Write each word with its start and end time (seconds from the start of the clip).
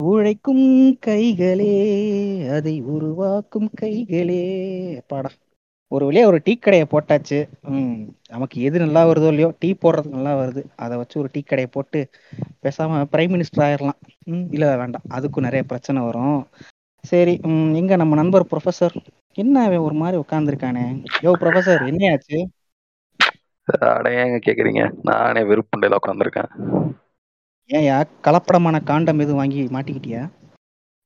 உழைக்கும் 0.00 0.64
கைகளே 1.06 1.72
அதை 2.56 2.74
உருவாக்கும் 2.94 3.70
கைகளே. 3.80 4.42
பாடா 5.06 5.30
ஒரு 5.92 6.04
வழியா 6.08 6.24
ஒரு 6.24 6.38
டீ 6.44 6.52
கடையை 6.56 6.86
போட்டாச்சு. 6.90 7.38
ம் 7.70 7.94
நமக்கு 8.28 8.56
எது 8.62 8.76
நல்லா 8.78 9.02
வருதோ 9.06 9.30
இல்லையோ 9.32 9.48
டீ 9.58 9.70
போடுறதுக்கு 9.82 10.18
நல்லா 10.18 10.34
வருது. 10.40 10.62
அதை 10.76 10.94
வச்சு 10.98 11.16
ஒரு 11.18 11.28
டீ 11.32 11.40
கடையை 11.42 11.68
போட்டு 11.72 12.00
பேசாம 12.64 13.00
பிரைம் 13.12 13.34
மினிஸ்டர் 13.34 13.64
ஆயிரலாம். 13.66 13.98
ம் 14.26 14.46
இல்லை 14.50 14.68
வேண்டாம். 14.76 15.06
அதுக்கும் 15.16 15.46
நிறைய 15.48 15.64
பிரச்சனை 15.64 16.02
வரும். 16.02 16.38
சரி 17.04 17.34
ம் 17.50 17.74
எங்க 17.74 17.92
நம்ம 17.96 18.14
நண்பர் 18.14 18.48
ப்ரொஃபசர் 18.50 18.96
என்ன 19.38 19.56
ஒரு 19.86 19.96
மாதிரி 20.02 20.16
உட்காந்துருக்கானே 20.22 20.84
யோ 21.24 21.32
ப்ரொஃபசர் 21.42 21.82
என்னையாச்சு? 21.90 22.38
அடையாங்க 23.90 24.38
கேக்குறீங்க. 24.46 24.82
நானே 25.02 25.42
வெறுப்புண்டையில 25.42 26.00
உட்காந்துருக்கேன் 26.00 26.50
ஏன்யா? 27.70 27.96
கலப்படமான 28.26 28.76
காண்டம் 28.90 29.22
எதுவும் 29.24 29.40
வாங்கி 29.42 29.62
மாட்டிக்கிட்டியா? 29.76 30.22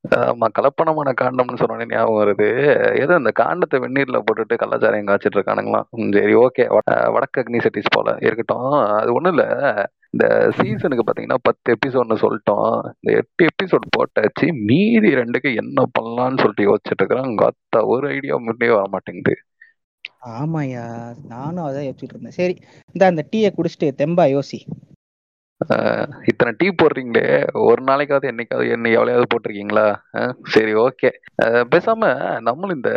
ஆமா 0.05 0.47
கலப்பணமான 0.57 1.11
காண்டம்னு 1.21 1.61
சொன்னோடனே 1.61 1.87
ஞாபகம் 1.93 2.19
வருது. 2.21 2.47
ஏதோ 3.03 3.13
இந்த 3.21 3.31
காண்டத்தை 3.41 3.77
வெந்நீர்ல 3.85 4.19
போட்டுட்டு 4.27 4.55
கள்ளச்சாரையும் 4.63 5.09
காய்ச்சிட்டு 5.11 5.39
இருக்கானுங்களாம் 5.39 5.87
சரி 6.17 6.35
ஓகே. 6.45 6.65
வடக்கு 7.15 7.41
அக்னி 7.43 7.61
செட்டிஸ் 7.67 7.95
போல 7.97 8.17
இருக்கட்டும். 8.27 8.69
அது 9.01 9.15
ஒண்ணும் 9.17 9.35
இல்ல. 9.35 9.45
இந்த 10.15 10.27
சீசனுக்கு 10.59 11.07
பாத்தீங்கன்னா 11.07 11.39
பத்து 11.49 11.77
எபிசோட்னு 11.77 12.19
சொல்லிட்டோம். 12.25 12.69
இந்த 12.99 13.11
எட்டு 13.21 13.49
எபிசோட் 13.53 13.87
போட்டாச்சு. 13.97 14.49
மீதி 14.69 15.11
ரெண்டுக்கு 15.21 15.51
என்ன 15.63 15.87
பண்ணலாம்னு 15.99 16.41
சொல்லிட்டு 16.43 16.69
யோசிச்சுட்டு 16.71 17.03
இருக்கிறேன். 17.03 17.31
உங்க 17.33 17.45
அத்தா 17.53 17.81
ஒரு 17.95 18.09
ஐடியா 18.17 18.39
முன்னே 18.47 18.71
வர 18.77 18.87
மாட்டேங்குது. 18.95 19.35
ஆமாய்யா. 20.39 20.85
நானும் 21.33 21.67
அதான் 21.67 21.87
யோசிச்சுட்டு 21.89 22.15
இருந்தேன். 22.17 22.39
சரி 22.41 22.55
இந்த 22.95 23.05
அந்த 23.13 23.25
டீயை 23.33 23.51
குடிச்சிட்டு 23.57 23.89
தெம்பா 24.03 24.27
யோசி. 24.37 24.61
இத்தனை 26.31 26.53
டீ 26.59 26.69
போடுறீங்களே. 26.69 27.27
ஒரு 27.69 27.81
நாளைக்காவது 27.85 28.27
என்னைக்காவது 28.31 28.71
என்ன 28.77 28.91
எவ்வளையாவது 28.97 29.29
போட்டிருக்கீங்களா? 29.33 29.87
சரி 30.55 30.73
ஓகே 30.85 31.11
பேசாம 31.75 32.03
நம்மளும் 32.41 32.77
இந்த 32.77 32.91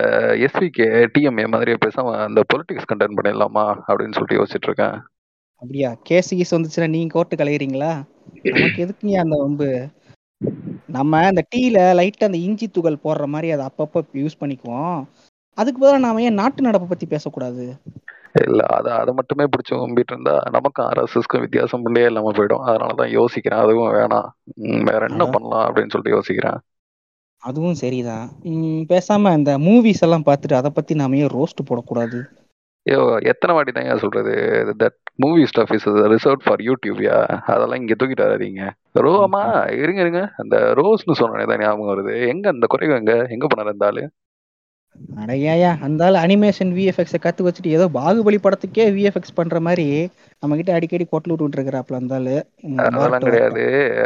எஸ்விகே 0.45 0.87
டிஎம்ஏ 1.13 1.45
மாதிரியே 1.53 1.77
பேசாம 1.85 2.15
அந்த 2.27 2.41
பொலிட்டிக்ஸ் 2.53 2.89
கண்டென்ட் 2.91 3.17
பண்ணிடலாமா 3.19 3.65
அப்படின்னு 3.87 4.15
சொல்லிட்டு 4.17 4.39
யோசிச்சுட்டு 4.39 4.69
இருக்கேன். 4.69 4.97
அப்படியா? 5.61 5.91
கேஸ் 6.09 6.35
கீஸ் 6.35 6.55
வந்துச்சுன்னா 6.55 6.89
நீங்க 6.95 7.11
கோர்ட்டு 7.13 7.39
கலையிறீங்களா? 7.41 7.93
நமக்கு 8.43 8.81
எதுக்குங்க 8.85 9.23
அந்த 9.25 9.37
வம்பு? 9.43 9.71
நம்ம 10.97 11.21
அந்த 11.31 11.43
டீல 11.55 11.77
லைட்டா 11.99 12.27
அந்த 12.29 12.39
இஞ்சி 12.47 12.67
துகள் 12.67 13.03
போடுற 13.03 13.25
மாதிரி 13.33 13.47
அதை 13.55 13.63
அப்பப்போ 13.69 13.99
யூஸ் 14.23 14.41
பண்ணிக்குவோம். 14.41 14.99
அதுக்கு 15.57 15.79
பதிலா 15.81 16.05
நாம 16.05 16.21
ஏன் 16.21 16.39
நாட்டு 16.41 16.69
நடப்பை 16.69 16.87
பத்தி 16.89 17.05
பேசக்கூடாது? 17.05 17.63
இல்ல 18.45 18.61
அத 18.77 18.87
அதை 18.95 19.13
மட்டுமே 19.13 19.43
பிடிச்சி 19.43 19.73
கும்பிட்டு 19.77 20.13
இருந்தா 20.13 20.35
நமக்கும் 20.51 20.87
ஆர்எஸ்எஸ்க்கும் 20.89 21.43
வித்தியாசம் 21.45 21.83
பண்ணே 21.83 22.05
இல்லாம 22.05 22.31
போயிடும். 22.31 22.63
அதனாலதான் 22.69 23.13
யோசிக்கிறேன். 23.17 23.63
அதுவும் 23.65 23.93
வேணாம். 23.93 24.29
வேற 24.89 25.01
என்ன. 25.09 25.25
பண்ணலாம் 25.25 25.65
அப்படின்னு 25.67 25.93
சொல்லிட்டு 25.93 26.15
யோசிக்கிறேன். 26.17 26.57
அதுவும் 27.43 27.79
சரிதான். 27.81 28.25
பேசாம 28.91 29.33
இந்த 29.37 29.51
மூவிஸ் 29.57 30.05
எல்லாம் 30.05 30.25
பார்த்துட்டு 30.25 30.59
அதை 30.59 30.71
பத்தி 30.73 30.93
நாம 30.95 31.17
ஏன் 31.17 31.33
ரோஸ்ட் 31.37 31.67
போடக்கூடாது? 31.69 32.19
ஐயோ 32.85 33.03
எத்தனை 33.21 33.55
வாட்டி 33.55 33.71
தான் 33.71 33.87
ஏன் 33.91 34.01
சொல்றது 34.03 34.33
that 34.79 34.97
movie 35.23 35.43
stuff 35.43 35.73
is 35.73 35.87
reserve 36.13 36.43
for 36.43 36.61
யூடியூப்யா 36.67 37.15
அதெல்லாம் 37.53 37.79
இங்க 37.81 37.95
தூக்கிட்டு 37.99 38.25
வராதீங்க. 38.25 38.63
ரோமா 39.05 39.41
இருங்க 39.81 39.99
இருங்க. 40.05 40.21
அந்த 40.37 40.57
ரோஸ்னு 40.79 41.19
சொன்னே 41.21 41.45
தான் 41.49 41.61
ஞாபகம் 41.63 41.91
வருது. 41.91 42.13
எங்க 42.27 42.45
அந்த 42.55 42.65
குறைவு 42.69 42.95
எங்க 43.01 43.13
எங்க 43.29 43.47
போனாரு 43.47 43.73
அந்த 43.75 43.85
ஆளு? 43.85 44.03
அடையாயா 45.21 45.71
அந்த 45.85 46.01
ஆள் 46.05 46.17
அனிமேஷன் 46.23 46.71
விஎஃப்எக்ஸை 46.77 47.19
கத்து 47.23 47.45
வச்சுட்டு 47.45 47.75
ஏதோ 47.77 47.85
பாகுபலி 47.97 48.39
படத்துக்கே 48.41 48.85
விஎஃப்எக்ஸ் 48.95 49.37
பண்ற 49.39 49.59
மாதிரி 49.59 49.85
நம்ம 50.43 50.55
கிட்ட 50.55 50.71
அடிக்கடி 50.73 51.05
கொட்டல் 51.11 51.33
விட்டு 51.33 51.57
இருக்கிறாப்ல 51.57 51.99
அந்த 51.99 52.15
ஆளு 52.15 52.33
அதெல்லாம் 52.85 53.25
கிடையாது. 53.27 53.63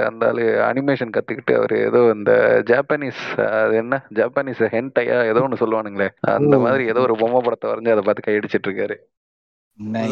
அந்த 0.10 0.26
ஆளு 0.28 0.44
அனிமேஷன் 0.70 1.14
கத்துக்கிட்டு 1.16 1.56
அவரு 1.60 1.78
ஏதோ 1.88 2.02
இந்த 2.16 2.32
ஜாப்பனீஸ் 2.72 3.24
அது 3.62 3.76
என்ன? 3.76 3.98
ஜாப்பனீஸ் 4.20 4.64
ஹென்டையா 4.76 5.18
ஏதோ 5.32 5.44
ஒண்ணு 5.46 5.62
சொல்லுவானுங்களே. 5.64 6.10
அந்த. 6.36 6.58
மாதிரி 6.66 6.86
ஏதோ 6.94 7.02
ஒரு 7.08 7.16
பொம்மை 7.22 7.42
படத்தை 7.42 7.70
வரைஞ்சு 7.72 7.94
அதை 7.96 8.04
பார்த்து 8.04 8.28
கையடிச்சிட்டு 8.28 8.70
இருக்காரு. 8.70 8.98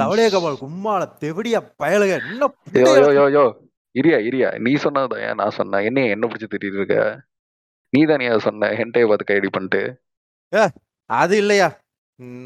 லவலிய 0.01 0.27
கபால் 0.33 0.61
கும்மால 0.61 1.03
தெவிடியா 1.23 1.59
பயலுக 1.81 2.13
என்ன 2.21 2.41
யோ 2.41 2.49
புண்டையா 2.57 2.93
யோ 2.99 3.09
யோ 3.19 3.25
யோ. 3.37 3.45
இரியா 3.95 4.17
இரியா. 4.29 4.49
நீ 4.65 4.71
சொன்னதுதான் 4.85 5.23
ஏன் 5.27 5.39
நான் 5.41 5.57
சொன்னேன். 5.59 5.85
என்ன 5.89 6.05
என்ன 6.15 6.27
பிடிச்சி 6.27 6.47
திட்டிட்டு 6.47 6.79
இருக்க? 6.81 6.97
நீ 7.93 7.99
தானே 8.05 8.27
அதை 8.31 8.39
சொன்ன 8.39 8.69
ஹென்டையை 8.79 9.07
பார்த்து 9.07 9.29
கையடி 9.29 9.49
பண்ணிட்டு. 9.55 9.81
அது 11.09 11.37
இல்லையா? 11.37 11.67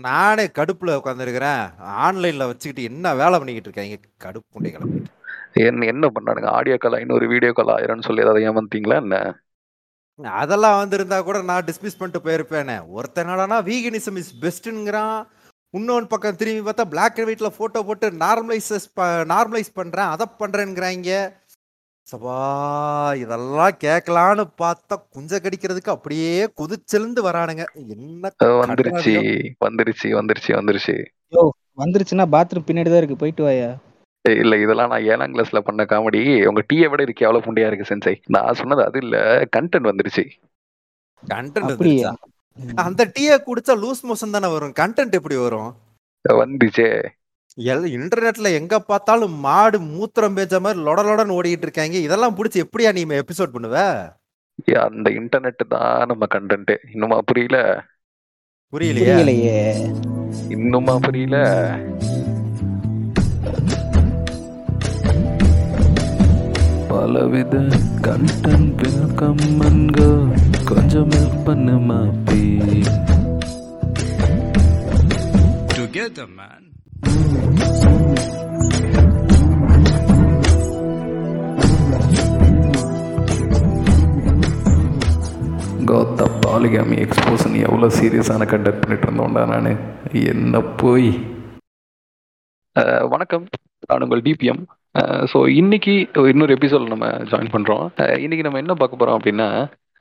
நானே 0.06 0.46
கடுப்புல 0.58 0.98
உட்காந்துருக்கிறேன் 1.00 1.62
ஆன்லைன்ல 2.06 2.48
வச்சுக்கிட்டு 2.48 2.84
என்ன 2.84 3.14
வேலை 3.16 3.36
பண்ணிக்கிட்டு 3.38 3.70
இருக்காங்க 3.70 3.96
கடுப்பு 4.26 4.72
கிளம்பிட்டு. 4.76 5.10
என்ன 5.68 5.86
என்ன 5.86 6.06
பண்ணானுங்க? 6.08 6.50
ஆடியோ 6.50 6.78
கால் 6.78 6.94
ஐநூறு 6.94 7.26
வீடியோ 7.28 7.52
கால் 7.52 7.74
ஆயிரம்னு 7.76 8.08
சொல்லி 8.08 8.22
ஏதாவது 8.22 8.46
ஏமாந்தீங்களா 8.50 8.96
என்ன? 8.96 9.18
அதெல்லாம் 10.40 10.80
வந்திருந்தா 10.82 11.24
கூட 11.24 11.42
நான் 11.42 11.66
டிஸ்மிஸ் 11.66 12.00
பண்ணிட்டு 12.00 12.26
போயிருப்பேனே. 12.26 12.78
ஒருத்தனடானா 12.98 13.58
வீகனிசம் 13.70 14.18
இஸ் 14.18 14.34
பெஸ்ட்டுங்கிறான் 14.42 15.18
இன்னொன்று 15.74 16.08
பக்கம் 16.08 16.36
திரும்பி 16.36 16.64
பார்த்தா 16.66 16.86
பிளாக் 16.90 17.16
அண்ட் 17.18 17.30
ஒயிட்ல 17.30 17.50
போட்டோ 17.58 17.80
போட்டு 17.84 18.08
நார்மலைசஸ் 18.24 18.88
நார்மலைஸ் 19.32 19.72
பண்றேன் 19.74 20.06
அதை 20.06 20.26
பண்றேங்கிறாங்க 20.40 21.14
சபா 22.08 22.38
இதெல்லாம் 23.16 23.76
கேட்கலான்னு 23.84 24.44
பார்த்தா 24.62 24.96
குஞ்ச 25.16 25.40
கடிக்கிறதுக்கு 25.40 25.90
அப்படியே 25.90 26.32
குதிச்செழுந்து 26.58 27.22
வரானுங்க. 27.28 27.64
என்ன 27.94 28.32
வந்துருச்சு. 28.64 29.14
வந்துருச்சு 29.62 30.10
வந்துருச்சு 30.18 30.52
வந்துருச்சு. 30.58 30.96
வந்துருச்சுன்னா 31.78 32.26
பாத்ரூம் 32.34 32.68
பின்னாடி 32.68 32.90
தான் 32.90 33.02
இருக்கு 33.02 33.18
போயிட்டு 33.18 33.44
வாயா? 33.44 33.70
இல்ல 34.26 34.56
இதெல்லாம் 34.58 34.92
நான் 34.92 35.06
ஏழாம் 35.06 35.34
கிளாஸ்ல 35.34 35.60
பண்ண 35.60 35.82
காமெடி 35.86 36.20
உங்க 36.50 36.62
டீயை 36.70 36.88
விட 36.92 37.02
இருக்கு 37.04 37.26
எவ்வளவு 37.26 37.46
புண்டையா 37.46 37.70
இருக்கு 37.70 37.90
சென்சை 37.90 38.14
நான் 38.36 38.60
சொன்னது 38.60 38.84
அது 38.86 39.00
இல்ல 39.04 39.16
கண்டென்ட் 39.56 39.90
வந்துருச்சு. 39.92 40.24
கண்டென்ட் 41.24 41.72
அப்படியா? 41.72 42.12
அந்த 42.84 43.02
டீயை 43.16 43.36
குடிச்சா 43.42 43.74
லூஸ் 43.82 44.06
மோஷன் 44.08 44.36
தானே 44.36 44.50
வரும். 44.54 44.76
கண்டென்ட் 44.80 45.18
எப்படி 45.20 45.38
வரும்? 45.38 45.72
வந்துச்சே 46.26 46.88
எல் 47.62 47.86
இன்டர்நெட்ல 47.96 48.52
எங்க 48.54 48.80
பார்த்தாலும் 48.80 49.34
மாடு 49.46 49.80
மூத்திரம் 49.80 50.36
பேச்ச 50.38 50.60
மாதிரி 50.60 50.84
லொட 50.84 51.00
லொடன்னு 51.08 51.36
ஓடிட்டு 51.38 51.66
இருக்காங்க. 51.66 51.98
இதெல்லாம் 51.98 52.36
பிடிச்சி 52.38 52.64
எப்படியா 52.64 52.92
நீ 52.94 53.04
எபிசோட் 53.06 53.54
பண்ணுவ? 53.56 53.78
அந்த 54.80 55.10
இன்டர்நெட் 55.10 55.68
தான் 55.70 56.06
நம்ம 56.06 56.26
கண்டென்ட் 56.34 56.78
இன்னுமா 56.94 57.18
புரியல? 57.22 57.60
புரியலையே. 58.76 59.60
இன்னுமா 60.50 60.96
புரியல? 60.98 61.38
பலவித 66.90 67.58
கண்டென்ட் 68.08 68.84
வெல்கம் 68.96 69.46
கொஞ்சம் 70.66 71.10
ஹெல்ப் 71.10 71.46
பண்ணு 71.46 71.78
மாப்பி. 71.92 72.44
Together, 75.78 76.28
man. 76.38 76.63
கோத்தா 85.90 86.26
பாலிகாமி 86.44 86.96
எக்ஸ்போசன் 87.06 87.56
எவ்வளோ 87.66 87.88
சீரியஸான 87.98 88.46
கண்டக்ட் 88.52 88.82
பண்ணிட்டு 88.82 89.06
இருந்தோம்டா 89.08 89.44
நான். 89.52 89.70
என்ன 90.32 90.62
போய்? 90.82 91.10
வணக்கம். 93.14 93.46
நான் 93.88 94.04
உங்கள் 94.06 94.24
டிபிஎம் 94.28 94.62
ஸோ 95.32 95.40
இன்னைக்கு 95.60 95.94
இன்னொரு 96.32 96.54
எபிசோட் 96.58 96.92
நம்ம 96.94 97.08
ஜாயின் 97.32 97.54
பண்ணுறோம் 97.56 97.86
இன்னைக்கு 98.24 98.46
நம்ம 98.48 98.62
என்ன 98.64 98.74
பார்க்க 98.82 99.00
போகிறோம் 99.02 99.18
அப்படின்னா 99.20 99.48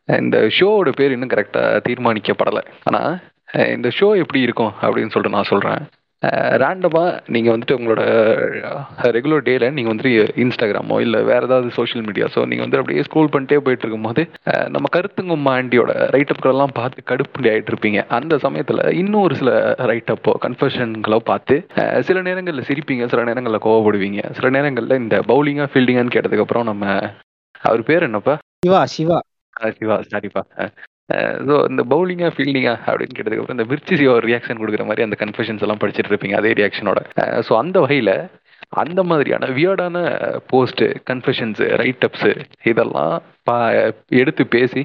இந்த 0.08 0.38
ஷோவோட 0.58 0.90
பேர் 0.98 1.14
இன்னும் 1.16 1.32
கரெக்டாக 1.34 1.82
தீர்மானிக்கப்படலை. 1.88 2.62
ஆனால் 2.88 3.12
இந்த 3.76 3.88
ஷோ 3.98 4.08
எப்படி 4.22 4.40
இருக்கும் 4.46 4.72
அப்படின்னு 4.80 5.12
சொல்லிட்டு 5.14 5.36
நான் 5.36 5.50
சொல்கிறேன் 5.52 5.82
ரேண்டமாக 6.62 7.09
நீங்கள் 7.34 7.55
வந்துட்டு 7.55 7.77
உங்களோட 7.78 8.03
ரெகுலர் 9.16 9.47
டேல 9.47 9.71
நீங்கள் 9.77 9.93
வந்துட்டு 9.93 10.12
இன்ஸ்டாகிராமோ 10.44 10.97
இல்லை 11.00 11.21
வேறு 11.22 11.47
ஏதாவது 11.49 11.71
சோஷியல் 11.78 12.05
மீடியாஸோ 12.06 12.43
நீங்கள் 12.50 12.65
வந்து 12.66 12.81
அப்படியே 12.81 13.05
ஸ்க்ரோல் 13.09 13.33
பண்ணிட்டே 13.34 13.59
போயிட்டு 13.66 13.84
இருக்கும்போது 13.84 14.25
நம்ம 14.75 14.91
கருத்துங்கும்மா 14.97 15.55
ஆண்டியோட 15.58 15.93
ரைட்டப்களெல்லாம் 16.17 16.76
பார்த்து 16.79 17.08
கடுப்புண்டி 17.11 17.50
ஆகிட்டு 17.52 17.73
இருப்பீங்க. 17.73 18.00
அந்த 18.19 18.38
சமயத்தில் 18.46 18.82
இன்னும் 19.00 19.23
ஒரு 19.23 19.37
சில 19.41 19.50
ரைட்டப்போ 19.93 20.35
கன்ஃபர்ஷன்களோ 20.46 21.20
பார்த்து 21.31 21.56
சில 22.11 22.23
நேரங்களில் 22.29 22.69
சிரிப்பீங்க 22.70 23.06
சில 23.14 23.25
நேரங்களில் 23.31 23.64
கோவப்படுவீங்க. 23.67 24.23
சில 24.38 24.50
நேரங்களில் 24.50 25.00
இந்த 25.02 25.19
பவுலிங்கா 25.32 25.67
ஃபீல்டிங்கான்னு 25.73 26.17
கேட்டதுக்கப்புறம் 26.17 26.69
நம்ம 26.70 26.87
அவர் 27.61 27.82
பேர் 27.91 28.08
என்னப்பா? 28.08 28.37
சிவா 28.67 28.81
சிவா. 28.96 29.20
சிவா 29.79 29.96
சாரிப்பா. 30.12 30.43
ஸோ 31.49 31.54
இந்த 31.70 31.82
பவுலிங்கா 31.82 32.28
ஃபீல்டிங்கா 32.34 32.75
அப்படின்னு 32.87 33.16
கேட்டதுக்கப்புறம் 33.16 33.58
இந்த 33.58 33.66
மிர்ச்சி 33.70 33.96
சிவா 34.00 34.12
ஒரு 34.12 34.26
ரியாக்ஷன் 34.26 34.60
கொடுக்குற 34.60 34.84
மாதிரி 34.87 35.06
அந்த 35.08 35.16
கன்ஃபெஷன்ஸ் 35.25 35.64
எல்லாம் 35.66 35.82
படிச்சுட்டு 35.82 36.12
இருப்பீங்க 36.12 36.32
அதே 36.32 36.52
ரியாக்ஷனோட 36.60 37.02
ஸோ 37.49 37.54
அந்த 37.54 37.81
வகையில் 37.81 38.14
அந்த 38.82 39.02
மாதிரியான 39.02 39.46
வியர்டான 39.46 39.96
போஸ்ட்டு 40.50 40.87
கன்ஃபெஷன்ஸு 41.10 41.64
ரைட் 41.81 42.04
அப்ஸ் 42.08 42.31
இதெல்லாம் 42.70 43.14
பா 43.49 43.56
எடுத்து 44.08 44.46
பேசி 44.46 44.82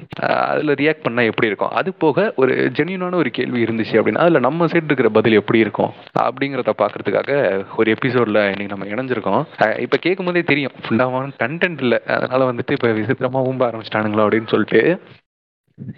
அதில் 0.48 0.72
ரியாக்ட் 0.80 1.04
பண்ணால் 1.06 1.28
எப்படி 1.30 1.48
இருக்கும்? 1.50 1.70
அது 1.70 1.90
போக 1.94 2.32
ஒரு 2.36 2.52
ஜென்யூனான 2.78 3.14
ஒரு 3.14 3.30
கேள்வி 3.30 3.60
இருந்துச்சு 3.66 3.94
அப்படின்னா 4.00 4.24
அதில் 4.24 4.40
நம்ம 4.40 4.66
சைடு 4.66 4.88
இருக்கிற 4.90 5.08
பதில் 5.08 5.32
எப்படி 5.32 5.58
இருக்கும்? 5.58 5.92
அப்படிங்கிறத 6.26 6.74
பார்க்கறதுக்காக 6.82 7.30
ஒரு 7.76 7.94
எபிசோட்ல 7.96 8.42
இன்னைக்கு 8.52 8.74
நம்ம 8.74 8.88
இணைஞ்சிருக்கோம். 8.94 9.42
இப்போ 9.84 9.98
கேட்கும்போதே 10.06 10.06
கேட்கும் 10.06 10.28
போதே 10.28 10.42
தெரியும் 10.42 10.74
ஃபுல்லாக 10.84 11.22
கண்டென்ட் 11.44 11.82
இல்லை. 11.86 12.00
அதனால் 12.16 12.48
வந்துட்டு 12.50 12.76
இப்போ 12.78 12.92
விசித்திரமாக 12.92 13.48
ஊம்ப 13.50 13.64
ஆரம்பிச்சிட்டானுங்களா 13.68 14.26
அப்படின்னு 14.26 14.52
சொல்லிட்டு. 14.54 14.82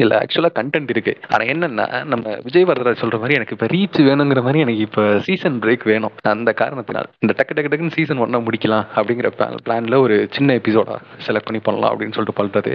இல்ல 0.03 0.12
ஆக்சுவலா 0.23 0.50
கண்டென்ட் 0.59 0.91
இருக்கு. 0.94 1.12
ஆனா 1.32 1.43
என்னன்னா 1.53 1.87
நம்ம 2.12 2.35
விஜய் 2.47 2.67
வரதராஜ் 2.71 3.03
சொல்ற 3.03 3.19
மாதிரி 3.23 3.37
எனக்கு 3.38 3.55
இப்ப 3.56 3.69
ரீச் 3.75 3.99
வேணுங்கிற 4.09 4.41
மாதிரி 4.47 4.62
எனக்கு 4.65 4.85
இப்ப 4.88 5.05
சீசன் 5.27 5.59
பிரேக் 5.65 5.85
வேணும். 5.91 6.15
அந்த 6.35 6.53
காரணத்தினால். 6.62 7.09
இந்த 7.25 7.35
டக்கு 7.38 7.56
டக்கு 7.56 7.71
டக்குன்னு 7.73 7.97
சீசன் 7.99 8.23
ஒன்னா 8.25 8.41
முடிக்கலாம் 8.47 8.87
அப்படிங்கிற 8.97 9.31
பிளான்ல 9.69 9.99
ஒரு 10.06 10.17
சின்ன 10.37 10.56
எபிசோடா 10.61 10.97
செலக்ட் 11.29 11.49
பண்ணி 11.50 11.62
பண்ணலாம் 11.69 11.93
அப்படின்னு 11.93 12.17
சொல்லிட்டு 12.19 12.41
பண்றது. 12.41 12.73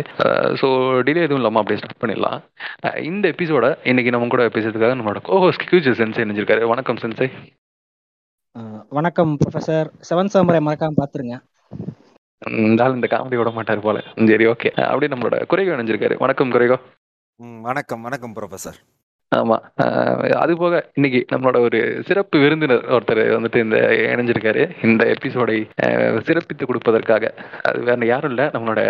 ஸோ 0.62 0.69
டிலே 1.07 1.25
எதுவும் 1.28 1.42
இல்லாம 1.42 1.62
அப்படியே 1.63 1.81
ஸ்டார்ட் 1.81 2.02
பண்ணிடலாம். 2.04 2.40
இந்த 3.12 3.25
எபிசோட 3.36 3.66
இன்னைக்கு 3.92 4.13
நம்ம 4.16 4.31
கூட 4.36 4.46
பேசுறதுக்காக 4.56 4.98
நம்மளோட 5.00 5.22
கோஹோஸ்ட் 5.30 5.68
கியூஜர் 5.72 6.00
சென்சை 6.01 6.25
நினைஞ்சிருக்காரு 6.25 6.72
வணக்கம் 6.74 7.01
சென்சை 7.04 7.30
வணக்கம் 8.98 9.31
ப்ரொஃபசர் 9.40 9.88
செவன் 10.10 10.34
சாம்பரை 10.34 10.60
மறக்காம 10.66 10.98
பாத்துருங்க 11.00 11.38
இந்த 12.50 12.89
இந்த 12.95 13.07
காமெடி 13.12 13.38
விட 13.38 13.50
மாட்டாரு 13.50 13.81
போல. 13.81 13.97
சரி 14.27 14.45
ஓகே 14.45 14.69
அப்படியே 14.89 15.09
நம்மளோட 15.13 15.45
குறைகோ 15.45 15.71
இணைஞ்சிருக்காரு. 15.75 16.15
வணக்கம் 16.18 16.51
குறைகோ. 16.51 16.77
வணக்கம் 17.62 18.01
வணக்கம் 18.01 18.36
ப்ரொஃபசர் 18.36 18.77
ஆமா. 19.31 19.56
அது 20.44 20.53
போக 20.57 20.74
இன்னைக்கு 20.94 21.19
நம்மளோட 21.36 21.57
ஒரு 21.59 21.80
சிறப்பு 22.06 22.39
விருந்தினர் 22.39 22.83
ஒருத்தர் 22.95 23.21
வந்துட்டு 23.36 23.57
இந்த 23.63 23.77
இணைஞ்சிருக்காரு. 24.15 24.63
இந்த 24.86 25.03
எபிசோடை 25.15 25.57
சிறப்பித்து 26.27 26.65
கொடுப்பதற்காக. 26.65 27.24
அது 27.62 27.80
வேற 27.83 28.06
யாரும் 28.06 28.30
இல்ல. 28.30 28.50
நம்மளோட 28.53 28.81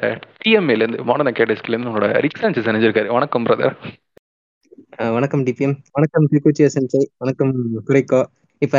டிஎம்ஏல 0.46 0.81
இருந்து 0.81 1.04
மாடர்ன் 1.04 1.31
அகாடமிஸ்ல 1.31 1.74
இருந்து 1.74 1.90
நம்மளோட 1.90 2.13
ரிக் 2.25 2.42
சான்சஸ் 2.42 2.69
இணைஞ்சிருக்காரு. 2.72 3.08
வணக்கம் 3.08 3.46
பிரதர் 3.46 3.75
வணக்கம் 5.13 5.44
டிபிஎம் 5.44 5.75
வணக்கம் 5.92 6.28
சென்சை 6.58 7.04
வணக்கம் 7.18 7.51
குறைக்கோ 7.88 8.22
இப்ப 8.62 8.78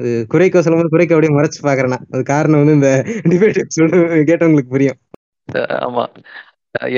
அஹ், 0.00 0.24
சொல்லும் 0.28 0.64
சொல்லும்போது 0.64 0.92
குறைக்கோ 0.92 1.14
அப்படியே 1.14 1.34
முறைச்சு 1.34 1.60
பாக்குறேன் 1.62 1.84
அது 2.12 2.22
காரணம் 2.24 2.60
வந்து 2.62 2.74
இந்த 2.74 2.90
டிபேட் 3.26 3.60
கேட்டவங்களுக்கு 4.28 4.68
புரியும். 4.68 5.00
ஆமா. 5.86 6.04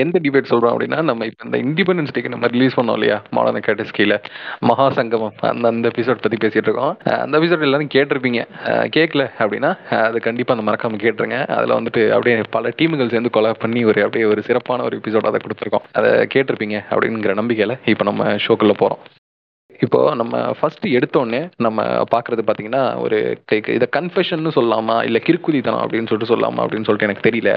எந்த 0.01 0.19
டிபேட் 0.19 0.49
சொல்றோம் 0.49 0.71
அப்படின்னா 0.71 1.01
நம்ம 1.01 1.25
இப்ப 1.25 1.45
இந்த 1.45 1.57
இண்டிபெண்டன்ஸ் 1.57 2.13
டேக்கு 2.13 2.31
நம்ம 2.33 2.47
ரிலீஸ் 2.47 2.75
பண்ணோம் 2.75 2.93
இல்லையா? 2.93 3.21
மாடர்ன் 3.31 3.59
அகாடமிஸ் 3.59 3.93
கீழே 3.93 4.17
மகா 4.61 4.89
சங்கமம் 4.89 5.35
அந்த 5.49 5.67
அந்த 5.67 5.89
எபிசோட் 5.89 6.21
பத்தி 6.21 6.37
பேசிட்டு 6.37 6.67
இருக்கோம். 6.69 6.93
அந்த 7.19 7.39
எபிசோட் 7.39 7.61
எல்லாரும் 7.61 7.93
கேட்டிருப்பீங்க. 7.93 8.41
கேட்கல 8.89 9.25
அப்படின்னா 9.39 9.71
அது 10.01 10.19
கண்டிப்பா 10.19 10.53
அந்த 10.53 10.71
மறக்காம 10.71 10.99
கேட்டுருங்க. 11.01 11.39
அதுல 11.49 11.77
வந்துட்டு 11.79 12.11
அப்படியே 12.11 12.43
பல 12.51 12.73
டீமுகள் 12.79 13.11
சேர்ந்து 13.11 13.29
கொலை 13.29 13.53
பண்ணி 13.59 13.85
ஒரு 13.85 14.03
அப்படியே 14.03 14.25
ஒரு 14.25 14.43
சிறப்பான 14.43 14.83
ஒரு 14.83 14.97
எபிசோட் 14.99 15.29
அதை 15.31 15.41
கொடுத்துருக்கோம். 15.41 15.87
அதை 15.91 16.11
கேட்டிருப்பீங்க 16.35 16.77
அப்படிங்கிற 16.91 17.33
நம்பிக்கையில 17.35 17.75
இப்ப 17.85 18.03
நம்ம 18.03 18.33
ஷோக்குள்ள 18.45 18.75
போறோம். 18.79 19.01
இப்போ 19.79 20.15
நம்ம 20.15 20.53
ஃபர்ஸ்ட் 20.53 20.85
எடுத்தோடனே 20.89 21.41
நம்ம 21.57 21.81
பார்க்கறது 22.11 22.43
பார்த்தீங்கன்னா 22.43 22.99
ஒரு 22.99 23.17
க- 23.45 23.73
இதை 23.73 23.87
கன்ஃபெஷன் 23.95 24.47
சொல்லலாமா 24.55 25.03
இல்லை 25.03 25.21
கிறுக்குதித்தனம் 25.25 25.81
அப்படின்னு 25.81 26.07
சொல்லிட்டு 26.07 26.31
சொல்லலாமா 26.31 26.61
அப்படின்னு 26.63 26.87
சொல்லிட்டு 26.87 27.07
எனக்கு 27.07 27.27
தெரியல. 27.29 27.51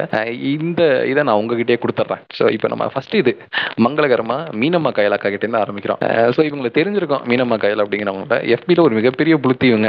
இந்த 0.52 0.82
இதை 1.06 1.22
நான் 1.22 1.40
உங்ககிட்டயே 1.40 1.78
கொடுத்துட்றேன். 1.78 2.22
ஸோ 2.38 2.50
இப்போ 2.50 2.68
நம்ம 2.68 2.86
ஃபர்ஸ்ட் 2.86 3.14
இது 3.14 3.32
மங்களகரமா 3.78 4.38
மீனம்மா 4.60 4.92
கையில் 4.92 5.12
அக்கா 5.12 5.28
கிட்டே 5.28 5.46
இருந்து 5.46 5.62
ஆரம்பிக்கிறோம் 5.62 6.00
ஸோ 6.34 6.40
இவங்களுக்கு 6.42 6.78
தெரிஞ்சிருக்கும் 6.78 7.24
மீனம்மா 7.26 7.58
கையில் 7.58 7.82
அப்படிங்கிறவங்க 7.82 8.20
எஃபியில் 8.54 8.80
ஒரு 8.80 8.94
மிகப்பெரிய 8.94 9.36
புளுத்தி 9.36 9.64
இவங்க. 9.64 9.88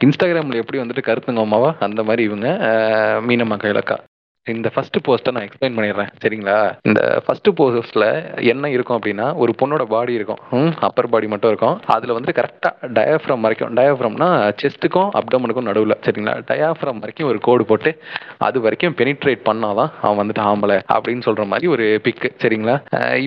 இன்ஸ்டாகிராமில் 0.00 0.60
எப்படி 0.60 0.80
வந்துட்டு 0.80 1.06
கருத்துங்க 1.06 1.40
அம்மாவா? 1.40 1.72
அந்த 1.80 2.02
மாதிரி 2.02 2.22
இவங்க 2.22 2.48
மீனம்மா 3.26 3.56
கையில் 3.56 3.78
அக்கா. 3.78 3.96
இந்த 4.46 4.68
ஃபர்ஸ்ட் 4.74 4.96
போஸ்ட்டை 5.06 5.32
நான் 5.34 5.44
எக்ஸ்பிளைன் 5.46 5.74
பண்ணிடுறேன் 5.76 6.10
சரிங்களா? 6.22 6.54
இந்த 6.88 7.00
ஃபர்ஸ்ட் 7.24 7.48
போஸ்ட்ல 7.58 8.04
என்ன 8.52 8.70
இருக்கும் 8.74 8.96
அப்படின்னா 8.98 9.26
ஒரு 9.42 9.52
பொண்ணோட 9.60 9.82
பாடி 9.92 10.12
இருக்கும். 10.18 10.40
அப்பர் 10.86 11.08
பாடி 11.12 11.26
மட்டும் 11.32 11.50
இருக்கும். 11.52 11.76
அதுல 11.94 12.12
வந்து 12.18 12.32
கரெக்டாக 12.38 12.88
டயாஃப்ரம் 12.98 13.44
வரைக்கும் 13.46 13.74
டயாஃப்ரம்னா 13.78 14.28
செஸ்ட்டுக்கும் 14.62 15.10
அப்டமனுக்கும் 15.20 15.68
நடுவில் 15.70 15.96
சரிங்களா? 16.06 16.34
டயாஃப்ரம் 16.50 17.02
வரைக்கும் 17.02 17.28
ஒரு 17.32 17.40
கோடு 17.48 17.64
போட்டு 17.64 17.92
அது 18.48 18.60
வரைக்கும் 18.60 18.96
பெனிட்ரேட் 19.00 19.46
பண்ணாதான் 19.50 19.92
அவன் 20.02 20.20
வந்துட்டு 20.22 20.44
ஆம்பளை 20.50 20.78
அப்படின்னு 20.96 21.26
சொல்ற 21.28 21.46
மாதிரி 21.52 21.68
ஒரு 21.74 22.00
பிக்கு 22.06 22.30
சரிங்களா? 22.44 22.76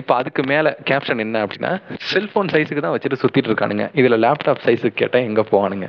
இப்போ 0.00 0.14
அதுக்கு 0.14 0.44
மேலே 0.52 0.72
கேப்ஷன் 0.90 1.24
என்ன 1.26 1.46
அப்படின்னா 1.46 1.72
செல்போன் 2.12 2.52
சைஸுக்கு 2.54 2.84
தான் 2.86 2.96
வச்சுட்டு 2.96 3.22
சுத்திட்டு 3.24 3.50
இருக்கானுங்க. 3.52 3.86
இதுல 4.02 4.18
லேப்டாப் 4.26 4.64
சைஸுக்கு 4.66 5.00
கேட்டால் 5.02 5.28
எங்க 5.30 5.44
போவானுங்க? 5.52 5.88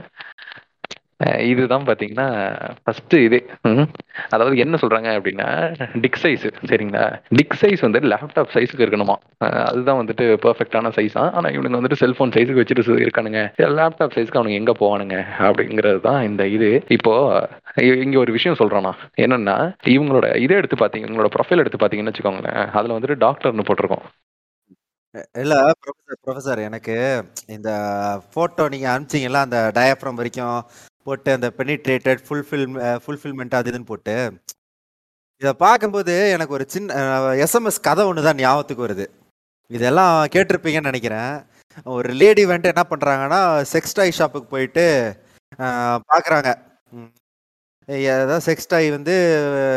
இதுதான் 1.49 1.85
பாத்தீங்கன்னா 1.89 2.27
ஃபர்ஸ்ட் 2.83 3.15
இது. 3.27 3.39
அதாவது 4.35 4.55
என்ன 4.63 4.77
சொல்றாங்க 4.81 5.09
அப்படின்னா 5.17 5.47
டிக் 6.03 6.19
சைஸ் 6.23 6.45
சரிங்களா? 6.71 7.03
டிக் 7.39 7.57
சைஸ் 7.61 7.85
வந்து 7.87 8.01
லேப்டாப் 8.13 8.53
சைஸுக்கு 8.55 8.85
இருக்கணுமா? 8.85 9.15
அதுதான் 9.69 9.99
வந்துட்டு 10.01 10.27
பெர்ஃபெக்டான 10.45 10.91
சைஸா 10.97 11.23
ஆனா 11.39 11.49
இவனுங்க 11.57 11.79
வந்துட்டு 11.79 12.01
செல்போன் 12.03 12.35
சைஸுக்கு 12.37 12.61
வச்சுட்டு 12.61 12.99
இருக்கானுங்க. 13.05 13.41
லேப்டாப் 13.79 14.15
சைஸ்க்கு 14.17 14.39
அவனுங்க 14.41 14.61
எங்க 14.61 14.75
போவானுங்க 14.81 15.17
அப்படிங்கிறது 15.47 16.01
தான் 16.09 16.21
இந்த 16.29 16.43
இது. 16.57 16.71
இப்போ 16.97 17.13
இங்க 18.05 18.17
ஒரு 18.23 18.31
விஷயம் 18.37 18.59
சொல்றேன். 18.61 18.87
நான் 18.87 19.01
என்னன்னா 19.25 19.57
இவங்களோட 19.95 20.27
இதை 20.45 20.55
எடுத்து 20.57 20.77
பாத்தீங்க 20.83 21.09
இவங்களோட 21.09 21.31
ப்ரொஃபைல் 21.37 21.63
எடுத்து 21.63 21.81
பாத்தீங்கன்னு 21.83 22.13
வச்சுக்கோங்களேன். 22.13 22.61
அதுல 22.79 22.97
வந்துட்டு 22.97 23.23
டாக்டர்னு 23.25 23.67
போட்டிருக்கோம். 23.69 24.05
இல்ல 25.41 25.55
ப்ரொஃபசர் 25.83 26.19
ப்ரொஃபசர் 26.25 26.59
எனக்கு 26.67 26.95
இந்த 27.55 27.69
போட்டோ 28.33 28.63
நீங்க 28.73 28.87
அனுப்பிச்சீங்கல்ல 28.93 29.45
அந்த 29.45 29.59
டயஃப்ரம் 29.77 30.19
வரைக்கும் 30.19 30.57
போட்டு 31.05 31.29
அந்த 31.37 31.47
பெனிட்ரேட்டட் 31.59 32.21
ஃபுல்ஃபில் 32.27 32.65
ஃபுல்ஃபில்மெண்ட் 33.03 33.57
அது 33.59 33.71
இதுன்னு 33.71 33.91
போட்டு 33.91 34.15
இதை 35.41 35.51
பார்க்கும்போது 35.65 36.13
எனக்கு 36.35 36.55
ஒரு 36.57 36.65
சின்ன 36.73 36.97
எஸ்எம்எஸ் 37.45 37.85
கதை 37.87 38.03
ஒன்று 38.09 38.27
தான் 38.27 38.39
ஞாபகத்துக்கு 38.43 38.85
வருது. 38.85 39.05
இதெல்லாம் 39.71 40.15
கேட்டிருப்பீங்கன்னு 40.33 40.91
நினைக்கிறேன். 40.91 41.33
ஒரு 41.95 42.09
லேடி 42.19 42.43
வந்துட்டு 42.49 42.71
என்ன 42.73 42.83
பண்ணுறாங்கன்னா 42.91 43.39
செக்ஸ் 43.73 43.95
டாய் 43.97 44.17
ஷாப்புக்கு 44.19 44.47
போயிட்டு 44.53 44.85
பார்க்குறாங்க 46.11 46.49
ஏதாவது 48.09 48.45
செக்ஸ் 48.47 48.71
டாய் 48.73 48.87
வந்து 48.97 49.15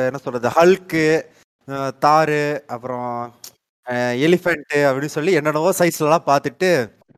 என்ன 0.09 0.21
சொல்கிறது 0.25 0.51
ஹல்க்கு 0.59 1.07
தாரு 2.05 2.43
அப்புறம் 2.75 3.11
எலிஃபெண்ட்டு 4.27 4.79
அப்படின்னு 4.89 5.17
சொல்லி 5.17 5.33
என்னென்னவோ 5.39 5.73
சைஸ்லலாம் 5.81 6.29
பார்த்துட்டு 6.31 6.71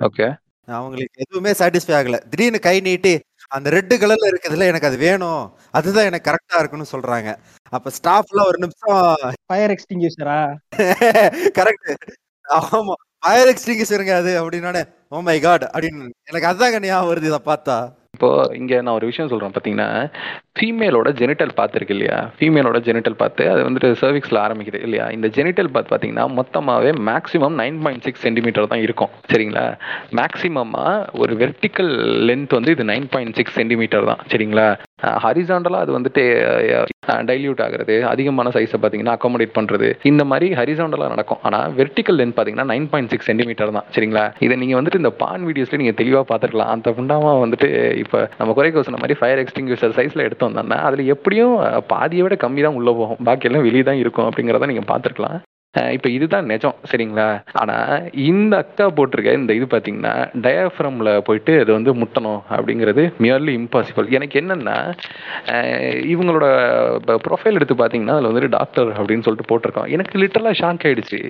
ஓகே 0.09 0.27
அவங்களுக்கு 0.69 1.23
எதுவுமே 1.25 1.53
சாட்டிஸ்ஃபை 1.61 1.95
ஆகல. 1.99 2.19
திடீர்னு 2.33 2.61
கை 2.69 2.77
நீட்டி 2.89 3.15
அந்த 3.51 3.69
ரெட்டு 3.71 3.95
கலர்ல 4.03 4.27
இருக்குதுல 4.31 4.67
எனக்கு 4.71 4.87
அது 4.87 4.97
வேணும். 4.97 5.43
அதுதான் 5.71 6.09
எனக்கு 6.11 6.29
கரெக்டா 6.31 6.59
இருக்குன்னு 6.59 6.93
சொல்றாங்க. 6.93 7.31
அப்ப 7.73 7.91
ஸ்டாஃப்ல 7.99 8.41
ஒரு 8.47 8.59
நிமிஷம் 8.59 9.01
ஃபயர் 9.47 9.73
எக்ஸ்டிங்யூஷரா 9.77 10.39
கரெக்ட் 11.59 11.91
ஆமா. 12.79 12.95
ஃபயர் 13.19 13.49
எக்ஸ்டிங்யூஷருங்க 13.49 14.13
அது 14.17 14.33
அப்படின்னானே 14.41 14.83
ஓ 15.09 15.21
மை 15.21 15.41
காட் 15.41 15.65
அப்படின்னு. 15.73 16.07
எனக்கு 16.31 16.51
அதாங்க 16.51 16.79
ஞாபகம் 16.87 17.11
வருது 17.11 17.29
இதை 17.31 17.41
பார்த்தா. 17.45 17.77
இப்போ 18.21 18.51
இங்க 18.55 18.83
நான் 18.83 18.95
ஒரு 18.95 19.07
விஷயம் 19.07 19.31
சொல்றேன் 19.31 19.53
பாத்தீங்கன்னா 19.53 19.87
ஃபீமேலோட 20.59 21.09
ஜெனிட்டல் 21.21 21.53
பார்ட் 21.55 21.75
இருக்கு 21.75 21.95
இல்லையா? 21.95 22.31
ஃபீமேலோட 22.39 22.79
ஜெனிட்டல் 22.79 23.17
பார்த்து 23.17 23.51
அது 23.51 23.61
வந்துட்டு 23.71 23.89
சர்விக்ஸ்ல 24.01 24.39
ஆரம்பிக்குது 24.41 24.81
இல்லையா? 24.83 25.11
இந்த 25.11 25.29
ஜெனிட்டல் 25.29 25.71
பாத் 25.73 25.93
பாத்தீங்கன்னா 25.93 26.25
மொத்தமாவே 26.39 26.91
maximum 27.09 27.57
nine 27.63 27.79
point 27.83 28.03
six 28.03 28.21
centimetre 28.21 28.67
தான் 28.67 28.81
இருக்கும். 28.81 29.09
சரிங்களா? 29.33 29.65
மேக்ஸிமமா 30.13 30.85
ஒரு 31.13 31.35
வெர்டிக்கல் 31.35 31.93
லென்த் 32.29 32.49
வந்து 32.49 32.71
இது 32.71 32.85
நைன் 32.85 33.07
பாயிண்ட் 33.11 33.35
சிக்ஸ் 33.35 33.53
சென்டிமீட்டர் 33.53 34.05
தான். 34.05 34.19
சரிங்களா? 34.29 34.69
ஹரிசாண்டலாக 35.25 35.85
அது 35.85 35.93
வந்துட்டு 35.99 36.23
டைல்யூட் 37.29 37.63
ஆகிறது 37.65 37.95
அதிகமான 38.13 38.51
சைஸை 38.57 38.79
பார்த்தீங்கன்னா 38.81 39.15
அகாமடேட் 39.17 39.55
பண்ணுறது 39.59 39.89
இந்த 40.11 40.23
மாதிரி 40.31 40.47
ஹரிசாண்டலாக 40.59 41.13
நடக்கும். 41.15 41.41
ஆனால் 41.49 41.73
வெர்டிக்கல் 41.79 42.19
லென்த் 42.21 42.37
பார்த்தீங்கன்னா 42.37 42.69
நைன் 42.73 42.89
பாயிண்ட் 42.93 43.13
சிக்ஸ் 43.13 43.29
சென்டிமீட்டர் 43.31 43.75
தான் 43.79 43.89
சரிங்களா? 43.97 44.25
இதை 44.47 44.57
நீங்கள் 44.63 44.79
வந்துட்டு 44.81 45.03
இந்த 45.03 45.13
பான் 45.23 45.47
வீடியோஸ்ல 45.49 45.81
நீங்கள் 45.83 45.99
தெளிவாக 46.01 46.27
பார்த்துருக்கலாம். 46.31 46.73
அந்த 46.77 46.95
புண்டாமா 46.99 47.33
வந்துட்டு 47.45 47.71
இப்போ 48.05 48.21
நம்ம 48.41 48.55
குறைக்க 48.59 48.87
சொன்ன 48.89 49.03
மாதிரி 49.05 49.19
ஃபயர் 49.21 49.43
எக்ஸ்டிங்யூஷர் 49.45 49.97
சைஸில் 50.01 50.27
எடுத்து 50.29 50.49
வந்தோம்னா 50.49 50.81
அதில் 50.89 51.13
எப்படியும் 51.17 51.55
பாதியை 51.95 52.25
விட 52.27 52.37
கம்மி 52.47 52.63
தான் 52.67 52.79
உள்ளே 52.81 52.95
போகும். 53.01 53.23
பாக்கி 53.31 53.49
எல்லாம் 53.51 53.67
வெளியே 53.69 53.87
தான் 53.91 54.03
இருக்கும் 54.05 54.29
அப்படிங்கிறத 54.31 54.71
நீங்கள் 54.73 54.91
பார்த்துருக்கலாம். 54.93 55.41
இப்போ 55.75 56.09
இதுதான் 56.09 56.49
நிஜம் 56.53 56.79
சரிங்களா? 56.91 57.27
ஆனா 57.53 57.77
இந்த 58.31 58.55
அக்கா 58.63 58.87
போட்டிருக்க 58.97 59.33
இந்த 59.33 59.53
இது 59.59 59.67
பாத்தீங்கன்னா 59.75 60.15
டயாஃப்ரம்ல 60.47 61.11
போயிட்டு 61.29 61.53
அது 61.61 61.71
வந்து 61.73 61.93
முட்டணும் 61.95 62.41
அப்படிங்கிறது 62.57 63.03
மியர்லி 63.25 63.55
இம்பாசிபிள் 63.61 64.09
எனக்கு 64.19 64.41
என்னன்னா 64.41 64.77
இவங்களோட 66.15 66.49
ப்ரொஃபைல் 67.27 67.59
எடுத்து 67.61 67.77
பாத்தீங்கன்னா 67.83 68.17
அதுல 68.17 68.31
வந்துட்டு 68.31 68.57
டாக்டர் 68.59 68.91
அப்படின்னு 68.99 69.27
சொல்லிட்டு 69.29 69.51
போட்டிருக்கோம் 69.53 69.91
எனக்கு 69.97 70.23
லிட்டரலா 70.23 70.55
ஷாக் 70.61 70.87
ஆயிடுச்சு. 70.89 71.21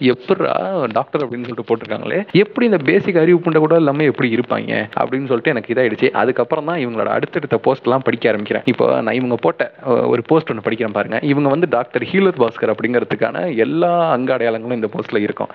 எப்படா 0.00 0.86
டாக்டர் 0.92 1.28
அப்படின்னு 1.28 1.46
சொல்லிட்டு 1.46 1.68
போட்டிருக்காங்களே? 1.68 2.26
எப்படி 2.32 2.66
இந்த 2.66 2.76
பேசிக் 2.76 3.16
அறிவு 3.16 3.38
புண்டை 3.38 3.58
கூட 3.58 3.76
இல்லாம 3.76 4.02
எப்படி 4.02 4.34
இருப்பாங்க? 4.34 4.88
அப்படின்னு 5.00 5.26
சொல்லிட்டு 5.26 5.50
எனக்கு 5.50 5.74
இதாயிடுச்சு. 5.74 6.10
அதுக்கப்புறம் 6.10 6.64
தான் 6.64 6.78
இவங்களோட 6.78 7.06
அடுத்தடுத்த 7.06 7.58
போஸ்ட் 7.58 7.84
எல்லாம் 7.84 8.02
படிக்க 8.02 8.32
ஆரம்பிக்கிறேன். 8.32 8.62
இப்போ 8.64 9.00
நான் 9.00 9.14
இவங்க 9.14 9.36
போட்ட 9.36 9.74
ஒரு 9.84 10.22
போஸ்ட் 10.22 10.50
ஒன்று 10.50 10.70
படிக்கிறேன் 10.70 10.92
பாருங்க. 10.92 11.18
இவங்க 11.22 11.48
வந்து 11.48 11.66
டாக்டர் 11.70 12.02
ஹீலத் 12.02 12.40
பாஸ்கர் 12.42 12.74
அப்படிங்கிறதுக்கான 12.74 13.56
எல்லா 13.56 14.10
அங்க 14.10 14.36
அடையாளங்களும் 14.36 14.72
இந்த 14.72 14.88
போஸ்ட்ல 14.92 15.16
இருக்கும். 15.16 15.48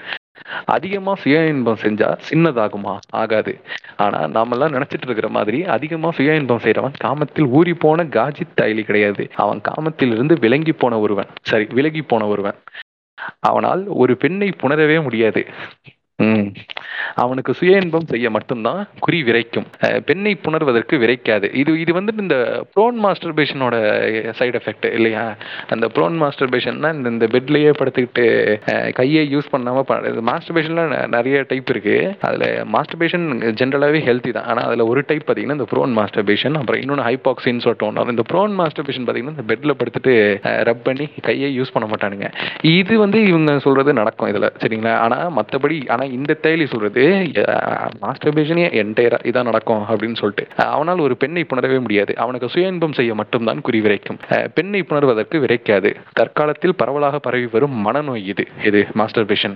அதிகமா 0.66 1.16
சுய 1.16 1.46
இன்பம் 1.46 1.78
செஞ்சா 1.82 2.18
சின்னதாகுமா? 2.30 2.98
ஆகாது. 3.10 3.62
ஆனா 3.96 4.28
நாமெல்லாம் 4.28 4.74
நினைச்சிட்டு 4.74 5.06
இருக்கிற 5.06 5.28
மாதிரி 5.30 5.66
அதிகமா 5.66 6.12
சுய 6.12 6.36
இன்பம் 6.36 6.60
செய்யறவன் 6.64 6.94
காமத்தில் 7.04 7.48
ஊறி 7.48 7.74
போன 7.74 8.04
காஜி 8.04 8.42
தைலி 8.62 8.84
கிடையாது. 8.84 9.30
அவன் 9.36 9.62
காமத்தில் 9.62 10.12
இருந்து 10.12 10.38
விலங்கி 10.40 10.72
போன 10.72 11.00
ஒருவன். 11.00 11.26
சரி 11.42 11.68
விலகி 11.74 12.02
போன 12.02 12.28
ஒருவன். 12.28 12.54
அவனால் 13.40 13.88
ஒரு 13.88 14.18
பெண்ணை 14.18 14.50
புணரவே 14.50 15.04
முடியாது. 15.04 15.46
ம். 16.20 16.50
அவனுக்கு 17.16 17.52
சுய 17.54 17.80
இன்பம் 17.84 18.10
செய்ய 18.12 18.28
மட்டும்தான் 18.30 18.82
குறி 19.00 19.20
விரைக்கும். 19.24 19.66
பெண்ணை 20.06 20.34
புணர்வதற்கு 20.44 20.96
விரைக்காது. 21.04 21.48
இது 21.54 21.72
இது 21.84 21.92
வந்துட்டு 21.94 22.24
இந்த 22.26 22.38
ப்ரோன் 22.74 22.98
மாஸ்டர்பேஷனோட 23.06 23.76
சைடு 24.40 24.58
எஃபெக்ட் 24.60 24.88
இல்லையா? 24.98 25.24
அந்த 25.70 25.86
ப்ரோன் 25.96 26.16
மாஸ்டர்பேஷன்னா 26.24 26.90
இந்த 26.98 27.10
இந்த 27.16 27.28
பெட்லயே 27.36 27.72
படுத்துக்கிட்டு 27.80 28.26
கையை 29.00 29.24
யூஸ் 29.36 29.52
பண்ணாம 29.54 29.84
மாஸ்டர்பேஷன்லாம் 30.30 30.94
நிறைய 31.16 31.44
டைப் 31.52 31.72
இருக்கு. 31.74 31.96
அதுல 32.28 32.46
மாஸ்டர்பேஷன் 32.76 33.26
ஜென்ரலாவே 33.62 34.02
ஹெல்த்தி 34.10 34.34
தான். 34.38 34.48
ஆனா 34.52 34.64
அதுல 34.70 34.88
ஒரு 34.94 35.04
டைப் 35.10 35.26
பார்த்தீங்கன்னா 35.26 35.58
இந்த 35.60 35.70
ப்ரோன் 35.74 35.96
மாஸ்டர்பேஷன் 36.00 36.58
அப்புறம் 36.62 36.82
இன்னொன்று 36.84 37.08
ஹைபாக்சின்னு 37.10 37.66
சொல்லிட்டு 37.66 37.88
ஒன்று 37.90 38.16
இந்த 38.16 38.26
ப்ரோன் 38.32 38.56
மாஸ்டர்பேஷன் 38.62 39.06
பார்த்தீங்கன்னா 39.06 39.36
இந்த 39.38 39.48
பெட்ல 39.52 39.78
படுத்துட்டு 39.82 40.16
ரப் 40.70 40.86
பண்ணி 40.88 41.08
கையை 41.28 41.52
யூஸ் 41.60 41.76
பண்ண 41.76 41.88
மாட்டானுங்க. 41.92 42.28
இது 42.76 42.94
வந்து 43.06 43.20
இவங்க 43.32 43.52
சொல்றது 43.68 44.00
நடக்கும் 44.02 44.32
இதுல 44.34 44.48
சரிங்களா? 44.64 44.96
ஆனா 45.06 45.20
மத்தபடி 45.40 45.60
ஆனா 45.88 46.03
இந்த 46.12 46.34
தேலி 46.34 46.66
சொல்றது 46.66 47.04
மாஸ்டர்பேஷனே 48.04 48.66
என்டையராக 48.82 49.28
இதான் 49.30 49.50
நடக்கும் 49.50 49.82
அப்படின்னு 49.82 50.20
சொல்லிட்டு. 50.22 50.48
அவனால் 50.56 51.00
ஒரு 51.00 51.18
பெண்ணை 51.18 51.46
புணரவே 51.54 51.80
முடியாது. 51.80 52.14
அவனுக்கு 52.18 52.50
சுய 52.50 52.68
இன்பம் 52.68 52.94
செய்ய 52.94 53.16
மட்டும்தான் 53.16 53.62
குறி 53.62 53.82
விரைக்கும். 53.82 54.20
பெண்ணை 54.54 54.82
புணர்வதற்கு 54.90 55.38
விரைக்காது. 55.46 55.90
தற்காலத்தில் 56.14 56.76
பரவலாக 56.76 57.20
பரவி 57.20 57.48
வரும் 57.52 57.78
மனநோய் 57.88 58.26
இது. 58.34 58.48
இது 58.64 58.82
மாஸ்டர்பேஷன் 58.96 59.56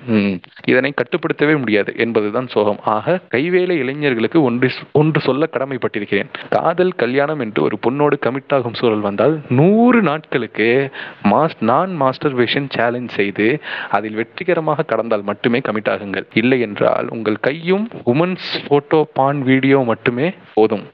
இதனை 0.66 0.94
கட்டுப்படுத்தவே 1.01 1.58
முடியாது 1.58 1.94
என்பதுதான் 1.98 2.48
சோகம். 2.48 2.80
ஆக 2.96 3.20
கைவேலை 3.36 3.75
இளைஞர்களுக்கு 3.84 4.42
ஒன்று 4.42 4.70
ஒன்று 4.92 5.20
சொல்ல 5.22 5.50
கடமைப்பட்டிருக்கிறேன். 5.58 6.30
காதல் 6.50 6.94
கல்யாணம் 7.04 7.39
என்று 7.39 7.63
ஒரு 7.63 7.77
பொண்ணோடு 7.88 8.18
கமிட் 8.25 8.54
ஆகும் 8.58 8.74
சூழல் 8.74 9.06
வந்தால் 9.08 9.36
நூறு 9.60 10.01
நாட்களுக்கு 10.01 10.70
மாஸ் 11.32 11.58
நான் 11.72 11.92
மாஸ்டர்பேஷன் 12.01 12.70
சேலஞ்ச் 12.75 13.16
செய்து 13.20 13.48
அதில் 13.89 14.18
வெற்றிகரமாக 14.20 14.84
கடந்தால் 14.84 15.25
மட்டுமே 15.30 15.60
கமிட் 15.68 15.92
ஆகுங்கள். 15.94 16.25
இல்லை 16.39 16.58
என்றால் 16.67 17.08
உங்கள் 17.15 17.38
கையும் 17.48 17.86
உமன்ஸ் 18.13 18.50
போட்டோ 18.67 19.00
பான் 19.17 19.41
வீடியோ 19.50 19.79
மட்டுமே 19.91 20.27
போதும். 20.58 20.86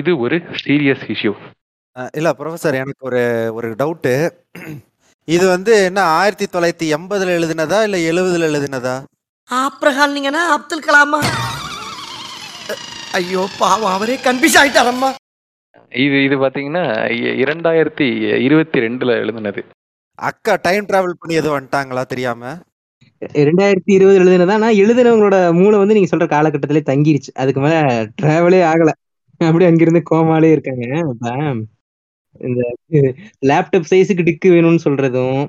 இது 0.00 0.10
ஒரு 0.24 0.38
சீரியஸ் 0.64 1.06
இஷ்யூ 1.14 1.32
இல்ல 2.18 2.30
ப்ரொஃபசர் 2.38 2.80
எனக்கு 2.82 3.02
ஒரு 3.10 3.22
ஒரு 3.58 3.68
டவுட்டு 3.80 4.14
இது 5.28 5.44
வந்து 5.54 5.72
என்ன 5.88 6.00
ஆயிரத்தி 6.18 6.46
தொள்ளாயிரத்தி 6.54 6.88
எண்பதுல 6.96 7.36
எழுதினதா 7.38 7.78
இல்ல 7.86 7.96
எழுபதுல 8.10 8.48
எழுதினதா? 8.50 8.96
ஆப்ரஹால்னீங்கன்னா 9.48 10.42
அப்துல் 10.56 10.84
கலாமா? 10.86 11.20
ஐயோ 13.18 13.42
பாவம் 13.60 13.94
அவரே 13.96 14.16
கன்ஃபியூஸ் 14.26 14.58
ஆயிட்டாரம்மா. 14.60 15.10
இது 16.04 16.16
இது 16.26 16.36
பாத்தீங்கன்னா 16.42 16.84
இரண்டாயிரத்தி 17.42 18.06
இருபத்தி 18.46 18.78
ரெண்டுல 18.86 19.10
எழுதுனது. 19.22 19.60
அக்கா 20.18 20.54
டைம் 20.66 20.88
டிராவல் 20.90 21.20
பண்ணி 21.20 21.40
எதுவும் 21.40 21.56
வந்துட்டாங்களா 21.56 22.02
தெரியாம? 22.12 22.42
ரெண்டாயிரத்தி 23.38 23.90
இருபது 23.96 24.18
எழுதுனதா? 24.20 24.56
நான் 24.56 24.80
எழுதுனவங்களோட 24.82 25.36
மூளை 25.52 25.76
வந்து 25.78 25.96
நீங்க 25.96 26.10
சொல்ற 26.12 26.26
காலகட்டத்திலே 26.32 26.82
தங்கிருச்சு. 26.90 27.30
அதுக்கு 27.34 27.60
மேல 27.60 27.76
டிராவலே 28.20 28.60
ஆகல. 28.72 28.90
அப்படியே 29.40 29.68
அங்கிருந்து 29.70 30.02
கோமாலே 30.10 30.50
இருக்காங்க. 30.54 30.84
இந்த 32.40 32.60
லேப்டாப் 33.50 33.90
சைஸுக்கு 33.92 34.26
டிக்கு 34.28 34.48
வேணும்னு 34.54 34.84
சொல்றதும் 34.86 35.40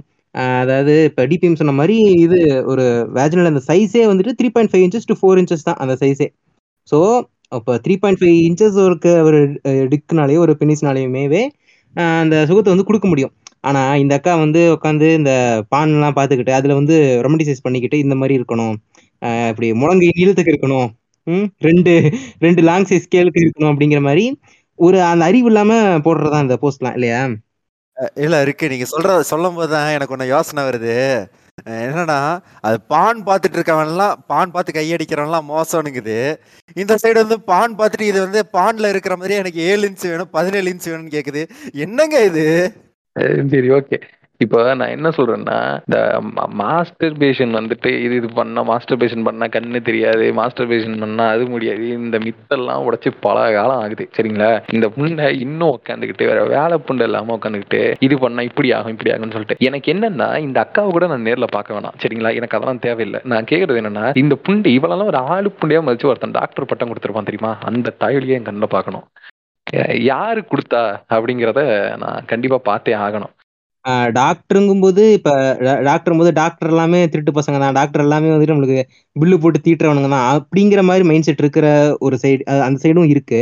அதாவது 0.59 0.93
இப்ப 1.09 1.24
டிபிஎம் 1.31 1.59
சொன்ன 1.59 1.74
மாதிரி 1.74 1.95
இது 2.25 2.39
ஒரு 2.71 2.83
வேஜினல் 3.17 3.51
அந்த 3.51 3.62
சைஸே 3.69 4.03
வந்துட்டு 4.09 4.33
three 4.39 4.50
point 4.50 4.71
five 4.71 4.86
inches 4.86 5.09
to 5.09 5.15
four 5.19 5.39
inches 5.41 5.67
தான் 5.69 5.79
அந்த 5.83 5.93
சைஸே 6.01 6.27
ஸோ 6.88 6.97
அப்போ 7.51 7.74
த்ரீ 7.86 7.95
பாயிண்ட் 7.97 8.19
ஃபைவ் 8.21 8.38
இன்ச்சஸ் 8.47 8.77
இருக்க 8.86 9.09
ஒரு 9.27 9.39
டிக்குனாலேயோ 9.93 10.39
ஒரு 10.45 10.53
பெனிஸ்னாலேயுமேவே 10.62 11.43
அந்த 12.15 12.36
சுகத்தை 12.50 12.71
வந்து 12.74 12.88
கொடுக்க 12.88 13.07
முடியும். 13.07 13.33
ஆனா 13.67 13.81
இந்த 13.95 14.15
அக்கா 14.15 14.36
வந்து 14.36 14.62
உட்காந்து 14.74 15.07
இந்த 15.13 15.31
பான்லாம் 15.75 16.17
பார்த்துக்கிட்டு 16.17 16.53
அதுல 16.59 16.74
வந்து 16.74 16.95
ரொமண்டிசைஸ் 17.25 17.63
பண்ணிக்கிட்டு 17.63 17.97
இந்த 18.00 18.15
மாதிரி 18.15 18.36
இருக்கணும். 18.39 18.75
ஆஹ் 19.21 19.47
இப்படி 19.47 19.69
முழங்கை 19.74 20.09
நீளத்துக்கு 20.17 20.53
இருக்கணும். 20.53 20.89
ம் 21.27 21.47
ரெண்டு 21.59 21.93
ரெண்டு 22.39 22.62
லாங் 22.62 22.86
சைஸ் 22.86 23.05
ஸ்கேலுக்கு 23.05 23.43
இருக்கணும் 23.45 23.71
அப்படிங்கிற 23.71 24.01
மாதிரி 24.01 24.25
ஒரு 24.79 24.97
அந்த 25.03 25.25
அறிவு 25.25 25.47
இல்லாம 25.47 25.74
போடுறதா 26.05 26.41
இந்த 26.41 26.57
போஸ்ட்லாம் 26.62 26.93
இல்லையா? 26.93 27.21
இல்ல 28.15 28.41
இருக்கு. 28.41 28.69
நீங்க 28.69 28.86
சொல்ற 28.91 29.19
சொல்லும் 29.31 29.55
போதுதான் 29.55 29.89
எனக்கு 29.89 30.13
ஒன்று 30.13 30.27
யோசனை 30.27 30.63
வருது. 30.63 30.95
என்னன்னா 31.86 32.17
அது 32.62 32.81
பான் 32.91 33.24
பார்த்துட்டு 33.24 33.57
இருக்கவன்லாம் 33.57 34.13
பான் 34.27 34.51
பார்த்து 34.51 34.71
கையடிக்கிறவன்லாம் 34.71 35.47
மோசம்னுங்குது. 35.51 36.17
இந்த 36.75 36.95
சைடு 37.03 37.13
வந்து 37.13 37.38
பான் 37.41 37.75
பார்த்துட்டு 37.75 38.09
இது 38.12 38.19
வந்து 38.19 38.41
பான்ல 38.53 38.89
இருக்கிற 38.89 39.17
மாதிரி 39.17 39.36
எனக்கு 39.36 39.62
ஏழு 39.62 39.83
இன்ச்சு 39.89 40.09
வேணும் 40.09 40.31
பதினேழு 40.31 40.74
இன்ச்சு 40.74 40.91
வேணும்னு 40.91 41.15
கேக்குது. 41.17 41.43
என்னங்க 41.77 42.24
இது? 42.24 42.45
சரி 43.53 43.69
ஓகே 43.79 44.00
இப்போ 44.41 44.57
நான் 44.79 44.91
என்ன 44.95 45.09
சொல்றேன்னா 45.17 45.55
இந்த 45.86 46.00
மாஸ்டர் 46.59 47.15
பேஷன் 47.21 47.53
வந்துட்டு 47.57 47.89
இது 48.03 48.15
இது 48.19 48.27
பண்ணா 48.39 48.62
மாஸ்டர் 48.69 49.00
பேஷன் 49.01 49.25
பண்ணா 49.27 49.45
கண்ணு 49.55 49.79
தெரியாது 49.88 50.25
மாஸ்டர் 50.39 50.69
பேஷன் 50.71 51.00
பண்ணா 51.03 51.25
அது 51.36 51.45
முடியாது. 51.53 51.86
இந்த 52.00 52.17
மித்தெல்லாம் 52.25 52.83
உடைச்சு 52.88 53.12
பல 53.25 53.38
காலம் 53.55 53.81
ஆகுது 53.83 54.05
சரிங்களா? 54.17 54.50
இந்த 54.75 54.88
புண்டை 54.97 55.29
இன்னும் 55.45 55.74
உட்காந்துக்கிட்டு 55.77 56.27
வேற 56.31 56.41
வேலை 56.53 56.77
புண்டை 56.88 57.07
இல்லாம 57.09 57.38
உட்காந்துக்கிட்டு 57.38 57.81
இது 58.07 58.17
பண்ணா 58.24 58.43
இப்படி 58.50 58.71
ஆகும் 58.79 58.93
இப்படி 58.95 59.12
ஆகும்னு 59.13 59.36
சொல்லிட்டு. 59.38 59.57
எனக்கு 59.69 59.93
என்னன்னா 59.95 60.29
இந்த 60.47 60.59
அக்காவை 60.65 60.91
கூட 60.97 61.07
நான் 61.13 61.27
நேரில் 61.29 61.55
பார்க்க 61.55 61.77
வேணாம் 61.77 61.97
சரிங்களா? 62.03 62.33
எனக்கு 62.41 62.57
அதெல்லாம் 62.57 62.83
தேவையில்லை. 62.88 63.21
நான் 63.33 63.50
கேட்கறது 63.53 63.81
என்னன்னா 63.83 64.05
இந்த 64.24 64.38
புண்டு 64.47 64.75
இவளெல்லாம் 64.77 65.12
ஒரு 65.13 65.21
ஆளு 65.36 65.51
புண்டையா 65.62 65.81
மதிச்சு 65.88 66.12
ஒருத்தன் 66.12 66.38
டாக்டர் 66.39 66.69
பட்டம் 66.74 66.91
கொடுத்துருப்பான் 66.91 67.31
தெரியுமா? 67.31 67.53
அந்த 67.71 67.95
தாயொலியே 68.03 68.38
என் 68.39 68.47
கண்ணில் 68.50 68.75
பார்க்கணும். 68.77 69.07
யாரு 70.09 70.41
கொடுத்தா 70.51 70.81
அப்படிங்கிறத 71.15 71.62
நான் 72.03 72.27
கண்டிப்பா 72.31 72.59
பார்த்தே 72.69 72.93
ஆகணும். 73.05 73.33
டாக்டருங்கும் 74.17 74.81
போது 74.83 75.03
இப்ப 75.17 75.29
டாக்டர் 75.88 76.17
போது 76.21 76.31
டாக்டர் 76.39 76.71
எல்லாமே 76.71 77.00
திருட்டு 77.12 77.31
பசங்க 77.38 77.57
தான். 77.63 77.75
டாக்டர் 77.77 78.03
எல்லாமே 78.05 78.31
வந்துட்டு 78.31 78.53
நம்மளுக்கு 78.53 78.79
பில்லு 79.15 79.36
போட்டு 79.43 79.59
தீட்டுறவனுங்க 79.65 80.09
தான். 80.15 80.25
அப்படிங்கிற 80.33 80.81
மாதிரி 80.89 81.03
மைண்ட் 81.09 81.27
செட் 81.27 81.43
இருக்கிற 81.43 81.67
ஒரு 82.05 82.15
சைடு 82.24 82.41
அந்த 82.67 82.79
சைடும் 82.83 83.12
இருக்கு. 83.13 83.39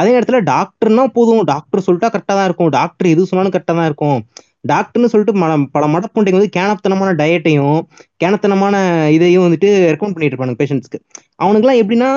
அதே 0.00 0.10
நேரத்துல 0.16 0.40
டாக்டர்னா 0.52 1.06
போதும். 1.18 1.42
டாக்டர் 1.52 1.86
சொல்லிட்டா 1.88 2.10
கரெக்டா 2.14 2.36
தான் 2.38 2.48
இருக்கும். 2.50 2.72
டாக்டர் 2.78 3.12
எது 3.14 3.30
சொன்னாலும் 3.32 3.54
கரெக்டா 3.56 3.76
தான் 3.80 3.90
இருக்கும். 3.90 4.20
டாக்டர்னு 4.64 5.10
சொல்லிட்டு 5.12 5.34
ம 5.42 5.44
பல 5.74 5.84
மடப்புண்டைங்க 5.94 6.38
வந்து 6.38 6.54
கேனத்தனமான 6.56 7.10
டயட்டையும் 7.20 7.78
கேனத்தனமான 8.22 8.74
இதையும் 9.16 9.44
வந்துட்டு 9.46 9.68
ரெக்கமெண்ட் 9.92 10.16
பண்ணிட்டு 10.16 10.34
இருப்பாங்க 10.34 10.56
பேஷண்ட்ஸ்க்கு 10.60 10.98
அவனுக்குலாம் 11.44 11.80
எப்படின்னா 11.82 12.08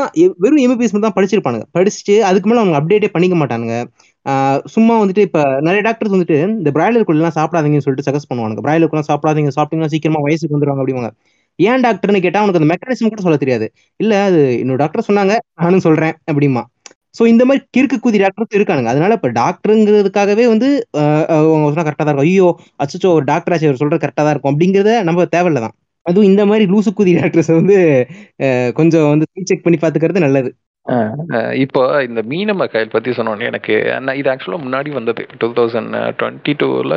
வெறும் 0.44 0.64
எம்பிபிஎஸ் 0.66 0.94
மட்டும் 0.94 1.08
தான் 1.08 1.18
படிச்சிருப்பானுங்க. 1.18 1.66
படிச்சுட்டு 1.78 2.16
அதுக்கு 2.30 2.50
மேலே 2.50 2.62
அவங்க 2.64 2.78
அப்டேட்டே 2.80 3.10
பண்ணிக்க 3.16 3.38
மாட்டானுங்க. 3.42 3.76
சும்மா 4.74 4.94
வந்துட்டு 5.02 5.24
இப்போ 5.28 5.42
நிறைய 5.68 5.82
டாக்டர்ஸ் 5.88 6.14
வந்துட்டு 6.16 6.36
இந்த 6.58 6.72
பிராய்லர் 6.78 7.08
குள்ளெல்லாம் 7.08 7.38
சாப்பிடாதீங்கன்னு 7.40 7.86
சொல்லிட்டு 7.86 8.08
சஜஸ்ட் 8.10 8.30
பண்ணுவாங்க 8.32 8.66
பிராய்லர் 8.68 8.92
கோழிலாம் 8.92 9.10
சாப்பிடாதீங்க 9.12 9.54
சாப்பிட்டீங்கன்னா 9.58 9.94
சீக்கிரமா 9.96 10.22
வயசுக்கு 10.28 10.56
வந்துருவாங்க 10.58 10.84
அப்படிவாங்க 10.84 11.12
ஏன் 11.60 11.84
டாக்டர்னு 11.86 12.24
கேட்டால் 12.26 12.44
அவனுக்கு 12.44 12.62
அந்த 12.62 12.70
மெக்கானிசம் 12.74 13.12
கூட 13.14 13.24
சொல்ல 13.26 13.38
தெரியாது. 13.44 13.66
இல்லை 14.00 14.18
அது 14.28 14.40
இன்னொரு 14.62 14.82
டாக்டர் 14.84 15.08
சொன்னாங்க 15.10 15.34
நானும் 15.64 15.86
சொல்கிறேன் 15.88 16.16
அப்படிமா 16.32 16.64
சோ 17.16 17.24
இந்த 17.32 17.44
மாதிரி 17.46 17.62
கிறுக்கு 17.76 17.98
குதி 18.00 18.20
டாக்டர்ஸ் 18.22 18.56
இருக்கானுங்க. 18.58 18.92
அதனால 18.94 19.14
இப்ப 19.14 19.30
டாக்டருங்கிறதுக்காகவே 19.40 20.46
வந்து 20.54 20.68
ஆஹ் 21.02 21.26
அவங்க 21.34 21.68
சொன்னால் 21.68 21.88
கரெக்டா 21.88 22.06
தான் 22.06 22.14
இருக்கும். 22.14 22.30
ஐயோ 22.30 22.48
அச்சோ 22.84 23.10
ஒரு 23.18 23.26
டாக்டர் 23.26 23.54
ஆச்சு 23.56 23.70
அவர் 23.70 23.82
சொல்றது 23.82 24.04
கரெக்டா 24.06 24.24
தான் 24.24 24.34
இருக்கும். 24.36 24.54
அப்படிங்கறத 24.54 24.94
நம்ம 25.10 25.26
தேவையில்ல 25.36 25.62
தான். 25.66 25.76
அதுவும் 26.06 26.30
இந்த 26.30 26.44
மாதிரி 26.46 26.66
லூசு 26.72 26.92
குதி 26.94 27.12
டாக்டர்ஸ் 27.20 27.52
வந்து 27.60 27.76
கொஞ்சம் 28.76 29.06
வந்து 29.14 29.26
செக் 29.52 29.66
பண்ணி 29.66 29.78
பாத்துக்கிறது 29.84 30.26
நல்லது. 30.26 30.50
இப்போ 31.64 31.82
இந்த 32.06 32.22
மீனம 32.32 32.66
கயல் 32.72 32.92
பத்தி 32.94 33.12
சொன்னோன்னே 33.18 33.46
எனக்கு 33.52 33.76
அண்ணா 33.98 34.14
இது 34.20 34.30
ஆக்சுவலா 34.32 34.58
முன்னாடி 34.64 34.90
வந்தது 34.98 35.24
டூ 35.42 35.48
தௌசண்ட் 35.60 35.94
டுவெண்ட்டி 36.20 36.54
டூல 36.62 36.96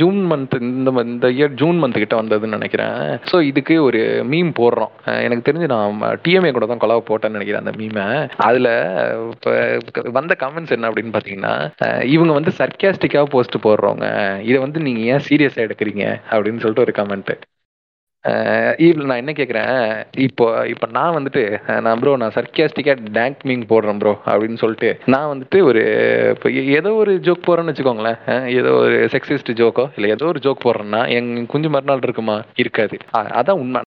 ஜூன் 0.00 0.18
மந்த் 0.30 0.56
இந்த 0.60 0.90
இந்த 1.02 1.28
இயர் 1.36 1.54
ஜூன் 1.60 1.78
மந்த் 1.82 2.00
கிட்ட 2.02 2.16
வந்ததுன்னு 2.20 2.58
நினைக்கிறேன். 2.58 2.96
ஸோ 3.30 3.38
இதுக்கு 3.50 3.74
ஒரு 3.88 4.00
மீம் 4.32 4.50
போடுறோம். 4.60 4.92
எனக்கு 5.26 5.46
தெரிஞ்சு 5.48 5.68
நான் 5.74 6.00
டிஎம்ஏ 6.24 6.52
கூட 6.56 6.68
தான் 6.72 6.82
கொலாவை 6.84 7.04
போட்டேன்னு 7.10 7.38
நினைக்கிறேன் 7.38 7.62
அந்த 7.64 7.74
மீமை 7.80 8.06
அதுல 8.48 8.70
இப்போ 9.34 9.52
வந்த 10.18 10.36
கமெண்ட்ஸ் 10.42 10.74
என்ன 10.76 10.90
அப்படின்னு 10.90 11.14
பாத்தீங்கன்னா 11.18 11.54
இவங்க 12.16 12.34
வந்து 12.38 12.54
சர்க்காஸ்டிக்காக 12.60 13.32
போஸ்ட் 13.36 13.64
போடுறவங்க. 13.68 14.08
இதை 14.48 14.58
வந்து 14.66 14.80
நீங்க 14.88 15.00
ஏன் 15.14 15.26
சீரியஸா 15.28 15.64
எடுக்கிறீங்க? 15.68 16.04
அப்படின்னு 16.34 16.62
சொல்லிட்டு 16.64 16.86
ஒரு 16.88 16.94
கமெண்ட் 17.00 17.32
இதில் 18.78 19.06
நான் 19.06 19.16
என்ன 19.16 19.32
கேட்குறேன் 19.32 19.72
இப்போ 20.18 20.46
இப்போ 20.66 20.86
நான் 20.90 21.16
வந்துட்டு 21.16 21.42
நான் 21.80 22.00
ப்ரோ 22.00 22.12
நான் 22.16 22.34
சர்க்கியாஸ்டிக்கா 22.34 22.94
டேங்க் 23.12 23.44
மீங் 23.44 23.64
போடுறேன் 23.68 23.98
ப்ரோ 23.98 24.12
அப்படின்னு 24.26 24.58
சொல்லிட்டு 24.58 24.90
நான் 25.06 25.30
வந்துட்டு 25.32 25.58
ஒரு 25.60 25.82
இப்போ 26.32 26.50
ஏதோ 26.78 26.92
ஒரு 26.94 27.12
ஜோக் 27.18 27.46
போடுறேன்னு 27.46 27.72
வச்சுக்கோங்களேன் 27.72 28.18
ஏதோ 28.56 28.72
ஒரு 28.78 28.98
செக்ஸிஸ்ட் 29.14 29.52
ஜோக்கோ 29.60 29.86
இல்லை 29.96 30.10
ஏதோ 30.10 30.26
ஒரு 30.26 30.40
ஜோக் 30.40 30.64
போடுறேன்னா 30.64 31.02
என் 31.08 31.30
குஞ்சு 31.46 31.70
மறுநாள் 31.70 32.02
இருக்குமா? 32.02 32.36
இருக்காது. 32.56 32.96
அதான் 33.38 33.60
உண்மை. 33.60 33.80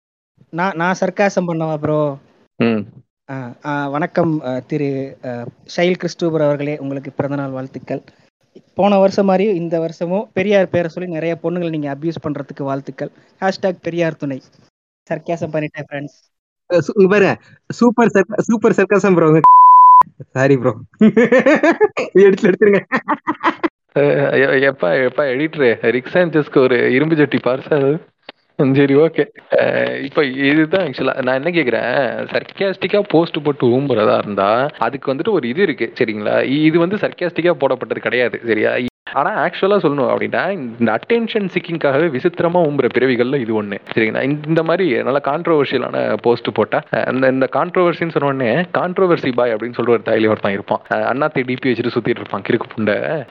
நான் 0.53 0.77
நான் 0.77 0.99
சர்க்காசம் 1.01 1.49
பண்ணவா 1.49 1.75
ப்ரோ 1.77 1.99
ம். 2.59 2.81
வணக்கம் 3.91 4.31
திரு 4.67 4.87
ஷைல் 5.67 5.99
கிறிஸ்டூபர் 6.01 6.45
அவர்களே 6.45 6.75
உங்களுக்கு 6.77 7.11
பிறந்தநாள் 7.11 7.49
வாழ்த்துக்கள். 7.49 8.01
போன 8.79 8.97
வருஷம் 9.03 9.29
மாதிரி 9.29 9.45
இந்த 9.61 9.75
வருஷமும் 9.85 10.25
பெரியார் 10.37 10.73
பேரை 10.73 10.89
சொல்லி 10.95 11.09
நிறைய 11.15 11.33
பொண்ணுங்களை 11.43 11.71
நீங்க 11.75 11.89
அபியூஸ் 11.95 12.23
பண்றதுக்கு 12.25 12.63
வாழ்த்துக்கள். 12.69 13.11
ஹேஷ்டாக் 13.41 13.85
பெரியார் 13.87 14.21
துணை. 14.23 14.39
சர்க்காசம் 15.07 15.53
பண்ணிட்டேன் 15.55 15.87
ஃப்ரெண்ட்ஸ் 15.89 16.17
பாருங்க 17.13 17.33
super 17.79 18.11
super 18.47 18.77
sarcasm 18.79 19.15
bro 19.17 19.29
sorry 20.35 20.55
bro 20.61 20.73
எடுத்து 22.25 22.45
எடுத்துருங்க. 22.49 22.81
எப்பா 24.69 24.89
எப்பா 25.07 25.23
எடிட்டரு 25.33 25.69
ரிக் 25.95 26.11
சாnchez-க்கு 26.13 26.59
ஒரு 26.65 26.77
இரும்பு 26.95 27.15
ஜட்டி 27.19 27.39
பார்சா 27.47 27.73
அது? 27.79 27.93
சரி 28.77 28.95
ஓகே 28.99 29.23
இப்போ 30.03 30.21
இதுதான் 30.47 30.83
ஆக்சுவலா 30.85 31.13
நான் 31.21 31.37
என்ன 31.39 31.49
கேக்குறேன் 31.49 31.91
சர்க்காஸ்டிக்கா 32.31 32.99
போஸ்ட் 33.11 33.37
போட்டு 33.45 33.65
ஊம்புறதா 33.75 34.15
இருந்தா 34.17 34.49
அதுக்கு 34.85 35.11
வந்துட்டு 35.11 35.31
ஒரு 35.31 35.45
இது 35.49 35.61
இருக்கு 35.61 35.87
சரிங்களா? 35.99 36.35
இது 36.61 36.77
வந்து 36.79 36.97
சர்க்காஸ்டிக்கா 36.97 37.53
போடப்பட்டது 37.61 38.01
கிடையாது 38.01 38.39
சரியா? 38.45 38.71
ஆனா 39.13 39.45
ஆக்சுவலா 39.45 39.85
சொல்லணும் 39.85 40.15
அப்படின்னா 40.15 40.69
இந்த 40.79 40.99
அட்டென்ஷன் 40.99 41.49
சிக்கிங்காகவே 41.53 42.07
விசித்திரமா 42.09 42.57
உம்புற 42.57 42.89
பிறவிகள்ல 42.97 43.39
இது 43.39 43.63
ஒண்ணு. 43.63 43.77
சரிங்களா? 43.95 44.37
இந்த- 44.47 44.63
மாதிரி 44.63 45.03
நல்ல 45.03 45.21
கான்ட்ரோவர்ஷியலான 45.23 46.17
போஸ்ட் 46.21 46.47
போட்டா 46.53 46.81
அந்த 47.05 47.27
இந்த 47.27 47.47
கான்ட்ரவர்சின்னு 47.55 48.09
சொன்ன 48.09 48.33
உடனே 48.33 48.65
பாய் 49.35 49.53
அப்படின்னு 49.53 49.73
சொல்ற 49.77 49.89
ஒரு 49.89 50.01
தாயில 50.05 50.27
ஒருத்தன் 50.27 50.51
இருப்பான். 50.51 50.79
அஹ் 50.93 51.03
அண்ணாத்தை 51.03 51.43
டிபி 51.43 51.65
வச்சுட்டு 51.65 51.89
சுத்திட்டு 51.95 52.09
இருப்பான் 52.09 52.41
கிறுக்கு 52.41 52.77
புண்டை. 52.77 53.25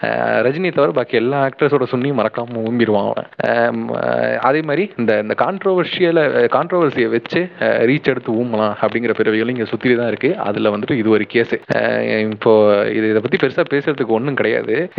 ரஜினி 0.47 0.73
தவிர 0.73 0.93
பாக்கி 0.93 1.17
எல்லா 1.17 1.47
ஆக்டர்ஸோட 1.47 1.83
சுண்ணியும் 1.91 2.17
மறக்காம 2.19 2.71
உம்பிடுவான் 2.71 3.13
அவன். 3.13 3.89
அதே 4.39 4.61
மாதிரி 4.61 4.93
இந்த 4.97 5.19
இந்த 5.19 5.35
கான்ட்ரவர்ஷியல 5.39 6.27
கான்ட்ரவர்சியை 6.49 7.09
வச்சு 7.09 7.49
ரீச் 7.59 8.03
எடுத்து 8.03 8.33
ஊமலாம் 8.33 8.75
அப்படிங்கிற 8.81 9.15
பிறவிகளும் 9.15 9.49
இங்க 9.49 9.65
சுத்தி 9.65 9.97
தான் 9.97 10.07
இருக்கு. 10.07 10.37
அதுல 10.39 10.71
வந்துட்டு 10.71 10.93
இது 10.93 11.11
ஒரு 11.11 11.25
கேஸ் 11.27 11.55
இப்போ 12.31 12.83
இது 12.89 13.11
இதை 13.11 13.21
பத்தி 13.21 13.47
பெருசா 13.47 13.65
பேசுறதுக்கு 13.71 14.07
ஒன்றும் 14.07 14.35
கிடையாது. 14.35 14.91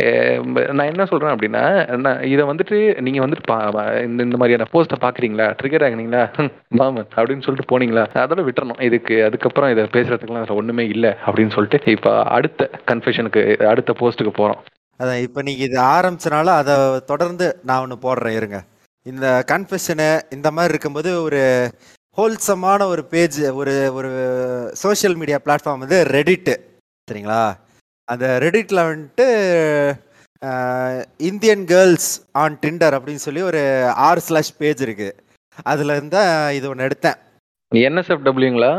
நான் 0.72 0.86
என்ன 0.86 1.04
சொல்றேன் 1.04 1.36
அப்படின்னா 1.36 1.96
நான் 1.96 2.22
இதை 2.22 2.44
வந்துட்டு 2.44 3.00
நீங்க 3.00 3.26
வந்துட்டு 3.26 3.42
பா- 3.48 4.02
இந்த 4.04 4.22
இந்த 4.22 4.36
மாதிரியான 4.36 4.66
போஸ்ட்டை 4.72 5.00
பாக்குறீங்களா? 5.00 5.56
ட்ரிகர் 5.62 5.84
ஆகினீங்களா? 5.86 6.50
மாமன் 6.68 7.06
அப்படின்னு 7.16 7.42
சொல்லிட்டு 7.42 7.78
போனீங்களா? 7.78 8.06
அதோட 8.14 8.48
விட்டுறணும். 8.48 8.82
இதுக்கு 8.82 9.24
அதுக்கப்புறம் 9.24 9.70
இதை 9.70 9.84
பேசுறதுக்குலாம் 9.84 10.40
அதில் 10.40 10.56
ஒண்ணுமே 10.56 10.86
இல்லை 10.86 11.10
அப்படின்னு 11.26 11.52
சொல்லிட்டு 11.52 11.90
இப்போ 11.90 12.22
அடுத்த 12.22 12.70
கன்ஃபெஷனுக்கு 12.90 13.66
அடுத்த 13.66 13.94
போஸ்ட்டுக்கு 14.00 14.32
போறோம். 14.38 14.58
அதான் 14.98 15.22
இப்போ 15.22 15.42
நீங்கள் 15.42 15.66
இது 15.66 15.80
ஆரம்பிச்சனால 15.80 16.44
அதை 16.44 16.74
தொடர்ந்து 17.06 17.60
நான் 17.64 17.80
ஒன்று 17.80 17.96
போடுறேன் 17.96 18.36
இருங்க. 18.36 18.62
இந்த 19.02 19.44
கன்ஃபெஷனு 19.52 20.20
இந்த 20.30 20.50
மாதிரி 20.50 20.72
இருக்கும்போது 20.72 21.22
ஒரு 21.22 21.70
ஹோல்சமான 22.16 22.84
ஒரு 22.84 23.04
பேஜ் 23.04 23.42
ஒரு 23.42 23.90
ஒரு 23.94 24.10
சோஷியல் 24.72 25.16
மீடியா 25.16 25.38
பிளாட்ஃபார்ம் 25.44 25.78
வந்து 25.78 26.04
ரெடிட்டு 26.04 26.54
சரிங்களா? 27.08 27.52
அந்த 28.04 28.38
ரெடிட்டில் 28.42 28.82
வந்துட்டு 28.82 29.26
இந்தியன் 31.30 31.64
கேர்ள்ஸ் 31.72 32.10
ஆன் 32.42 32.56
டிண்டர் 32.62 32.94
அப்படின்னு 32.96 33.22
சொல்லி 33.24 33.42
ஒரு 33.42 33.62
ஆறு 34.08 34.20
ஸ்லாஷ் 34.20 34.56
பேஜ் 34.60 34.84
இருக்குது 34.86 35.16
அதில் 35.72 35.94
இருந்தால் 35.96 36.54
இது 36.58 36.66
ஒன்று 36.68 36.86
எடுத்தேன். 36.88 37.18
என்எஸ்எஃப்டபிள்யூங்களா 37.72 38.72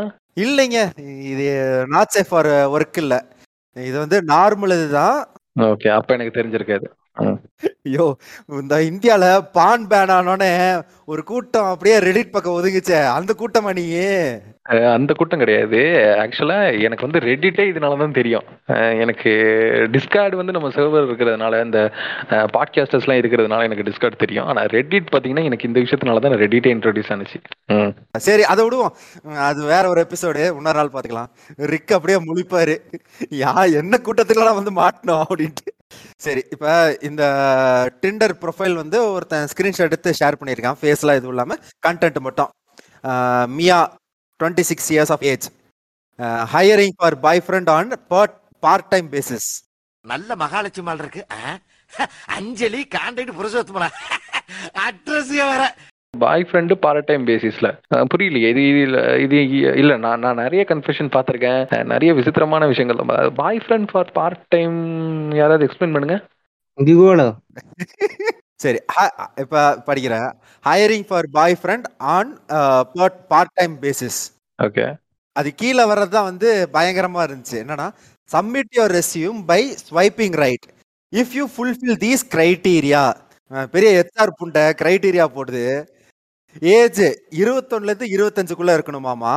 இல்லைங்க 0.46 0.80
இது 1.34 1.46
நாட் 1.96 2.14
சேஃப் 2.16 2.32
ஃபார் 2.32 2.50
ஒர்க் 2.76 3.00
இல்லை. 3.04 3.20
இது 3.76 3.98
வந்து 4.04 4.18
நார்மல் 4.34 4.76
இதுதான். 4.78 5.20
ஓகே 5.60 5.90
அப்ப 5.98 6.14
எனக்கு 6.18 6.38
தெரிஞ்சிருக்காது. 6.40 6.88
ஐயோ 7.90 8.06
இந்த 8.62 8.76
இந்தியால 8.90 9.26
பான் 9.58 9.86
பேன் 9.92 10.14
ஆனோடனே 10.18 10.52
ஒரு 11.12 11.22
கூட்டம் 11.30 11.70
அப்படியே 11.74 11.96
ரெடிட் 12.08 12.34
பக்கம் 12.36 12.58
ஒதுங்குச்சே. 12.58 13.00
அந்த 13.18 13.32
கூட்டமா 13.40 13.72
நீ? 13.78 13.86
அந்த 14.96 15.12
கூட்டம் 15.20 15.42
கிடையாது. 15.44 15.80
ஆக்சுவலா 16.24 16.58
எனக்கு 16.86 17.06
வந்து 17.06 17.22
ரெடிட்டே 17.28 17.64
இதனால 17.72 17.98
தான் 18.02 18.18
தெரியும். 18.20 18.46
எனக்கு 19.04 19.32
டிஸ்கார்டு 19.96 20.40
வந்து 20.42 20.56
நம்ம 20.56 20.70
சர்வர் 20.76 21.08
இருக்கிறதுனால 21.08 21.64
இந்த 21.66 21.80
பாட்காஸ்டர்ஸ்லாம் 22.56 23.22
இருக்கிறதுனால 23.22 23.68
எனக்கு 23.70 23.88
டிஸ்கார்ட் 23.90 24.22
தெரியும். 24.24 24.48
ஆனா 24.52 24.64
ரெடிட் 24.76 25.12
பாத்தீங்கன்னா 25.16 25.48
எனக்கு 25.50 25.70
இந்த 25.70 25.82
விஷயத்தினால 25.86 26.24
தான் 26.26 26.40
ரெடிட்டே 26.44 26.74
இன்ட்ரோடியூஸ் 26.76 27.12
ஆனிச்சு. 27.16 27.40
சரி 28.28 28.46
அதை 28.54 28.62
விடுவோம். 28.68 28.96
அது 29.50 29.62
வேற 29.74 29.84
ஒரு 29.94 30.06
எபிசோடு 30.08 30.44
இன்னொரு 30.60 30.80
நாள் 30.82 30.96
பாத்துக்கலாம். 30.96 31.32
ரிக் 31.74 31.98
அப்படியே 31.98 32.20
முழிப்பாரு. 32.30 32.78
யா 33.44 33.54
என்ன 33.82 34.00
கூட்டத்துக்குலாம் 34.08 34.60
வந்து 34.62 34.80
மாட்டணும் 34.82 35.24
அப்படின்ட்டு. 35.30 35.71
சரி 36.18 36.44
இப்ப 36.52 36.98
இந்த 37.02 37.24
டிண்டர் 38.02 38.34
ப்ரொஃபைல் 38.42 38.74
வந்து 38.74 39.12
ஒருத்தன் 39.12 39.48
ஸ்கிரீன்ஷாட் 39.54 39.90
எடுத்து 39.90 40.14
ஷேர் 40.20 40.40
பண்ணியிருக்கான். 40.40 40.78
ஃபேஸ்லாம் 40.82 41.18
எதுவும் 41.18 41.34
இல்லாம 41.36 41.58
கண்டென்ட் 41.88 42.20
மட்டும். 42.28 42.50
Mia 43.58 43.80
twenty 44.44 44.64
six 44.70 44.94
years 44.94 45.12
of 45.16 45.24
age 45.32 45.48
hiring 46.54 46.96
for 46.96 47.20
boyfriend 47.48 47.70
on 47.70 47.92
part 48.08 48.88
time 48.88 49.12
basis 49.12 49.50
நல்ல 50.06 50.36
மகாலட்சுமி 50.36 50.94
இருக்கு. 50.94 51.26
அஞ்சலி 52.38 52.82
கான்டாக்ட் 52.96 53.38
புருஷோத்தமனா. 53.40 53.90
அட்ரஸ் 54.86 55.32
வேற. 55.40 55.76
பாய் 56.18 56.48
ஃப்ரெண்டு 56.52 56.74
பார்ட் 56.74 57.04
டைம் 57.04 57.28
பேசிஸ்ல 57.28 57.78
புரியலையே. 57.96 58.50
இது 58.50 58.68
இது 58.70 58.82
இல்ல 58.82 59.20
இது 59.20 59.38
இல்ல. 59.78 59.98
நான் 59.98 60.20
நான் 60.20 60.36
நிறைய 60.36 60.66
கன்ஃபெஷன் 60.68 61.12
பார்த்துருக்கேன். 61.16 61.84
நிறைய 61.84 62.14
விசித்திரமான 62.14 62.68
விஷயங்கள். 62.68 63.32
பாய் 63.36 63.58
ஃப்ரெண்ட் 63.58 63.88
ஃபார் 63.92 64.12
பார்ட் 64.12 64.48
டைம் 64.48 65.32
யாராவது 65.32 65.66
எக்ஸ்பிளைன் 65.66 65.92
பண்ணுங்க? 65.92 66.26
சரி 68.56 68.78
ஹ- 68.88 69.30
இப்ப 69.36 69.84
படிக்கிறேன். 69.86 70.32
Hiring 70.66 71.06
for 71.08 71.26
boyfriend 71.62 71.84
on 71.98 72.38
part 73.28 73.54
time 73.54 73.78
basis 73.82 74.20
okay 74.64 74.96
அது 75.32 75.54
கீழே 75.56 75.90
வர்றது 75.90 76.08
தான் 76.08 76.24
வந்து 76.24 76.70
பயங்கரமா 76.74 77.22
இருந்துச்சு. 77.26 77.54
என்னன்னா 77.54 77.88
submit 78.32 78.74
your 78.76 79.00
resume 79.00 79.44
by 79.46 79.76
swiping 79.92 80.36
right 80.36 80.66
if 81.16 81.32
you 81.32 81.48
fulfil 81.58 81.98
these 82.06 82.28
criteria 82.30 83.14
பெரிய 83.72 83.90
ஹெச்ஆர் 84.02 84.38
புண்டை 84.42 84.70
கிரைட்டீரியா 84.82 85.26
போடுது. 85.36 86.00
ஏஜ் 86.76 87.02
இருபத்தொன்னுல 87.42 87.92
இருந்து 87.92 88.14
இருபத்தஞ்சுக்குள்ள 88.16 88.72
இருக்கணுமாமா 88.78 89.36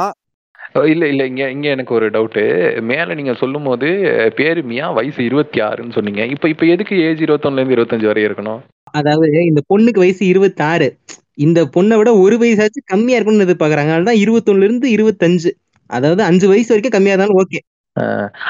இல்ல 0.93 1.09
இல்ல 1.09 1.27
இங்க 1.27 1.51
இங்க 1.51 1.69
எனக்கு 1.69 1.95
ஒரு 1.95 2.11
டவுட்டு. 2.11 2.43
மேல 2.83 3.15
நீங்க 3.15 3.35
சொல்லும் 3.35 3.63
போது 3.63 3.89
பேரு 4.37 4.63
மியா 4.63 4.91
வயசு 4.91 5.25
இருபத்தி 5.25 5.61
ஆறுன்னு 5.61 5.93
சொன்னீங்க. 5.93 6.27
இப்ப 6.27 6.49
இப்ப 6.49 6.67
எதுக்கு 6.67 6.97
ஏஜ் 6.99 7.23
இருபத்தொன்னுல 7.23 7.61
இருந்து 7.61 7.77
இருபத்தஞ்சு 7.77 8.07
வரை 8.07 8.25
இருக்கணும்? 8.25 8.61
அதாவது 8.91 9.45
இந்த 9.45 9.61
பொண்ணுக்கு 9.69 9.99
வயசு 9.99 10.27
இருபத்தாறு. 10.27 10.89
இந்த 11.35 11.65
பொண்ணை 11.77 11.97
விட 11.97 12.15
ஒரு 12.15 12.37
வயசாச்சும் 12.37 12.87
கம்மியா 12.87 13.19
இருக்கணும்னு 13.19 13.47
எதிர்பார்க்கறாங்க. 13.47 13.93
அதனால 13.95 14.13
இருபத்தொன்னுல 14.15 14.63
இருந்து 14.63 14.89
இருபத்தஞ்சு. 14.97 15.53
அதாவது 15.91 16.23
அஞ்சு 16.23 16.49
வயசு 16.49 16.69
வரைக்கும் 16.69 16.93
கம்மியா 16.93 17.15
இருந்தாலும் 17.15 17.41
ஓகே. 17.43 17.61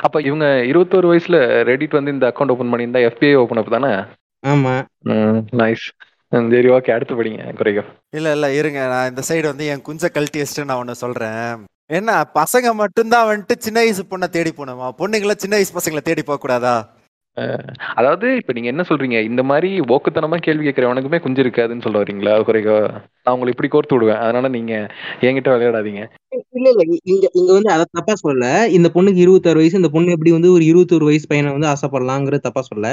அப்ப 0.03 0.22
இவங்க 0.22 0.46
இருபத்தோரு 0.64 1.07
வயசுல 1.12 1.38
ரெடிட் 1.70 1.90
வந்து 1.90 2.11
இந்த 2.11 2.33
அக்கௌண்ட் 2.33 2.50
ஓபன் 2.50 2.72
பண்ணியிருந்தா 2.72 3.03
எஃபிஐ 3.09 3.35
ஓபன் 3.35 3.57
அப் 3.57 3.70
தானே? 3.70 3.92
ஆமா. 4.46 4.74
நைஸ் 5.57 5.87
சரி 6.35 6.68
ஓகே 6.77 6.94
அடுத்து 6.94 7.18
படிங்க 7.18 7.42
குறைக்கும் 7.59 7.90
இல்ல 8.11 8.33
இல்ல 8.37 8.47
இருங்க. 8.53 8.81
நான் 8.87 9.09
இந்த 9.09 9.23
சைடு 9.29 9.47
வந்து 9.53 9.66
என் 9.66 9.87
குஞ்ச 9.88 10.09
கழட்டி 10.09 10.38
வச்சுட்டு 10.40 10.64
நான் 10.64 10.83
ஒண்ணு 10.83 11.03
சொல்றேன். 11.03 11.64
என்ன 11.87 12.11
பசங்க 12.35 12.68
மட்டும்தான் 12.73 13.29
வந்துட்டு 13.31 13.55
சின்ன 13.59 13.79
வயசு 13.81 14.03
பொண்ணை 14.11 14.29
தேடி 14.37 14.51
போகணுமா? 14.51 14.88
பொண்ணுங்களை 14.99 15.35
சின்ன 15.37 15.57
வயசு 15.57 15.73
பசங்களை 15.79 16.03
தேடி 16.03 16.23
போக 16.23 16.38
கூடாதா 16.38 16.77
அதாவது 17.94 18.27
இப்ப 18.37 18.53
நீங்க 18.53 18.68
என்ன 18.68 18.83
சொல்றீங்க? 18.88 19.18
இந்த 19.25 19.42
மாதிரி 19.42 19.70
போக்குத்தனமா 19.81 20.37
கேள்வி 20.37 20.64
கேட்கறவனுக்குமே 20.66 21.18
குஞ்சு 21.20 21.42
இருக்காதுன்னு 21.42 21.83
சொல்ல 21.83 22.03
வரீங்களா? 22.03 22.35
குறைக்கோ. 22.49 22.77
நான் 23.23 23.35
உங்களை 23.37 23.55
இப்படி 23.55 23.70
கோர்த்து 23.70 23.94
விடுவேன். 23.94 24.16
அதனால 24.16 24.49
நீங்க 24.49 24.75
என்கிட்ட 25.20 25.51
விளையாடாதீங்க. 25.55 26.03
இல்ல 26.57 26.66
இல்ல. 26.73 26.83
இங்க 27.11 27.25
இங்க 27.38 27.51
வந்து 27.57 27.70
அத 27.75 27.85
தப்பா 27.92 28.14
சொல்லல. 28.20 28.47
இந்த 28.77 28.88
பொண்ணுக்கு 28.94 29.20
இருபத்தாறு 29.25 29.61
வயசு 29.61 29.81
இந்த 29.81 29.90
பொண்ணு 29.94 30.14
எப்படி 30.14 30.33
வந்து 30.35 30.51
ஒரு 30.55 30.64
இருபத்தொரு 30.70 31.05
வயசு 31.09 31.27
பையனை 31.31 31.51
வந்து 31.55 31.68
ஆசைப்படலாங்கிற 31.73 32.38
தப்பா 32.47 32.62
சொல்ல 32.68 32.87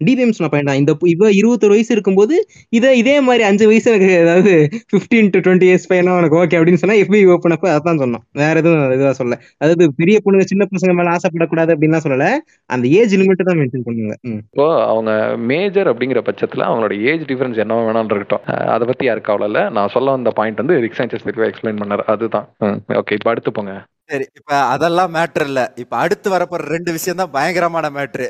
டிபிஎம் 0.00 0.34
சொன்ன 0.36 0.50
பையன் 0.52 0.70
தான் 0.70 0.80
இந்த 0.80 0.92
இவ 1.12 1.30
இருபத்தொரு 1.40 1.74
வயசு 1.74 1.90
இருக்கும்போது 1.96 2.36
இத 2.78 2.94
இதே 3.00 3.16
மாதிரி 3.26 3.44
அஞ்சு 3.48 3.66
வயசு 3.70 3.88
எனக்கு 3.92 4.10
அதாவது 4.24 4.54
பிப்டீன் 4.92 5.30
டு 5.34 5.42
டுவெண்ட்டி 5.44 5.68
இயர்ஸ் 5.68 5.88
பையனா 5.90 6.16
உனக்கு 6.18 6.38
ஓகே 6.42 6.58
அப்படின்னு 6.58 6.82
சொன்னா 6.82 6.98
எஃபி 7.02 7.20
ஓப்பன் 7.34 7.56
அப்ப 7.56 7.68
அதான் 7.76 8.00
சொன்னோம் 8.02 8.24
வேற 8.42 8.54
எதுவும் 8.62 8.94
இதுவா 8.96 9.12
சொல்ல 9.20 9.34
அதாவது 9.60 9.84
பெரிய 10.00 10.16
பொண்ணுங்க 10.24 10.46
சின்ன 10.52 10.68
பசங்க 10.72 10.94
மேல 10.98 11.14
ஆசைப்படக்கூடாது 11.16 11.72
அப்படின்லாம் 11.74 12.04
சொல்லல. 12.06 12.26
அந்த 12.70 12.86
ஏஜ் 12.98 13.14
லிமிட் 13.20 13.46
தான் 13.48 13.58
மென்ஷன் 13.60 13.84
பண்ணுங்க. 13.86 14.14
இப்போ 14.32 14.64
அவங்க 14.92 15.10
மேஜர் 15.50 15.90
அப்படிங்கிற 15.92 16.20
பட்சத்துல 16.28 16.66
அவங்களோட 16.68 16.94
ஏஜ் 17.10 17.24
டிஃபரன்ஸ் 17.30 17.62
என்ன 17.64 17.78
வேணாலும் 17.80 18.12
இருக்கட்டும் 18.12 18.44
அதை 18.74 18.84
பத்தி 18.90 19.04
யாருக்கு 19.08 19.30
கவலை 19.30 19.46
நான் 19.76 19.92
சொல்ல 19.94 20.16
வந்த 20.16 20.30
பாயிண்ட் 20.38 20.62
வந்து 20.62 20.76
எக்ஸ்பிளைன் 20.88 21.80
பண்ணார். 21.82 22.04
அதுதான். 22.12 22.46
ஓகே 22.88 23.16
இப்போ 23.18 23.30
அடுத்து 23.32 23.50
போங்க. 23.52 23.72
சரி 24.10 24.26
இப்ப 24.38 24.52
அதெல்லாம் 24.74 25.12
மேட்ரு 25.14 25.44
இல்ல. 25.48 25.62
இப்ப 25.82 25.94
அடுத்து 25.98 26.28
வரப்போற 26.30 26.62
ரெண்டு 26.74 26.90
விஷயம் 26.96 27.20
தான் 27.22 27.34
பயங்கரமான 27.34 27.86
மேட்ரு 27.96 28.28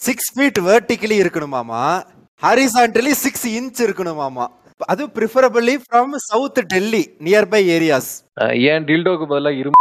சிக்ஸ் 0.00 0.30
ஃபீட் 0.34 0.60
வெர்டிக்கலி 0.66 1.16
இருக்கணுமாமா 1.22 1.82
ஹரிசான்டலி 2.42 3.12
சிக்ஸ் 3.22 3.46
இன்ச் 3.52 3.80
இருக்கணுமாமா 3.86 4.46
அது 4.84 5.02
preferably 5.14 5.74
from 5.84 6.14
south 6.26 6.60
Delhi 6.72 7.02
nearby 7.26 7.60
areas 7.76 8.10
ஏன் 8.70 8.86
டில்டோக்கு 8.88 9.26
பதிலா 9.26 9.52
இரும்பு 9.60 9.74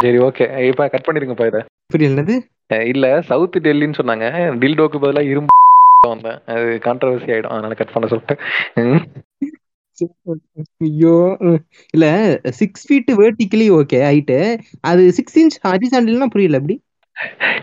சரி 0.04 0.18
ஓகே 0.26 0.44
இப்ப 0.68 0.86
கட் 0.88 1.06
பண்ணிருங்கப்பா 1.06 1.46
இதை. 1.48 1.60
புரியல 1.92 2.12
என்னது? 2.12 2.34
இல்ல 2.88 3.06
சவுத் 3.30 3.58
டெல்லின்னு 3.66 3.98
சொன்னாங்க. 3.98 4.26
டில்டோக்கு 4.62 4.98
பதிலா 5.02 5.22
இரும்பு 5.32 5.48
வந்தேன். 6.12 6.38
அது 6.52 6.68
கான்ட்ரவர்சி 6.86 7.32
ஆயிடும். 7.34 7.52
அதனால 7.54 7.74
கட் 7.74 7.92
பண்ண 7.94 8.08
சொல்லிட்டேன். 8.12 8.40
ம். 8.84 9.02
ஐயோ 10.82 11.16
ம். 11.46 11.60
இல்ல 11.94 12.06
six 12.60 12.86
feet 12.86 13.10
vertically 13.20 13.66
okay 13.78 13.98
height 14.06 14.38
அது 14.84 15.02
சிக்ஸ் 15.18 15.38
இன்ச் 15.38 15.58
ஹரிசாண்டல்னா 15.66 16.28
புரியல 16.28 16.60
எப்படி 16.60 16.76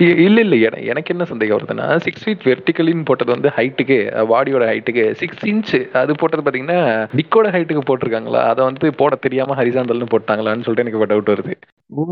இ- 0.01 0.17
இல்ல 0.25 0.39
இல்ல 0.41 0.55
என- 0.65 0.81
எனக்கு 0.87 1.13
என்ன 1.13 1.23
சந்தேகம் 1.25 1.57
வருதுன்னா 1.57 1.85
சிக்ஸ் 2.05 2.23
ஃபீட் 2.23 2.43
வெர்டிகலின்னு 2.47 3.05
போட்டது 3.05 3.31
வந்து 3.33 3.49
ஹைட்டுக்கு 3.55 3.95
பாடியோட 4.31 4.63
ஹைட்டுக்கு 4.65 5.03
சிக்ஸ் 5.21 5.43
இன்ச் 5.43 5.71
அது 6.01 6.13
போட்டது 6.15 6.43
பாத்தீங்கன்னா 6.45 6.79
நிக்கோட 7.17 7.47
ஹைட்டுக்கு 7.55 7.83
போட்டிருக்காங்களா? 7.87 8.41
அதை 8.51 8.61
வந்து 8.67 8.91
போட 8.99 9.15
தெரியாம 9.23 9.55
ஹரிசாண்டல்னு 9.55 10.11
போட்டாங்களான்னு 10.13 10.65
சொல்லிட்டு 10.65 10.85
எனக்கு 10.85 11.11
டவுட் 11.13 11.31
வருது. 11.33 11.55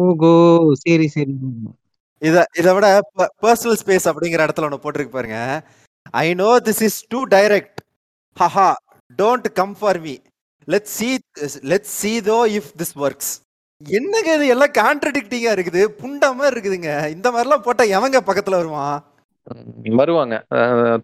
ஓகோ 0.07 0.31
சரி 0.83 1.07
சரி. 1.07 1.35
இத 2.21 2.35
இதை 2.59 2.71
விட 2.75 2.87
பர்சனல் 3.43 3.79
ஸ்பேஸ் 3.81 4.09
அப்படிங்கிற 4.11 4.41
இடத்துல 4.45 4.67
ஒன்று 4.67 4.83
போட்டிருக்கு 4.83 5.11
பாருங்க. 5.11 5.39
I 6.19 6.27
know 6.35 6.49
this 6.67 6.83
is 6.83 6.99
too 7.07 7.21
direct 7.31 7.79
haha 8.37 8.67
don't 9.21 9.49
come 9.59 9.73
for 9.79 9.99
me 10.05 10.15
let 10.73 10.91
see 10.97 11.09
let 11.73 11.89
see 11.97 12.13
tho 12.29 12.37
if 12.59 12.71
this 12.81 12.95
works 13.05 13.33
என்னங்க 13.81 14.29
இது? 14.37 14.45
எல்லாம் 14.53 14.73
கான்ட்ரடிக்டிங்கா 14.77 15.51
இருக்குது. 15.55 15.81
புண்டமா 16.01 16.45
இருக்குதுங்க. 16.51 16.91
இந்த 17.15 17.27
மாதிரிலாம் 17.33 17.65
போட்டா 17.65 17.83
எவங்க 17.97 18.17
பக்கத்துல 18.27 18.59
வருவான்? 18.59 18.95
வருவாங்க. 19.99 20.35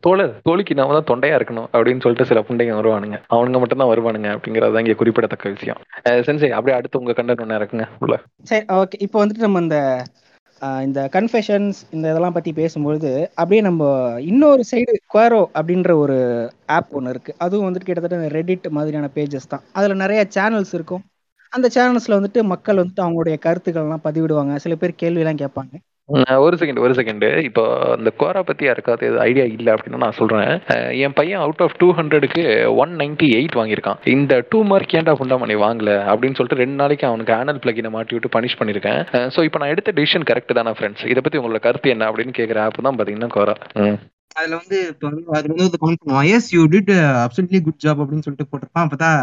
தோழர் 0.05 0.31
தோழிக்கு 0.47 0.77
நாம 0.79 0.93
தான் 0.97 1.09
தொண்டையா 1.09 1.35
இருக்கணும் 1.39 1.67
அப்படின்னு 1.73 2.03
சொல்லிட்டு 2.03 2.29
சில 2.29 2.41
புண்டைங்க 2.47 2.75
வருவானுங்க. 2.77 3.17
அவனுங்க 3.35 3.59
மட்டும் 3.63 3.81
தான் 3.81 3.91
வருவானுங்க 3.91 4.29
அப்படிங்கறது 4.35 4.73
தான் 4.75 4.83
இங்க 4.85 4.95
குறிப்பிடத்தக்க 5.01 5.53
விஷயம். 5.55 5.81
சென்சை 6.27 6.51
அப்படியே 6.57 6.77
அடுத்து 6.77 7.01
உங்க 7.01 7.15
கண்டென்ட் 7.17 7.43
ஒண்ணு 7.45 7.59
இறக்குங்க. 7.59 7.87
உள்ள. 8.05 8.17
சரி 8.51 8.65
ஓகே. 8.79 8.99
இப்போ 9.07 9.19
வந்துட்டு 9.23 9.45
நம்ம 9.47 9.61
இந்த 9.65 9.79
இந்த 10.61 10.99
கன்ஃபெஷன்ஸ் 11.13 11.77
இந்த 11.91 12.05
இதெல்லாம் 12.11 12.35
பற்றி 12.35 12.51
பேசும்பொழுது 12.51 13.11
அப்படியே 13.39 13.61
நம்ம 13.61 13.83
இன்னொரு 14.31 14.63
சைடு 14.71 14.93
குவாரோ 15.13 15.41
அப்படின்ற 15.59 15.91
ஒரு 16.03 16.17
ஆப் 16.65 16.91
ஒன்று 16.97 17.13
இருக்குது 17.13 17.37
அதுவும் 17.37 17.67
வந்துட்டு 17.67 17.89
கிட்டத்தட்ட 17.89 18.27
ரெடிட் 18.37 18.67
மாதிரியான 18.77 19.09
பேஜஸ் 19.15 19.51
தான். 19.53 19.63
அதில் 19.71 20.01
நிறைய 20.03 20.21
சேனல்ஸ் 20.37 20.73
இருக்கும். 20.73 21.03
அந்த 21.53 21.67
சேனல்ஸில் 21.75 22.17
வந்துட்டு 22.19 22.41
மக்கள் 22.53 22.81
வந்துட்டு 22.81 23.05
அவங்களுடைய 23.05 23.37
கருத்துக்கள்லாம் 23.45 24.05
பதிவிடுவாங்க. 24.07 24.55
சில 24.55 24.75
பேர் 24.75 24.99
கேள்வியெல்லாம் 25.03 25.41
கேட்பாங்க. 25.43 25.73
ஒரு 26.45 26.55
செகண்ட் 26.61 26.79
ஒரு 26.85 26.93
செகண்ட் 26.99 27.25
இப்போ 27.47 27.63
இந்த 27.99 28.11
கோரா 28.21 28.41
பத்தி 28.47 28.63
யாருக்காவது 28.67 29.07
ஐடியா 29.27 29.45
இல்ல 29.55 29.67
அப்படின்னு 29.75 30.01
நான் 30.03 30.17
சொல்றேன். 30.19 30.51
என் 31.05 31.15
பையன் 31.19 31.43
அவுட் 31.45 31.63
ஆஃப் 31.65 31.75
டூ 31.81 31.87
ஹண்ட்ரடுக்கு 31.99 32.43
ஒன் 32.83 32.93
நைன்டி 33.01 33.27
எயிட் 33.39 33.57
வாங்கியிருக்கான். 33.59 33.99
இந்த 34.15 34.33
டூ 34.51 34.61
மார்க் 34.71 34.95
ஏன்டா 34.99 35.13
புண்டாமணி 35.19 35.57
வாங்கல 35.65 35.91
அப்படின்னு 36.11 36.37
சொல்லிட்டு 36.39 36.61
ரெண்டு 36.63 36.77
நாளைக்கு 36.81 37.07
அவனுக்கு 37.09 37.35
ஆனல் 37.39 37.61
பிளகினை 37.65 37.91
மாட்டி 37.97 38.15
விட்டு 38.15 38.33
பனிஷ் 38.35 38.57
பண்ணிருக்கேன் 38.61 39.01
ஸோ 39.35 39.45
இப்போ 39.49 39.59
நான் 39.63 39.73
எடுத்த 39.75 39.93
டிசிஷன் 39.99 40.27
கரெக்ட் 40.31 40.57
தானே 40.59 40.73
ஃப்ரெண்ட்ஸ் 40.79 41.05
இதை 41.11 41.21
பத்தி 41.21 41.39
உங்களோட 41.41 41.61
கருத்து 41.67 41.93
என்ன 41.95 42.09
அப்படின்னு 42.11 42.37
கேட்குற 42.39 42.61
ஆப் 42.65 42.85
தான் 42.87 42.99
பாத்தீங்கன்னா 42.99 43.31
கோரா 43.37 43.55
அதுல 44.39 44.57
வந்து 44.59 44.77
வந்து 45.05 45.23
அதுல 45.37 45.53
வந்து 45.55 45.79
கமெண்ட் 45.79 46.01
பண்ணுவான் 46.03 46.29
yes 46.35 46.51
you 46.55 46.61
did 46.75 46.91
absolutely 47.23 47.61
good 47.65 47.81
job 47.85 48.01
அப்படின்னு 48.01 48.25
சொல்லிட்டு 48.25 48.49
போட்டிருப்பான். 48.51 48.85
அப்பதான் 48.87 49.19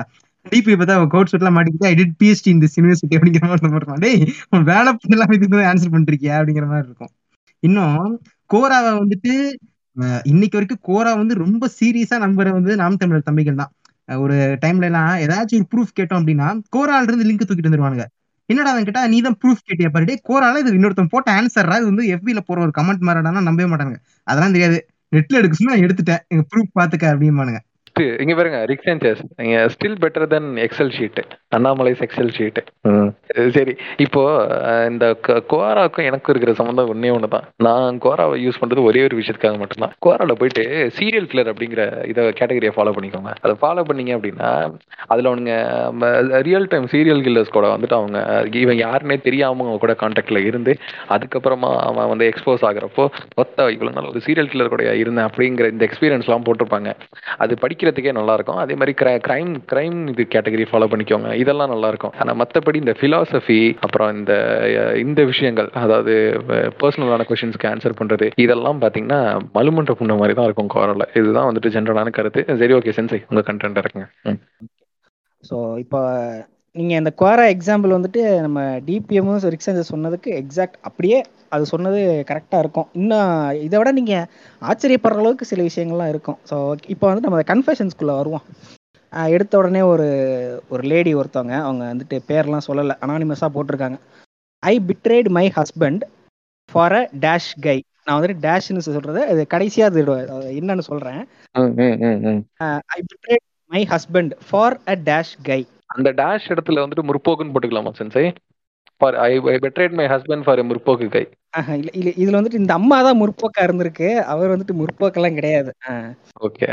டிபி 0.52 0.72
பார்த்தா 0.74 0.96
கோட் 1.14 1.30
சூட்லாம் 1.30 1.56
மாட்டிக்கிட்டு 1.56 1.88
ஐ 1.90 1.94
டிட் 2.00 2.14
பிஎஸ்டி 2.20 2.50
இந்த 2.54 2.66
யூனிவர்சிட்டி 2.76 3.16
அப்படிங்கிற 3.18 3.44
மாதிரி 3.50 3.62
போட்டிருப்பான் 3.64 4.02
டேய் 4.04 4.20
உன் 4.54 4.66
வேலை 4.70 4.90
எல்லாம் 5.14 5.32
இதுக்கு 5.38 5.64
ஆன்சர் 5.70 5.92
பண்ணிருக்கியா? 5.94 6.34
அப்படிங்கிற 6.40 6.66
மாதிரி 6.72 6.86
இருக்கும். 6.90 7.12
இன்னும் 7.62 8.02
கோராவை 8.50 8.90
வந்துட்டு 9.00 9.32
இன்னைக்கு 10.32 10.56
வரைக்கும் 10.58 10.82
கோரா 10.88 11.12
வந்து 11.20 11.34
ரொம்ப 11.44 11.64
சீரியஸா 11.78 12.16
நம்புற 12.24 12.48
வந்து 12.58 12.72
நாம் 12.82 13.00
தமிழர் 13.02 13.28
தம்பிகள் 13.28 13.60
தான். 13.62 13.72
ஒரு 14.08 14.34
டைம்ல 14.64 14.88
எல்லாம் 14.90 15.10
ஏதாச்சும் 15.24 15.58
ஒரு 15.60 15.66
ப்ரூஃப் 15.72 15.96
கேட்டோம் 15.98 16.20
அப்படின்னா 16.20 16.46
கோரால 16.76 17.08
இருந்து 17.08 17.26
லிங்க் 17.28 17.48
தூக்கிட்டு 17.48 17.70
வந்துருவானுங்க. 17.70 18.04
என்னடா 18.48 18.70
அவன் 18.74 18.86
கேட்டா 18.88 19.02
நீ 19.12 19.18
தான் 19.26 19.38
ப்ரூஃப் 19.42 19.64
கேட்டியா 19.68 19.88
பாரு 19.94 20.06
டே 20.10 20.14
கோரால 20.28 20.60
இது 20.62 20.76
இன்னொருத்தன் 20.78 21.10
போட்ட 21.14 21.28
ஆன்சர்ரா 21.38 21.76
இது 21.80 21.90
வந்து 21.90 22.04
எஃபில 22.14 22.40
போற 22.48 22.58
ஒரு 22.66 22.72
கமெண்ட் 22.78 23.04
மாதிரிடானா 23.08 23.42
நம்பவே 23.48 23.68
மாட்டாங்க 23.72 23.96
அதெல்லாம் 24.26 24.54
தெரியாது. 24.56 24.78
நெட்ல 25.12 25.40
எடுக்க 25.40 25.56
சொன்னா 25.58 25.74
நான் 25.74 25.84
எடுத்துட்டேன். 25.86 26.22
எங்க 26.32 26.42
ப்ரூஃப் 26.52 26.72
பாத்துக்க 26.78 27.04
அப்படிம்பானுங்க. 27.12 27.60
இங்க 28.18 28.34
பாருங்க 28.34 28.64
ரிக் 28.64 28.86
நீங்க 29.36 29.68
still 29.68 29.98
better 30.00 30.26
then 30.26 30.48
excel 30.58 30.92
sheet 30.92 31.20
அண்ணாமலைஸ் 31.56 32.02
XL 32.04 32.32
sheet 32.32 32.60
சரி 33.50 33.72
இப்போ 33.96 34.22
இந்த 34.88 35.14
க- 35.20 35.42
கோராவுக்கும் 35.50 36.04
எனக்கும் 36.04 36.34
இருக்கிற 36.34 36.54
சம்மந்தம் 36.54 36.90
ஒன்னே 36.92 37.12
ஒன்று 37.12 37.28
தான் 37.28 37.46
நான் 37.58 37.98
கோராவை 37.98 38.36
யூஸ் 38.44 38.60
பண்றது 38.60 38.82
ஒரே 38.82 39.02
ஒரு 39.02 39.16
விஷயத்துக்காக 39.16 39.58
மட்டும்தான். 39.58 39.92
கோரால 40.06 40.32
போயிட்டு 40.32 40.64
சீரியல் 40.96 41.28
கில்லர் 41.28 41.50
அப்படிங்கிற 41.52 41.82
இதை 42.06 42.24
கேட்டகரியை 42.30 42.72
ஃபாலோ 42.74 42.92
பண்ணிக்கோங்க. 42.96 43.32
அதை 43.40 43.54
ஃபாலோ 43.60 43.84
பண்ணீங்க 43.88 44.12
அப்படின்னா 44.16 44.50
அதுல 45.06 45.30
அவனுங்க 45.30 45.54
ரியல் 46.42 46.66
டைம் 46.66 46.86
சீரியல் 46.86 47.22
கில்லர்ஸ் 47.22 47.48
கூட 47.48 47.66
வந்துட்டு 47.68 47.94
அவங்க 47.94 48.18
இவன் 48.58 48.78
யாருன்னே 48.78 49.20
தெரியாம 49.20 49.62
அவங்க 49.62 49.78
கூட 49.78 49.96
கான்டாக்ட்ல 49.98 50.44
இருந்து 50.44 50.74
அதுக்கப்புறமா 51.08 51.70
அவன் 51.86 52.08
வந்து 52.08 52.28
எக்ஸ்போஸ் 52.28 52.66
ஆகுறப்போ 52.68 53.06
ஒத்த 53.36 53.70
இவ்வளவு 53.70 53.96
நாள் 53.96 54.10
ஒரு 54.10 54.22
சீரியல் 54.26 54.50
கில்லர் 54.50 54.68
கூட 54.68 54.94
இருந்தேன்? 54.94 55.28
அப்படிங்கிற 55.28 55.70
இந்த 55.70 55.88
எக்ஸ்பீரியன்ஸ்லாம் 55.88 56.46
போட்டிருப்பாங்க. 56.46 56.90
அது 57.38 57.54
படிக்கிறதுக்கே 57.88 58.18
நல்லா 58.18 58.34
இருக்கும் 58.38 58.60
அதே 58.62 58.74
மாதிரி 58.80 58.92
கிரை 59.00 59.12
கிரைம் 59.26 59.52
கிரைம் 59.70 59.98
இது 60.12 60.22
கேட்டகரி 60.34 60.64
ஃபாலோ 60.70 60.86
பண்ணிக்கோங்க. 60.92 61.28
இதெல்லாம் 61.42 61.72
நல்லா 61.72 61.88
இருக்கும் 61.92 62.14
ஆனா 62.20 62.32
மத்தபடி 62.40 62.78
இந்த 62.82 62.94
ஃபிலாசபி 62.98 63.60
அப்புறம் 63.84 64.10
இந்த 64.18 64.32
இந்த 65.04 65.20
விஷயங்கள் 65.30 65.68
அதாவது 65.82 66.14
பர்சனலான 66.80 67.26
கொஸ்டின்ஸ்க்கு 67.28 67.70
ஆன்சர் 67.72 67.98
பண்றது 68.00 68.28
இதெல்லாம் 68.44 68.82
பாத்தீங்கன்னா 68.84 69.20
மலுமன்ற 69.56 69.94
புண்ண 70.00 70.16
மாதிரி 70.20 70.36
தான் 70.38 70.48
இருக்கும் 70.48 70.72
கோரல 70.74 71.06
இதுதான் 71.20 71.48
வந்துட்டு 71.50 71.74
ஜென்ரலான 71.76 72.12
கருத்து. 72.18 72.42
சரி 72.62 72.76
ஓகே 72.78 72.94
சென்சை 72.98 73.20
உங்கள் 73.30 73.48
கண்டென்ட் 73.50 73.82
இருக்குங்க 73.82 74.08
ஸோ 75.44 75.56
இப்போ 75.84 76.00
நீங்கள் 76.76 77.00
இந்த 77.00 77.10
குவாரா 77.20 77.44
எக்ஸாம்பிள் 77.54 77.94
வந்துட்டு 77.96 78.22
நம்ம 78.44 78.60
டிபிஎம்மும் 78.86 79.44
ரிக்ஸன்ஸ் 79.54 79.90
சொன்னதுக்கு 79.92 80.30
எக்ஸாக்ட் 80.40 80.78
அப்படியே 80.88 81.18
அது 81.54 81.64
சொன்னது 81.72 82.00
கரெக்டாக 82.30 82.62
இருக்கும். 82.64 82.88
இன்னும் 83.00 83.30
இதை 83.66 83.76
விட 83.80 83.90
நீங்கள் 83.98 84.26
ஆச்சரியப்படுற 84.62 85.22
அளவுக்கு 85.22 85.50
சில 85.50 85.62
விஷயங்கள்லாம் 85.68 86.12
இருக்கும். 86.14 86.38
ஸோ 86.50 86.56
இப்போ 86.94 87.04
வந்துட்டு 87.08 87.30
நம்ம 87.30 87.44
கன்ஃபெஷன்ஸ்குள்ளே 87.52 88.16
வருவோம். 88.20 88.44
எடுத்த 89.34 89.54
உடனே 89.60 89.82
ஒரு 89.92 90.06
ஒரு 90.74 90.82
லேடி 90.92 91.12
ஒருத்தவங்க 91.20 91.54
அவங்க 91.66 91.82
வந்துட்டு 91.92 92.16
பேர்லாம் 92.30 92.66
சொல்லலை 92.68 92.94
அனானிமஸாக 93.04 93.50
போட்டிருக்காங்க. 93.54 93.98
I 94.62 94.74
betrayed 94.88 95.30
my 95.38 95.46
husband 95.58 96.02
for 96.68 96.96
a 97.00 97.02
dash 97.26 97.52
guy 97.66 97.78
நான் 98.04 98.16
வந்துட்டு 98.18 98.44
டேஷ்னு 98.46 98.84
சொல்கிறது 98.88 99.22
அது 99.30 99.40
கடைசியாக 99.54 99.90
அது 100.36 100.52
என்னன்னு 100.60 100.84
சொல்கிறேன். 100.90 101.22
I 102.96 103.00
betrayed 103.10 103.44
my 103.70 103.82
husband 103.94 104.32
for 104.48 104.76
a 104.92 104.96
dash 105.10 105.34
guy 105.50 105.60
அந்த 105.94 106.08
டேஷ் 106.20 106.50
இடத்துல 106.52 106.82
வந்துட்டு 106.84 107.08
முற்போக்குன்னு 107.08 107.52
போட்டுக்கலாமா 107.54 107.92
சென்சை 107.98 108.24
for 109.00 109.16
I 109.26 109.30
I 109.52 109.56
betrayed 109.64 109.94
my 109.98 110.06
husband 110.12 110.44
for 110.46 110.60
முற்போக்கு 110.70 111.06
கை. 111.16 111.22
இல்ல 111.80 111.90
இல்ல 111.98 112.10
இதுல 112.22 112.38
வந்துட்டு 112.38 112.62
இந்த 112.62 112.72
அம்மா 112.78 112.96
தான் 113.06 113.20
முற்போக்கா 113.20 113.60
இருந்திருக்கு. 113.66 114.08
அவர் 114.32 114.52
வந்துட்டு 114.54 114.74
முற்போக்கெல்லாம் 114.80 115.38
கிடையாது. 115.38 115.70
ஓகே 116.46 116.68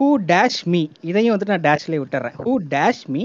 ஹூ 0.00 0.08
டேஷ் 0.32 0.60
மீ 0.72 0.82
இதையும் 1.10 1.34
வந்துட்டு 1.34 1.54
நான் 1.54 1.66
டேஷ்லேயே 1.68 2.02
விட்டுறேன். 2.02 2.36
Who 2.44 2.54
dash 2.76 3.02
me 3.14 3.24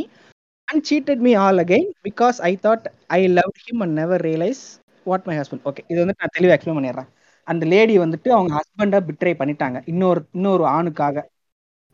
and 0.67 0.83
cheated 0.89 1.21
me 1.27 1.33
all 1.43 1.61
again 1.63 1.87
because 2.07 2.39
I 2.49 2.53
thought 2.65 2.87
I 3.19 3.21
love 3.37 3.53
him 3.65 3.83
and 3.85 3.97
never 4.01 4.23
realise 4.29 4.63
what 5.09 5.27
my 5.29 5.35
husband 5.39 5.67
okay 5.71 5.83
இது 5.91 5.99
வந்துட்டு 6.03 6.23
நான் 6.23 6.35
தெளிவாக 6.37 6.55
எக்ஸ்பிளைன் 6.57 6.79
பண்ணிடுறேன். 6.79 7.09
அந்த 7.47 7.65
லேடி 7.73 7.95
வந்துட்டு 8.03 8.29
அவங்க 8.37 8.51
ஹஸ்பண்டை 8.59 8.99
பிட்ரை 9.09 9.33
பண்ணிட்டாங்க. 9.41 9.77
இன்னொரு 9.91 10.21
இன்னொரு 10.37 10.63
ஆணுக்காக. 10.77 11.17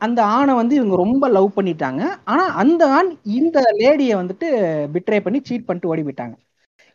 அந்த 0.00 0.20
ஆணை 0.36 0.52
வந்து 0.58 0.74
இவங்க 0.78 0.96
ரொம்ப 1.02 1.24
லவ் 1.36 1.48
பண்ணிட்டாங்க. 1.56 2.02
ஆனா 2.32 2.44
அந்த 2.62 2.82
ஆண் 2.96 3.10
இந்த 3.38 3.58
லேடியை 3.80 4.14
வந்துட்டு 4.20 4.48
பிட்ரை 4.94 5.20
பண்ணி 5.24 5.38
சீட் 5.48 5.66
பண்ணிட்டு 5.66 5.90
ஓடி 5.92 6.02
போயிட்டாங்க. 6.06 6.34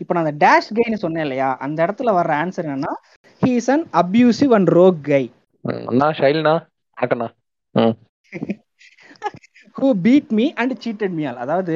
இப்போ 0.01 0.13
நான் 0.13 0.25
அந்த 0.25 0.35
டேஷ் 0.45 0.69
கைன்னு 0.77 1.03
சொன்னேன் 1.03 1.25
இல்லையா? 1.25 1.49
அந்த 1.65 1.77
இடத்துல 1.85 2.11
வர்ற 2.17 2.33
ஆன்சர் 2.43 2.67
என்னன்னா 2.67 2.93
he 3.41 3.51
is 3.61 3.71
an 3.75 3.85
abusive 4.01 4.53
and 4.57 4.71
rogue 4.79 5.01
guy 5.11 5.23
அண்ணா 5.91 6.07
ஷைல்னா 6.19 6.53
வணக்கண்ணா 6.97 7.27
who 9.75 9.89
beat 10.05 10.31
me 10.37 10.45
and 10.61 10.73
cheated 10.85 11.15
me 11.17 11.25
all 11.29 11.43
அதாவது 11.45 11.75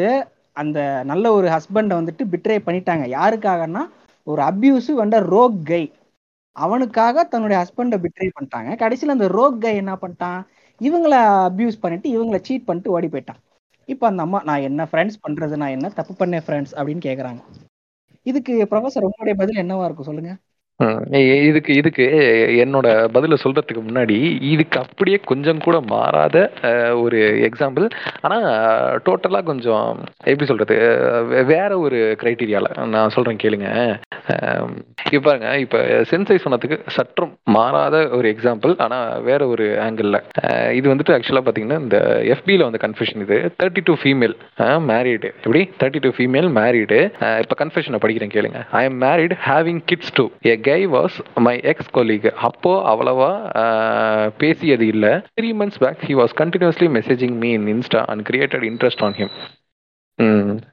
அந்த 0.61 0.79
நல்ல 1.11 1.25
ஒரு 1.37 1.47
ஹஸ்பண்டை 1.55 1.93
வந்துட்டு 1.99 2.23
பிட்ரே 2.31 2.57
பண்ணிட்டாங்க. 2.65 3.05
யாருக்காகன்னா 3.17 3.83
ஒரு 4.27 4.41
அப்யூசிவ் 4.49 4.99
அண்ட் 5.03 5.15
ரோக் 5.35 5.59
கை 5.69 5.83
அவனுக்காக 6.55 7.23
தன்னுடைய 7.31 7.57
ஹஸ்பண்டை 7.61 7.97
பிட்ரே 8.03 8.27
பண்ணிட்டாங்க. 8.35 8.71
கடைசியில் 8.81 9.15
அந்த 9.15 9.27
ரோக் 9.37 9.57
கை 9.63 9.73
என்ன 9.81 9.93
பண்ணிட்டான்? 10.01 10.41
இவங்கள 10.81 11.15
அப்யூஸ் 11.47 11.81
பண்ணிட்டு 11.81 12.07
இவங்கள 12.09 12.37
சீட் 12.43 12.65
பண்ணிட்டு 12.65 12.91
ஓடி 12.91 13.07
போயிட்டான். 13.07 13.39
இப்போ 13.89 14.07
அந்த 14.07 14.21
அம்மா 14.21 14.39
நான் 14.43 14.61
என்ன 14.61 14.81
ஃப்ரெண்ட்ஸ் 14.91 15.21
பண்றது? 15.27 15.55
நான் 15.55 15.75
என்ன 15.77 15.89
தப்பு 15.89 16.13
பண்ணேன் 16.19 16.45
ஃப்ரெண்ட்ஸ் 16.45 16.73
அப்படின்னு 16.73 17.03
கேட்குறாங்க 17.07 17.41
இதுக்கு 18.25 18.53
ப்ரொஃபசர் 18.71 19.07
உங்களுடைய 19.07 19.35
பதில் 19.41 19.61
என்னவா 19.63 19.85
இருக்கும்? 19.85 20.09
சொல்லுங்க. 20.09 20.31
இதுக்கு 21.43 21.71
இதுக்கு 21.75 22.05
என்னோட 22.63 22.87
பதில 23.13 23.37
சொல்றதுக்கு 23.43 23.83
முன்னாடி 23.83 24.17
இதுக்கு 24.51 24.77
அப்படியே 24.81 25.17
கொஞ்சம் 25.25 25.59
கூட 25.59 25.77
மாறாத 25.87 26.37
ஒரு 27.01 27.19
எக்ஸாம்பிள் 27.47 27.85
ஆனா 28.21 28.37
டோட்டலா 29.05 29.41
கொஞ்சம் 29.43 29.87
எப்படி 30.25 30.45
சொல்றது 30.45 30.75
வே- 31.29 31.45
வேற 31.51 31.71
ஒரு 31.79 31.99
கிரைட்டீரியால 32.21 32.67
நான் 32.87 33.09
சொல்றேன் 33.09 33.41
கேளுங்க. 33.43 33.67
அஹ், 34.33 34.67
இப்ப 35.07 35.23
பாருங்க 35.25 35.47
இப்ப 35.59 35.77
சென்சை 36.09 36.37
சொன்னதுக்கு 36.43 36.77
சற்றும் 36.95 37.33
மாறாத 37.55 37.81
ஒரு 38.13 38.27
எக்ஸாம்பிள் 38.33 38.73
ஆனா 38.79 38.97
வேற 39.23 39.41
ஒரு 39.47 39.65
ஆங்கிள் 39.83 40.11
இது 40.73 40.91
வந்துட்டு 40.91 41.15
ஆக்சுவலா 41.15 41.43
பாத்தீங்கன்னா 41.45 41.79
இந்த 41.81 41.97
எஃபில 42.33 42.63
வந்து 42.63 42.83
கன்ஃபியூஷன் 42.83 43.21
இது. 43.21 43.37
தேர்ட்டி 43.59 43.83
டூ 43.83 43.95
ஃபீமேல் 44.01 44.35
மேரீடு 44.89 45.11
எப்படி? 45.37 45.61
தேர்ட்டி 45.79 45.99
டூ 45.99 46.11
ஃபீமேல் 46.15 46.49
மேரீடு 46.57 46.99
இப்ப 47.43 47.57
கன்ஃபியூஷனை 47.59 47.99
படிக்கிறேன் 48.03 48.33
கேளுங்க. 48.33 48.59
I 48.73 48.83
am 48.85 48.99
married 49.01 49.35
having 49.47 49.81
kids 49.85 50.13
two 50.13 50.25
a 50.47 50.55
guy 50.73 50.81
was 50.97 51.17
my 51.47 51.55
ex 51.73 51.93
colleague 51.93 52.29
அப்போ 52.49 52.73
அவ்வளவா 52.91 53.31
பேசியது 54.37 54.87
இல்லை. 54.87 55.13
Three 55.39 55.49
months 55.61 55.81
back 55.85 56.05
he 56.07 56.13
was 56.21 56.39
continuously 56.41 56.87
messaging 56.97 57.35
me 57.43 57.51
in 57.59 57.67
insta 57.73 58.01
and 58.11 58.23
created 58.29 58.65
interest 58.69 59.03
on 59.07 59.13
him 59.13 59.33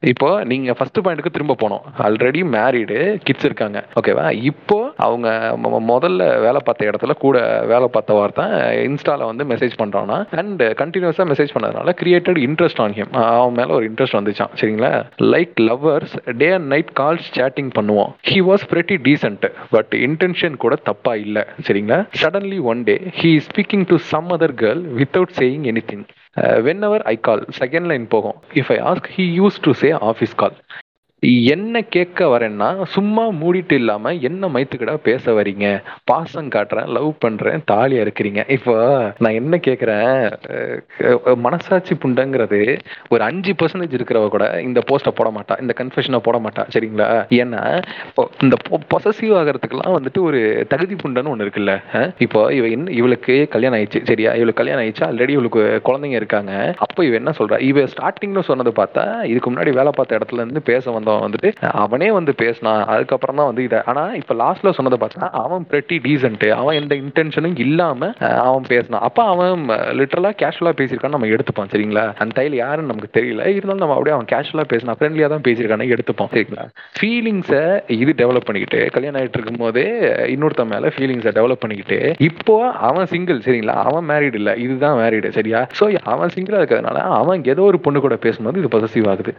இப்போ 0.00 0.44
நீங்க 0.44 0.72
ஃபர்ஸ்ட் 0.72 0.98
பாயிண்ட்க்கு 1.00 1.32
திரும்ப 1.32 1.56
போனோம். 1.62 1.84
ஆல்ரெடி 1.98 2.40
மேரிடு, 2.54 3.16
கிட்ஸ் 3.16 3.44
இருக்காங்க. 3.44 3.84
ஓகேவா? 4.00 4.32
இப்போ 4.50 4.92
அவங்க 4.96 5.28
மொ 5.62 5.98
வேலை 6.40 6.60
பார்த்த 6.64 6.90
இடத்துல 6.90 7.12
கூட 7.24 7.64
வேலை 7.66 7.88
பார்த்த 7.88 8.14
ஒருத்தன் 8.14 8.52
இன்ஸ்டால 8.88 9.24
வந்து 9.24 9.44
மெசேஜ் 9.44 9.72
பண்றான்னா, 9.82 10.18
அண்ட் 10.40 10.62
கண்டினியூஸா 10.62 11.26
மெசேஜ் 11.32 11.54
பண்ணதுனால 11.54 11.94
கிரியேட்டட் 12.02 12.40
இன்ட்ரெஸ்ட் 12.46 12.80
ஆன் 12.80 12.92
ஹிம். 12.92 13.12
அவன் 13.12 13.52
மேல 13.52 13.74
ஒரு 13.74 13.90
இன்ட்ரெஸ்ட் 13.90 14.18
வந்துச்சான் 14.18 14.52
சரிங்களா? 14.60 14.92
Like 15.34 15.54
lovers 15.68 16.36
day 16.42 16.50
and 16.50 16.66
night 16.66 16.92
calls 17.00 17.30
chatting 17.38 17.70
பண்ணுவோம். 17.80 18.12
He 18.30 18.38
was 18.50 18.66
pretty 18.70 18.98
decent. 19.08 19.50
But 19.70 19.94
intention 20.08 20.56
கூட 20.56 20.74
தப்பா 20.74 21.14
இல்ல. 21.14 21.46
சரிங்களா? 21.68 22.00
Suddenly 22.22 22.60
one 22.60 22.82
day 22.82 23.00
he 23.20 23.34
is 23.34 23.48
speaking 23.50 23.86
to 23.86 23.96
some 23.96 24.30
other 24.30 24.56
girl 24.64 24.82
without 25.00 25.36
saying 25.38 25.66
anything. 25.72 26.04
Whenever 26.82 27.02
I 27.02 27.16
call 27.16 27.44
second 27.58 27.86
line 27.86 28.08
போகும். 28.08 28.38
If 28.54 28.70
I 28.76 28.78
ask 28.92 29.08
he 29.16 29.24
use 29.40 29.58
to 29.60 29.72
say 29.72 29.90
office 29.90 30.34
call. 30.36 30.56
என்ன 31.20 31.80
கேட்க 31.82 32.26
வரேன்னா, 32.26 32.84
சும்மா 32.84 33.28
மூடிட்டு 33.28 33.72
இல்லாம 33.72 34.12
என்ன 34.12 34.48
மைத்துக்கிட்டா 34.48 34.94
பேச 34.94 35.32
வரீங்க? 35.32 35.82
பாசம் 36.04 36.48
காட்டுறேன், 36.48 36.86
லவ் 36.86 37.12
பண்றேன், 37.18 37.62
தாலியா 37.70 38.00
இருக்கிறீங்க. 38.04 38.50
இப்போ 38.50 38.74
நான் 39.18 39.32
என்ன 39.32 39.60
கேக்குறேன் 39.66 41.34
மனசாட்சி 41.36 41.94
புண்டங்கிறது 41.94 42.78
ஒரு 43.08 43.22
அஞ்சு 43.22 43.52
பர்சன்டேஜ் 43.52 43.96
இருக்கிறவ 43.98 44.28
கூட 44.28 44.62
இந்த 44.62 44.82
போஸ்ட 44.86 45.10
போட 45.14 45.32
மாட்டா. 45.36 45.60
இந்த 45.60 45.74
கன்ஃபெஷனை 45.82 46.16
போட 46.16 46.38
மாட்டா. 46.38 46.64
சரிங்களா? 46.74 47.08
ஏன்னா, 47.40 47.82
இந்த 48.42 48.56
பொசசிவ் 48.70 49.36
ஆகுறதுக்குலாம் 49.40 49.96
வந்துட்டு 49.98 50.20
ஒரு 50.20 50.66
தகுதி 50.68 50.94
புண்டன்னு 50.94 51.32
ஒண்ணு 51.34 51.46
இருக்குல்ல. 51.46 51.74
இப்போ 52.18 52.54
இவ 52.54 52.66
என்ன 52.66 52.90
இவளுக்கு 52.90 53.48
கல்யாணம் 53.50 53.78
ஆயிடுச்சு. 53.78 54.02
சரியா? 54.02 54.30
இவளுக்கு 54.34 54.64
கல்யாணம் 54.64 54.84
ஆயிடுச்சு. 54.84 55.04
ஆல்ரெடி 55.10 55.28
இவளுக்கு 55.28 55.80
குழந்தைங்க 55.84 56.18
இருக்காங்க. 56.22 56.74
அப்போ 56.78 57.04
இவ 57.04 57.14
என்ன 57.14 57.32
சொல்றா? 57.38 57.60
இவ 57.60 57.80
ஸ்டார்டிங்ல 57.80 58.42
சொன்னத 58.50 58.72
பார்த்தா, 58.80 59.24
இதுக்கு 59.24 59.52
முன்னாடி 59.52 59.72
வேலை 59.80 59.92
பார்த்த 59.94 60.18
இடத்துல 60.18 60.42
இருந்து 60.42 60.62
பேச 60.62 60.98
சம்பந்தம் 61.10 61.18
வந்துட்டு, 61.26 61.50
அவனே 61.70 62.10
வந்து 62.10 62.34
பேசினான். 62.34 62.84
அதுக்கப்புறம் 62.84 63.36
தான் 63.36 63.46
வந்து 63.46 63.62
இதை 63.62 63.78
ஆனா 63.84 64.14
இப்ப 64.14 64.34
லாஸ்ட்ல 64.34 64.70
சொன்னதை 64.70 64.98
பார்த்தா, 65.00 65.28
அவன் 65.44 65.66
பிரெட்டி 65.70 65.98
டீசென்ட். 66.06 66.48
அவன் 66.50 66.78
எந்த 66.80 66.94
இன்டென்ஷனும் 66.94 67.58
இல்லாம 67.58 68.12
அவன் 68.18 68.64
பேசினான். 68.68 69.00
அப்ப 69.00 69.22
அவன் 69.22 69.68
லிட்டரலா 69.98 70.32
கேஷுவலா 70.42 70.72
பேசியிருக்கான்னு 70.80 71.16
நம்ம 71.16 71.26
எடுத்துப்போம். 71.26 71.70
சரிங்களா? 71.72 72.04
அந்த 72.22 72.34
தையல் 72.34 72.54
யாருன்னு 72.54 72.92
நமக்கு 72.92 73.20
தெரியல. 73.20 73.46
இருந்தாலும் 73.56 73.82
நம்ம 73.84 73.94
அப்படியே 73.94 74.16
அவன் 74.16 74.30
கேஷுவலா 74.32 74.64
பேசினா 74.72 74.94
ஃப்ரெண்ட்லியா 75.00 75.28
தான் 75.28 75.44
பேசியிருக்கான்னு 75.48 75.88
எடுத்துப்போம். 75.94 76.30
சரிங்களா? 76.34 76.64
ஃபீலிங்ஸ 76.98 77.80
இது 78.00 78.12
டெவலப் 78.16 78.48
பண்ணிக்கிட்டு, 78.48 78.80
கல்யாணம் 78.90 79.20
ஆயிட்டு 79.20 79.38
இருக்கும்போதே 79.38 79.86
இன்னொருத்தன் 80.34 80.72
மேல 80.72 80.88
ஃபீலிங்ஸை 80.88 81.32
டெவலப் 81.38 81.62
பண்ணிக்கிட்டு, 81.64 82.14
இப்போ 82.18 82.56
அவன் 82.70 83.06
சிங்கிள் 83.06 83.38
சரிங்களா? 83.38 83.76
அவன் 83.90 84.08
மேரிட் 84.08 84.34
இல்ல. 84.34 84.54
இதுதான் 84.54 84.98
மேரிடு. 84.98 85.28
சரியா? 85.28 85.66
சோ 85.80 85.94
அவன் 86.04 86.28
சிங்கிளா 86.34 86.60
இருக்கிறதுனால, 86.62 86.98
அவன் 87.20 87.44
ஏதோ 87.44 87.62
ஒரு 87.62 87.80
பொண்ணு 87.80 88.00
கூட 88.00 88.16
பேசும்போது 88.16 88.58
இது 88.62 88.70
பொசசிவ் 88.76 89.08
ஆகுது. 89.08 89.34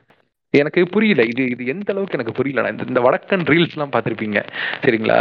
எனக்கு 0.53 0.85
புரியல. 0.85 1.23
இது 1.23 1.49
இது 1.49 1.65
எந்த 1.65 1.93
அளவுக்கு 1.93 2.17
எனக்கு 2.17 2.37
புரியலனா, 2.37 2.71
இந்த 2.71 2.83
இந்த 2.87 3.01
வடக்கன் 3.01 3.47
ரீல்ஸ்லாம் 3.47 3.93
பார்த்திருப்பீங்க. 3.93 4.39
சரிங்களா? 4.83 5.17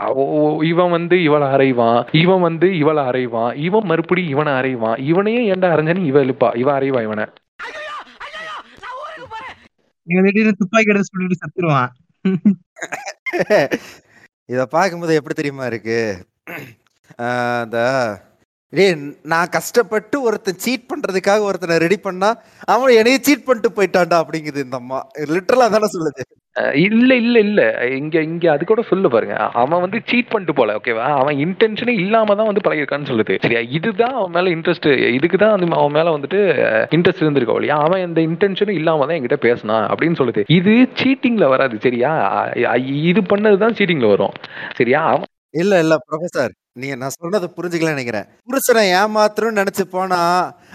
அ 0.00 0.12
ஒ 0.16 0.62
இவன் 0.64 0.90
வந்து 0.90 1.28
இவள 1.28 1.50
அறைவான். 1.50 2.06
இவன் 2.22 2.40
வந்து 2.40 2.82
இவள 2.82 3.10
அறைவான். 3.10 3.66
இவன் 3.66 3.84
மறுபடியும் 3.84 4.34
இவன 4.34 4.60
அறைவான். 4.60 5.06
இவனையே 5.06 5.52
ஏன்டா 5.52 5.74
அறைஞ்சேன்னு 5.74 6.06
இவ 6.06 6.24
இழுப்பா. 6.24 6.56
இவ 6.56 6.74
அறைவா 6.74 7.06
இவன. 7.06 7.26
துப்பாக்கி 10.60 10.90
எடுத்து 10.92 11.08
சுட்டுட்டு 11.08 11.42
செத்துருவான். 11.42 11.90
இத 14.48 14.68
பார்க்கும்போது 14.68 15.14
எப்படி 15.14 15.34
தெரியுமா 15.34 15.66
இருக்கு? 15.66 15.98
அ 17.20 17.26
டேய் 18.74 18.94
நான் 19.32 19.52
கஷ்டப்பட்டு 19.56 20.16
ஒருத்தன் 20.22 20.62
சீட் 20.64 20.88
பண்றதுக்காக 20.90 21.42
ஒருத்தன 21.48 21.78
ரெடி 21.84 21.98
பண்ணா, 22.06 22.30
அவன் 22.74 22.96
என்னைய 23.00 23.18
சீட் 23.26 23.46
பண்ணிட்டு 23.46 23.70
போயிட்டான்டா 23.76 24.16
அப்படிங்குது 24.22 24.64
இந்த 24.66 24.78
அம்மா. 24.82 24.98
லிட்டரலா 25.34 25.68
அதானே 25.70 25.90
சொல்லுது. 25.96 26.24
இல்ல, 26.86 27.10
இல்ல, 27.14 27.36
இல்ல. 27.38 27.60
இங்க 27.98 28.16
இங்க 28.22 28.44
அது 28.52 28.64
கூட 28.64 28.82
சொல்லு 28.90 29.08
பாருங்க. 29.10 29.36
அவன் 29.62 29.82
வந்து 29.84 29.98
சீட் 30.10 30.30
பண்ணிட்டு 30.32 30.54
போல. 30.58 30.74
ஓகேவா? 30.80 31.06
அவன் 31.20 31.36
இன்டென்ஷனே 31.36 31.94
இல்லாம 32.02 32.34
தான் 32.34 32.46
வந்து 32.46 32.64
பழகியிருக்கான்னு 32.66 33.10
சொல்லுது. 33.10 33.36
சரியா? 33.44 33.60
இதுதான் 33.78 34.14
அவன் 34.18 34.34
மேல 34.36 34.52
இன்ட்ரெஸ்ட் 34.56 34.88
இதுக்கு 35.18 35.38
தான் 35.38 35.54
வந்து 35.54 35.78
அவன் 35.80 35.96
மேல 35.98 36.14
வந்துட்டு 36.16 36.40
இன்ட்ரெஸ்ட் 36.96 37.24
இருந்திருக்கு 37.24 37.56
ஒழிய, 37.56 37.74
அவன் 37.86 38.04
எந்த 38.08 38.20
இன்டென்ஷனும் 38.20 38.78
இல்லாம 38.80 39.06
தான் 39.06 39.16
என்கிட்ட 39.18 39.40
பேசினான் 39.48 39.86
அப்படின்னு 39.90 40.20
சொல்லுது. 40.22 40.44
இது 40.58 40.74
சீட்டிங்ல 41.02 41.48
வராது. 41.54 41.78
சரியா? 41.86 42.12
இது 43.12 43.22
பண்ணது 43.34 43.58
தான் 43.64 43.78
சீட்டிங்ல 43.80 44.08
வரும். 44.14 44.36
சரியா? 44.80 45.02
அவன் 45.14 45.30
இல்ல, 45.62 45.74
இல்ல 45.78 45.94
புரொஃபசர். 46.06 46.54
நீங்க 46.76 46.94
நான் 46.96 47.14
சொன்னத 47.14 47.46
புரிஞ்சுக்கலன்னு 47.56 47.94
நெனைக்கிறேன். 47.94 48.28
புருஷன 48.46 48.78
ஏமாத்தணும்னு 48.94 49.58
நெனச்சு 49.58 49.84
போனா, 49.88 50.18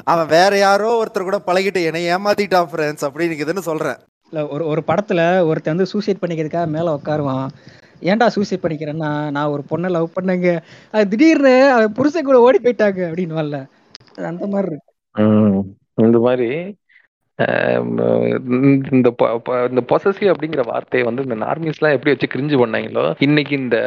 அவன் 0.06 0.30
வேற 0.30 0.52
யாரோ 0.58 0.90
ஒருத்தர் 1.00 1.28
கூட 1.28 1.40
பழகிட்டு 1.48 1.82
என்னைய 1.88 2.14
ஏமாத்திட்டான் 2.14 2.70
ஃபிரெண்ட்ஸ் 2.72 3.08
அப்படிங்குதுன்னு 3.08 3.64
சொல்றேன். 3.68 4.00
இல்ல 4.34 4.42
ஒரு 4.48 4.64
ஒரு 4.68 4.82
படத்துல 4.88 5.20
ஒருத்தன் 5.48 5.74
வந்து 5.74 5.92
சூசைட் 5.92 6.22
பண்ணிக்கிறதுக்காக 6.22 6.68
மேல 6.70 6.94
உட்காருவான். 6.98 7.46
ஏன்டா 8.04 8.28
சூசைட் 8.28 8.64
பண்ணிக்கிறேன்னா, 8.64 9.12
நான் 9.36 9.52
ஒரு 9.56 9.64
பொண்ண 9.72 9.90
லவ் 9.90 10.16
பண்ணேங்க. 10.16 10.50
அது 10.94 11.10
திடீர்னு 11.14 11.56
அவன் 11.74 11.96
புருஷன் 11.98 12.30
கூட 12.30 12.40
ஓடி 12.40 12.60
போயிட்டாங்க 12.60 13.02
அப்படின்னுவான்ல. 13.10 13.60
அது 14.12 14.28
அந்த 14.32 14.48
மாரி 14.48 14.70
இருக்கு. 14.70 14.88
இந்த 16.04 16.18
அ 16.26 16.89
இந்த 17.40 19.10
இந்த 19.72 19.82
பொசசிவ் 19.92 20.32
அப்படிங்கிற 20.34 20.62
வார்த்தையை 20.66 21.04
வந்து 21.08 21.24
இந்த 21.28 21.36
நார்மிஸ்லாம் 21.46 21.96
எப்படி 21.98 22.14
வச்சு 22.14 22.28
கிரிஞ்சு 22.34 22.58
பண்ணாங்களோ, 22.62 23.14
இன்னைக்கு 23.20 23.58
இந்த 23.58 23.78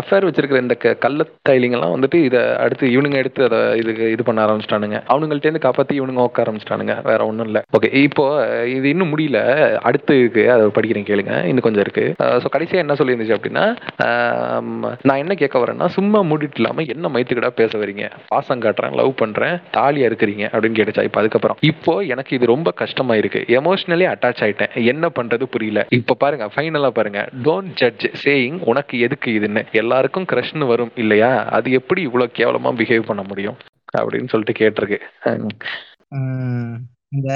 அஃபேர் 0.00 0.26
வச்சிருக்கிற 0.28 0.60
இந்த 0.60 0.74
க 0.74 0.94
கள்ள 0.94 1.26
தைலிங்கெல்லாம் 1.48 1.94
வந்துட்டு 1.96 2.14
இதை 2.14 2.40
அடுத்து 2.56 2.86
இவனுங்க 2.88 3.14
எடுத்து 3.14 3.44
அதை 3.44 3.78
இதுக்கு 3.78 4.10
இது 4.10 4.22
பண்ண 4.22 4.46
ஆரம்பிச்சிட்டானுங்க 4.46 4.98
அவனுங்கள்ட்டேருந்து 5.14 5.64
காப்பாத்தி 5.66 5.94
இவனுங்க 6.00 6.26
உட்க 6.28 6.42
ஆரம்பிச்சிட்டானுங்க 6.42 7.02
வேற 7.02 7.26
ஒண்ணும் 7.26 7.46
இல்ல. 7.46 7.62
ஓகே. 7.78 7.94
இப்போ 7.94 8.24
இது 8.66 8.88
இன்னும் 8.88 9.16
முடியல. 9.16 9.40
அடுத்து 9.78 10.18
இருக்கு. 10.18 10.50
அதை 10.50 10.66
படிக்கிறேன் 10.66 11.08
கேளுங்க. 11.10 11.44
இன்னும் 11.44 11.66
கொஞ்சம் 11.68 11.80
இருக்கு. 11.80 12.14
ஸோ 12.22 12.44
கடைசியா 12.52 12.74
என்ன 12.74 12.92
சொல்லியிருந்துச்சு 12.92 13.36
அப்படின்னா, 13.38 13.64
நான் 15.02 15.16
என்ன 15.16 15.34
கேட்க 15.34 15.58
வரேன்னா, 15.58 15.86
சும்மா 15.86 16.22
மூடிட்டு 16.22 16.60
இல்லாம 16.60 16.82
என்ன 16.82 17.08
மைத்துக்கிட்டா 17.08 17.50
பேச 17.54 17.78
வரீங்க? 17.78 18.10
பாசம் 18.28 18.60
காட்டுறேன், 18.60 18.94
லவ் 18.94 19.14
பண்றேன், 19.14 19.56
தாலியா 19.76 20.08
இருக்கிறீங்க 20.10 20.44
அப்படின்னு 20.52 20.78
கேட்டுச்சா 20.80 21.02
இப்போ 21.02 21.20
அதுக்கப்புறம். 21.20 21.56
இப்போ 21.60 22.00
எனக்கு 22.00 22.36
இது 22.36 22.46
ரொம்ப 22.46 22.70
கஷ்டம் 22.70 22.96
இருக்கு. 23.18 23.40
எமோஷனலி 23.58 24.04
அட்டாச் 24.12 24.42
ஆயிட்டேன். 24.44 24.72
என்ன 24.92 25.08
பண்றது 25.18 25.44
புரியல. 25.54 25.80
இப்ப 25.98 26.16
பாருங்க 26.22 26.46
ஃபைனலா 26.54 26.90
பாருங்க. 26.90 27.20
டோன்ட் 27.44 27.72
ஜட்ஜ் 27.80 28.06
சேயிங் 28.24 28.58
உனக்கு 28.64 28.98
எதுக்கு 29.06 29.30
இதுன்னு. 29.38 29.62
எல்லாருக்கும் 29.72 30.28
கிரஷ்னு 30.32 30.66
வரும் 30.66 30.92
இல்லையா? 30.96 31.32
அது 31.58 31.70
எப்படி 31.80 32.02
இவ்வளவு 32.08 32.36
கேவலமா 32.38 32.72
பிஹேவ் 32.80 33.08
பண்ண 33.10 33.22
முடியும்? 33.22 33.58
அப்படின்னு 33.98 34.28
சொல்லிட்டு 34.28 34.60
கேட்டிருக்கு. 34.60 34.98
இந்த 37.16 37.28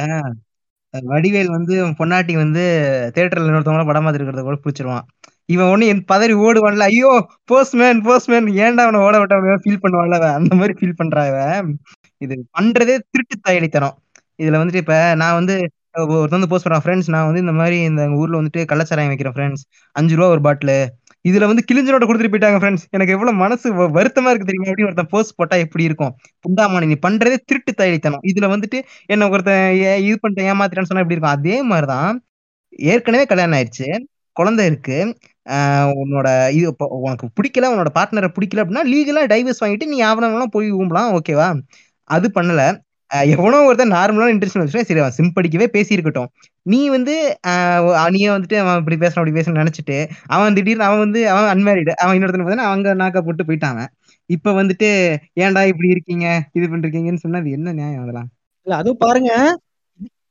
வடிவேல் 0.94 1.54
வந்து 1.56 1.74
பொன்னாட்டி 1.98 2.34
வந்து 2.34 2.62
தேட்டர்ல 3.14 3.46
இன்னொருத்தவங்கள 3.50 3.86
படம் 3.86 4.06
பார்த்துட்டு 4.06 4.20
இருக்கிறத 4.20 4.42
கூட 4.46 4.56
பிடிச்சிருவான். 4.64 5.06
இவன் 5.48 5.70
ஒண்ணு 5.72 5.84
என் 5.92 6.04
பதறி 6.12 6.34
ஓடுவான்ல. 6.46 6.86
ஐயோ! 6.90 7.10
போஸ்ட்மேன் 7.50 8.00
போஸ்ட்மேன் 8.06 8.46
ஏன்டா 8.62 8.82
அவனை 8.86 9.00
ஓட 9.06 9.16
விட்ட 9.22 9.36
ஃபீல் 9.64 9.82
பண்ணுவான்ல 9.84 10.18
அந்த 10.38 10.54
மாதிரி 10.58 10.74
ஃபீல் 10.78 10.98
பண்றா 11.00 11.22
இது 12.24 12.34
பண்றதே 12.58 12.94
திருட்டு 13.10 13.36
தாயடித்தனம். 13.42 13.96
இதுல 14.42 14.60
வந்துட்டு 14.62 14.82
இப்ப 14.84 14.96
நான் 15.22 15.38
வந்து 15.40 15.54
ஒருத்தன் 16.12 16.36
வந்து 16.38 16.50
போஸ்ட் 16.50 16.66
பண்றான். 16.66 16.84
ஃப்ரெண்ட்ஸ் 16.84 17.10
நான் 17.14 17.26
வந்து 17.28 17.42
இந்த 17.44 17.54
மாதிரி 17.58 17.76
இந்த 17.90 18.02
ஊர்ல 18.20 18.40
வந்துட்டு 18.40 18.60
கள்ளச்சாராயம் 18.70 19.10
வைக்கிறேன் 19.12 19.34
ஃப்ரெண்ட்ஸ் 19.36 19.64
அஞ்சு 19.96 20.14
ரூபா 20.18 20.28
ஒரு 20.34 20.42
பாட்டிலு. 20.46 20.76
இதுல 21.24 21.46
வந்து 21.50 21.64
கிழிஞ்ச 21.68 21.88
நோட்டை 21.92 22.06
கொடுத்துட்டு 22.06 22.32
போயிட்டாங்க 22.34 22.58
ஃப்ரெண்ட்ஸ் 22.62 22.84
எனக்கு 22.96 23.14
எவ்வளவு 23.16 23.36
மனசு 23.42 23.66
வருத்தமா 23.98 24.30
இருக்கு 24.32 24.48
தெரியுமா? 24.48 24.68
அப்படின்னு 24.70 24.88
ஒருத்தன் 24.90 25.10
போஸ்ட் 25.14 25.36
போட்டா 25.36 25.56
எப்படி 25.64 25.84
இருக்கும்? 25.88 26.12
புண்டாமணி 26.44 26.88
நீ 26.92 26.96
பண்றதே 27.06 27.36
திருட்டு 27.50 27.72
தாயடித்தனம். 27.80 28.22
இதுல 28.30 28.48
வந்துட்டு 28.54 28.78
என்ன 29.14 29.28
ஒருத்தன் 29.34 29.66
இது 30.06 30.16
பண்ணிட்டேன் 30.22 30.48
ஏமாத்திட்டான்னு 30.52 30.90
சொன்னா 30.90 31.04
எப்படி 31.04 31.18
இருக்கும்? 31.18 31.36
அதே 31.36 31.56
மாதிரிதான் 31.72 32.06
தான் 32.06 32.18
ஏற்கனவே 32.92 33.26
கல்யாணம் 33.32 33.56
ஆயிடுச்சு 33.58 33.88
குழந்தை 34.36 34.64
இருக்கு. 34.66 34.98
உன்னோட 36.02 36.28
இது 36.56 36.66
இப்போ 36.72 36.86
உனக்கு 37.06 37.26
பிடிக்கல, 37.38 37.68
உன்னோட 37.72 37.90
பார்ட்னரை 37.98 38.28
பிடிக்கல 38.36 38.62
அப்படின்னா, 38.62 38.84
லீகலா 38.92 39.22
டைவர்ஸ் 39.32 39.62
வாங்கிட்டு 39.64 39.90
நீ 39.92 39.98
எவனவெல்லாம் 40.04 40.54
போய் 40.56 40.68
ஊம்பலாம். 40.72 41.10
ஓகேவா? 41.18 41.48
அது 42.10 42.26
பண்ணல. 42.36 42.62
எவனோ 43.32 43.58
ஒருத்தன் 43.66 43.94
நார்மலான 43.94 44.32
இன்ட்ரெஸ்ட் 44.34 44.58
வச்சுட்டு 44.58 44.88
சரி 44.88 45.00
அவன் 45.02 45.16
சிம்படிக்கவே 45.18 45.66
பேசியிருக்கட்டும். 45.74 46.28
நீ 46.66 46.80
வந்து 46.88 47.14
நீயே 48.14 48.28
வந்துட்டு 48.34 48.56
அவன் 48.62 48.78
இப்படி 48.80 48.96
பேசணும் 48.96 49.20
அப்படி 49.22 49.36
பேசணும்னு 49.38 49.62
நினைச்சிட்டு 49.62 49.96
அவன் 50.34 50.56
திடீர்னு 50.58 50.86
அவன் 50.88 51.02
வந்து 51.04 51.20
அவன் 51.32 51.50
அன்மேரிடு. 51.54 51.92
அவன் 52.02 52.16
இன்னொருத்தன் 52.16 52.42
பார்த்தீங்கன்னா, 52.42 52.72
அங்க 52.74 52.94
நாக்க 53.02 53.20
போட்டு 53.22 53.44
போயிட்டான் 53.44 53.74
அவன். 53.76 53.90
இப்ப 54.30 54.52
வந்துட்டு 54.52 54.88
ஏன்டா 55.42 55.62
இப்படி 55.72 55.88
இருக்கீங்க? 55.88 56.26
இது 56.52 56.66
பண்றீங்கன்னு 56.72 57.24
சொன்னா 57.24 57.40
அது 57.42 57.56
என்ன 57.58 57.74
நியாயம் 57.80 58.04
அதெல்லாம்? 58.04 58.28
இல்ல 58.66 58.74
அதுவும் 58.76 59.02
பாருங்க. 59.04 59.32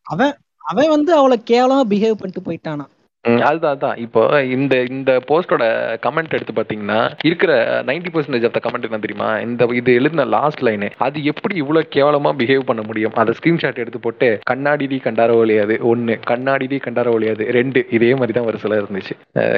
அவன் 0.05 0.33
அவன் 0.63 0.93
வந்து 0.95 1.11
அவளை 1.15 1.37
கேவலமா 1.51 1.83
பிஹேவ் 1.91 2.19
பண்ணிட்டு 2.19 2.47
போயிட்டானா 2.47 2.85
ம், 3.25 3.41
அதுதான் 3.47 3.73
அதான் 3.75 3.97
இப்போ 4.03 4.21
இந்த 4.53 4.75
இந்த 4.91 5.11
போஸ்டோட 5.27 5.63
கமெண்ட் 6.05 6.35
எடுத்து 6.35 6.53
பார்த்தீங்கன்னா 6.53 6.97
இருக்கிற 7.23 7.51
ninety 7.89 8.09
percentage 8.13 8.45
of 8.47 8.55
the 8.55 8.61
comment 8.63 8.87
என்ன 8.87 8.99
தெரியுமா? 9.03 9.27
இந்த 9.43 9.67
இது 9.79 9.91
எழுதின 9.99 10.25
லாஸ்ட் 10.31 10.63
லைனு 10.67 10.87
அது 11.05 11.17
எப்படி 11.31 11.55
இவ்வளோ 11.61 11.81
கேவலமாக 11.95 12.37
பிஹேவ் 12.39 12.63
பண்ண 12.69 12.83
முடியும்? 12.87 13.13
அதை 13.21 13.33
ஸ்க்ரீன்ஷாட் 13.39 13.81
எடுத்து 13.83 13.99
போட்டு 13.99 14.29
கண்ணாடி 14.51 14.97
கண்டார 15.05 15.35
ஒழியாது 15.41 15.75
ஒன்று 15.91 16.15
கண்ணாடி 16.31 16.79
கண்டார 16.85 17.13
ஒழியாது 17.15 17.45
ரெண்டு 17.57 17.79
இதே 17.97 18.11
மாதிரி 18.15 18.35
தான் 18.37 18.49
ஒரு 18.49 18.61
சில 18.63 18.79
இருந்துச்சு. 18.81 19.15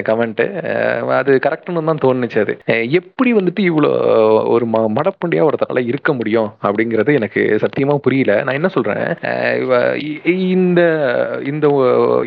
கமெண்ட்டு 0.10 0.47
அது 1.19 1.32
கரெக்டுன்னு 1.45 1.86
தான் 1.91 2.04
தோணுச்சு 2.04 2.41
அது. 2.43 2.56
எப்படி 2.99 3.34
வந்துட்டு 3.39 3.63
இவ்வளோ 3.69 3.93
ஒரு 4.54 4.67
ம 4.67 4.84
மடப்புண்டியாக 4.97 5.49
ஒருத்தனால 5.49 5.86
இருக்க 5.91 6.10
முடியும்? 6.19 6.52
அப்படிங்கிறது 6.67 7.17
எனக்கு 7.19 7.41
சத்தியமாக 7.63 8.04
புரியல. 8.06 8.38
நான் 8.45 8.60
என்ன 8.60 8.71
சொல்கிறேன் 8.76 9.04
இந்த 10.54 10.82
இந்த 11.52 11.65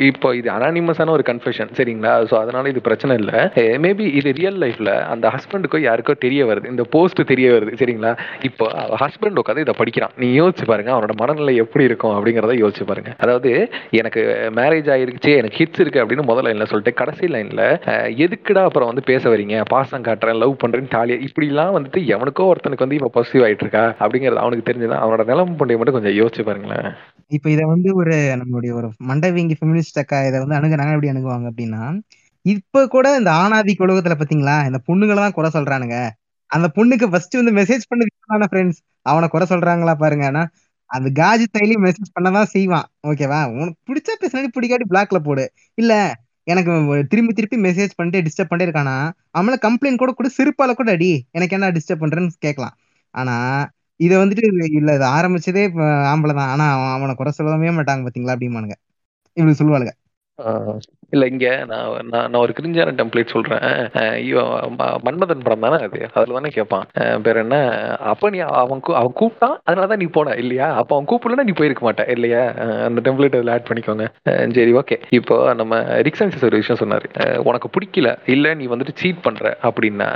இப்போ 0.08 0.28
இது 0.40 0.50
அனானிமஸான 0.56 1.10
ஒரு 1.10 1.24
கன்ஃபியூஷன் 1.30 1.72
சரிங்களா? 1.78 2.12
ஸோ 2.30 2.34
அதனால 2.42 2.64
இது 2.72 2.80
பிரச்சனை 2.88 3.16
இல்லை. 3.20 3.40
மேபி 3.84 4.04
இது 4.20 4.30
ரியல் 4.40 4.58
லைஃப்ல 4.64 4.92
அந்த 5.14 5.26
ஹஸ்பண்டுக்கோ 5.34 5.80
யாருக்கோ 5.88 6.14
தெரிய 6.24 6.40
வருது. 6.50 6.66
இந்த 6.74 6.84
போஸ்ட் 6.94 7.22
தெரிய 7.32 7.46
வருது 7.56 7.74
சரிங்களா? 7.82 8.12
இப்போ 8.48 8.66
ஹஸ்பண்ட் 9.02 9.40
உட்காந்து 9.42 9.64
இதை 9.66 9.74
படிக்கிறான். 9.80 10.14
நீ 10.22 10.28
யோசிச்சு 10.40 10.66
பாருங்க 10.70 10.92
அவனோட 10.96 11.16
மனநிலை 11.22 11.54
எப்படி 11.64 11.84
இருக்கும் 11.90 12.14
அப்படிங்கிறத 12.16 12.56
யோசிச்சு 12.64 12.86
பாருங்க. 12.90 13.12
அதாவது 13.24 13.52
எனக்கு 14.00 14.22
மேரேஜ் 14.60 14.90
ஆயிருச்சு 14.96 15.32
எனக்கு 15.40 15.58
ஹிட்ஸ் 15.60 15.82
இருக்கு 15.84 16.02
அப்படின்னு 16.04 16.28
முதல் 16.32 16.48
லைன்ல 16.48 16.66
சொல்லிட்டு 16.72 16.98
கடைசி 17.02 17.26
லைன்ல 17.34 17.64
எதுக்குடா 18.24 18.64
அப்புறம் 18.68 18.90
வந்து 18.90 19.04
பேச 19.12 19.22
வரீங்க? 19.34 19.56
பாசம் 19.74 20.06
காட்டுறேன் 20.08 20.40
லவ் 20.42 20.54
பண்றேன் 20.64 20.92
தாலியா 20.96 21.18
இப்படிலாம் 21.28 21.76
வந்துட்டு 21.78 22.00
எவனுக்கோ 22.14 22.46
ஒருத்தனுக்கு 22.52 22.86
வந்து 22.86 22.98
இப்போ 23.00 23.10
பாசிட்டிவ் 23.16 23.46
ஆயிட்டு 23.46 23.64
இருக்கா 23.66 23.84
அப்படிங்கிறது 24.04 24.44
அவனுக்கு 24.44 24.68
தெரிஞ்சுதான். 24.70 25.02
அவனோட 25.04 25.24
நிலம் 25.32 25.56
பண்டைய 25.60 25.78
மட்டும் 25.80 25.98
கொஞ்சம் 25.98 26.18
யோசிச்சு 26.20 26.42
பாருங்களேன். 26.48 26.88
இப்ப 27.30 27.46
இத 27.50 27.62
வந்து 27.66 27.88
ஒரு 27.94 28.12
நம்மளுடைய 28.40 28.72
ஒரு 28.72 28.88
மண்டவிங்கி 29.08 29.54
ஃபெமினிஸ்ட் 29.58 30.00
அக்கா 30.02 30.18
இதை 30.28 30.38
வந்து 30.42 30.56
அணுகுனாங்க 30.58 30.94
எப்படி 30.96 31.10
அணுகுவாங்க 31.12 31.46
அப்படின்னா 31.50 31.82
இப்ப 32.44 32.82
கூட 32.86 33.06
இந்த 33.18 33.30
ஆணாதி 33.36 33.72
உலகத்துல 33.78 34.16
பாத்தீங்களா 34.18 34.56
இந்த 34.68 34.78
பொண்ணுங்களை 34.88 35.20
தான் 35.20 35.36
குறை 35.38 35.48
சொல்றானுங்க. 35.54 35.96
அந்த 36.50 36.66
பொண்ணுக்கு 36.76 37.06
ஃபர்ஸ்ட் 37.12 37.36
வந்து 37.36 37.52
மெசேஜ் 37.52 37.84
பண்ண 37.90 38.46
ஃப்ரெண்ட்ஸ் 38.50 38.78
அவனை 39.06 39.26
குறை 39.28 39.46
சொல்றாங்களா 39.50 39.94
பாருங்க. 39.96 40.24
ஆனா 40.26 40.42
அந்த 40.90 41.08
காஜி 41.20 41.46
தைலி 41.56 41.76
மெசேஜ் 41.84 42.14
பண்ணதான் 42.16 42.50
செய்வான். 42.54 42.86
ஓகேவா 43.08 43.40
உனக்கு 43.54 43.78
பிடிச்சா 43.88 44.14
பேசினாடி 44.22 44.48
பிடிக்காட்டி 44.56 44.86
பிளாக்ல 44.92 45.18
போடு. 45.20 45.44
இல்ல 45.78 45.92
எனக்கு 46.46 46.72
திரும்பி 47.12 47.32
திருப்பி 47.32 47.56
மெசேஜ் 47.62 47.96
பண்ணிட்டு 47.96 48.24
டிஸ்டர்ப் 48.26 48.50
பண்ணிட்டே 48.50 48.68
இருக்கானா? 48.68 48.96
அவனால 49.36 49.56
கம்ப்ளைண்ட் 49.66 50.02
கூட 50.02 50.12
கூட 50.12 50.28
சிறுப்பால 50.38 50.74
கூட 50.74 50.90
அடி. 50.92 51.10
எனக்கு 51.32 51.56
என்ன 51.58 51.70
டிஸ்டர்ப் 51.78 52.02
பண்றேன்னு 52.04 52.44
கேட்கலாம். 52.46 52.74
ஆனா 53.14 53.36
இத 54.00 54.12
வந்துட்டு 54.18 54.44
இல்ல 54.72 54.90
இது 54.94 55.06
ஆரம்பிச்சதே 55.12 55.64
ஆம்பளை 56.12 56.34
தான். 56.34 56.50
ஆனா 56.54 56.64
அவன் 56.74 56.92
அவனை 56.96 57.14
குறை 57.16 57.32
சொல்லவே 57.38 57.72
மாட்டாங்க 57.78 58.04
பாத்தீங்களா? 58.06 58.36
அப்படிமானுங்க 58.36 58.76
இப்படி 59.36 59.54
சொல்லுவாளுங்க. 59.60 59.94
இல்ல 61.10 61.26
இங்க 61.26 61.64
நான் 61.66 61.88
நான் 61.88 62.30
நான் 62.30 62.42
ஒரு 62.42 62.52
கிரிஞ்சான 62.60 62.92
டெம்ப்ளேட் 62.94 63.26
சொல்றேன். 63.26 63.58
ம- 63.58 64.96
மன்மதன் 65.04 65.40
படம் 65.42 65.60
தானே 65.60 65.82
அது? 65.82 66.06
அதுல 66.14 66.32
தானே 66.32 66.48
கேட்பான் 66.48 66.84
பேர் 67.22 67.36
என்ன? 67.36 67.70
அப்ப 67.96 68.30
நீ 68.30 68.38
அவன் 68.38 68.80
கூ- 68.88 68.92
அவன் 68.92 69.12
கூப்பிட்டான் 69.20 69.54
அதனாலதான் 69.70 69.96
நீ 69.96 70.04
போன 70.04 70.34
இல்லையா? 70.34 70.74
அப்ப 70.74 70.96
அவன் 70.96 71.18
கூப்பிடலன்னா 71.18 71.44
நீ 71.44 71.52
போயிருக்க 71.52 71.92
மாட்ட 71.92 72.10
இல்லையா? 72.10 72.52
அந்த 72.84 73.10
டெம்ப்ளேட் 73.10 73.36
அதுல 73.36 73.52
ஆட் 73.52 73.68
பண்ணிக்கோங்க. 73.72 74.06
சரி 74.52 74.72
ஓகே 74.72 75.00
இப்போ 75.10 75.54
நம்ம 75.54 75.80
ரிக்ஸன்ஸ் 75.80 76.44
ஒரு 76.44 76.56
விஷயம் 76.56 76.82
சொன்னாரு. 76.82 77.36
உனக்கு 77.36 77.70
பிடிக்கல 77.78 78.18
இல்ல 78.26 78.54
நீ 78.54 78.66
வந்துட்டு 78.66 78.88
சீட் 78.94 79.20
பண்ற 79.20 79.56
அப்படின்னா 79.62 80.10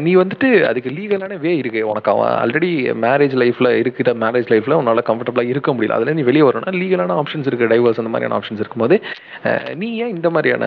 நீ 0.00 0.16
வந்துட்டு 0.16 0.64
அதுக்கு 0.64 0.90
லீகலான 0.90 1.38
வே 1.40 1.56
இருக்கு. 1.56 1.88
உனக்கு 1.88 2.10
அவன் 2.10 2.32
ஆல்ரெடி 2.32 2.72
மேரேஜ் 3.00 3.36
லைஃப்ல 3.36 3.68
இருக்கிற 3.68 4.12
மேரேஜ் 4.14 4.50
லைஃப்ல 4.52 4.78
உன்னால 4.80 4.98
கம்ஃபர்டபுளா 5.06 5.42
இருக்க 5.42 5.72
முடியல. 5.72 5.88
அதுல 5.88 6.12
நீ 6.12 6.22
வெளியே 6.22 6.42
வரணும்னா 6.42 6.84
லீகலான 6.84 7.22
ஆப்ஷன்ஸ் 7.22 7.46
இருக்கு 7.46 7.66
டைவர்ஸ் 7.66 7.98
அந்த 7.98 8.08
மாதிரியான 8.08 8.38
ஆப்ஷன்ஸ் 8.38 8.52
இருக்கும்போது 8.52 9.02
நீ 9.74 9.96
ஏன் 9.96 10.22
இந்த 10.24 10.30
மாதிரியான 10.30 10.66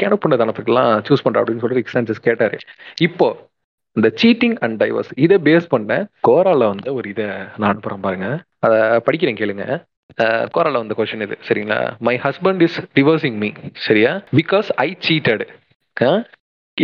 கிணப்புண்டதனத்துக்கெல்லாம் 0.00 0.90
சூஸ் 1.08 1.24
பண்ற 1.26 1.44
அப்படின்னு 1.44 1.62
சொல்லிட்டு 1.64 1.84
எக்ஸ்டான்சஸ் 1.84 2.24
கேட்டாரு. 2.28 2.58
இப்போ 3.00 3.28
இந்த 3.98 4.08
சீட்டிங் 4.22 4.56
அண்ட் 4.60 4.82
டைவர்ஸ் 4.82 5.12
இதை 5.16 5.36
பேஸ் 5.44 5.66
பண்ண 5.68 5.92
கோரால 6.28 6.62
வந்து 6.72 6.90
ஒரு 6.94 7.06
இதை 7.08 7.26
நான் 7.56 7.70
அனுப்புறேன் 7.72 8.04
பாருங்க. 8.06 8.28
அதை 8.58 8.78
படிக்கிறேன் 9.06 9.38
கேளுங்க. 9.40 9.66
கோரால 10.56 10.78
வந்த 10.80 10.94
கொஸ்டின் 10.98 11.24
இது 11.26 11.38
சரிங்களா? 11.48 11.78
My 12.08 12.14
husband 12.24 12.62
is 12.66 12.76
divorcing 12.98 13.38
me 13.42 13.50
சரியா? 13.86 14.12
பிகாஸ் 14.40 14.68
ஐ 14.84 14.88
சீட்டட் 15.08 15.44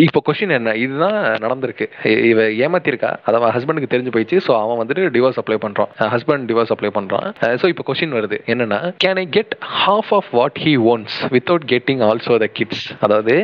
இப்போ 0.01 0.21
கொஷின் 0.27 0.55
என்ன? 0.57 0.71
இதுதான் 0.83 1.17
நடந்திருக்கு. 1.45 1.87
இவ 2.29 2.45
ஏமாத்திருக்கா 2.65 3.09
அதாவது 3.29 3.51
ஹஸ்பண்டுக்கு 3.57 3.91
தெரிஞ்சு 3.95 4.13
போயிடுச்சு. 4.13 4.39
ஸோ 4.47 4.53
அவன் 4.61 4.79
வந்துட்டு 4.81 5.03
டிவோர்ஸ் 5.17 5.41
அப்ளை 5.41 5.59
பண்றான். 5.65 5.91
ஹஸ்பண்ட் 6.15 6.47
டிவோர்ஸ் 6.51 6.73
அப்ளை 6.75 6.91
பண்றான். 6.95 7.27
ஸோ 7.61 7.67
இப்போ 7.73 7.85
கொஷின் 7.89 8.15
வருது. 8.19 8.37
என்னன்னா 8.53 8.79
can 9.05 9.19
I 9.23 9.25
get 9.37 9.53
half 9.83 10.13
of 10.19 10.31
what 10.39 10.61
he 10.65 10.73
owns 10.93 11.17
without 11.35 11.67
getting 11.73 12.01
also 12.09 12.37
the 12.45 12.49
kids 12.61 12.87
அதாவது 13.07 13.35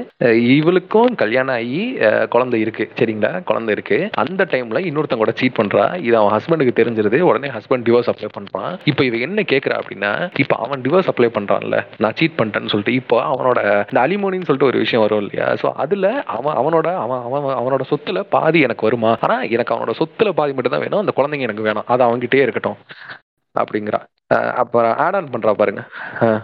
இவளுக்கும் 0.55 1.13
கல்யாணம் 1.25 1.55
ஆகி 1.59 1.83
குழந்தை 2.37 2.61
இருக்கு. 2.65 2.87
சரிங்களா? 3.01 3.33
குழந்தை 3.51 3.75
இருக்கு. 3.79 3.99
அந்த 4.25 4.47
டைம்ல 4.55 4.83
இன்னொருத்தங்க 4.91 5.25
கூட 5.25 5.35
சீட் 5.43 5.59
பண்றா. 5.61 5.85
இது 6.07 6.17
அவன் 6.23 6.35
ஹஸ்பண்டுக்கு 6.37 6.75
தெரிஞ்சிருது. 6.81 7.21
உடனே 7.29 7.51
ஹஸ்பண்ட் 7.59 7.87
டிவோர்ஸ் 7.91 8.11
அப்ளை 8.15 8.33
பண்றான். 8.39 8.73
இப்போ 8.93 9.05
இவ 9.11 9.23
என்ன 9.29 9.47
கேட்கறா 9.53 9.79
அப்படின்னா 9.83 10.15
இப்போ 10.45 10.59
அவன் 10.65 10.87
டிவோர்ஸ் 10.89 11.13
அப்ளை 11.15 11.31
பண்றான்ல. 11.39 11.85
நான் 12.05 12.19
சீட் 12.23 12.37
பண்ணிட்டேன்னு 12.41 12.75
சொல்லிட்டு 12.75 12.99
இப்போ 13.03 13.19
அவனோட 13.35 13.61
இந்த 13.91 14.01
அலிமோனின்னு 14.07 14.51
சொல்லிட்டு 14.51 14.71
ஒரு 14.73 14.85
விஷயம் 14.87 15.07
வரும் 15.07 15.23
இல்லையா? 15.27 15.47
ஸோ 15.63 15.69
அதுல 15.85 16.07
அவன் 16.39 16.57
அவனோட 16.61 16.89
அவன் 17.05 17.23
அவன் 17.29 17.57
அவனோட 17.61 17.85
சொத்துல 17.93 18.21
பாதி 18.35 18.61
எனக்கு 18.67 18.87
வருமா? 18.89 19.11
ஆனா 19.21 19.37
எனக்கு 19.55 19.75
அவனோட 19.75 19.95
சொத்துல 20.01 20.33
பாதி 20.33 20.53
மட்டும் 20.53 20.75
தான் 20.75 20.85
வேணும். 20.85 21.03
அந்த 21.05 21.15
குழந்தைங்க 21.17 21.47
எனக்கு 21.49 21.67
வேணும். 21.69 21.87
அது 21.87 22.05
அவன்கிட்டயே 22.09 22.45
இருக்கட்டும். 22.47 22.79
அப்படிங்கிறா. 23.55 24.01
அப்புறம் 24.63 24.95
ஆட் 25.05 25.17
ஆன் 25.19 25.33
பண்றா 25.35 25.53
பாருங்க. 25.61 25.83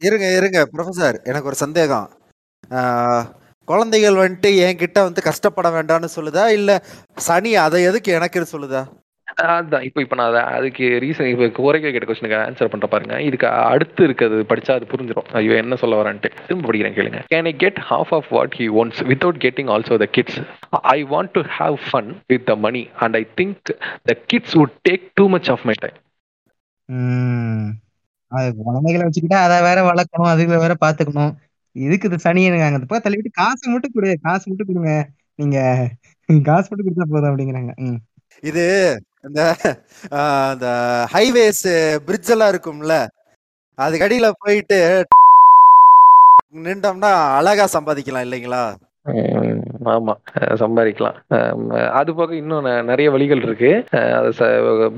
இருங்க 0.00 0.26
இருங்க 0.36 0.60
ப்ரொஃபசர் 0.74 1.16
எனக்கு 1.24 1.50
ஒரு 1.50 1.58
சந்தேகம். 1.64 2.06
குழந்தைகள் 3.68 4.20
வந்துட்டு 4.22 4.50
என்கிட்ட 4.66 4.98
வந்து 5.06 5.20
கஷ்டப்பட 5.22 5.68
வேண்டாம்னு 5.76 6.08
சொல்லுதா? 6.16 6.44
இல்ல 6.58 6.70
சனி 7.26 7.52
அதை 7.66 7.78
எதுக்கு 7.82 8.10
எனக்கு 8.12 8.46
சொல்லுதா? 8.52 8.82
அதான் 9.36 9.84
இப்போ 9.86 10.00
இப்போ 10.00 10.16
நான் 10.16 10.30
அதை 10.30 10.42
அதுக்கு 10.56 10.84
ரீசன் 11.04 11.30
இப்போ 11.30 11.46
கோரிக்கை 11.56 11.90
கேட்ட 11.92 12.06
கொஸ்டினுக்கு 12.08 12.36
ஆன்சர் 12.40 12.70
பண்ற 12.72 12.86
பாருங்க. 12.86 13.14
இதுக்கு 13.20 13.46
அடுத்து 13.72 14.04
இருக்கிறது 14.04 14.42
படிச்சா 14.50 14.72
அது 14.72 14.86
புரிஞ்சிடும் 14.92 15.28
ஐயோ 15.32 15.54
என்ன 15.54 15.76
சொல்ல 15.76 15.98
வரேன்ட்டு. 16.00 16.30
திரும்ப 16.46 16.66
படிக்கிறேன் 16.68 16.96
கேளுங்க. 16.98 17.20
Can 17.32 17.48
I 17.52 17.54
get 17.56 17.80
half 17.90 18.12
of 18.18 18.28
what 18.30 18.54
he 18.58 18.66
owns 18.80 19.00
without 19.10 19.40
getting 19.44 19.70
also 19.74 19.96
the 19.96 20.08
kids 20.16 20.38
I 20.94 20.98
want 21.04 21.32
to 21.32 21.42
have 21.58 21.78
fun 21.88 22.10
with 22.26 22.44
the 22.44 22.54
money 22.56 22.82
and 22.96 23.16
I 23.16 23.24
think 23.40 23.72
the 24.02 24.14
kids 24.26 24.56
would 24.56 24.76
take 24.88 25.06
too 25.14 25.26
much 25.28 25.50
of 25.50 25.64
my. 25.70 25.76
Time 25.82 25.98
அது 28.32 28.48
குழந்தைகளை 28.60 29.04
வச்சுக்கிட்டா 29.06 29.40
அதை 29.46 29.56
வேற 29.62 29.80
வளர்க்கணும் 29.90 30.30
அதுகளை 30.32 30.58
வேற 30.62 30.74
பாத்துக்கணும் 30.80 31.32
இதுக்கு 31.76 32.08
இது 32.08 32.16
சனியனுங்க 32.24 32.66
அந்த 32.68 32.80
பக்கம் 32.82 33.04
தள்ளிவிட்டு 33.06 33.38
காசு 33.40 33.64
மட்டும் 33.70 33.94
கொடு 33.94 34.10
காசு 34.22 34.44
மட்டும் 34.50 34.68
கொடுங்க. 34.70 34.92
நீங்க 35.34 35.58
காசு 36.44 36.68
மட்டும் 36.70 36.86
கொடுத்தா 36.86 37.06
போதும் 37.12 37.30
அப்படிங்கிறாங்க. 37.30 37.72
ம். 37.86 37.98
இது 38.42 38.64
இந்த 39.24 39.40
இந்த 40.54 40.68
ஹைவேஸ் 41.14 41.66
பிரிட்ஜ் 42.06 42.32
எல்லாம் 42.34 42.52
இருக்கும்ல 42.52 42.96
அதுக்கு 43.78 44.06
அடியில 44.06 44.28
போயிட்டு 44.44 44.78
நின்றோம்னா 46.64 47.12
அழகா 47.38 47.64
சம்பாதிக்கலாம் 47.76 48.24
இல்லைங்களா? 48.26 48.64
ஆமா. 49.94 50.12
சம்பாதிக்கலாம். 50.60 51.16
அது 51.98 52.10
போக 52.14 52.34
இன்னும் 52.34 52.68
நிறைய 52.90 53.08
வழிகள் 53.10 53.42
இருக்கு. 53.46 53.70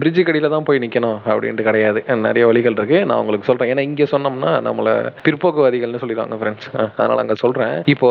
பிரிட்ஜு 0.00 0.22
கடியில 0.26 0.50
தான் 0.54 0.66
போய் 0.68 0.82
நிக்கணும் 0.84 1.18
அப்படின்ட்டு 1.30 1.68
கிடையாது. 1.68 2.00
நிறைய 2.26 2.44
வழிகள் 2.50 2.76
இருக்கு. 2.78 2.98
நான் 3.08 3.20
உங்களுக்கு 3.22 3.48
சொல்றேன். 3.50 3.70
ஏன்னா 3.72 3.86
இங்க 3.90 4.06
சொன்னோம்னா 4.14 4.52
நம்மள 4.68 4.92
பிற்போக்குவாதிகள்னு 5.26 6.02
சொல்லிடுவாங்க 6.02 6.38
ஃப்ரெண்ட்ஸ் 6.42 6.68
அதனால 6.98 7.24
அங்க 7.24 7.36
சொல்றேன். 7.44 7.76
இப்போ 7.94 8.10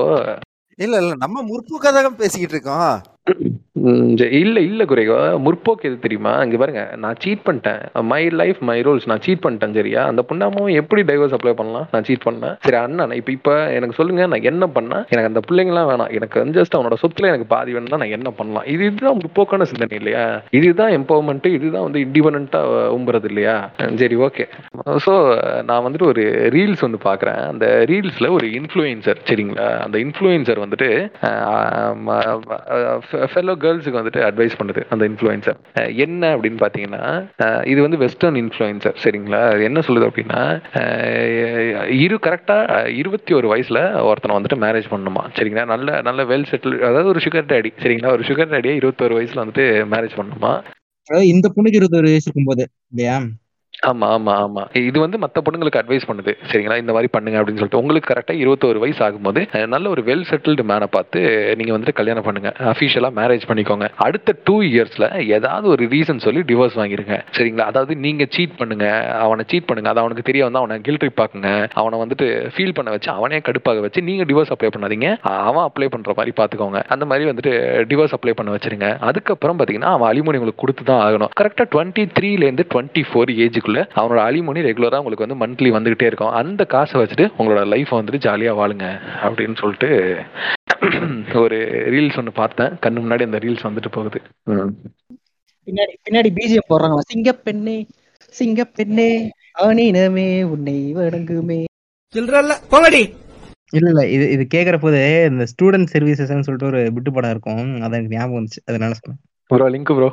இல்ல 0.80 0.96
இல்ல. 1.04 1.14
நம்ம 1.26 1.44
முற்போக்காதான் 1.52 2.22
பேசிக்கிட்டு 2.24 2.56
இருக்கோம். 2.58 2.90
இல்ல 4.40 4.58
இல்ல 4.68 4.82
குறைவா 4.90 5.20
முற்போக்கு 5.46 5.88
எது 5.90 5.96
தெரியுமா? 6.04 6.32
இங்க 6.46 6.58
பாருங்க 6.62 6.82
நான் 7.04 7.18
சீட் 7.24 7.42
பண்ணிட்டேன். 7.48 7.80
மை 8.12 8.20
லைஃப் 8.42 8.60
மை 8.70 8.76
ரூல்ஸ் 8.88 9.08
நான் 9.12 9.24
சீட் 9.26 9.42
பண்ணிட்டேன் 9.46 9.74
சரியா? 9.78 10.02
அந்த 10.12 10.22
பொண்ணாமும் 10.30 10.70
எப்படி 10.82 11.02
டைவர்ஸ் 11.10 11.36
அப்ளை 11.38 11.54
பண்ணலாம்? 11.60 11.88
நான் 11.94 12.06
சீட் 12.10 12.26
பண்ணேன் 12.28 12.56
சரி 12.66 12.78
அண்ணா 12.82 13.06
இப்ப 13.20 13.32
இப்ப 13.38 13.56
எனக்கு 13.78 13.98
சொல்லுங்க 14.00 14.28
நான் 14.34 14.48
என்ன 14.52 14.68
பண்ணா 14.76 15.00
எனக்கு 15.14 15.32
அந்த 15.32 15.42
பிள்ளைங்களாம் 15.48 15.90
வேணாம். 15.92 16.12
எனக்கு 16.18 16.44
ஜஸ்ட் 16.58 16.78
அவனோட 16.78 16.98
சொத்துல 17.04 17.30
எனக்கு 17.32 17.48
பாதி 17.54 17.74
வேணும்னா 17.78 18.00
நான் 18.04 18.16
என்ன 18.18 18.32
பண்ணலாம்? 18.40 18.68
இது 18.74 18.86
இதுதான் 18.90 19.20
முற்போக்கான 19.22 19.68
சிந்தனை 19.72 19.98
இல்லையா? 20.02 20.26
இதுதான் 20.60 20.94
எம்பவர்மெண்ட் 21.00 21.50
இதுதான் 21.58 21.86
வந்து 21.88 22.04
இண்டிபெண்டா 22.06 22.62
உம்புறது 22.98 23.30
இல்லையா? 23.32 23.58
சரி 24.04 24.18
ஓகே 24.28 24.46
ஸோ 25.08 25.16
நான் 25.70 25.84
வந்துட்டு 25.88 26.10
ஒரு 26.14 26.24
ரீல்ஸ் 26.58 26.86
வந்து 26.88 27.02
பாக்குறேன். 27.10 27.42
அந்த 27.52 27.66
ரீல்ஸ்ல 27.94 28.30
ஒரு 28.38 28.48
இன்ஃப்ளூயன்சர் 28.60 29.22
சரிங்களா? 29.32 29.68
அந்த 29.88 29.98
இன்ஃப்ளூயன்சர் 30.06 30.64
வந்துட்டு 30.66 30.90
ஃபெல்லோ 33.28 33.54
கேர்ள்ஸுக்கு 33.62 34.00
வந்துட்டு 34.00 34.22
அட்வைஸ் 34.28 34.58
பண்ணுது 34.60 34.82
அந்த 34.90 35.04
இன்ஃப்ளூயன்சர் 35.10 35.58
என்ன 36.06 36.24
அப்படின்னு 36.36 36.60
பார்த்தீங்கன்னா 36.62 37.02
இது 37.68 37.80
வந்து 37.82 38.00
வெஸ்டர்ன் 38.04 38.40
இன்ஃப்ளூயன்சர் 38.42 38.98
சரிங்களா? 39.04 39.40
என்ன 39.68 39.82
சொல்லுது 39.88 40.10
அப்படின்னா 40.10 40.42
இரு 42.00 42.18
கரெக்டாக 42.26 42.64
இருபத்தி 42.98 43.34
ஒரு 43.36 43.48
வயசில் 43.52 43.82
ஒருத்தனை 44.08 44.36
வந்துட்டு 44.38 44.62
மேரேஜ் 44.64 44.92
பண்ணணுமா 44.92 45.24
சரிங்களா? 45.38 45.66
நல்ல 45.74 46.00
நல்ல 46.04 46.24
வெல் 46.32 46.50
செட்டில் 46.50 46.78
அதாவது 46.84 47.12
ஒரு 47.14 47.24
சுகர் 47.26 47.50
டேடி 47.52 47.72
சரிங்களா? 47.82 48.14
ஒரு 48.16 48.26
சுகர் 48.30 48.54
டேடியை 48.54 48.76
இருபத்தொரு 48.76 49.18
வயசில் 49.20 49.44
வந்துட்டு 49.44 49.66
மேரேஜ் 49.94 50.20
பண்ணணுமா 50.20 50.54
அதாவது 51.10 51.26
இந்த 51.32 51.48
பொண்ணுக்கு 51.56 51.80
இருபத்தொரு 51.80 52.08
வயசு 52.10 52.28
இருக்கும்போது 52.28 52.64
இல்லையா? 52.92 53.18
ஆமா 53.90 54.08
ஆமா 54.08 54.34
ஆமா. 54.46 54.64
இது 54.90 55.00
வந்து 55.00 55.18
மத்த 55.18 55.42
பொண்ணுங்களுக்கு 55.46 55.80
அட்வைஸ் 55.82 56.08
பண்ணுது. 56.08 56.32
சரிங்களா? 56.52 56.78
இந்த 56.78 56.92
மாதிரி 56.92 57.10
பண்ணுங்க 57.12 57.38
அப்படின்னு 57.40 57.62
சொல்லிட்டு. 57.62 57.78
உங்களுக்கு 57.78 58.10
கரெக்டா 58.14 58.36
இருபத்தோரு 58.44 58.78
வயசு 58.80 59.02
ஆகும்போது 59.06 59.68
நல்ல 59.68 59.90
ஒரு 59.90 60.02
வெல் 60.02 60.26
செட்டில்டு 60.30 60.64
மேனை 60.72 60.84
பார்த்து 60.84 61.20
நீங்க 61.58 61.72
வந்துட்டு 61.74 61.94
கல்யாணம் 61.94 62.24
பண்ணுங்க. 62.24 62.54
அஃபிஷியலா 62.72 63.12
மேரேஜ் 63.20 63.46
பண்ணிக்கோங்க. 63.50 63.88
அடுத்த 63.96 64.36
டூ 64.44 64.62
இயர்ஸ்ல 64.62 65.26
ஏதாவது 65.28 65.68
ஒரு 65.68 65.86
ரீசன் 65.86 66.24
சொல்லி 66.26 66.42
டிவோர்ஸ் 66.42 66.78
வாங்கிருங்க. 66.82 67.18
சரிங்களா? 67.38 67.66
அதாவது 67.72 67.96
நீங்க 67.96 68.26
சீட் 68.30 68.58
பண்ணுங்க. 68.58 68.88
அவனை 69.26 69.46
சீட் 69.48 69.66
பண்ணுங்க. 69.66 69.90
அது 69.90 70.00
அவனுக்கு 70.00 70.28
தெரிய 70.30 70.44
வந்து 70.44 70.62
அவனை 70.62 70.78
கில்ட்ரி 70.88 71.12
பாக்குங்க. 71.22 71.70
அவனை 71.74 72.00
வந்துட்டு 72.04 72.52
ஃபீல் 72.56 72.74
பண்ண 72.74 72.92
வச்சு 72.92 73.12
அவனே 73.12 73.38
கடுப்பாக 73.38 73.80
வச்சு 73.80 74.02
நீங்க 74.02 74.24
டிவோர்ஸ் 74.24 74.54
அப்ளை 74.56 74.72
பண்ணாதீங்க. 74.76 75.10
அவன் 75.50 75.68
அப்ளை 75.70 75.90
பண்ற 75.96 76.14
மாதிரி 76.18 76.34
பாத்துக்கோங்க 76.42 76.82
அந்த 76.96 77.06
மாதிரி 77.06 77.30
வந்துட்டு 77.32 77.54
டிவோர்ஸ் 77.92 78.16
அப்ளை 78.18 78.36
பண்ண 78.40 78.56
வச்சிருங்க. 78.56 78.98
அதுக்கப்புறம் 79.10 79.60
பாத்தீங்கன்னா 79.60 79.94
அவன் 79.96 80.10
அலிமோனி 80.12 80.40
உங்களுக்கு 80.42 80.64
கொடுத்து 80.66 80.84
தான் 80.92 81.04
ஆகணும். 81.08 81.32
கரெக்டா 81.42 81.66
டுவெண்ட்டி 81.76 82.06
த்ரீல 82.20 82.48
இருந்து 82.48 82.66
டுவெண்ட்டி 82.74 83.04
ஃபோர் 83.12 83.32
ஏஜுக்குள்ள 83.46 83.75
அவனோட 84.00 84.20
அலிமோனி 84.28 84.62
ரெகுலரா 84.68 85.00
உங்களுக்கு 85.02 85.26
வந்து 85.26 85.40
மந்த்லி 85.44 85.70
வந்துகிட்டே 85.76 86.10
இருக்கும். 86.10 86.34
அந்த 86.40 86.62
காசை 86.74 86.96
வச்சுட்டு 87.02 87.26
உங்களோட 87.40 87.64
லைஃப் 87.74 87.92
வந்துட்டு 87.98 88.24
ஜாலியா 88.26 88.54
வாழுங்க 88.60 88.88
அப்படின்னு 89.26 89.58
சொல்லிட்டு 89.62 89.90
ஒரு 91.44 91.58
ரீல்ஸ் 91.94 92.18
ஒன்று 92.22 92.34
பார்த்தேன். 92.42 92.74
கண்ணு 92.86 93.04
முன்னாடி 93.04 93.24
அந்த 93.28 93.40
ரீல்ஸ் 93.46 93.68
வந்துட்டு 93.68 93.92
போகுது. 93.98 94.20
பின்னாடி 95.68 95.94
பின்னாடி 96.08 96.30
பிஜிஎம் 96.38 96.70
போடுறாங்களா 96.72 97.06
சிங்கப்பெண்ணே 97.12 97.78
சிங்கப்பெண்ணே 98.34 99.12
ஆனினமே 99.66 100.30
உன்னை 100.54 100.78
வணங்குமே. 100.96 101.60
சில்றல்ல 102.16 102.54
போங்கடி. 102.72 103.04
இல்ல 103.78 103.88
இல்ல 103.92 104.02
இது 104.16 104.26
இது 104.36 104.44
கேக்குற 104.54 104.76
போது 104.80 105.00
இந்த 105.30 105.44
ஸ்டூடெண்ட் 105.52 105.92
சர்வீசஸ்னு 105.94 106.46
சொல்லிட்டு 106.48 106.70
ஒரு 106.72 106.82
பிட்டு 106.96 107.12
படம் 107.16 107.34
இருக்கும். 107.36 107.64
அது 107.86 107.98
எனக்கு 107.98 108.16
ஞாபகம் 108.16 108.38
வந்துச்சு. 108.40 108.62
அதனால 108.70 108.94
சொன்னேன். 109.00 109.20
ப்ரோ 109.52 109.68
லிங்க் 109.76 109.92
ப்ரோ 109.98 110.10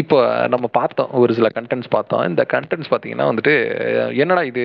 இப்போ 0.00 0.18
நம்ம 0.52 0.66
பார்த்தோம் 0.76 1.10
ஒரு 1.22 1.32
சில 1.38 1.48
கண்டென்ட்ஸ் 1.56 1.90
பார்த்தோம். 1.94 2.22
இந்த 2.30 2.42
கண்டென்ட்ஸ் 2.52 2.88
பார்த்தீங்கன்னா 2.92 3.26
வந்துட்டு 3.30 3.52
என்னடா 4.22 4.42
இது? 4.50 4.64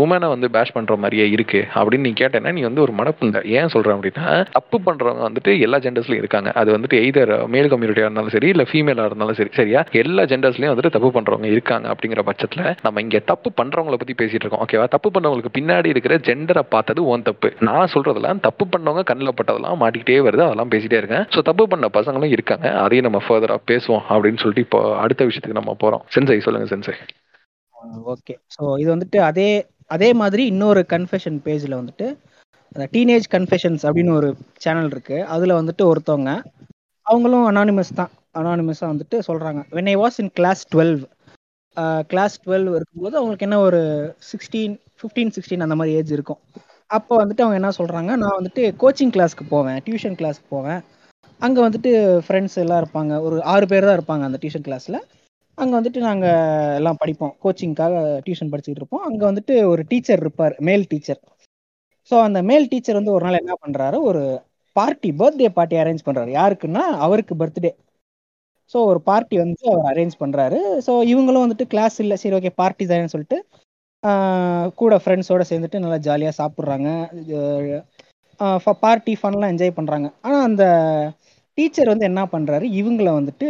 உமனை 0.00 0.28
வந்து 0.32 0.48
பேஷ் 0.56 0.72
பண்ணுற 0.76 0.94
மாதிரியே 1.02 1.26
இருக்கு. 1.34 1.60
அப்படின்னு 1.78 2.06
நீ 2.08 2.12
கேட்டேன்னா 2.20 2.50
நீ 2.56 2.62
வந்து 2.68 2.82
ஒரு 2.84 2.92
மனப்புண்ட. 2.98 3.40
ஏன் 3.58 3.70
சொல்கிறேன் 3.74 3.96
அப்படின்னா 3.98 4.26
தப்பு 4.56 4.78
பண்ணுறவங்க 4.86 5.22
வந்துட்டு 5.28 5.52
எல்லா 5.66 5.78
ஜெண்டர்ஸ்லையும் 5.86 6.22
இருக்காங்க. 6.24 6.52
அது 6.62 6.70
வந்துட்டு 6.76 6.98
எய்தர் 7.04 7.32
மேல் 7.54 7.70
கம்யூனிட்டியாக 7.74 8.08
இருந்தாலும் 8.08 8.34
சரி 8.36 8.50
இல்லை 8.54 8.66
ஃபீமேலாக 8.72 9.10
இருந்தாலும் 9.10 9.38
சரி 9.40 9.52
சரியா? 9.60 9.82
எல்லா 10.02 10.24
ஜெண்டர்ஸ்லையும் 10.32 10.74
வந்துட்டு 10.74 10.94
தப்பு 10.96 11.10
பண்ணுறவங்க 11.16 11.48
இருக்காங்க 11.54 11.88
அப்படிங்கிற 11.94 12.24
பட்சத்தில் 12.30 12.66
நம்ம 12.86 13.04
இங்கே 13.06 13.22
தப்பு 13.32 13.50
பண்ணுறவங்கள 13.62 13.98
பற்றி 14.02 14.16
பேசிட்டு 14.22 14.44
இருக்கோம் 14.44 14.64
ஓகேவா 14.66 14.88
தப்பு 14.96 15.10
பண்ணவங்களுக்கு 15.16 15.54
பின்னாடி 15.58 15.90
இருக்கிற 15.94 16.20
ஜெண்டரை 16.30 16.64
பார்த்தது 16.76 17.00
ஓன் 17.14 17.26
தப்பு. 17.30 17.50
நான் 17.70 17.92
சொல்கிறதெல்லாம் 17.94 18.44
தப்பு 18.48 18.66
பண்ணவங்க 18.74 19.04
கண்ணில் 19.12 19.36
பட்டதெல்லாம் 19.40 19.80
மாட்டிக்கிட்டே 19.84 20.20
வருது 20.28 20.46
அதெல்லாம் 20.48 20.72
பேசிகிட்டே 20.74 21.00
இருக்கேன். 21.02 21.26
ஸோ 21.36 21.46
தப்பு 21.50 21.66
பண்ண 21.74 21.88
பசங்களும் 21.98 22.34
இருக்காங்க. 22.36 22.66
அதையும் 22.84 23.08
நம்ம 23.08 23.20
ஃபர்தராக 23.26 23.60
பேசுவோம். 23.70 23.92
அப்படின்னு 24.12 24.40
சொல்லிட்டு 24.42 24.64
இப்போ 24.66 24.80
அடுத்த 25.04 25.22
விஷயத்துக்கு 25.28 25.60
நம்ம 25.60 25.74
போறோம். 25.82 26.02
சென்சை 26.14 26.38
சொல்லுங்க 26.46 26.68
சென்சை. 26.72 26.94
ஓகே 28.12 28.34
ஸோ 28.54 28.62
இது 28.82 28.88
வந்துட்டு 28.94 29.18
அதே 29.30 29.48
அதே 29.94 30.10
மாதிரி 30.20 30.42
இன்னொரு 30.52 30.82
கன்ஃபெஷன் 30.94 31.38
பேஜில் 31.46 31.80
வந்துட்டு 31.80 32.06
அந்த 32.76 32.84
டீனேஜ் 32.94 33.26
கன்ஃபெஷன்ஸ் 33.34 33.82
அப்படின்னு 33.88 34.12
ஒரு 34.20 34.28
சேனல் 34.64 34.90
இருக்கு. 34.94 35.16
அதில் 35.34 35.58
வந்துட்டு 35.60 35.82
ஒருத்தவங்க 35.90 36.30
அவங்களும் 37.06 37.46
அனானிமஸ் 37.50 37.98
தான். 38.00 38.12
அனானிமஸாக 38.40 38.92
வந்துட்டு 38.92 39.16
சொல்கிறாங்க 39.28 39.60
when 39.76 39.90
I 39.92 39.96
was 40.04 40.16
in 40.22 40.32
class 40.38 40.62
twelve 40.72 40.94
class 42.12 42.34
twelve 42.44 42.66
இருக்கும்போது 42.78 43.14
அவங்களுக்கு 43.20 43.46
என்ன 43.46 43.58
ஒரு 43.68 43.80
சிக்ஸ்டீன் 44.30 44.74
ஃபிஃப்டீன் 44.98 45.32
சிக்ஸ்டீன் 45.36 45.64
அந்த 45.66 45.76
மாதிரி 45.78 45.96
ஏஜ் 45.98 46.12
இருக்கும். 46.16 46.40
அப்போ 46.90 47.14
வந்துட்டு 47.22 47.44
அவங்க 47.44 47.58
என்ன 47.60 47.70
சொல்கிறாங்க 47.78 48.10
நான் 48.22 48.36
வந்துட்டு 48.38 48.62
கோச்சிங் 48.82 49.12
கிளாஸ்க்கு 49.16 49.44
போவேன் 49.54 49.78
டியூஷன் 49.86 50.18
கிளாஸ்க்கு 50.20 50.48
போவேன். 50.56 50.80
அங்கே 51.40 51.60
வந்துட்டு 51.66 51.90
ஃப்ரெண்ட்ஸ் 52.26 52.58
எல்லாம் 52.62 52.80
இருப்பாங்க. 52.82 53.12
ஒரு 53.26 53.36
ஆறு 53.52 53.66
பேர் 53.72 53.86
தான் 53.88 53.98
இருப்பாங்க 53.98 54.24
அந்த 54.28 54.38
டியூஷன் 54.42 54.66
கிளாஸில் 54.66 54.98
அங்கே 55.58 55.74
வந்துட்டு 55.78 56.00
நாங்கள் 56.08 56.74
எல்லாம் 56.78 57.00
படிப்போம். 57.02 57.34
கோச்சிங்க்காக 57.44 57.94
டியூஷன் 58.26 58.50
படிச்சுட்டு 58.52 58.80
இருப்போம். 58.82 59.04
அங்கே 59.08 59.24
வந்துட்டு 59.30 59.54
ஒரு 59.72 59.82
டீச்சர் 59.92 60.22
இருப்பார். 60.24 60.54
மேல் 60.68 60.84
டீச்சர் 60.92 61.20
ஸோ 62.10 62.14
அந்த 62.26 62.38
மேல் 62.48 62.70
டீச்சர் 62.72 62.98
வந்து 62.98 63.14
ஒரு 63.16 63.24
நாள் 63.26 63.40
என்ன 63.42 63.54
பண்ணுறாரு 63.62 63.98
ஒரு 64.08 64.22
பார்ட்டி 64.76 65.10
பர்த்டே 65.20 65.48
பார்ட்டி 65.58 65.76
அரேஞ்ச் 65.82 66.06
பண்ணுறாரு 66.06 66.30
யாருக்குன்னா 66.38 66.82
அவருக்கு 67.06 67.34
பர்த்டே 67.42 67.70
ஸோ 68.74 68.78
ஒரு 68.90 69.00
பார்ட்டி 69.08 69.36
வந்து 69.42 69.64
அவர் 69.72 69.88
அரேஞ்ச் 69.92 70.16
பண்ணுறாரு 70.22 70.58
ஸோ 70.86 70.92
இவங்களும் 71.12 71.44
வந்துட்டு 71.44 71.66
கிளாஸ் 71.74 71.96
இல்லை. 72.04 72.16
சரி 72.22 72.36
ஓகே 72.38 72.52
பார்ட்டி 72.60 72.84
தானே 72.92 73.12
சொல்லிட்டு 73.14 73.38
கூட 74.80 74.94
ஃப்ரெண்ட்ஸோடு 75.02 75.44
சேர்ந்துட்டு 75.50 75.82
நல்லா 75.84 75.98
ஜாலியாக 76.06 76.38
சாப்பிட்றாங்க. 76.40 76.88
பார்ட்டி 78.82 79.12
ஃபன்லாம் 79.20 79.52
என்ஜாய் 79.52 79.76
பண்ணுறாங்க 79.78 80.08
ஆனால் 80.26 80.46
அந்த 80.48 80.64
டீச்சர் 81.58 81.92
வந்து 81.92 82.08
என்ன 82.10 82.22
பண்ணுறாரு 82.34 82.66
இவங்கள 82.80 83.08
வந்துட்டு 83.18 83.48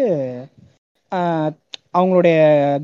அவங்களுடைய 1.99 2.37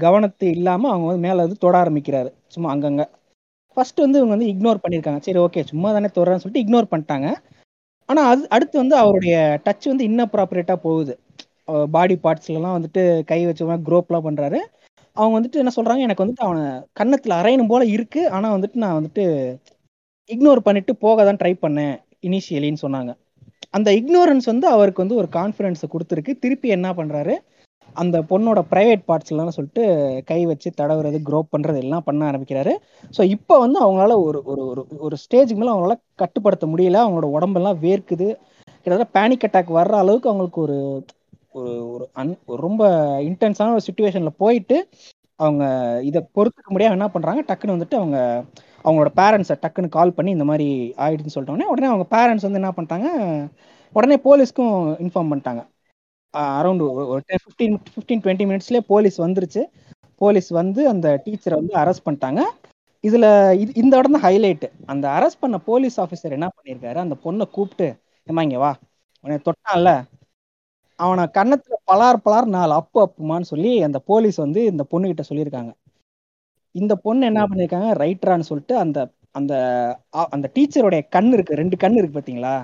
கவனத்து 0.05 0.46
இல்லாமல் 0.57 0.92
அவங்க 0.92 1.07
வந்து 1.11 1.24
மேலே 1.26 1.38
வந்து 1.44 1.62
தொட 1.64 1.74
ஆரம்பிக்கிறாரு. 1.82 2.30
சும்மா 2.55 2.68
அங்கங்கே. 2.74 3.07
ஃபர்ஸ்ட் 3.76 4.03
வந்து 4.05 4.18
இவங்க 4.20 4.34
வந்து 4.36 4.51
இக்னோர் 4.53 4.82
பண்ணியிருக்காங்க 4.84 5.20
சரி 5.26 5.40
ஓகே 5.46 5.62
சும்மா 5.70 5.88
தானே 5.96 6.09
தொடறேன்னு 6.18 6.42
சொல்லிட்டு 6.42 6.64
இக்னோர் 6.64 6.90
பண்ணிட்டாங்க. 6.92 7.28
ஆனால் 8.09 8.28
அது 8.32 8.42
அடுத்து 8.57 8.76
வந்து 8.82 8.96
அவருடைய 9.03 9.34
டச் 9.66 9.90
வந்து 9.92 10.07
இன்னப்ராப்பரேட்டாக 10.11 10.84
போகுது. 10.86 11.14
பாடி 11.96 12.14
பார்ட்ஸ்லலாம் 12.24 12.76
வந்துட்டு 12.78 13.03
கை 13.30 13.40
வச்சு 13.46 13.64
குரோப்லாம் 13.88 14.26
பண்ணுறாரு 14.28 14.61
அவங்க 15.16 15.34
வந்துட்டு 15.38 15.61
என்ன 15.62 15.72
சொல்கிறாங்க 15.76 16.03
எனக்கு 16.07 16.24
வந்துட்டு 16.24 16.46
அவனை 16.46 16.64
கன்னத்தில் 16.98 17.38
அரையணும் 17.40 17.70
போல 17.72 17.84
இருக்குது 17.96 18.30
ஆனால் 18.36 18.55
வந்துட்டு 18.57 18.78
நான் 18.84 18.98
வந்துட்டு 18.98 19.24
இக்னோர் 20.31 20.66
பண்ணிட்டு 20.66 20.93
போக 21.05 21.25
தான் 21.25 21.41
ட்ரை 21.43 21.53
பண்ணேன் 21.64 21.95
இனிஷியலின்னு 22.29 22.83
சொன்னாங்க. 22.87 23.12
அந்த 23.77 23.89
இக்னோரன்ஸ் 24.01 24.47
வந்து 24.47 24.66
அவருக்கு 24.68 25.03
வந்து 25.05 25.18
ஒரு 25.21 25.29
கான்ஃபிடென்ஸை 25.39 25.89
கொடுத்துருக்கு. 25.93 26.33
திருப்பி 26.45 26.68
என்ன 26.77 26.89
பண்ணுறாரு 27.01 27.35
அந்த 27.97 28.16
பொண்ணோட 28.31 28.61
ப்ரைவேட் 28.73 29.03
பார்ட்ஸ்லாம் 29.09 29.57
சொல்லிட்டு 29.57 29.85
கை 30.29 30.39
வச்சு 30.51 30.68
தடவுறது 30.81 31.18
க்ரோப் 31.29 31.53
பண்ணுறது 31.55 31.79
எல்லாம் 31.85 32.05
பண்ண 32.09 32.21
ஆரம்பிக்கிறாரு. 32.31 32.73
ஸோ 33.14 33.23
இப்போ 33.37 33.55
வந்து 33.59 33.79
அவங்களால 33.85 34.16
ஒரு 34.27 34.39
ஒரு 34.45 34.62
ஒரு 34.71 34.83
ஒரு 34.99 35.16
ஸ்டேஜுக்கு 35.16 35.61
மேலே 35.62 35.73
அவங்களால 35.73 35.97
கட்டுப்படுத்த 36.16 36.66
முடியல. 36.66 37.01
அவங்களோட 37.05 37.29
உடம்பெல்லாம் 37.37 37.81
வேர்க்குது. 37.87 38.29
கிட்டத்தட்ட 38.87 39.07
பேனிக் 39.16 39.47
அட்டாக் 39.49 39.79
வர்ற 39.79 39.95
அளவுக்கு 40.03 40.31
அவங்களுக்கு 40.31 40.61
ஒரு 40.66 40.79
ஒரு 41.59 41.73
ஒரு 41.95 42.05
அன் 42.12 42.35
ஒரு 42.47 42.61
ரொம்ப 42.62 42.83
இன்டென்ஸான 43.29 43.75
ஒரு 43.77 43.87
சுச்சுவேஷனில் 43.89 44.41
போயிட்டு 44.43 44.77
அவங்க 45.41 45.64
இதை 46.09 46.21
பொறுத்துக்க 46.37 46.71
முடியாம 46.73 46.97
என்ன 46.99 47.09
பண்ணுறாங்க 47.14 47.43
டக்குன்னு 47.49 47.77
வந்துட்டு 47.77 48.01
அவங்க 48.01 48.18
அவங்களோட 48.85 49.11
பேரண்ட்ஸை 49.20 49.57
டக்குன்னு 49.62 49.97
கால் 49.97 50.16
பண்ணி 50.16 50.31
இந்த 50.37 50.47
மாதிரி 50.51 50.66
ஆயிடுச்சுன்னு 51.05 51.35
சொல்லிட்டோன்னே 51.37 51.68
உடனே 51.72 51.91
அவங்க 51.93 52.07
பேரண்ட்ஸ் 52.16 52.47
வந்து 52.47 52.61
என்ன 52.62 52.72
பண்ணிட்டாங்க 52.76 53.09
உடனே 53.97 54.16
போலீஸ்க்கும் 54.26 54.74
இன்ஃபார்ம் 55.05 55.31
பண்ணிட்டாங்க. 55.31 55.62
அரௌண்ட் 56.59 56.83
ஒரு 57.12 57.20
டென் 57.28 57.43
ஃபிஃப்டீன் 57.45 57.76
ஃபிஃப்டீன் 57.95 58.22
டுவெண்ட்டி 58.24 58.47
மினிட்ஸ்லேயே 58.51 58.83
போலீஸ் 58.93 59.16
வந்துருச்சு. 59.26 59.62
போலீஸ் 60.20 60.51
வந்து 60.61 60.81
அந்த 60.93 61.09
டீச்சரை 61.24 61.57
வந்து 61.61 61.74
அரெஸ்ட் 61.83 62.07
பண்ணிட்டாங்க. 62.07 62.41
இதில் 63.05 63.28
இது 63.62 63.70
இந்த 63.83 63.93
இடம் 64.01 64.16
தான் 64.16 64.24
ஹைலைட்டு 64.26 64.68
அந்த 64.93 65.07
அரெஸ்ட் 65.16 65.43
பண்ண 65.45 65.59
போலீஸ் 65.68 65.97
ஆஃபீஸர் 66.05 66.37
என்ன 66.39 66.49
பண்ணியிருக்காரு 66.57 66.99
அந்த 67.05 67.16
பொண்ணை 67.24 67.47
கூப்பிட்டு 67.57 67.89
ஏமா 68.26 68.43
இங்கே 68.47 68.59
வா. 68.64 68.72
உன்னை 69.24 69.39
தொட்டான்ல. 69.49 69.91
அவனை 70.99 71.24
கன்னத்தில் 71.37 71.85
பலார் 71.91 72.18
பலார் 72.24 72.49
நாலு 72.57 72.72
அப்பு 72.81 72.99
அப்புமான்னு 73.07 73.51
சொல்லி 73.53 73.72
அந்த 73.89 73.99
போலீஸ் 74.11 74.39
வந்து 74.45 74.61
இந்த 74.72 74.83
பொண்ணுகிட்ட 74.93 75.24
சொல்லியிருக்காங்க. 75.31 75.70
இந்த 76.75 76.95
பொண்ணு 77.05 77.23
என்ன 77.27 77.41
பண்ணியிருக்காங்க 77.47 77.91
ரைட்டரான்னு 78.03 78.49
சொல்லிட்டு 78.51 78.75
அந்த 78.79 78.99
அந்த 79.35 79.53
அந்த 80.35 80.47
டீச்சருடைய 80.57 81.03
கண் 81.09 81.31
இருக்கு. 81.33 81.61
ரெண்டு 81.62 81.77
கண் 81.77 81.97
இருக்கு 81.97 82.18
பாத்தீங்களா? 82.18 82.55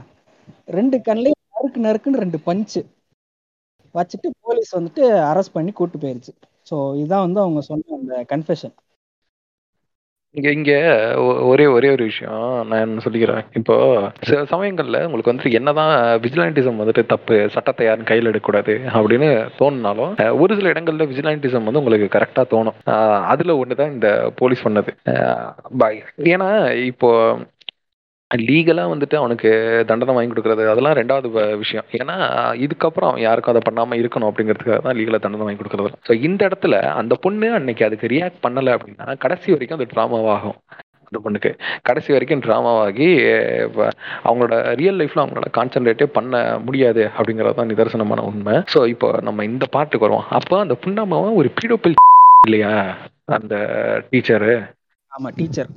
ரெண்டு 0.69 0.97
கண்ணுலயும் 1.09 1.43
நறுக்கு 1.55 1.81
நறுக்குன்னு 1.87 2.23
ரெண்டு 2.25 2.39
பஞ்சு 2.41 2.81
வச்சுட்டு 3.95 4.29
போலீஸ் 4.47 4.73
வந்துட்டு 4.79 5.03
அரெஸ்ட் 5.31 5.57
பண்ணி 5.57 5.73
கூட்டு 5.73 5.99
போயிருச்சு. 5.99 6.33
ஸோ 6.71 6.77
இதுதான் 7.01 7.25
வந்து 7.27 7.41
அவங்க 7.41 7.61
சொன்ன 7.71 7.95
அந்த 7.99 8.15
கன்ஃபெஷன் 8.33 8.75
இங்க 10.37 10.51
இங்க 10.51 10.73
ஒ- 11.19 11.47
ஒரே 11.47 11.67
ஒரே 11.67 11.91
ஒரு 11.91 12.05
விஷயம் 12.05 12.41
நான் 12.67 12.81
என்ன 12.81 13.03
சொல்லிக்கிறேன். 13.05 13.45
இப்போ 13.53 13.75
சில 14.21 14.43
சமயங்கள்ல 14.45 15.05
உங்களுக்கு 15.05 15.33
வந்துட்டு 15.33 15.53
என்னதான் 15.53 15.93
விஜிலாண்டிசம் 16.21 16.81
வந்துட்டு 16.81 17.07
தப்பு 17.07 17.51
சட்டத்தை 17.51 17.87
யாரும் 17.87 18.05
கையில் 18.05 18.27
எடுக்கக்கூடாது 18.27 18.75
அப்படின்னு 18.95 19.29
தோணுனாலும் 19.59 20.13
அஹ், 20.17 20.39
ஒரு 20.39 20.57
சில 20.57 20.73
இடங்கள்ல 20.73 21.07
விஜிலாண்டிசம் 21.07 21.65
வந்து 21.65 21.79
உங்களுக்கு 21.79 22.19
கரெக்டா 22.19 22.45
தோணும். 22.51 22.77
அஹ், 22.87 23.23
அதுல 23.25 23.53
ஒண்ணுதான் 23.55 23.93
இந்த 23.93 24.11
போலீஸ் 24.37 24.65
பண்ணது. 24.65 24.93
அஹ், 25.07 25.49
ப- 25.79 25.93
ஏன்னா 26.27 26.51
இப்போ 26.85 27.11
லீகலா 28.31 28.85
வந்துட்டு 28.91 29.17
அவனுக்கு 29.17 29.51
தண்டனை 29.89 30.15
வாங்கி 30.15 30.31
கொடுக்கறது 30.31 30.63
அதெல்லாம் 30.67 30.97
ரெண்டாவது 30.99 31.29
வ- 31.31 31.53
விஷயம். 31.61 31.87
ஏன்னா 31.99 32.17
இதுக்கப்புறம் 32.61 33.11
அவன் 33.11 33.23
யாருக்கும் 33.23 33.53
அதை 33.53 33.63
பண்ணாம 33.67 33.99
இருக்கணும் 34.01 34.31
அப்படிங்கிறதுக்காக 34.31 34.81
தான் 34.81 34.97
லீகலா 34.99 35.21
தண்டனை 35.21 35.45
வாங்கி 35.45 35.61
கொடுக்கறது 35.61 35.91
ஸோ 36.09 36.15
இந்த 36.25 36.41
இடத்துல 36.49 36.77
அந்த 36.97 37.15
பொண்ணு 37.25 37.49
அன்னைக்கு 37.55 37.87
அதுக்கு 37.87 38.11
ரியாக்ட் 38.13 38.43
பண்ணல 38.43 38.75
அப்படின்னா 38.77 39.17
கடைசி 39.25 39.55
வரைக்கும் 39.55 39.79
அது 39.79 39.93
ட்ராமாவாகும் 39.93 40.59
அந்த 41.09 41.19
பொண்ணுக்கு. 41.25 41.51
கடைசி 41.83 42.11
வரைக்கும் 42.13 42.43
ட்ராமாவாகி 42.43 43.09
அவங்களோட 44.25 44.55
ரியல் 44.75 44.99
லைஃப்ல 45.01 45.23
அவங்களோட 45.23 45.51
கான்சென்ட்ரேட்டே 45.55 46.09
பண்ண 46.13 46.35
முடியாது 46.61 47.03
அப்படிங்கிறது 47.13 47.55
தான் 47.55 47.71
நிதர்சனமான 47.71 48.25
உண்மை. 48.27 48.55
ஸோ 48.73 48.87
இப்போ 48.89 49.11
நம்ம 49.23 49.45
இந்த 49.45 49.67
பாட்டுக்கு 49.71 50.07
வருவோம். 50.07 50.29
அப்போ 50.37 50.57
அந்த 50.61 50.77
புண்ணாமாவை 50.83 51.31
ஒரு 51.35 51.51
பீடோபில் 51.57 51.97
இல்லையா? 52.45 52.75
அந்த 53.33 53.55
டீச்சரு 54.11 54.55
ஆமா 55.13 55.31
டீச்சர் 55.37 55.71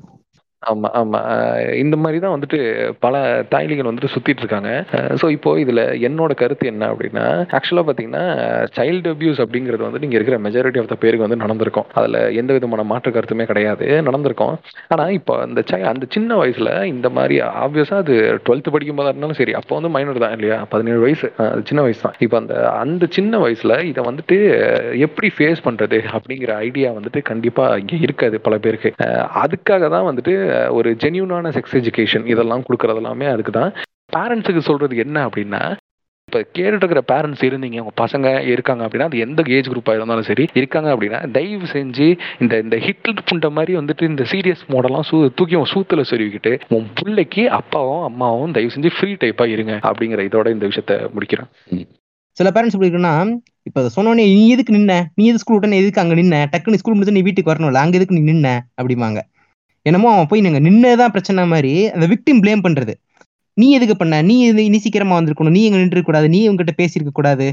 ஆமா, 0.64 0.88
ஆமா. 0.99 1.20
அ 1.32 1.36
இந்த 1.82 1.95
மாரி 1.99 2.18
தான் 2.20 2.34
வந்துட்டு 2.34 2.57
பல 3.03 3.14
தாய்லிகள் 3.51 3.88
வந்துட்டு 3.89 4.12
சுத்திட்டு 4.14 4.41
இருக்காங்க. 4.43 4.70
அ 4.93 5.20
ஸோ 5.22 5.36
இப்போ 5.36 5.51
இதுல 5.62 5.80
என்னோட 6.07 6.32
கருத்து 6.41 6.66
என்ன 6.72 6.89
அப்டின்னா, 6.91 7.24
ஆக்சுவலா 7.57 7.84
பார்த்தீங்கன்னா, 7.88 8.24
சைல்டு 8.76 9.12
அபியூஸ் 9.14 9.39
அப்படிங்கிறது 9.43 9.84
வந்து 9.86 10.01
இங்க 10.01 10.18
இருக்கிற 10.20 10.38
மெஜாரிட்டி 10.45 10.82
ஆஃப் 10.82 10.91
த 10.91 10.97
பேருக்கு 11.03 11.26
வந்து 11.28 11.39
நடந்திருக்கும். 11.43 11.88
அதுல 11.99 12.18
எந்த 12.41 12.51
விதமான 12.57 12.86
மாற்று 12.91 13.14
கருத்துமே 13.16 13.45
கிடையாது. 13.51 13.78
நடந்திருக்கும். 14.10 14.55
ஆனா, 14.93 15.05
இப்போ 15.20 15.34
அந்த 15.45 15.64
சை 15.70 15.80
அந்த 15.91 16.05
சின்ன 16.16 16.38
வயசுல 16.41 16.66
இந்த 16.91 17.07
மாரி 17.18 17.36
ஆப்வியஸா 17.62 17.97
அது 18.03 18.18
12த் 18.41 18.76
படிக்கும்போதா 18.76 19.12
இருந்தாலும் 19.12 19.39
சரி, 19.39 19.55
அப்போ 19.60 19.74
வந்து 19.80 19.93
மைனர் 19.95 20.24
தான் 20.24 20.36
இல்லையா? 20.38 20.60
17 20.70 20.86
வயசு. 21.05 21.28
அ 21.39 21.66
சின்ன 21.70 21.82
வயசு 21.86 22.03
தான். 22.05 22.18
இப்ப 22.26 22.38
அந்த 22.41 22.53
அந்த 22.82 23.03
சின்ன 23.18 23.34
வயசுல 23.39 23.57
இத 23.89 23.99
வந்துட்டு 24.10 24.38
எப்படி 25.05 25.28
ஃபேஸ் 25.36 25.66
பண்றது? 25.66 25.86
அப்படிங்கிற 26.16 26.38
ஐடியா 26.68 26.89
வந்துட்டு 26.95 27.20
கண்டிப்பா 27.30 27.47
இங்க 27.82 27.95
இருக்காது 28.05 28.38
பல 28.41 28.55
பேருக்கு. 28.60 28.89
அ 29.01 29.10
அதுக்காக 29.43 29.66
தான் 29.89 30.07
வந்துட்டு 30.10 30.34
ஒரு 30.70 30.95
ஜென்யூனான 30.95 31.50
செக்ஸ் 31.50 31.74
எஜுகேஷன் 31.74 32.26
இதெல்லாம் 32.26 32.62
குடுக்குறது 32.62 32.95
எல்லாமே 32.95 33.26
அதுக்கு 33.26 33.52
தான். 33.52 33.74
பேரண்ட்ஸுக்கு 34.16 34.60
சொல்றது 34.60 34.97
என்ன 34.97 35.28
அப்படின்னா, 35.28 35.78
இப்ப 36.28 36.39
கேட்டுட்டு 36.54 36.84
இருக்கிற 36.84 37.04
பேரண்ட்ஸ் 37.08 37.43
இருந்தீங்க, 37.43 37.80
உங்க 37.80 37.93
பசங்க 37.97 38.45
இருக்காங்க 38.45 38.88
அப்படின்னா, 38.88 39.04
அது 39.04 39.18
எந்த 39.18 39.43
ஏஜ் 39.47 39.70
குரூப்பாக 39.70 39.93
இருந்தாலும் 39.93 40.24
சரி, 40.24 40.47
இருக்காங்க 40.54 40.95
அப்படின்னா, 40.95 41.32
தயவு 41.32 41.66
செஞ்சு 41.66 42.18
இந்த 42.39 42.60
இந்த 42.60 42.78
ஹிட்லர் 42.78 43.24
புண்ட 43.32 43.52
மாதிரி 43.52 43.78
வந்துட்டு 43.78 44.02
இந்த 44.02 44.26
சீரியஸ் 44.32 44.64
மோடெல்லாம் 44.70 45.02
சூ 45.02 45.30
தூக்கி 45.30 45.56
உன் 45.56 45.72
சூத்துல 45.74 46.04
சொருவிக்கிட்டு, 46.10 46.60
உன் 46.68 46.88
பிள்ளைக்கு 46.95 47.50
அப்பாவும், 47.50 48.04
அம்மாவும் 48.04 48.52
தயவு 48.52 48.72
செஞ்சு 48.76 48.91
ஃப்ரீ 49.00 49.14
டைப்பா 49.14 49.47
இருங்க 49.47 49.80
அப்படிங்கிற 49.84 50.28
இதோட 50.30 50.52
இந்த 50.52 50.68
விஷயத்த 50.68 51.10
முடிக்கிறேன். 51.14 51.50
சில 52.38 52.50
பேரண்ட்ஸ் 52.50 52.74
எப்படி 52.74 52.89
இருக்குன்னா, 52.89 53.38
இப்ப 53.64 53.84
அத 53.84 54.14
"நீ 54.14 54.50
எதுக்கு 54.50 54.74
நின்ன? 54.74 55.06
நீ 55.16 55.28
எது 55.28 55.38
ஸ்கூல் 55.38 55.60
விட்ட? 55.60 55.76
எதுக்கு 55.76 56.02
அங்க 56.02 56.14
நின்ன? 56.14 56.47
டக்குனு 56.52 56.74
ஸ்கூல் 56.74 56.93
முடிச்சு 56.93 57.12
நீ 57.12 57.22
வீட்டுக்கு 57.22 57.54
வரணும்ல. 57.54 57.74
அங்க 57.74 57.97
எதுக்கு 57.97 58.20
நீ 58.20 58.32
நின்ன?" 58.32 58.60
அப்படிம்பாங்க. 58.82 59.20
என்னமோ 59.86 60.14
அவன் 60.14 60.28
போய் 60.28 60.42
நீங்க 60.42 60.60
நின்னதான் 60.62 61.10
பிரச்சனை 61.10 61.48
மாதிரி 61.48 61.74
அந்த 61.90 62.06
விக்டிம் 62.08 62.42
ப்ளேம் 62.44 62.64
பண்றது. 62.64 62.94
"நீ 63.58 63.72
எதுக்கு 63.72 63.98
பண்ண? 63.98 64.22
நீ 64.24 64.36
இது 64.46 64.70
நீ 64.70 64.78
சீக்கிரமா 64.78 65.20
வந்திருக்கணும். 65.20 65.52
நீ 65.52 65.64
அங்க 65.70 65.80
நின்றுக்க 65.80 66.04
கூடாது. 66.04 66.30
நீ 66.30 66.42
உங்ககிட்ட 66.48 66.76
பேசியிருக்க 66.82 67.14
கூடாது." 67.14 67.48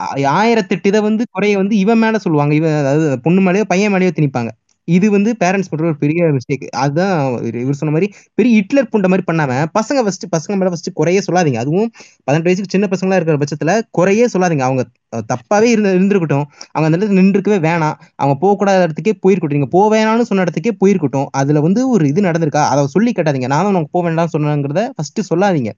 ஆ 0.00 0.06
1008 0.28 0.88
இத 0.90 1.00
வந்து 1.02 1.24
குறைய 1.30 1.56
வந்து 1.58 1.76
இவன் 1.78 1.98
மேல 1.98 2.18
சொல்லுவாங்க. 2.18 2.54
இவன் 2.54 2.76
அதாவது 2.82 3.20
பொண்ணு 3.20 3.42
மேலேயோ 3.42 3.64
பையன் 3.66 3.94
மேலேயோ 3.94 4.12
திணிப்பாங்க. 4.16 4.50
இது 4.88 5.06
வந்து 5.10 5.30
பேரண்ட்ஸ் 5.40 5.70
பண்ற 5.70 5.84
ஒரு 5.86 5.98
பெரிய 5.98 6.20
மிஸ்டேக். 6.34 6.64
அதுதான் 6.78 7.14
இவர் 7.62 7.78
சொன்ன 7.80 7.94
மாதிரி 7.94 8.08
பெரிய 8.34 8.54
ஹிட்லர் 8.58 8.90
புண்ட 8.92 9.08
மாதிரி 9.08 9.24
பண்ணாம, 9.30 9.52
பசங்க 9.74 10.00
ஃபர்ஸ்ட் 10.04 10.26
பசங்க 10.32 10.54
மேல 10.54 10.70
ஃபர்ஸ்ட் 10.72 10.90
குறையே 10.94 11.22
சொல்லாதீங்க. 11.28 11.60
அதுவும் 11.64 11.88
18 12.26 12.48
வயசுக்கு 12.48 12.74
சின்ன 12.74 12.88
பசங்களா 12.90 13.18
இருக்கிற 13.18 13.38
பட்சத்துல 13.42 13.72
குறையே 13.92 14.26
சொல்லாதீங்க. 14.34 14.64
அவங்க 14.68 14.84
தப்பாவே 15.30 15.68
இருந்து 15.70 15.92
இருந்திருக்கட்டும். 15.92 16.46
அவங்க 16.74 16.88
அந்த 16.88 16.98
இடத்துல 16.98 17.18
நின்றுக்கவே 17.20 17.58
வேணாம். 17.66 17.96
அவங்க 18.18 18.36
போகக்கூடாத 18.42 18.86
இடத்துக்கே 18.86 19.14
போயிருக்கட்டும். 19.22 19.58
நீங்க 19.58 19.70
போ 19.72 19.82
வேணாம்னு 19.94 20.28
சொன்ன 20.30 20.44
இடத்துக்கே 20.46 20.74
போயிருக்கட்டும். 20.80 21.28
அதுல 21.36 21.60
வந்து 21.60 21.82
ஒரு 21.90 22.04
இது 22.08 22.28
நடந்திருக்கா? 22.28 22.64
அதை 22.72 22.84
சொல்லி 22.94 23.12
கேட்டாதீங்க 23.12 23.50
நானும் 23.54 23.70
அவங்க 23.70 23.90
போக 23.90 24.02
வேண்டாம் 24.02 24.14
வேண்டாம்னு 24.18 24.34
சொன்னேங்கிறத 24.34 24.82
ஃபர்ஸ்ட்டு 24.94 25.28
சொல்லாதீங்க. 25.28 25.70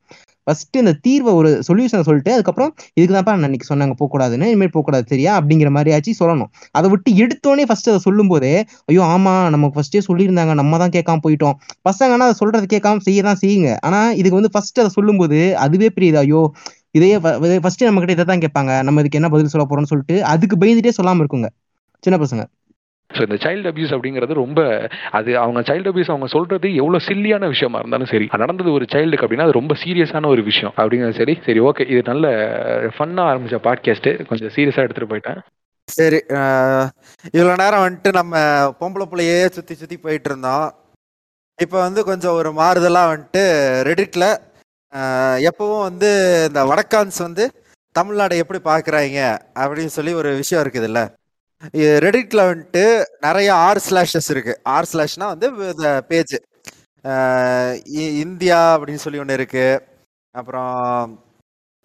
ஃபர்ஸ்ட்டு 0.47 0.81
இந்த 0.81 0.93
தீர்வை 1.05 1.33
ஒரு 1.39 1.51
சொல்யூஷனை 1.67 2.05
சொல்லிட்டு, 2.07 2.33
அதுக்கப்புறம் 2.35 2.71
இதுக்கு 2.97 3.15
தான்ப்பா 3.15 3.33
நான் 3.35 3.47
அன்னைக்கு 3.47 3.69
சொன்னாங்க 3.69 3.95
போகக்கூடாதுன்னு 3.99 4.47
இனிமேல் 4.49 4.73
போகக்கூடாது 4.75 5.05
சரியா? 5.11 5.33
அப்படிங்கிற 5.39 5.71
மாரியாச்சும் 5.75 6.19
சொல்லணும். 6.21 6.51
அதை 6.75 6.87
விட்டு 6.93 7.11
எடுத்தோனே 7.23 7.65
ஃபர்ஸ்ட்டு 7.69 7.97
சொல்லும் 8.07 8.31
போதே 8.33 8.53
ஐயோ! 8.89 9.03
ஆமா 9.13 9.35
நமக்கு 9.55 9.77
ஃபர்ஸ்ட்டே 9.77 10.03
சொல்லியிருந்தாங்க. 10.09 10.55
நம்ம 10.61 10.79
தான் 10.79 10.95
கேட்காம 10.97 11.23
போயிட்டோம். 11.27 11.57
பசங்கன்னா 11.89 12.29
அதை 12.29 12.37
சொல்றது 12.41 12.69
கேட்காம 12.75 13.03
செய்ய 13.07 13.23
தான் 13.23 13.41
செய்யுங்க. 13.43 13.71
ஆனா, 13.87 14.01
இதுக்கு 14.21 14.41
வந்து 14.41 14.53
ஃபர்ஸ்ட்டு 14.55 14.83
அதை 14.85 14.93
சொல்லும்போது, 14.97 15.39
அதுவே 15.65 15.91
பெரியது 15.97 16.19
ஐயோ! 16.19 16.43
இதையே 16.95 17.17
ஃப 17.19 17.31
ஃபர்ஸ்ட்டே 17.63 17.89
நம்மகிட்ட 17.89 18.17
இத 18.17 18.25
தான் 18.25 18.45
கேட்பாங்க. 18.45 18.73
நம்ம 18.83 19.01
இதுக்கு 19.01 19.21
என்ன 19.21 19.29
பதில் 19.29 19.53
சொல்ல 19.55 19.67
போறோம்னு 19.67 19.91
சொல்லிட்டு, 19.91 20.17
அதுக்கு 20.33 20.57
பயந்துட்டே 20.57 20.93
சொல்லாம 20.99 21.23
இருக்குங்க. 21.25 21.49
சின்ன 22.03 22.19
பசங்க. 22.19 22.45
ஸோ 23.11 23.21
இந்த 23.27 23.37
சைல்டு 23.45 23.69
அபியூஸ் 23.71 23.93
அப்படிங்கிறது 23.95 24.33
ரொம்ப 24.35 24.61
அது 25.13 25.31
அவங்க 25.39 25.61
சைல்டு 25.69 25.91
அபியூஸ் 25.91 26.11
அவங்க 26.13 26.27
சொல்றது 26.27 26.69
எவ்வளோ 26.81 26.99
சில்லியான 27.07 27.47
விஷயமா 27.49 27.79
இருந்தாலும் 27.79 28.11
சரி, 28.11 28.27
அது 28.33 28.43
நடந்தது 28.45 28.71
ஒரு 28.73 28.87
சைல்டுக்கு 28.93 29.25
அப்படின்னா 29.27 29.47
அது 29.49 29.59
ரொம்ப 29.59 29.75
சீரியஸான 29.83 30.29
ஒரு 30.29 30.43
விஷயம். 30.43 30.75
அப்படிங்கிறது 30.79 31.19
சரி, 31.21 31.35
சரி 31.47 31.61
ஓகே. 31.61 31.87
இது 31.93 32.03
நல்ல 32.07 32.27
ஃபன்னா 32.97 33.25
ஆரம்பிச்ச 33.31 33.61
பாட்காஸ்ட்டு. 33.67 34.13
கொஞ்சம் 34.31 34.53
சீரியஸா 34.57 34.85
எடுத்துட்டு 34.87 35.11
போயிட்டேன். 35.13 35.41
சரி. 35.89 36.19
இவ்வளோ 37.35 37.55
நேரம் 37.63 37.85
வந்துட்டு 37.85 38.11
நம்ம 38.13 38.35
பொம்பள 38.81 39.05
புள்ளையே 39.11 39.39
சுத்தி 39.57 39.75
சுத்தி 39.75 39.97
போயிட்டு 39.99 40.29
இருந்தோம். 40.31 40.67
இப்ப 41.59 41.75
வந்து 41.79 42.01
கொஞ்சம் 42.05 42.37
ஒரு 42.41 42.51
மாறுதலா 42.61 43.05
வந்துட்டு 43.13 43.45
ரெடிட்ல 43.89 44.25
அ 44.29 44.58
எப்பவும் 45.49 45.87
வந்து 45.89 46.11
இந்த 46.49 46.61
வடக்கான்ஸ் 46.71 47.19
வந்து 47.27 47.45
தமிழ்நாடை 47.95 48.37
எப்படி 48.43 48.61
பார்க்குறாய்ங்க 48.65 49.23
அப்படின்னு 49.63 49.95
சொல்லி 49.97 50.13
ஒரு 50.15 50.31
விஷயம் 50.41 50.63
இருக்குதுல்ல. 50.65 51.01
ரெடிட்ல 52.05 52.41
வந்துட்டு 52.51 52.85
நிறைய 53.27 53.51
ஆர் 53.67 53.81
ஸ்லாஷஸ் 53.89 54.31
இருக்கு. 54.31 54.55
ஆர் 54.75 54.91
ஸ்லாஷ்னா 54.93 55.29
வந்து 55.35 55.47
இந்த 55.75 55.91
பேஜ். 56.11 56.35
இ 57.97 58.05
இந்தியா 58.25 58.59
அப்படின்னு 58.75 59.05
சொல்லி 59.05 59.23
ஒன்று 59.23 59.39
இருக்கு. 59.41 59.67
அப்புறம் 60.35 60.75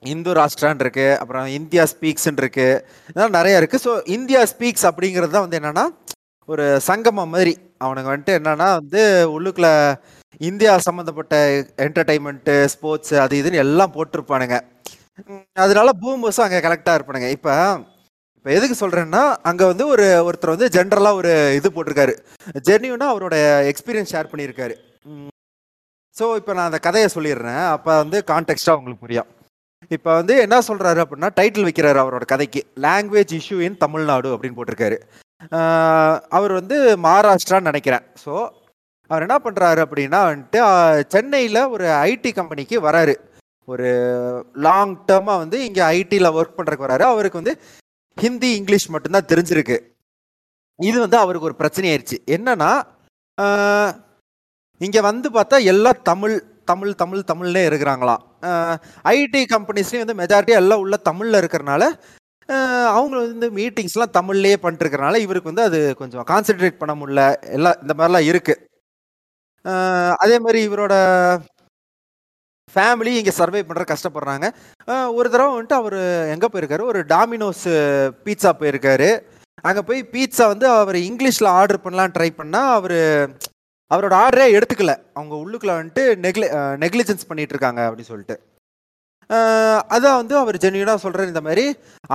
இந்து 0.04 0.32
ராஷ்டிரான் 0.40 0.82
இருக்கு. 0.86 1.08
அப்புறம் 1.22 1.46
இந்தியா 1.60 1.84
ஸ்பீக்ஸ்ன்னு 1.94 2.42
இருக்கு. 2.44 2.68
இதெல்லாம் 3.10 3.38
நிறைய 3.38 3.60
இருக்கு. 3.62 3.78
ஸோ 3.86 3.92
இந்தியா 4.18 4.42
ஸ்பீக்ஸ் 4.54 4.88
அப்படிங்கிறது 4.90 5.36
தான் 5.36 5.46
வந்து 5.48 5.60
என்னன்னா, 5.62 5.86
ஒரு 6.50 6.66
சங்கமம் 6.90 7.34
மாதிரி. 7.36 7.54
அவனுங்க 7.86 8.10
வந்துட்டு 8.12 8.38
என்னன்னா 8.40 8.68
வந்து 8.80 9.02
உள்ளுக்குள்ள 9.36 9.70
இந்தியா 10.50 10.72
சம்மந்தப்பட்ட 10.88 11.36
என்டர்டைன்மெண்ட்டு 11.86 12.54
ஸ்போர்ட்ஸ் 12.74 13.16
அது 13.24 13.34
இதுன்னு 13.42 13.64
எல்லாம் 13.66 13.96
போட்டிருப்பானுங்க. 13.96 14.58
அதனால 15.64 15.90
பூமர்ஸும் 16.04 16.46
அங்கே 16.46 16.62
கலெக்டாக 16.68 16.98
இருப்பானுங்க. 16.98 17.30
இப்போ 17.38 17.54
இப்போ 18.38 18.54
எதுக்கு 18.58 18.76
சொல்கிறேன்னா 18.82 19.22
அங்கே 19.50 19.66
வந்து 19.72 19.84
ஒரு 19.94 20.06
ஒருத்தர் 20.28 20.54
வந்து 20.54 20.68
ஜென்ரலாக 20.76 21.20
ஒரு 21.20 21.32
இது 21.58 21.68
போட்டிருக்காரு. 21.76 22.14
ஜெர்னியூனா 22.70 23.08
அவரோட 23.14 23.36
எக்ஸ்பீரியன்ஸ் 23.72 24.14
ஷேர் 24.14 24.32
பண்ணியிருக்காரு. 24.32 24.76
ஸோ 26.16 26.26
இப்போ 26.40 26.52
நான் 26.56 26.70
அந்த 26.70 26.80
கதையை 26.88 27.08
சொல்லிடுறேன். 27.14 27.64
அப்போ 27.76 27.92
வந்து 28.02 28.18
கான்டெக்ட்டாக 28.32 28.80
உங்களுக்கு 28.80 29.06
புரியும். 29.06 29.30
இப்போ 29.96 30.12
வந்து 30.20 30.34
என்ன 30.46 30.58
சொல்கிறாரு 30.68 31.00
அப்படின்னா, 31.04 31.30
டைட்டில் 31.38 31.68
வைக்கிறாரு 31.68 32.00
அவரோட 32.02 32.26
கதைக்கு. 32.34 32.62
லாங்குவேஜ் 32.86 33.34
இஷ்யூ 33.40 33.58
இன் 33.68 33.80
தமிழ்நாடு 33.86 34.30
அப்படின்னு 34.36 34.58
போட்டிருக்காரு. 34.60 34.98
அவர் 36.38 36.54
வந்து 36.60 36.76
மகாராஷ்டிரான்னு 37.06 37.70
நினைக்கிறேன் 37.72 38.06
ஸோ 38.24 38.34
அவர் 39.10 39.26
என்ன 39.26 39.38
பண்ணுறாரு 39.46 39.82
அப்படின்னா 39.86 40.20
வந்துட்டு, 40.30 40.60
சென்னையில் 41.14 41.62
ஒரு 41.76 41.86
ஐடி 42.10 42.32
கம்பெனிக்கு 42.40 42.76
வராரு. 42.88 43.16
ஒரு 43.72 43.90
லாங் 44.66 44.96
டேர்மாக 45.10 45.42
வந்து 45.44 45.58
இங்கே 45.68 45.84
ஐடியில் 45.98 46.36
ஒர்க் 46.38 46.58
பண்ணுறக்கு 46.58 46.86
வராரு. 46.88 47.04
அவருக்கு 47.12 47.42
வந்து 47.42 47.54
ஹிந்தி, 48.18 48.50
இங்கிலீஷ் 48.60 48.88
மட்டும்தான் 48.94 49.30
தெரிஞ்சிருக்கு. 49.32 49.78
இது 50.80 50.98
வந்து 51.06 51.18
அவருக்கு 51.24 51.50
ஒரு 51.50 51.58
பிரச்சனையாயிருச்சு 51.62 52.18
என்னன்னா, 52.36 52.72
இங்கே 54.82 55.02
வந்து 55.10 55.28
பார்த்தா 55.38 55.58
எல்லாம் 55.74 56.02
தமிழ், 56.10 56.36
தமிழ், 56.72 57.00
தமிழ், 57.02 57.30
தமிழ்னே 57.32 57.64
இருக்கிறாங்களாம். 57.70 58.22
ஐடி 59.14 59.42
கம்பெனிஸ்லேயும் 59.54 60.04
வந்து 60.06 60.20
மெஜாரிட்டி 60.22 60.54
எல்லாம் 60.62 60.84
உள்ள 60.84 60.96
தமிழில் 61.10 61.40
இருக்கிறனால, 61.42 61.84
அவங்க 62.98 63.16
வந்து 63.26 63.50
மீட்டிங்ஸ்லாம் 63.58 64.16
தமிழ்லேயே 64.20 64.58
பண்ணிட்டுருக்கறனால 64.64 65.20
இவருக்கு 65.26 65.52
வந்து 65.52 65.68
அது 65.70 65.80
கொஞ்சம் 66.02 66.28
கான்சன்ட்ரேட் 66.32 66.82
பண்ண 66.82 66.96
முடியல. 67.02 67.24
எல்லாம் 67.58 67.80
இந்த 67.84 67.94
மாதிரிலாம் 68.00 68.30
இருக்குது 68.32 68.62
அதே 70.24 70.38
மாதிரி 70.46 70.60
இவரோட 70.68 70.96
ஃபேமிலி 72.76 73.12
இங்கே 73.20 73.34
சர்வை 73.40 73.62
பண்ணுற 73.70 73.84
கஷ்டப்படுறாங்க. 73.90 74.46
ஒரு 75.18 75.28
தடவை 75.34 75.50
வந்துட்டு 75.54 75.80
அவர் 75.82 75.98
எங்கே 76.34 76.48
போயிருக்காரு, 76.54 76.84
ஒரு 76.92 77.00
டாமினோஸ் 77.14 77.66
பீட்சா 78.26 78.52
போயிருக்காரு. 78.62 79.10
அங்கே 79.70 79.82
போய் 79.90 80.02
பீட்சா 80.14 80.46
வந்து 80.54 80.68
அவர் 80.78 80.98
இங்கிலீஷில் 81.10 81.50
ஆர்டர் 81.58 81.84
பண்ணலாம் 81.84 82.14
ட்ரை 82.16 82.30
பண்ணால் 82.40 82.72
அவர் 82.78 82.98
அவரோட 83.92 84.14
ஆர்டரே 84.24 84.46
எடுத்துக்கல. 84.58 84.94
அவங்க 85.18 85.36
உள்ளுக்குள்ள 85.44 85.74
வந்துட்டு 85.80 86.04
நெக்லி 86.26 86.48
நெக்லிஜென்ஸ் 86.84 87.30
பண்ணிட்டு 87.30 87.54
இருக்காங்க 87.56 87.82
அப்படின்னு 87.88 88.12
சொல்லிட்டு. 88.14 88.38
அதான் 89.96 90.20
வந்து 90.22 90.36
அவர் 90.44 90.64
ஜென்யூனாக 90.64 91.04
சொல்கிறார் 91.04 91.32
இந்த 91.32 91.44
மாதிரி 91.48 91.66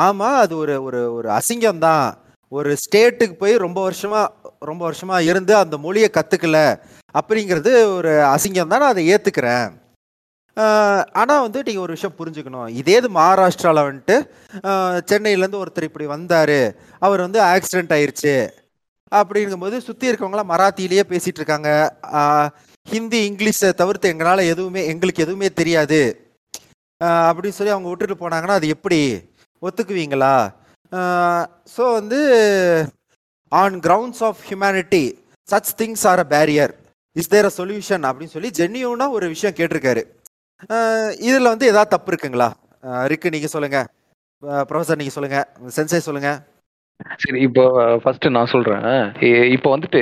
ஆமாம் 0.06 0.40
அது 0.44 0.54
ஒரு 0.62 0.74
ஒரு 0.86 1.00
ஒரு 1.18 1.28
அசிங்கம் 1.38 1.84
தான். 1.86 2.08
ஒரு 2.52 2.70
ஸ்டேட்டுக்கு 2.82 3.34
போய் 3.40 3.62
ரொம்ப 3.64 3.78
வருஷமா 3.86 4.20
ரொம்ப 4.68 4.82
வருஷமா 4.90 5.16
இருந்து 5.30 5.52
அந்த 5.62 5.76
மொழியை 5.84 6.08
கத்துக்கல 6.12 6.58
அப்படிங்கிறது 7.18 7.72
ஒரு 7.96 8.12
அசிங்கம் 8.34 8.70
தான். 8.72 8.82
நான் 8.82 8.92
அதை 8.94 9.04
ஏத்துக்கிறேன். 9.14 9.66
ஆனால் 11.20 11.42
வந்து 11.46 11.58
நீங்கள் 11.66 11.84
ஒரு 11.86 11.94
விஷயம் 11.96 12.16
புரிஞ்சுக்கணும். 12.20 12.70
இதே 12.80 12.94
இது 13.00 13.08
மகாராஷ்டிராவில் 13.18 13.86
வந்துட்டு 13.88 14.16
சென்னையிலேருந்து 15.10 15.60
ஒருத்தர் 15.62 15.88
இப்படி 15.88 16.06
வந்தார் 16.14 16.58
அவர் 17.06 17.24
வந்து 17.26 17.40
ஆக்சிடென்ட் 17.52 17.94
ஆயிடுச்சு 17.96 18.34
அப்படிங்கும்போது 19.12 19.76
சுற்றி 19.88 20.10
இருக்கவங்களாம் 20.10 20.52
மராத்தியிலேயே 20.52 21.04
பேசிகிட்டு 21.12 21.40
இருக்காங்க. 21.42 21.70
ஹிந்தி, 22.86 23.20
இங்கிலீஷை 23.30 23.70
தவிர்த்து 23.80 24.12
எங்களால் 24.12 24.50
எதுவுமே 24.52 24.82
எங்களுக்கு 24.92 25.24
எதுவுமே 25.26 25.48
தெரியாது. 25.60 26.00
அப்படின்னு 27.00 27.56
சொல்லி 27.56 27.72
அவங்க 27.74 27.88
விட்டுட்டு 27.90 28.16
போனாங்கன்னா, 28.22 28.56
அது 28.58 28.68
எப்படி? 28.74 29.00
ஒத்துக்குவீங்களா? 29.62 30.34
ஸோ 31.74 31.84
வந்து 31.98 32.20
on 33.52 33.76
grounds 33.86 34.22
of 34.28 34.40
humanity 34.48 35.02
such 35.48 35.72
things 35.80 36.04
are 36.10 36.22
a 36.24 36.26
barrier. 36.34 36.72
Is 37.16 37.30
there 37.34 37.48
a 37.50 37.52
solution 37.58 38.04
அப்படின்னு 38.08 38.34
சொல்லி 38.36 38.50
ஜென்யூனாக 38.60 39.16
ஒரு 39.18 39.26
விஷயம் 39.34 39.56
கேட்டிருக்காரு. 39.58 40.02
இதில் 41.28 41.52
வந்து 41.52 41.66
எதாவது 41.72 41.92
தப்பு 41.94 42.10
இருக்குங்களா? 42.12 42.48
ரிக்கு 43.12 43.32
நீங்கள் 43.34 43.52
சொல்லுங்கள் 43.54 43.86
ப்ரொஃபஸர் 44.70 45.00
நீங்கள் 45.00 45.16
சொல்லுங்கள் 45.16 45.46
சென்சை 45.76 46.00
சொல்லுங்கள் 46.08 46.38
சரி 47.22 47.40
இப்போ 47.46 47.64
ஃபர்ஸ்ட் 48.02 48.26
நான் 48.36 48.50
சொல்றேன். 48.52 48.86
இப்போ 49.56 49.68
வந்துட்டு 49.74 50.00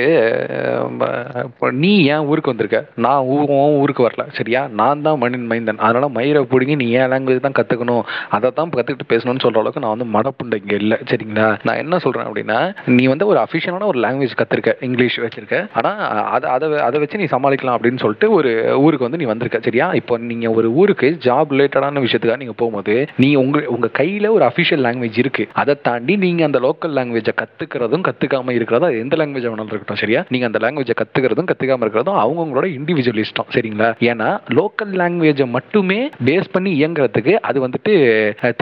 நீ 1.81 1.91
ஏன் 2.13 2.23
ஊருக்கு 2.29 2.51
வந்திருக்க? 2.51 2.79
நான் 3.05 3.27
ஊ 3.33 3.35
உன் 3.55 3.75
ஊருக்கு 3.81 4.05
வரல 4.05 4.23
சரியா? 4.37 4.61
நான் 4.79 5.03
தான் 5.07 5.19
மண்ணின் 5.23 5.45
மைந்தன். 5.51 5.81
அதனால 5.85 6.07
மயிரை 6.15 6.41
பிடிங்கி 6.53 6.75
நீ 6.81 6.87
ஏன் 6.99 7.11
லாங்குவேஜ் 7.13 7.43
தான் 7.45 7.57
கத்துக்கணும்? 7.59 8.01
அதை 8.37 8.49
தான் 8.59 8.71
கத்துக்கிட்டு 8.77 9.11
பேசணும்னு 9.11 9.43
சொல்ற 9.45 9.61
அளவுக்கு 9.61 9.83
நான் 9.83 9.93
வந்து 9.95 10.07
மடப்புண்ட 10.15 10.59
இங்கே 10.61 10.79
இல்லை 10.83 10.97
சரிங்களா? 11.11 11.49
நான் 11.69 11.81
என்ன 11.83 11.99
சொல்றேன் 12.05 12.27
அப்படின்னா 12.29 12.59
நீ 12.97 13.05
வந்து 13.13 13.27
ஒரு 13.31 13.39
அஃபிஷியலான 13.43 13.89
ஒரு 13.91 14.01
லாங்குவேஜ் 14.05 14.35
கத்துருக்க 14.41 14.73
இங்கிலீஷ் 14.89 15.19
வச்சிருக்க. 15.25 15.59
ஆனா 15.81 15.91
அதை 16.37 16.49
அதை 16.55 16.71
அதை 16.87 17.03
வச்சு 17.03 17.21
நீ 17.23 17.29
சமாளிக்கலாம் 17.35 17.77
அப்படின்னு 17.79 18.03
சொல்லிட்டு 18.05 18.29
ஒரு 18.39 18.53
ஊருக்கு 18.85 19.07
வந்து 19.09 19.21
நீ 19.23 19.29
வந்திருக்க 19.33 19.61
சரியா? 19.69 19.89
இப்போ 20.01 20.17
நீங்க 20.31 20.47
ஒரு 20.57 20.71
ஊருக்கு 20.81 21.11
ஜாப் 21.27 21.55
ரிலேட்டடான 21.57 22.05
விஷயத்துக்காக 22.07 22.41
நீங்க 22.45 22.57
போகும்போது 22.63 22.97
நீ 23.25 23.31
உங்க 23.43 23.63
உங்க 23.77 23.91
கையில 24.01 24.33
ஒரு 24.39 24.45
அஃபிஷியல் 24.49 24.85
லாங்குவேஜ் 24.87 25.21
இருக்கு. 25.25 25.45
அதை 25.63 25.75
தாண்டி 25.89 26.15
நீங்க 26.27 26.43
அந்த 26.49 26.59
லோக்கல் 26.67 26.85
லாங்குவேஜை 26.87 27.33
கற்றுக்கிறதும் 27.41 28.05
கற்றுக்காம 28.07 28.55
இருக்கிறதும் 28.57 28.89
அது 28.89 28.99
எந்த 28.99 29.17
லாங்குவேஜ் 29.17 29.47
வேணாலும் 29.49 29.73
இருக்கட்டும் 29.73 29.95
சரியா? 29.95 30.23
நீங்கள் 30.29 30.49
அந்த 30.53 30.59
லாங்குவேஜை 30.67 30.95
கற்றுக்கிறதும் 31.01 31.49
கற்றுக்காம 31.51 31.83
இருக்கிறதும் 31.85 32.19
அவங்கவுங்களோட 32.23 32.67
இண்டிவிஜுவல் 32.77 33.23
இஷ்டம் 33.25 33.51
சரிங்களா? 33.53 33.89
ஏன்னா 33.99 34.29
லோக்கல் 34.49 34.95
லாங்குவேஜை 35.01 35.47
மட்டுமே 35.47 36.09
பேஸ் 36.25 36.49
பண்ணி 36.51 36.85
இயங்குறதுக்கு 36.85 37.33
அது 37.33 37.67
வந்துட்டு 37.67 37.93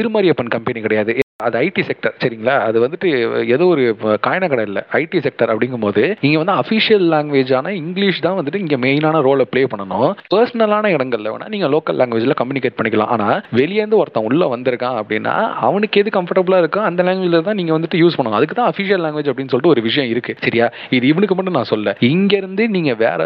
திருமாரியப்பன் 0.02 0.50
கம்பெனி 0.50 0.82
கிடையாது. 0.82 1.20
அது 1.44 1.56
ஐடி 1.66 1.82
செக்டர் 1.88 2.14
சரிங்களா? 2.22 2.54
அது 2.68 2.78
வந்துட்டு 2.84 3.08
ஏதோ 3.56 3.64
ஒரு 3.72 3.84
காயின 4.26 4.48
கடை 4.52 4.64
இல்லை. 4.68 4.82
ஐடி 5.00 5.20
செக்டர் 5.26 5.50
அப்படிங்கும்போது 5.54 6.04
இங்கே 6.26 6.38
வந்து 6.42 6.54
அஃபிஷியல் 6.62 7.04
லாங்குவேஜான 7.14 7.74
இங்கிலீஷ் 7.80 8.22
தான் 8.26 8.38
வந்துட்டு 8.38 8.62
இங்கே 8.64 8.78
மெயினான 8.84 9.22
ரோலை 9.26 9.46
ப்ளே 9.54 9.62
பண்ணணும். 9.74 10.12
பர்சனலான 10.34 10.92
இடங்கள்ல 10.96 11.32
வேணா 11.34 11.48
நீங்கள் 11.56 11.72
லோக்கல் 11.74 11.98
லாங்குவேஜில் 12.02 12.36
கம்யூனிகேட் 12.42 12.78
பண்ணிக்கலாம். 12.78 13.12
ஆனால் 13.16 13.42
வெளியேந்து 13.60 14.00
ஒருத்தன் 14.02 14.28
உள்ள 14.30 14.48
வந்திருக்கான் 14.54 15.00
அப்படின்னா 15.02 15.34
அவனுக்கு 15.70 16.02
எது 16.04 16.16
கம்ஃபர்டபுளாக 16.18 16.64
இருக்கோ 16.66 16.84
அந்த 16.92 17.04
லாங்குவேஜில் 17.10 17.46
தான் 17.50 17.60
நீங்கள் 17.62 17.78
வந்துட்டு 17.78 18.00
யூஸ் 18.04 18.18
பண்ணணும். 18.20 18.38
அதுக்கு 18.40 18.58
தான் 18.62 18.70
அஃபிஷியல் 18.74 19.04
லாங்குவேஜ் 19.06 19.32
அப்படின்னு 19.34 19.54
சொல்லிட்டு 19.56 19.74
ஒரு 19.74 19.84
விஷயம் 19.90 20.10
இருக்கு. 20.14 20.36
சரியா? 20.46 20.70
இது 20.98 21.12
இவனுக்கு 21.12 21.38
மட்டும் 21.40 21.58
நான் 21.60 21.72
சொல்ல 21.74 21.98
இங்கேருந்து 22.12 22.70
நீங்கள் 22.78 23.00
வேற 23.04 23.20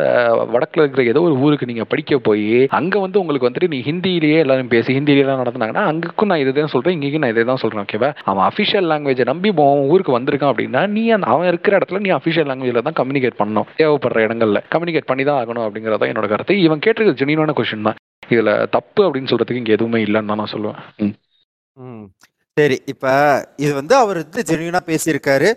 வடக்கில் 0.56 0.86
இருக்கிற 0.86 1.06
ஏதோ 1.14 1.24
ஒரு 1.30 1.38
ஊருக்கு 1.46 1.72
நீங்கள் 1.74 1.90
படிக்க 1.94 2.22
போய் 2.30 2.50
அங்கே 2.80 3.06
வந்து 3.06 3.22
உங்களுக்கு 3.24 3.50
வந்துட்டு 3.50 3.72
நீ 3.76 3.82
ஹிந்தியிலேயே 3.92 4.42
எல்லாரும் 4.48 4.74
பேசி 4.76 4.98
ஹிந்தியிலேயே 5.00 5.28
எல்லாம் 5.28 5.44
நடத்துனாங்கன்னா 5.46 5.86
நான் 5.88 6.30
நான் 6.34 6.44
இதுதான் 6.46 6.76
சொல்கிறேன் 6.76 6.98
இங்கேயும் 7.00 7.26
நான் 7.26 7.36
இதை 7.36 7.48
தான் 7.54 7.64
சொல்கிறேன் 7.66 7.90
ஓகேவா? 8.00 8.10
அவன் 8.30 8.46
அஃபிஷியல் 8.50 8.88
லாங்குவேஜை 8.92 9.26
நம்பி 9.32 9.50
அவன் 9.64 9.90
ஊருக்கு 9.94 10.18
வந்திருக்கான் 10.18 10.52
அப்படின்னா 10.54 10.82
நீ 10.96 11.04
அந்த 11.16 11.28
அவன் 11.34 11.50
இருக்கிற 11.52 11.74
இடத்துல 11.80 12.02
நீ 12.06 12.10
அஃபிஷியல் 12.18 12.50
லாங்குவேஜில் 12.50 12.88
தான் 12.88 13.00
கம்யூனிகேட் 13.02 13.40
பண்ணணும். 13.42 13.68
தேவைப்படுற 13.80 14.20
இடங்களில். 14.28 14.64
கம்யூனிகேட் 14.74 15.10
பண்ணி 15.12 15.24
தான் 15.30 15.40
ஆகணும் 15.42 15.66
அப்படிங்கிறத 15.68 16.10
என்னோட 16.12 16.28
கருத்து. 16.34 16.56
இவன் 16.68 16.84
கேட்டிருக்க 16.86 17.22
ஜெனியூனான 17.22 17.56
கொஷின் 17.60 17.88
தான். 17.90 18.00
இதில் 18.30 18.54
தப்பு 18.76 19.02
அப்படின்னு 19.06 19.32
சொல்கிறதுக்கு 19.32 19.62
இங்கே 19.64 19.76
எதுவுமே 19.78 20.00
இல்லைன்னு 20.06 20.32
தான் 20.32 20.42
நான் 20.44 20.54
சொல்லுவேன். 20.56 20.80
ம். 21.06 21.16
ம். 21.78 22.06
சரி 22.58 22.78
இப்போ 22.92 23.12
இது 23.64 23.74
வந்து 23.74 23.94
அவர் 24.04 24.18
வந்து 24.24 24.42
ஜெனியூனாக 24.50 24.90
பேசியிருக்காரு. 24.92 25.50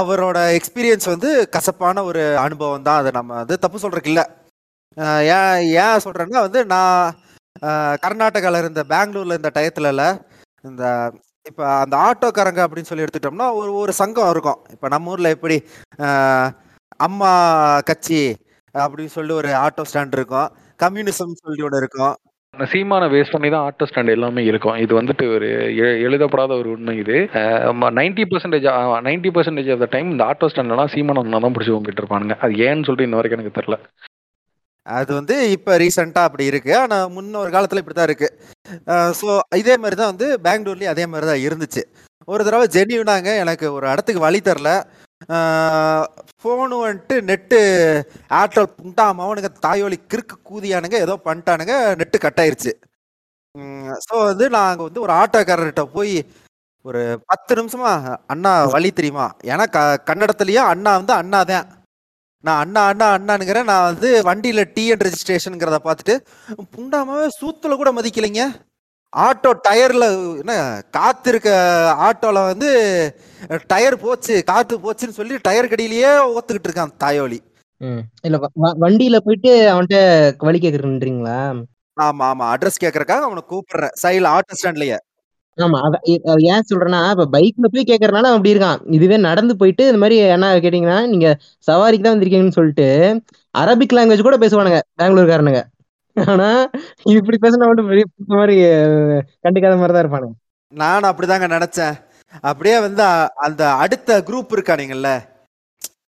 அவரோட 0.00 0.38
எக்ஸ்பீரியன்ஸ் 0.58 1.06
வந்து 1.14 1.30
கசப்பான 1.56 2.04
ஒரு 2.10 2.22
அனுபவம் 2.46 2.86
தான். 2.88 3.00
அதை 3.02 3.10
நம்ம 3.18 3.34
வந்து 3.42 3.56
தப்பு 3.64 3.78
சொல்கிறதுக்கு 3.82 4.12
இல்லை. 4.14 4.24
ஏன் 5.36 5.60
ஏன் 5.84 6.02
சொல்கிறேன்னா 6.04 6.42
வந்து 6.46 6.60
நான் 6.74 7.14
கர்நாடகாவில் 8.04 8.62
இருந்த 8.62 8.82
பெங்களூரில் 8.92 9.34
இருந்த 9.34 9.50
டயத்துலல 9.56 10.02
இந்த 10.64 10.84
இப்போ 11.48 11.64
அந்த 11.78 11.96
ஆட்டோக்காரங்க 11.96 12.60
அப்படின்னு 12.60 12.90
சொல்லி 12.90 13.04
எடுத்துட்டோம்னா 13.04 13.52
ஒரு 13.52 13.72
ஒரு 13.74 13.92
சங்கம் 13.92 14.30
இருக்கும். 14.30 14.58
இப்போ 14.70 14.88
நம்ம 14.88 15.10
ஊரில் 15.10 15.24
எப்படி 15.24 15.62
அம்மா 16.96 17.32
கட்சி 17.80 18.36
அப்படின்னு 18.78 19.12
சொல்லி 19.16 19.34
ஒரு 19.34 19.48
ஆட்டோ 19.48 19.82
ஸ்டாண்ட் 19.92 20.14
இருக்கும். 20.18 20.48
கம்யூனிசம் 20.82 21.40
சொல்லி 21.42 21.62
ஒன்று 21.62 21.76
இருக்கும். 21.76 22.14
அந்த 22.56 22.70
சீமான 22.72 23.04
வேஸ்ட் 23.12 23.30
பண்ணி 23.30 23.50
தான் 23.50 23.64
ஆட்டோ 23.70 23.84
ஸ்டாண்ட் 23.84 24.10
எல்லாமே 24.10 24.44
இருக்கும். 24.44 24.76
இது 24.76 25.02
வந்துட்டு 25.02 25.34
ஒரு 25.34 25.48
எ- 25.76 26.00
எழுதப்படாத 26.00 26.54
ஒரு 26.54 26.70
உண்மை 26.70 26.96
இது. 26.96 27.12
Ninety 27.12 28.24
percentage 28.30 28.68
ninety 29.06 29.30
percentage 29.36 29.72
of 29.72 29.78
the 29.78 29.86
time 29.90 30.10
இந்த 30.10 30.24
ஆட்டோ 30.24 30.46
ஸ்டாண்ட்லாம் 30.52 30.92
சீமான 30.94 31.40
தான் 31.40 31.54
பிடிச்சி 31.54 31.74
போகிட்டு 31.76 32.02
இருப்பானுங்க. 32.02 32.36
அது 32.38 32.52
ஏன்னு 32.52 32.84
சொல்லிட்டு 32.88 33.02
இன்ன 33.02 33.16
வரைக்கும் 33.16 33.44
எனக்கு 33.44 33.60
தெரில 33.60 33.78
அது 34.86 35.10
வந்து 35.18 35.34
இப்போ 35.56 35.72
ரீசெண்டாக 35.82 36.28
அப்படி 36.28 36.44
இருக்குது 36.50 36.78
ஆனால் 36.82 37.12
முன்னொரு 37.14 37.50
காலத்தில் 37.54 37.80
இப்படி 37.82 37.96
தான் 37.98 38.08
இருக்குது 38.10 38.32
ஸோ 39.20 39.26
இதே 39.62 39.74
மாதிரி 39.82 39.96
தான் 40.00 40.12
வந்து 40.12 40.26
பெங்களூர்லேயும் 40.46 40.94
அதே 40.94 41.04
மாதிரி 41.12 41.26
தான் 41.30 41.44
இருந்துச்சு. 41.46 41.82
ஒரு 42.28 42.42
தடவை 42.46 42.66
ஜெனியூனாங்க. 42.76 43.30
எனக்கு 43.44 43.66
ஒரு 43.76 43.86
இடத்துக்கு 43.92 44.26
வழி 44.26 44.40
தரல. 44.48 44.70
ஃபோனு 46.40 46.76
வந்துட்டு 46.80 47.16
நெட்டு 47.28 47.58
ஏர்டெல் 48.40 48.72
புண்டாம 48.78 49.22
அவனுங்க 49.26 49.50
தாயோலி 49.66 49.98
கிறுக்கு 50.12 50.36
கூதியானுங்க 50.48 50.96
ஏதோ 51.06 51.14
பண்ணிட்டானுங்க 51.26 51.74
நெட்டு 52.00 52.18
கட் 52.24 52.40
ஆயிடுச்சு 52.42 52.72
ஸோ 54.06 54.14
வந்து 54.30 54.46
நாங்கள் 54.56 54.86
வந்து 54.88 55.04
ஒரு 55.06 55.12
ஆட்டோக்காரர்கிட்ட 55.20 55.84
போய் 55.96 56.14
ஒரு 56.84 57.02
பத்து 57.30 57.52
நிமிஷமா 57.58 57.92
அண்ணா 58.32 58.52
வழி 58.74 58.88
தெரியுமா? 58.98 59.26
ஏன்னா 59.52 59.64
க 59.76 59.78
கன்னடத்துலேயும் 60.08 60.70
அண்ணா 60.72 60.92
வந்து 61.00 61.14
அண்ணா 61.20 61.40
தான் 61.50 61.66
நான் 62.44 62.60
அண்ணா 62.60 62.80
அண்ணா 62.86 63.06
அண்ணானுங்கிறேன் 63.16 63.64
நான் 63.64 63.84
வந்து 63.84 64.22
வண்டியில 64.22 64.64
டிஎன் 64.74 65.02
ரெஜிஸ்ட்ரேஷனுங்கிறத 65.02 65.78
பார்த்துட்டு 65.84 66.14
புண்டாமாவே 66.74 67.26
சூத்துல 67.40 67.76
கூட 67.76 67.92
மதிக்கலைங்க. 67.92 68.44
ஆட்டோ 69.12 69.50
டயர்ல 69.68 70.04
என்ன 70.40 70.54
காத்து 70.90 71.30
இருக்க 71.30 71.50
ஆட்டோல 72.06 72.46
வந்து 72.46 72.70
டயர் 73.66 73.96
போச்சு 73.98 74.44
காத்து 74.44 74.78
போச்சுன்னு 74.78 75.08
சொல்லி 75.10 75.38
டயர் 75.42 75.66
கடியிலேயே 75.66 76.10
ஓத்துக்கிட்டு 76.34 76.68
இருக்கான் 76.70 76.94
தாயோலி. 77.00 77.38
ம். 77.80 78.02
இல்ல 78.22 78.36
வண்டியில 78.78 79.16
போயிட்டு 79.18 79.70
அவன்கிட்ட 79.70 80.00
வழி 80.44 80.58
கேக்குறீங்களா 80.58 81.38
ஆமா 81.96 82.24
ஆமா. 82.26 82.44
அட்ரஸ் 82.54 82.82
கேட்கறக்காக 82.84 83.22
அவனை 83.22 83.42
கூப்பிடுறேன். 83.50 83.94
சைடுல 84.02 84.32
ஆட்டோ 84.34 84.54
ஸ்டாண்ட்லயே. 84.60 84.96
ஆமா. 85.58 85.78
அத 85.86 85.96
அத 86.26 86.40
ஏன் 86.52 86.66
சொல்றேன்னா 86.68 87.00
இப்ப 87.12 87.26
பைக்ல 87.34 87.66
போய் 87.72 87.88
கேக்குறதுனால 87.90 88.28
அவன் 88.28 88.38
அப்படி 88.38 88.54
இருக்கான். 88.54 88.80
இதுவே 88.96 89.16
நடந்து 89.26 89.54
போயிட்டு 89.60 89.82
இந்த 89.86 90.00
மாதிரி 90.02 90.16
என்ன 90.28 90.48
கேட்டீங்கன்னா 90.56 90.98
நீங்க 91.12 91.28
சவாரிக்கு 91.68 92.04
தான் 92.06 92.14
வந்திருக்கீங்கன்னு 92.14 92.58
சொல்லிட்டு 92.58 92.88
அரபிக் 93.54 93.94
லாங்குவேஜ் 93.96 94.26
கூட 94.26 94.38
பேசுவானுங்க 94.42 94.80
பெங்களூர்காரனுங்க. 95.00 95.60
ஆனா 96.16 96.48
இப்படி 97.14 97.38
பேசினா 97.44 97.68
மட்டும் 97.70 97.90
பெரிய 97.90 98.04
இந்த 98.22 98.36
மாதிரி 98.40 98.56
கண்டுக்காத 99.44 99.76
மாதிரி 99.78 99.94
தான் 99.94 100.04
இருப்பானுங்க. 100.04 100.34
நானும் 100.72 101.10
அப்படிதாங்க 101.10 101.46
நினைச்சேன். 101.54 101.96
அப்படியே 102.44 102.76
வந்து 102.86 103.04
அந்த 103.46 103.62
அடுத்த 103.82 104.10
குரூப் 104.28 104.54
இருக்கானுங்கல்ல 104.56 105.10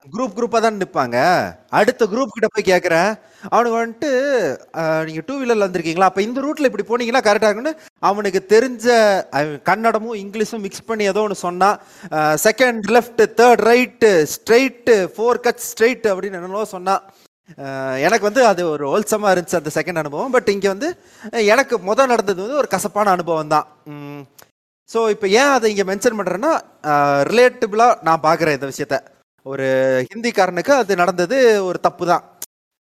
குரூப் 0.06 0.36
குரூப்பா 0.38 0.60
தான் 0.60 0.78
நிற்பாங்க 0.78 1.18
அடுத்த 1.72 2.04
குரூப் 2.12 2.32
கிட்ட 2.32 2.48
போய் 2.50 2.70
கேட்குறேன் 2.70 3.10
அவனுக்கு 3.50 3.76
வந்துட்டு 3.76 4.10
நீங்கள் 5.02 5.06
நீங்க 5.08 5.22
டூ 5.28 5.36
வீலர்ல 5.40 5.68
வந்திருக்கீங்களா? 5.68 6.08
அப்ப 6.10 6.22
இந்த 6.22 6.40
ரூட்ல 6.46 6.70
இப்படி 6.70 6.86
போனீங்கன்னா 6.88 7.22
கரெக்டா 7.26 7.50
இருக்குன்னு 7.50 7.74
அவனுக்கு 8.04 8.40
தெரிஞ்ச 8.54 8.88
அஹ், 9.38 9.58
கன்னடமும் 9.70 10.18
இங்கிலீஷும் 10.22 10.64
மிக்ஸ் 10.66 10.88
பண்ணி 10.90 11.06
ஏதோ 11.12 11.24
ஒன்று 11.24 11.38
சொன்னான் 11.44 11.78
second 12.44 12.90
left 12.96 13.24
third 13.40 13.64
right 13.68 14.12
straight 14.34 14.96
four 15.14 15.44
cut 15.46 15.64
straight 15.68 16.10
அப்படின்னு 16.12 16.40
என்னென்னவோ 16.40 16.66
சொன்னான் 16.74 17.04
எனக்கு 18.04 18.28
வந்து 18.28 18.42
அது 18.50 18.62
ஒரு 18.70 18.84
ஹோல்சமா 18.90 19.32
இருந்துச்சு 19.32 19.60
அந்த 19.60 19.72
செகண்ட் 19.76 20.02
அனுபவம். 20.02 20.34
பட் 20.36 20.52
இங்க 20.54 20.68
வந்து 20.70 20.90
எனக்கு 21.48 21.76
முதல் 21.88 22.12
நடந்தது 22.12 22.42
வந்து 22.42 22.62
ஒரு 22.62 22.70
கசப்பான 22.74 23.12
அனுபவம் 23.16 23.54
தான். 23.54 23.66
ஸோ 24.90 25.10
இப்போ 25.14 25.28
ஏன் 25.38 25.54
அதை 25.56 25.68
இங்கே 25.72 25.86
மென்ஷன் 25.90 26.20
பண்ணுறேன்னா 26.20 26.54
ரிலேட்டபிளாக 27.30 27.98
நான் 28.08 28.24
பார்க்குறேன் 28.24 28.58
இந்த 28.58 28.70
விஷயத்த. 28.72 28.98
ஒரு 29.46 29.68
ஹிந்திக்காரனுக்கு 30.12 30.74
அது 30.82 31.02
நடந்தது 31.04 31.38
ஒரு 31.70 31.80
தப்பு 31.88 32.06
தான் 32.12 32.26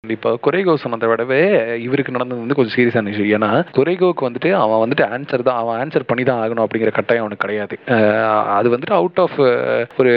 இப்போ 0.03 0.29
குறைகோ 0.45 0.73
சொன்னதை 0.81 1.07
விடவே 1.11 1.39
இவருக்கு 1.85 2.13
நடந்தது 2.15 2.41
வந்து 2.41 2.55
கொஞ்சம் 2.57 2.75
சீரியஸான 2.75 3.09
விஷயம். 3.11 3.31
ஏன்னா 3.37 3.49
குறைகோவுக்கு 3.77 4.25
வந்துட்டு 4.27 4.49
அவன் 4.61 4.81
வந்துட்டு 4.83 5.05
ஆன்சர் 5.15 5.43
தான் 5.47 5.59
அவன் 5.61 5.79
ஆன்சர் 5.81 6.05
பண்ணி 6.09 6.23
தான் 6.29 6.39
ஆகணும் 6.43 6.63
அப்படிங்கிற 6.65 6.91
கட்டாயம் 6.97 7.23
அவனுக்கு 7.23 7.45
கிடையாது. 7.45 7.75
அது 8.57 8.67
வந்துட்டு 8.73 8.95
அவுட் 8.99 9.19
ஆஃப் 9.23 9.37
ஒரு 10.01 10.11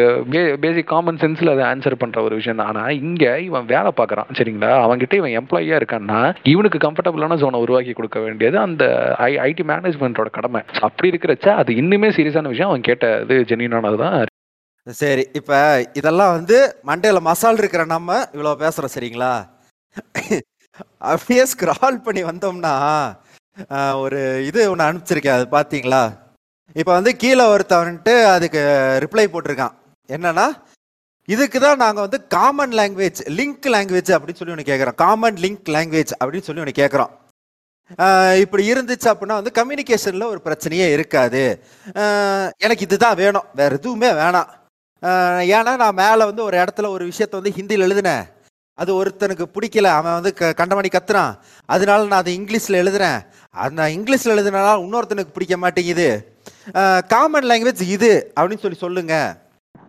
பேசிக் 0.64 0.90
காமன் 0.92 1.20
சென்ஸில் 1.22 1.52
அதை 1.54 1.64
ஆன்சர் 1.70 2.00
பண்ணுற 2.02 2.22
ஒரு 2.26 2.34
விஷயம் 2.40 2.60
தான். 2.60 2.70
ஆனால் 2.72 2.98
இங்கே 3.06 3.32
இவன் 3.48 3.70
வேலை 3.74 3.92
பார்க்குறான் 4.00 4.30
சரிங்களா? 4.40 4.70
அவன்கிட்ட 4.84 5.16
இவன் 5.20 5.36
எம்ப்ளாயியாக 5.40 5.80
இருக்கான்னா 5.82 6.20
இவனுக்கு 6.52 6.80
கம்ஃபர்டபுளான 6.86 7.38
சோனை 7.42 7.62
உருவாக்கி 7.66 7.94
கொடுக்க 8.00 8.20
வேண்டியது 8.26 8.58
அந்த 8.66 8.84
ஐ 9.28 9.32
ஐடி 9.48 9.66
மேனேஜ்மெண்ட்டோட 9.72 10.32
கடமை. 10.38 10.62
அப்படி 10.88 11.10
இருக்கிறச்ச 11.12 11.48
அது 11.62 11.72
இன்னுமே 11.82 12.10
சீரியஸான 12.18 12.52
விஷயம். 12.54 12.70
அவன் 12.72 12.88
கேட்டது 12.90 13.38
ஜென்யூனானது 13.52 14.00
தான் 14.04 14.16
சரி 14.86 15.24
இப்போ 15.38 15.58
இதெல்லாம் 15.98 16.32
வந்து 16.36 16.56
மண்டையில் 16.88 17.26
மசால் 17.26 17.60
இருக்கிற 17.60 17.82
நம்ம 17.92 18.16
இவ்வளோ 18.34 18.52
பேசுகிறோம் 18.62 18.94
சரிங்களா? 18.94 19.32
அப்படியே 21.12 21.42
ஸ்க்ரால் 21.52 21.98
பண்ணி 22.06 22.22
வந்தோம்னா 22.30 22.74
ஒரு 24.02 24.20
இது 24.48 24.60
ஒன்று 24.72 24.86
அனுப்பிச்சிருக்கேன் 24.86 25.36
அது 25.38 25.46
பார்த்தீங்களா 25.56 26.02
இப்போ 26.80 26.92
வந்து 26.98 27.12
கீழே 27.22 27.44
ஒருத்தவன்ட்டு 27.54 28.14
அதுக்கு 28.34 28.60
ரிப்ளை 29.04 29.24
போட்டிருக்கான். 29.32 29.74
என்னன்னா 30.08 30.46
இதுக்கு 31.28 31.58
தான் 31.64 31.82
நாங்கள் 31.82 32.04
வந்து 32.06 32.18
காமன் 32.34 32.74
லாங்குவேஜ் 32.78 33.20
லிங்க் 33.38 33.68
லாங்குவேஜ் 33.74 34.10
அப்படின்னு 34.14 34.40
சொல்லி 34.40 34.54
ஒன்று 34.54 34.70
கேட்குறோம் 34.70 34.98
காமன் 35.04 35.38
லிங்க் 35.44 35.70
லாங்குவேஜ் 35.76 36.14
அப்படின்னு 36.20 36.46
சொல்லி 36.48 36.62
ஒன்று 36.64 36.80
கேட்குறோம் 36.80 37.12
இப்படி 38.44 38.64
இருந்துச்சு 38.72 39.08
அப்படின்னா 39.12 39.38
வந்து 39.40 39.52
கம்யூனிகேஷனில் 39.58 40.30
ஒரு 40.32 40.40
பிரச்சனையே 40.46 40.86
இருக்காது. 40.96 41.42
எனக்கு 42.64 42.86
இதுதான் 42.86 43.18
வேணும். 43.22 43.48
வேற 43.60 43.70
எதுவுமே 43.80 44.10
வேணாம். 44.20 44.50
ஏன்னா 45.52 45.76
நான் 45.76 45.94
மேலே 45.94 46.24
வந்து 46.24 46.44
ஒரு 46.44 46.56
இடத்துல 46.56 46.88
ஒரு 46.88 47.06
விஷயத்த 47.06 47.30
வந்து 47.30 47.50
ஹிந்தியில் 47.50 47.80
எழுதினேன். 47.80 48.24
அது 48.78 49.04
ஒருத்தனுக்கு 49.04 49.46
பிடிக்கல. 49.54 49.84
அவன் 49.90 50.12
வந்து 50.12 50.34
க 50.34 50.54
கண்டமணி 50.56 50.88
கத்துறான். 50.92 51.32
அதனால 51.68 52.06
நான் 52.06 52.18
அதை 52.18 52.40
இங்கிலீஷில் 52.40 52.80
எழுதுறேன். 52.82 53.18
அது 53.54 53.74
நான் 53.74 53.90
இங்கிலீஷில் 53.90 54.34
எழுதுனால 54.34 54.68
இன்னொருத்தனுக்கு 54.84 55.32
பிடிக்க 55.32 55.56
மாட்டேங்குது. 55.56 56.08
காமன் 57.08 57.44
லாங்குவேஜ் 57.44 57.88
இது 57.88 58.10
அப்படின்னு 58.40 58.58
சொல்லி 58.58 58.76
சொல்லுங்க. 58.76 59.14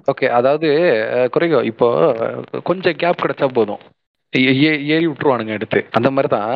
ஓகே 0.07 0.28
அதாவது 0.30 0.68
அஹ், 1.16 1.64
இப்போ 1.64 1.88
கொஞ்சம் 2.64 2.95
கேப் 2.95 3.22
கிடைச்சா 3.22 3.53
போதும். 3.53 3.82
ஏறி 4.93 5.05
விட்டுருவானுங்க 5.07 5.53
எடுத்து. 5.57 5.79
அந்த 5.97 6.09
மாதிரி 6.15 6.29
தான் 6.36 6.53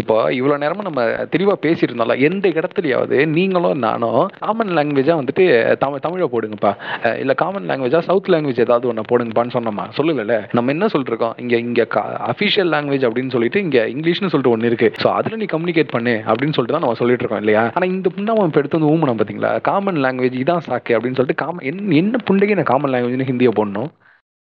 இப்போ 0.00 0.16
இவ்வளோ 0.38 0.56
நேரமும் 0.62 0.88
நம்ம 0.88 1.02
தெளிவாக 1.34 1.58
பேசிட்டு 1.64 1.90
இருந்தோம்ல 1.90 2.16
எந்த 2.28 2.46
இடத்துலையாவது 2.58 3.18
நீங்களும் 3.36 3.82
நானும் 3.86 4.22
காமன் 4.44 4.74
லாங்குவேஜாக 4.78 5.18
வந்துட்டு 5.20 5.44
தமிழ் 5.84 6.04
தமிழை 6.06 6.28
போடுங்கப்பா. 6.34 6.72
இல்லை 7.22 7.36
காமன் 7.42 7.68
லாங்குவேஜாக 7.70 8.04
சவுத் 8.08 8.30
லாங்குவேஜ் 8.34 8.64
ஏதாவது 8.66 8.88
ஒன்று 8.92 9.08
போடுங்கப்பான்னு 9.12 9.56
சொன்னோமா? 9.56 9.86
சொல்லல 9.98 10.38
நம்ம 10.58 10.72
என்ன 10.76 10.88
சொல்லிருக்கோம்? 10.94 11.34
இங்க 11.44 11.56
இங்கே 11.66 11.86
அஃபிஷியல் 12.32 12.72
லாங்குவேஜ் 12.76 13.06
அப்படின்னு 13.08 13.34
சொல்லிட்டு 13.36 13.64
இங்கே 13.66 13.84
இங்கிலீஷ்னு 13.94 14.32
சொல்லிட்டு 14.32 14.54
ஒன்று 14.54 14.70
இருக்கு. 14.72 14.90
ஸோ 15.02 15.08
அதில் 15.18 15.40
நீ 15.42 15.48
கம்யூனிகேட் 15.54 15.94
பண்ணு 15.96 16.14
அப்படின்னு 16.30 16.56
சொல்லிட்டு 16.56 16.76
தான் 16.76 16.86
நம்ம 16.86 17.00
சொல்லிட்டு 17.02 17.24
இருக்கோம் 17.24 17.42
இல்லையா? 17.44 17.64
ஆனால் 17.74 17.92
இந்த 17.94 18.10
புண்ணாம 18.16 18.46
இப்போ 18.48 18.60
எடுத்து 18.62 18.78
வந்து 18.78 18.92
ஊமனம் 18.94 19.20
பார்த்தீங்களா 19.20 19.52
காமன் 19.70 20.00
லாங்குவேஜ் 20.06 20.40
இதான் 20.42 20.66
சாக்கு 20.68 20.96
அப்படின்னு 20.96 21.18
சொல்லிட்டு 21.20 21.42
காமன் 21.44 21.66
என்ன 21.72 21.96
என்ன 22.02 22.20
புண்டைக்கு 22.28 22.58
நான் 22.60 22.72
காமன் 22.72 22.94
லாங்குவேஜ்னு 22.94 23.30
ஹிந்தியை 23.32 23.52
போடணும்? 23.60 23.90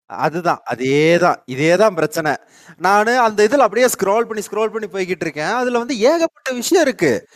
அதுதான் 0.08 0.62
அதேதான் 0.74 1.36
இதேதான் 1.52 1.94
பிரச்சனை. 1.94 2.34
நானு 2.76 3.18
அந்த 3.18 3.44
இதுல 3.44 3.56
அப்படியே 3.56 3.86
ஸ்க்ரோல் 3.86 4.24
பண்ணி 4.24 4.42
ஸ்க்ரோல் 4.50 4.72
பண்ணி 4.72 4.86
போய்கிட்டு 4.86 5.20
இருக்கேன். 5.20 5.44
அதுல 5.44 5.78
வந்து 5.78 5.98
ஏகப்பட்ட 5.98 6.52
விஷயம் 6.52 6.84
இருக்கு. 6.84 7.28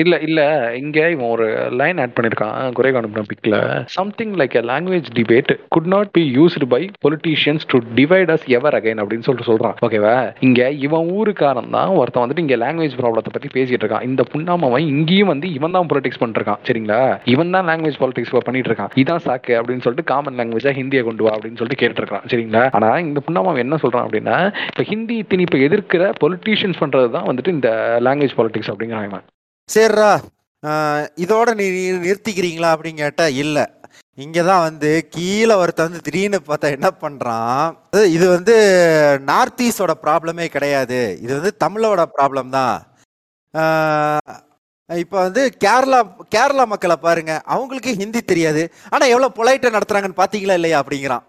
இல்ல 0.00 0.14
இல்ல. 0.26 0.40
இங்க 0.80 0.98
இவன் 1.14 1.30
ஒரு 1.34 1.46
லைன் 1.78 1.98
ஆட் 2.02 2.14
பண்ணிருக்கான். 2.16 2.54
குறை 2.76 2.90
அனுப்பின 2.98 3.24
பிக்ல 3.30 3.56
something 3.96 4.32
like 4.40 4.54
a 4.60 4.62
language 4.70 5.08
debate 5.18 5.50
could 5.74 5.88
not 5.94 6.10
be 6.16 6.22
used 6.36 6.66
by 6.74 6.80
politicians 7.04 7.64
to 7.72 7.78
divide 7.98 8.30
us 8.34 8.46
ever 8.58 8.76
again 8.78 9.00
அப்படின்னு 9.02 9.26
சொல்லிட்டு 9.26 9.48
சொல்றான். 9.50 9.76
ஓகேவா 9.86 10.14
இங்க 10.46 10.70
இவன் 10.86 11.10
ஊருக்காரன் 11.16 11.70
தான். 11.76 11.92
ஒருத்தன் 12.00 12.24
வந்துட்டு 12.24 12.44
இங்க 12.44 12.56
லாங்குவேஜ் 12.64 12.96
ப்ராப்ளத்தை 13.00 13.32
பத்தி 13.34 13.50
பேசிட்டு 13.56 13.82
இருக்கான். 13.84 14.06
இந்த 14.10 14.24
புண்ணாமவன் 14.32 14.86
இங்கேயும் 14.94 15.32
வந்து 15.32 15.50
இவன் 15.58 15.76
தான் 15.76 15.90
பொலிட்டிக்ஸ் 15.92 16.22
பண்ணிருக்கான் 16.22 16.62
சரிங்களா? 16.68 17.00
இவன் 17.34 17.54
தான் 17.56 17.68
லாங்குவேஜ் 17.70 18.00
பாலிடிக்ஸ் 18.04 18.34
பண்ணிட்டு 18.48 18.72
இருக்கான் 18.72 18.94
இதான் 19.02 19.22
சாக்கு 19.26 19.54
அப்படின்னு 19.60 19.84
சொல்லிட்டு 19.86 20.10
காமன் 20.12 20.38
லாங்குவேஜா 20.40 20.74
ஹிந்தியை 20.80 21.04
கொண்டு 21.10 21.26
வா 21.26 21.34
அப்படின்னு 21.36 21.60
சொல்லிட்டு 21.60 21.82
கேட்டு 21.82 22.02
இருக்கான் 22.04 22.26
சரிங்களா? 22.32 22.64
ஆனா 22.78 22.90
இந்த 23.08 23.22
புண்ணாமவன் 23.28 23.64
என்ன 23.66 23.80
சொல்றான் 23.84 24.06
அப்படின்னா 24.08 24.38
இப்ப 24.72 24.88
ஹிந்தி 24.92 25.18
திணிப்பை 25.32 25.60
எதிர்க்கிற 25.68 26.10
பொலிட்டீஷியன்ஸ் 26.24 26.82
பண்றது 26.82 27.14
தான் 27.18 27.28
வந்துட்டு 27.30 27.56
இந்த 27.58 27.70
லாங்குவேஜ் 28.08 28.36
பாலிடிக்ஸ் 28.40 28.72
அப்படிங்கிறாங்க 28.74 29.20
சரிடா 29.68 30.12
இதோட 31.24 31.48
நீ 31.60 31.66
நிறுத்திக்கிறீங்களா 32.06 32.68
அப்படின்னு 32.74 33.02
கேட்டால் 33.04 33.38
இல்லை. 33.42 33.64
இங்கே 34.24 34.42
தான் 34.48 34.64
வந்து 34.66 34.90
கீழே 35.14 35.54
ஒருத்தன் 35.62 35.88
வந்து 35.88 36.04
திடீர்னு 36.06 36.38
பார்த்தா 36.48 36.68
என்ன 36.76 36.88
பண்ணுறான் 37.02 37.68
இது 38.16 38.26
வந்து 38.36 38.54
நார்த் 39.30 39.62
ஈஸ்டோட 39.66 39.92
ப்ராப்ளமே 40.04 40.46
கிடையாது. 40.56 41.00
இது 41.24 41.32
வந்து 41.38 41.52
தமிழோட 41.64 42.02
ப்ராப்ளம் 42.16 42.50
தான். 42.58 42.76
இப்போ 44.88 45.16
வந்து 45.26 45.42
கேரளா 45.64 46.00
கேரளா 46.34 46.64
மக்களை 46.72 46.96
பாருங்க. 47.06 47.32
அவங்களுக்கு 47.54 47.90
ஹிந்தி 48.00 48.20
தெரியாது. 48.32 48.62
ஆனால் 48.92 49.12
எவ்வளவு 49.14 49.36
பொலைட்டை 49.38 49.70
நடத்துறாங்கன்னு 49.76 50.20
பார்த்தீங்களா 50.22 50.56
இல்லையா 50.60 50.80
அப்படிங்கிறான். 50.82 51.24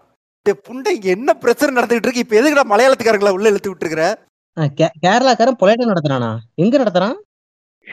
டேய் 0.46 0.62
புண்டை 0.66 0.90
இங்கே 0.96 1.10
என்ன 1.18 1.30
பிரச்சனை 1.44 1.70
நடந்துகிட்டு 1.76 2.08
இருக்கு? 2.08 2.24
இப்போ 2.24 2.36
எதுக்குடா 2.40 2.66
மலையாளத்துக்காரங்களா 2.72 3.36
உள்ள 3.36 3.52
இழுத்து 3.52 3.70
விட்டுருக்குற? 3.72 4.06
கேரளாக்காரன் 5.04 5.60
பொலைட்டை 5.62 5.86
நடத்துறானா? 5.92 6.32
எங்க 6.64 6.74
நடத்துறான்? 6.82 7.16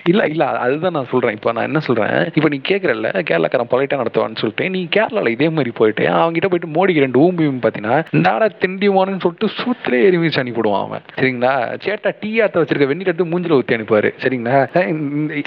இல்ல 0.09 0.21
இல்ல 0.33 0.43
அதுதான் 0.65 0.95
நான் 0.97 1.09
சொல்றேன். 1.11 1.35
இப்போ 1.37 1.51
நான் 1.55 1.67
என்ன 1.69 1.79
சொல்றேன்? 1.79 2.13
இப்போ 2.35 2.49
நீ 2.49 2.57
கேக்குறல்ல 2.69 3.09
கேரளாக்காரன் 3.29 3.71
பொலைட்டா 3.73 3.97
நடத்துவான்னு 4.01 4.39
சொல்லிட்டு 4.41 4.65
நீ 4.75 4.87
கேரளால 4.95 5.31
இதே 5.35 5.49
மாதிரி 5.49 5.71
போயிட்டு 5.79 6.03
அவங்ககிட்ட 6.07 6.49
போயிட்டு 6.51 6.69
மோடிக்கு 6.77 7.03
ரெண்டு 7.05 7.19
ஊம்பியும் 7.25 7.59
பாத்தீங்கன்னா 7.65 7.97
நாடா 8.25 8.47
திண்டிவானு 8.63 9.21
சொல்லிட்டு 9.25 9.49
சூத்திரே 9.59 9.99
எரிமிச்சு 10.09 10.41
அனுப்பிடுவான் 10.43 10.85
அவன். 10.85 11.03
சரிங்களா? 11.19 11.53
சேட்டா 11.85 12.11
டீ 12.19 12.31
ஆத்த 12.45 12.61
வச்சிருக்க 12.63 12.87
வெந்நீர் 12.91 13.11
எடுத்து 13.11 13.29
மூஞ்சில 13.33 13.57
ஊத்தி 13.59 13.77
அனுப்புவாரு. 13.77 14.11
சரிங்களா? 14.23 14.55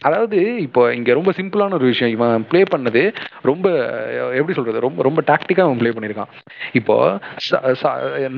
அதாவது 0.02 0.38
இப்போ 0.66 0.94
இங்க 0.98 1.12
ரொம்ப 1.20 1.32
சிம்பிளான 1.40 1.78
ஒரு 1.80 1.88
விஷயம். 1.92 2.14
இவன் 2.16 2.46
ப்ளே 2.50 2.62
பண்ணது 2.76 3.04
ரொம்ப 3.50 3.66
எப்படி 4.34 4.56
சொல்றது? 4.60 4.84
ரொம்ப 4.86 5.02
ரொம்ப 5.08 5.22
டாக்டிக்கா 5.32 5.66
அவன் 5.68 5.80
ப்ளே 5.82 5.92
பண்ணிருக்கான் 5.98 6.32
இப்போ 6.72 6.96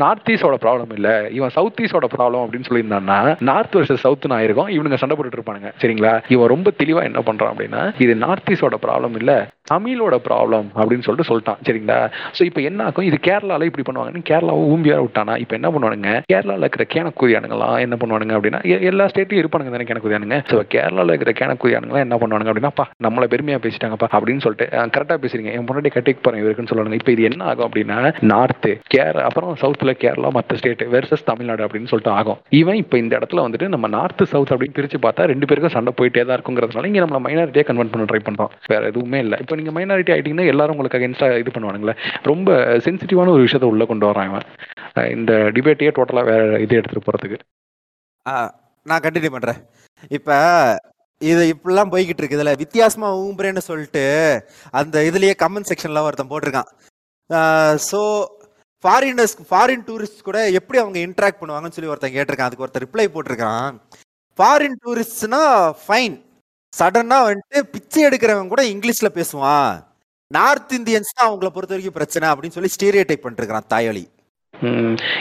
நார்த் 0.05 0.33
ஈஸ்டோட 0.35 0.59
ப்ராப்ளம் 0.67 0.95
இல்ல. 0.95 1.11
இவன் 1.41 1.55
சவுத் 1.59 1.83
ஈஸ்டோட 1.87 2.09
ப்ராப்ளம் 2.17 2.45
அப்படின்னு 2.45 2.71
சொல்லியிருந்தான்னா 2.71 3.21
நார்த் 3.51 3.77
வர்சஸ் 3.77 4.05
சவுத்னு 4.07 4.39
ஆயிருக்கும். 4.41 4.73
இவனுங்க 4.79 5.01
சண்டை 5.05 5.17
போட்டுட்டு 5.17 5.39
இருப்பானுங்க. 5.41 5.73
சரிங்களா 5.97 6.15
இவன் 6.29 6.49
ரொம்ப 6.49 6.69
தெளிவா 6.79 7.03
என்ன 7.03 7.21
பண்றான் 7.21 7.53
அப்படின்னா 7.53 7.83
இது 7.99 8.15
நார்த் 8.17 8.51
ஈஸ்டோட 8.53 8.77
ப்ராப்ளம் 8.83 9.17
இல்ல. 9.17 9.33
தமிழோட 9.71 10.17
ப்ராப்ளம் 10.27 10.69
அப்படின்னு 10.79 11.05
சொல்லிட்டு 11.07 11.29
சொல்லிட்டான் 11.31 11.61
சரிங்களா? 11.67 11.99
ஸோ 12.37 12.43
இப்போ 12.49 12.61
என்ன 12.69 12.85
ஆகும்? 12.89 13.07
இது 13.11 13.19
கேரளால 13.29 13.69
இப்படி 13.71 13.85
பண்ணுவாங்கன்னு 13.89 14.23
கேரளாவை 14.31 14.62
ஊம்பியா 14.73 14.97
விட்டானா? 15.05 15.35
இப்போ 15.45 15.55
என்ன 15.59 15.69
பண்ணுவானுங்க? 15.75 16.11
கேரளாவில் 16.33 16.67
இருக்கிற 16.67 16.87
கேனக்குரியானுங்களாம் 16.95 17.79
என்ன 17.87 17.99
பண்ணுவானுங்க 18.03 18.35
அப்படின்னா 18.39 18.61
எல்லா 18.91 19.07
ஸ்டேட்லையும் 19.12 19.43
இருப்பானுங்க 19.43 19.73
தானே 19.77 19.89
கேனக்குரியானுங்க. 19.91 20.39
ஸோ 20.53 20.59
கேரளாவில் 20.75 21.14
இருக்கிற 21.14 21.35
கேனக்குரியானுங்களாம் 21.43 22.07
என்ன 22.07 22.19
பண்ணுவானுங்க 22.23 22.53
அப்படின்னாப்பா 22.53 22.87
நம்மளை 23.07 23.29
பெருமையாக 23.35 23.62
பேசிட்டாங்கப்பா 23.67 24.11
அப்படின்னு 24.17 24.45
சொல்லிட்டு 24.47 24.69
கரெக்டாக 24.97 25.19
பேசுறீங்க 25.25 25.53
என் 25.57 25.67
முன்னாடி 25.69 25.93
கட்டிக்கு 25.97 26.23
போகிறேன் 26.27 26.43
இவருக்குன்னு 26.43 26.73
சொல்லுவாங்க 26.73 27.01
இப்போ 27.01 27.12
இது 27.17 27.29
என்ன 27.31 27.45
ஆகும் 27.53 27.67
அப்படின்னா 27.69 27.99
நார்த்து 28.33 28.73
கேர 28.95 29.17
அப்புறம் 29.29 29.53
சவுத்ல 29.64 29.95
கேரளா 30.05 30.31
மற்ற 30.39 30.59
ஸ்டேட் 30.61 30.85
வெர்சஸ் 30.95 31.27
தமிழ்நாடு 31.31 31.64
அப்படின்னு 31.67 31.91
சொல்லிட்டு 31.93 32.12
ஆகும். 32.19 32.39
இவன் 32.61 32.81
இப்போ 32.83 32.97
இந்த 33.03 33.12
இடத்துல 33.19 33.45
வந்துட்டு 33.47 33.69
நம்ம 33.75 33.87
நார்த் 33.97 34.25
சவுத் 34.35 34.53
அப்படின்னு 34.55 34.77
பிரித்து 34.79 35.01
பார்த்தா 35.07 35.29
ரெண்டு 35.33 35.49
பேருக்கும் 35.49 35.75
சண்டை 35.77 35.93
போயிட்டே 35.99 36.25
தான் 36.25 36.37
இருக்குங்கிறதுனால 36.39 36.91
இங்க 36.93 37.03
நம்ம 37.07 37.21
மைனாரிட்டியாக 37.27 37.69
கன்வெர்ட் 37.71 37.93
பண்ண 37.95 38.07
ட்ரை 38.11 38.23
பண்ணுறோம் 38.29 38.53
வேற 38.73 38.83
எதுவுமே 38.93 39.21
இல்லை. 39.27 39.39
இப்போ 39.45 39.56
நீங்கள் 39.59 39.77
மைனாரிட்டி 39.77 40.13
ஆகிட்டிங்கன்னா 40.15 40.51
எல்லாரும் 40.53 40.75
உங்களுக்கு 40.75 40.99
அகேன்ஸ்டாக 40.99 41.41
இது 41.43 41.55
பண்ணுவானுங்களே. 41.55 41.95
ரொம்ப 42.31 42.59
சென்சிட்டிவான 42.87 43.33
ஒரு 43.37 43.45
விஷயத்த 43.47 43.73
உள்ளே 43.73 43.87
கொண்டு 43.93 44.09
வரான் 44.11 44.29
இவன். 44.31 44.47
இந்த 45.17 45.33
டிபேட்டையே 45.57 45.93
டோட்டலாக 45.97 46.31
வேற 46.33 46.45
இது 46.65 46.79
எடுத்துகிட்டு 46.81 47.07
போகிறதுக்கு 47.09 47.39
நான் 48.91 49.05
கண்டினியூ 49.07 49.33
பண்ணுறேன் 49.35 49.61
இப்போ 50.17 50.37
இது 51.21 51.43
இப்படிலாம் 51.53 51.93
போய்கிட்டு 51.93 52.21
இருக்கு 52.23 52.39
இதில் 52.39 52.59
வித்தியாசமாக 52.63 53.21
ஊம்புறேன்னு 53.25 53.63
சொல்லிட்டு 53.69 54.03
அந்த 54.81 55.03
இதுலேயே 55.09 55.35
கமெண்ட் 55.43 55.69
செக்ஷனில் 55.71 56.05
ஒருத்தன் 56.07 56.33
போட்டிருக்கான். 56.33 56.71
ஸோ 57.91 58.01
ஃபாரினர்ஸ் 58.85 59.35
ஃபாரின் 59.51 59.87
டூரிஸ்ட் 59.87 60.27
கூட 60.27 60.39
எப்படி 60.59 60.79
அவங்க 60.83 60.99
இன்ட்ராக்ட் 61.07 61.41
பண்ணுவாங்கன்னு 61.41 61.77
சொல்லி 61.77 61.93
ஒருத்தன் 61.93 62.15
கேட்டிருக்கான். 62.17 62.49
அதுக்கு 62.51 62.65
ஒருத்தர் 62.67 62.87
ரிப்ளை 62.87 63.07
போட்டிருக்கான். 63.15 63.79
ஃபாரின் 64.39 64.79
டூரிஸ்ட்னா 64.85 65.43
ஃபைன் 65.85 66.17
சடனா 66.79 67.18
வந்துட்டு 67.29 67.61
பிச்சை 67.74 68.05
எடுக்கிறவன் 68.05 68.49
கூட 68.49 68.62
இங்கிலீஷ்ல 68.62 69.09
பேசுவான். 69.18 69.70
நார்த் 70.31 70.72
இந்தியன்ஸ் 70.72 71.16
தான் 71.16 71.29
அவங்கள 71.31 71.49
பொறுத்த 71.49 71.74
வரைக்கும் 71.74 71.99
பிரச்சனை 71.99 72.29
அப்படின்னு 72.29 72.57
சொல்லி 72.57 72.72
ஸ்டீரியோ 72.77 73.05
டைப் 73.07 73.24
பண்ணிருக்கிறான் 73.27 73.68
தாயொலி 73.68 74.03
வழி. 74.03 74.05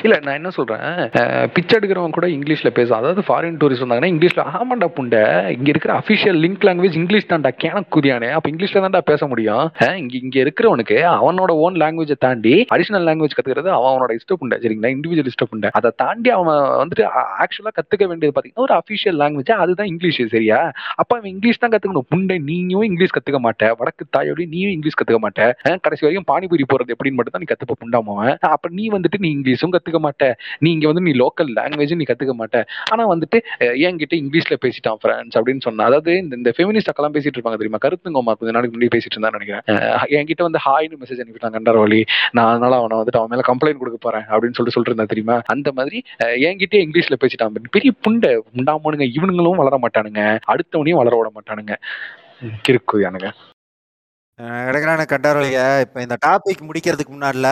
இல்ல 0.03 0.15
நான் 0.19 0.37
என்ன 0.37 0.49
சொல்றேன்? 0.49 0.83
அஹ், 1.19 1.47
பிச்சை 1.49 1.73
எடுக்கிறவன் 1.77 2.13
கூட 2.13 2.27
இங்கிலீஷ்ல 2.35 2.69
பேச 2.71 2.89
அதாவது 2.95 3.21
ஃபாரின் 3.27 3.57
டூரிஸ்ட் 3.57 3.83
வந்தாங்கன்னா 3.83 4.11
இங்கிலீஷ்ல 4.13 4.43
ஆமாண்டா 4.53 4.87
புண்டை 4.95 5.21
இங்க 5.55 5.67
இருக்கிற 5.69 5.93
அபிஷியல் 5.99 6.39
லிங்க் 6.43 6.65
லாங்குவேஜ் 6.67 6.97
இங்கிலீஷ் 6.99 7.29
தான்டா 7.29 7.51
கேனக் 7.57 7.89
குதியானே. 7.95 8.29
அப்ப 8.31 8.49
இங்கிலீஷ்ல 8.49 8.83
தான்டா 8.85 9.01
பேச 9.05 9.27
முடியும். 9.27 9.65
இங்க 10.01 10.13
இங்க 10.21 10.37
இருக்கிறவனுக்கு 10.43 10.97
அவனோட 11.15 11.51
ஓன் 11.59 11.77
லாங்குவேஜை 11.81 12.17
தாண்டி 12.19 12.55
அடிஷனல் 12.69 13.07
லாங்குவேஜ் 13.07 13.35
கத்துக்கிறது 13.35 13.71
அவன் 13.71 13.91
அவனோட 13.91 14.13
இஷ்ட 14.13 14.37
புண்டை. 14.39 14.57
சரிங்களா? 14.63 14.91
இண்டிவிஜுவல் 14.95 15.31
இஷ்ட 15.31 15.47
புண்டை. 15.51 15.69
அதை 15.77 15.91
தாண்டி 15.95 16.29
அவன் 16.31 16.49
வந்துட்டு 16.81 17.05
ஆக்சுவலா 17.43 17.73
கத்துக்க 17.75 18.03
வேண்டியது 18.07 18.35
பாத்தீங்கன்னா 18.35 18.65
ஒரு 18.67 18.75
அபிஷியல் 18.77 19.19
லாங்குவேஜ் 19.21 19.33
அதுதான் 19.59 19.91
இங்கிலீஷ். 19.91 20.03
சரியா? 20.35 20.59
அப்ப 20.95 21.11
அவன் 21.15 21.31
இங்கிலீஷ் 21.33 21.57
தான் 21.57 21.73
கத்துக்கணும். 21.73 22.09
புண்டை 22.11 22.37
நீயும் 22.45 22.87
இங்கிலீஷ் 22.89 23.15
கத்துக்க 23.15 23.39
மாட்டேன் 23.41 23.73
வடக்கு 23.79 24.03
தாயோடய 24.17 24.47
நீயும் 24.47 24.73
இங்கிலீஷ் 24.75 24.97
கத்துக்க 24.97 25.19
மாட்டேன் 25.19 25.51
கடைசி 25.85 26.03
வரைக்கும் 26.05 26.29
பானிபூரி 26.29 26.65
போறது 26.71 26.93
எப்படின்னு 26.95 27.17
மட்டும் 27.17 27.35
தான் 27.35 27.43
நீ 27.43 27.49
கத்துப்ப 27.49 27.77
புண்டாமவன் 27.81 28.33
அப்ப 28.49 28.69
நீ 28.71 28.85
வந்துட்டு 28.89 29.23
நீ 29.25 29.31
இங்கிலீஷும் 29.31 29.73
கத்துக்க 29.73 29.99
மாட்ட. 30.01 30.25
நீ 30.59 30.71
இங்க 30.71 30.87
வந்து 30.87 31.01
நீ 31.01 31.13
லோக்கல் 31.15 31.51
லாங்குவேஜும் 31.57 32.01
நீ 32.01 32.07
கத்துக்க 32.07 32.35
மாட்ட. 32.35 32.59
ஆனா 32.91 33.05
வந்துட்டு 33.07 33.37
என்கிட்ட 33.85 34.15
இங்கிலீஷ்ல 34.21 34.57
பேசிட்டான் 34.61 34.99
ஃப்ரெண்ட்ஸ் 35.01 35.37
அப்படின்னு 35.37 35.61
சொன்னா 35.61 35.85
அதாவது 35.85 36.11
இந்த 36.37 36.53
ஃபெமினிஸ்ட் 36.57 36.91
அக்கெல்லாம் 36.91 37.15
பேசிட்டு 37.15 37.37
இருப்பாங்க 37.37 37.57
தெரியுமா? 37.57 37.81
கருத்துங்கம்மா 37.85 38.35
கொஞ்ச 38.35 38.51
நாளைக்கு 38.51 38.75
முன்னாடி 38.75 38.93
பேசிட்டு 38.95 39.15
இருந்தா 39.15 39.31
நினைக்கிறேன். 39.31 39.63
என்கிட்ட 40.17 40.41
வந்து 40.41 40.61
ஹாய்னு 40.65 40.99
மெசேஜ் 41.01 41.21
அனுப்பிட்டாங்க 41.23 41.55
கண்டார 41.55 41.77
வழி 41.77 42.01
நான் 42.31 42.51
அதனால 42.51 42.75
அவனை 42.75 42.97
வந்துட்டு 42.97 43.17
அவன் 43.17 43.29
மேல 43.29 43.45
கம்ப்ளைண்ட் 43.47 43.77
கொடுக்க 43.77 43.99
போறேன் 43.99 44.25
அப்படின்னு 44.25 44.57
சொல்லிட்டு 44.57 44.77
சொல்லிட்டு 44.77 45.11
தெரியுமா? 45.13 45.37
அந்த 45.47 45.71
மாதிரி 45.71 45.97
அஹ், 46.19 46.37
என்கிட்டயே 46.47 46.83
இங்கிலீஷ்ல 46.85 47.17
பேசிட்டான். 47.21 47.43
பெரிய 47.71 47.91
புண்டை 48.03 48.29
உண்டாமனுங்க 48.53 49.07
இவனுங்களும் 49.17 49.59
வளர 49.61 49.77
மாட்டானுங்க. 49.77 50.21
அடுத்தவனையும் 50.47 51.01
வளர 51.01 51.15
விட 51.15 51.31
மாட்டானுங்க. 51.35 51.73
கிறுக்கு 52.65 52.95
யானுங்க. 53.01 53.29
எடுக்கிறான 54.69 55.03
கண்டாரோலிய 55.09 55.59
இப்ப 55.81 56.01
இந்த 56.01 56.15
டாபிக் 56.25 56.65
முடிக்கிறதுக்கு 56.67 57.13
முன்னாடில 57.13 57.49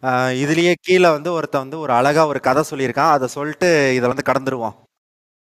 ஆஹ் 0.00 0.32
இதுலயே 0.42 0.72
கீழே 0.80 1.08
வந்து 1.10 1.32
ஒருத்தன் 1.32 1.60
வந்து 1.60 1.78
ஒரு 1.78 1.92
அழகா 1.92 2.22
ஒரு 2.26 2.40
கதை 2.40 2.62
சொல்லியிருக்கான். 2.70 3.10
அதை 3.10 3.28
சொல்லிட்டு 3.28 3.68
இதை 3.94 4.06
வந்து 4.08 4.26
கடந்துருவோம் 4.30 4.76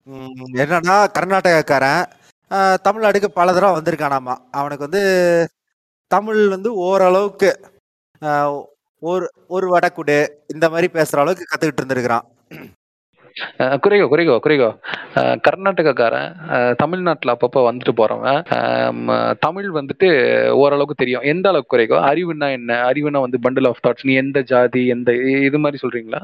உம் 0.08 0.34
என்னன்னா 0.56 0.98
கர்நாடகக்காரன் 1.18 2.04
ஆஹ் 2.52 2.78
தமிழ்நாட்டுக்கு 2.84 3.30
பல 3.34 3.54
தடவை 3.54 3.74
வந்திருக்கானாமா. 3.80 4.36
அவனுக்கு 4.52 4.88
வந்து 4.90 5.04
தமிழ் 6.12 6.42
வந்து 6.50 6.70
ஓரளவுக்கு 6.86 7.50
ஒரு 9.04 9.26
ஒரு 9.48 9.68
வடக்குடு 9.76 10.18
இந்த 10.48 10.66
மாதிரி 10.70 10.88
பேசுற 10.94 11.18
அளவுக்கு 11.18 11.46
கத்துக்கிட்டு 11.46 11.82
இருந்திருக்கிறான். 11.84 12.26
குறைகோ 13.84 14.06
குறைகோ 14.12 14.36
குறைகோ. 14.46 14.70
கர்நாடகக்காரன் 15.48 16.30
தமிழ்நாட்டுல 16.82 17.34
அப்பப்போ 17.36 17.62
வந்துட்டு 17.70 17.94
ம, 19.08 19.18
தமிழ் 19.46 19.70
வந்துட்டு 19.78 20.10
ஓரளவுக்கு 20.62 20.96
தெரியும். 21.02 21.28
எந்த 21.34 21.46
அளவுக்கு 21.50 21.74
குறைகோ? 21.74 21.98
அறிவுன்னா 22.12 22.50
என்ன? 22.58 22.80
அறிவுனா 22.90 23.20
வந்து 23.26 23.44
பண்டில் 23.46 23.70
ஆஃப் 23.72 23.84
தாட்ஸ் 23.86 24.08
நீ 24.10 24.16
எந்த 24.24 24.42
ஜாதி 24.52 24.84
எந்த 24.96 25.16
இது 25.50 25.60
மாதிரி 25.66 25.82
சொல்றீங்களா? 25.86 26.22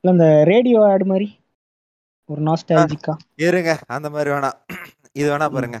இல்ல 0.00 0.14
இந்த 0.16 0.28
ரேடியோ 0.52 0.78
ஆடு 0.92 1.04
மாதிரி? 1.12 1.28
ஒரு 2.30 2.40
நாஸ்டாலஜிக்கா 2.48 3.14
இருங்க. 3.48 3.72
அந்த 3.96 4.08
மாதிரி 4.14 4.30
வேணாம். 4.34 4.58
இது 5.20 5.26
வேணா 5.32 5.48
பாருங்க. 5.56 5.78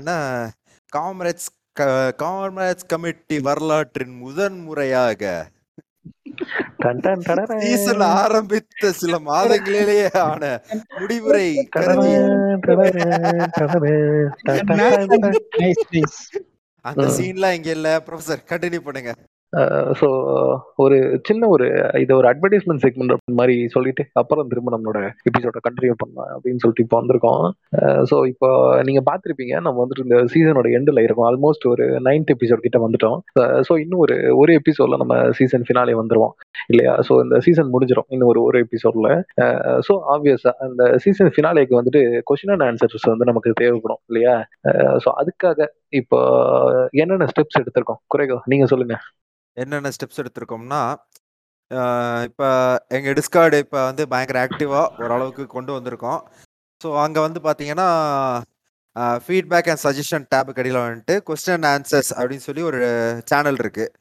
என்ன? 0.00 0.12
காமரேட்ஸ் 0.92 1.48
காமரேட்ஸ் 2.22 2.90
கமிட்டி 2.92 3.36
வரலாற்றின் 3.48 4.14
முதன் 4.24 4.60
முறையாக. 4.66 5.22
சீசன் 7.60 8.00
ஆரம்பித்த 8.00 8.92
சில 8.92 9.18
மாதங்களிலேயே 9.18 10.18
ஆன 10.20 10.62
முடிவுரை 10.98 11.68
அந்த. 16.84 17.08
சீன்லாம் 17.18 17.52
இங்க 17.52 17.70
இல்ல. 17.70 18.02
ப்ரொஃபசர் 18.06 18.46
கண்டினியூ 18.48 18.78
பண்ணுங்க. 18.78 19.12
ஸோ 20.00 20.08
ஒரு 20.82 20.96
சின்ன 21.28 21.48
ஒரு 21.54 21.66
இது 22.02 22.12
ஒரு 22.18 22.26
அட்வர்டைஸ்மெண்ட் 22.30 22.82
செக்மெண்ட் 22.84 23.14
மாதிரி 23.40 23.56
சொல்லிட்டு 23.74 24.02
அப்புறம் 24.20 24.50
திரும்ப 24.52 24.70
நம்மளோட 24.74 25.00
எபிசோட 25.30 25.58
கண்டினியூ 25.66 25.94
பண்ணலாம் 26.02 26.30
அப்படின்னு 26.34 26.62
சொல்லிட்டு 26.62 26.84
இப்போ 26.86 26.96
வந்திருக்கோம். 27.00 27.44
ஸோ 28.10 28.16
இப்போ 28.32 28.48
நீங்கள் 28.88 29.06
பார்த்துருப்பீங்க 29.10 29.54
நம்ம 29.66 29.76
வந்துட்டு 29.82 30.06
இந்த 30.08 30.18
சீசனோட 30.34 30.68
எண்டில் 30.78 31.02
இருக்கோம். 31.04 31.28
ஆல்மோஸ்ட் 31.30 31.66
ஒரு 31.72 31.86
நைன்த் 32.08 32.32
எபிசோட் 32.36 32.64
கிட்ட 32.66 32.80
வந்துட்டோம். 32.86 33.18
ஸோ 33.68 33.74
இன்னும் 33.84 34.02
ஒரு 34.06 34.16
ஒரு 34.42 34.52
எபிசோட்ல 34.60 34.98
நம்ம 35.04 35.16
சீசன் 35.40 35.66
ஃபினாலே 35.68 35.96
வந்துருவோம். 36.02 36.34
இல்லையா? 36.72 36.94
ஸோ 37.08 37.12
இந்த 37.24 37.36
சீசன் 37.46 37.72
முடிஞ்சிடும் 37.74 38.08
இன்னும் 38.14 38.30
ஒரு 38.32 38.42
ஒரு 38.48 38.58
எபிசோட்ல 38.66 39.08
ஸோ 39.88 39.94
ஆப்வியஸாக 40.14 40.54
அந்த 40.68 40.82
சீசன் 41.04 41.32
ஃபினாலேக்கு 41.36 41.74
வந்துட்டு 41.80 42.02
கொஷின் 42.30 42.52
அண்ட் 42.54 42.66
ஆன்சர்ஸ் 42.68 43.10
வந்து 43.12 43.30
நமக்கு 43.30 43.50
தேவைப்படும். 43.62 44.02
இல்லையா? 44.10 44.36
ஸோ 45.04 45.08
அதுக்காக 45.22 45.68
இப்போ 46.00 46.18
என்னென்ன 47.02 47.28
ஸ்டெப்ஸ் 47.32 47.60
எடுத்திருக்கோம்? 47.62 48.00
குறைகோ 48.14 48.38
நீங்கள் 48.52 48.70
சொல்லுங்க. 48.74 48.96
என்னென்ன 49.56 49.92
ஸ்டெப்ஸ் 49.96 50.20
எடுத்திருக்கோம்னா 50.22 50.82
இப்போ 52.28 52.48
எங்கள் 52.96 53.16
டிஸ்கார்டு 53.18 53.58
இப்போ 53.64 53.78
வந்து 53.88 54.04
பயங்கர 54.12 54.38
ஆக்டிவாக 54.46 54.86
ஓரளவுக்கு 55.02 55.44
கொண்டு 55.56 55.72
வந்திருக்கோம். 55.76 56.20
ஸோ 56.80 56.88
அங்கே 57.04 57.20
வந்து 57.26 57.40
பார்த்தீங்கன்னா 57.46 57.88
ஃபீட்பேக் 59.26 59.68
அண்ட் 59.72 59.82
சஜஷன் 59.86 60.26
டேபுக்கு 60.32 60.58
கடியில் 60.58 60.80
வந்துட்டு 60.84 61.16
கொஸ்டின் 61.28 61.66
ஆன்சர்ஸ் 61.74 62.12
அப்படின்னு 62.18 62.46
சொல்லி 62.48 62.62
ஒரு 62.70 62.80
சேனல் 63.30 63.60
இருக்குது 63.64 63.92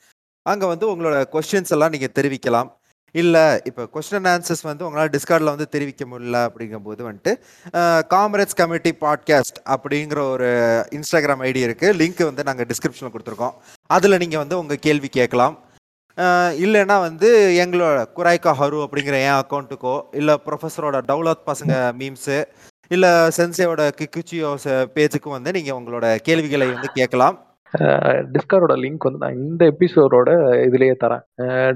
அங்கே 0.46 0.68
வந்து 0.74 0.86
உங்களோட 0.92 1.18
கொஸ்டின்ஸ் 1.34 1.74
எல்லாம் 1.76 1.94
நீங்கள் 1.96 2.16
தெரிவிக்கலாம். 2.18 2.70
இல்லை 3.14 3.62
இப்போ 3.66 3.84
கொஸ்டின் 3.94 4.28
ஆன்சர்ஸ் 4.34 4.64
வந்து 4.70 4.86
உங்களால் 4.86 5.14
டிஸ்கார்டில் 5.16 5.52
வந்து 5.54 5.68
தெரிவிக்க 5.76 6.06
முடியல 6.12 6.40
அப்படிங்கும்போது 6.48 7.02
வந்துட்டு 7.08 7.34
காமரேட்ஸ் 8.14 8.60
கமிட்டி 8.62 8.94
பாட்காஸ்ட் 9.06 9.60
அப்படிங்கிற 9.76 10.20
ஒரு 10.34 10.50
இன்ஸ்டாகிராம் 10.98 11.44
ஐடி 11.50 11.64
இருக்குது 11.68 11.98
லிங்க் 12.02 12.24
வந்து 12.30 12.46
நாங்கள் 12.50 12.70
டிஸ்கிரிப்ஷனில் 12.72 13.14
கொடுத்துருக்கோம். 13.16 13.56
அதில் 13.88 14.22
நீங்கள் 14.26 14.42
வந்து 14.44 14.60
உங்கள் 14.62 14.84
கேள்வி 14.88 15.12
கேட்கலாம். 15.20 15.58
இல்லைன்னா 16.64 16.96
வந்து 17.08 17.28
எங்களோட 17.64 18.00
குராய்கா 18.16 18.54
ஹரு 18.62 18.80
அப்படிங்கிற 18.86 19.18
என் 19.28 19.40
அக்கௌண்ட்டுக்கோ 19.42 19.96
இல்லை 20.14 20.36
ப்ரொஃபஸரோட 20.46 20.98
டவுலாத் 21.10 21.48
பசங்க 21.52 21.74
மீம்ஸு 22.00 22.40
இல்லை 22.92 23.10
சென்சேவோட 23.38 23.84
கிக்குச்சியோ 24.00 24.52
பேஜுக்கும் 24.96 25.38
வந்து 25.38 25.52
நீங்கள் 25.52 25.78
உங்களோட 25.80 26.06
கேள்விகளை 26.28 26.68
வந்து 26.74 26.90
கேட்கலாம். 26.94 27.36
டிஸ்காரோட 27.78 28.74
லிங்க் 28.84 29.06
வந்து 29.08 29.20
நான் 29.20 29.36
இந்த 29.36 29.74
எபிசோடோட 29.74 30.30
இதுலயே 30.68 30.94
தரேன். 31.04 31.24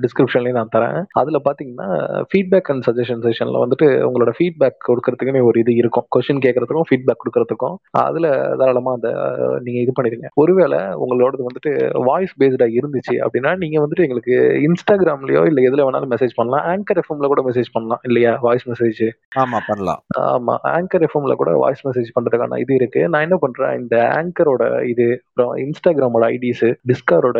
டிஸ்கிரிப்ஷன்லயே 0.03 0.51
நான் 0.51 0.69
தரேன். 0.75 1.03
அதுல 1.11 1.41
பாத்தீங்கன்னா 1.47 1.87
ஃபீட்பேக் 2.31 2.69
அண்ட் 2.73 2.87
சஜஷன் 2.91 3.23
செஷன்ல 3.25 3.61
வந்துட்டு 3.65 3.87
உங்களோட 4.07 4.31
ஃபீட்பேக் 4.39 4.79
கொடுக்கறதுக்குன்னு 4.87 5.43
ஒரு 5.43 5.59
இது 5.59 5.75
இருக்கும். 5.75 6.05
கொஸ்டின் 6.15 6.41
கேட்கறதுக்கும் 6.45 6.87
ஃபீட்பேக் 6.89 7.21
கொடுக்கறதுக்கும். 7.23 7.75
அதுல 7.89 8.55
தாராளமா 8.57 8.93
அந்த 8.93 9.09
நீங்க 9.63 9.79
இது 9.81 9.91
பண்ணிருங்க 10.01 10.27
ஒருவேளை 10.33 10.79
உங்களோடது 10.79 11.45
வந்துட்டு 11.49 11.71
வாய்ஸ் 12.03 12.35
பேஸ்டா 12.39 12.67
இருந்துச்சு 12.79 13.15
அப்படின்னா 13.25 13.57
நீங்க 13.57 13.87
வந்துட்டு 13.87 14.01
எங்களுக்கு 14.01 14.35
இன்ஸ்டாகிராம்லயோ 14.67 15.45
இல்ல 15.45 15.61
எதுல 15.69 15.87
வேணாலும் 15.87 16.13
மெசேஜ் 16.15 16.35
பண்ணலாம். 16.35 16.65
ஆங்கர் 16.71 16.99
எஃப்எம்ல 17.03 17.25
கூட 17.25 17.41
மெசேஜ் 17.49 17.71
பண்ணலாம். 17.71 17.99
இல்லையா? 18.03 18.37
வாய்ஸ் 18.41 18.67
மெசேஜ் 18.69 19.09
ஆமாம் 19.35 19.67
பண்ணலாம். 19.67 20.03
ஆமா. 20.19 20.55
ஆங்கர் 20.67 21.05
எஃப்எம்ல 21.07 21.33
கூட 21.33 21.51
வாய்ஸ் 21.51 21.87
மெசேஜ் 21.87 22.11
பண்றதுக்கான 22.19 22.59
இது 22.59 22.73
இருக்கு. 22.73 23.09
நான் 23.09 23.21
என்ன 23.21 23.37
பண்றேன்? 23.39 23.79
இந்த 23.79 23.97
ஆங்கரோட 24.19 24.83
இது 24.89 25.21
அப்புறம் 25.27 25.55
இன்ஸ்டாகிராமோட 25.83 26.25
ஐடிஸ் 26.35 26.65
டிஸ்காரோட 26.89 27.39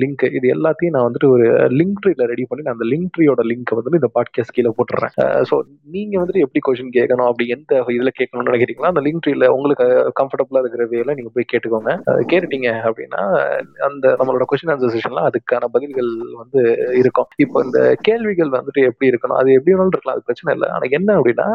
லிங்க் 0.00 0.22
இது 0.38 0.46
எல்லாத்தையும் 0.54 0.94
நான் 0.94 1.06
வந்துட்டு 1.06 1.28
ஒரு 1.34 1.46
லிங்க் 1.78 1.96
ட்ரீல 2.02 2.26
ரெடி 2.32 2.44
பண்ணி 2.48 2.62
நான் 2.66 2.76
அந்த 2.76 2.86
லிங்க் 2.92 3.08
ட்ரீயோட 3.14 3.42
லிங்க் 3.50 3.72
வந்து 3.78 3.98
இந்த 4.00 4.10
பாட்காஸ்ட் 4.16 4.54
கீழே 4.56 4.70
போட்டுறேன். 4.76 5.14
ஸோ 5.48 5.54
நீங்க 5.94 6.14
வந்துட்டு 6.20 6.42
எப்படி 6.46 6.60
கொஸ்டின் 6.66 6.92
கேட்கணும்? 6.98 7.28
அப்படி 7.30 7.46
எந்த 7.54 7.80
இதுல 7.94 8.10
கேட்கணும்னு 8.18 8.48
நினைக்கிறீங்களா? 8.50 8.90
அந்த 8.92 9.02
லிங்க் 9.06 9.22
ட்ரீல 9.24 9.48
உங்களுக்கு 9.56 9.86
கம்ஃபர்டபுளா 10.20 10.62
இருக்கிற 10.64 10.86
வேல 10.92 11.16
நீங்க 11.20 11.32
போய் 11.36 11.48
கேட்டுக்கோங்க. 11.52 11.94
கேட்டுட்டீங்க 12.32 12.70
அப்படின்னா 12.90 13.22
அந்த 13.88 14.14
நம்மளோட 14.20 14.46
கொஸ்டின் 14.52 14.72
ஆன்சர் 14.74 14.94
செஷன்லாம் 14.96 15.28
அதுக்கான 15.30 15.70
பதில்கள் 15.76 16.12
வந்து 16.42 16.62
இருக்கும். 17.00 17.28
இப்போ 17.46 17.64
இந்த 17.66 17.80
கேள்விகள் 18.08 18.54
வந்துட்டு 18.58 18.86
எப்படி 18.90 19.10
இருக்கணும்? 19.12 19.38
அது 19.40 19.58
எப்படி 19.58 19.74
வேணாலும் 19.74 19.94
இருக்கலாம் 19.96 20.16
அது 20.18 20.26
பிரச்சனை 20.30 20.56
இல்லை. 20.58 20.70
ஆனா 20.76 20.84
என்ன 21.00 21.18
அப்படின்னா 21.18 21.48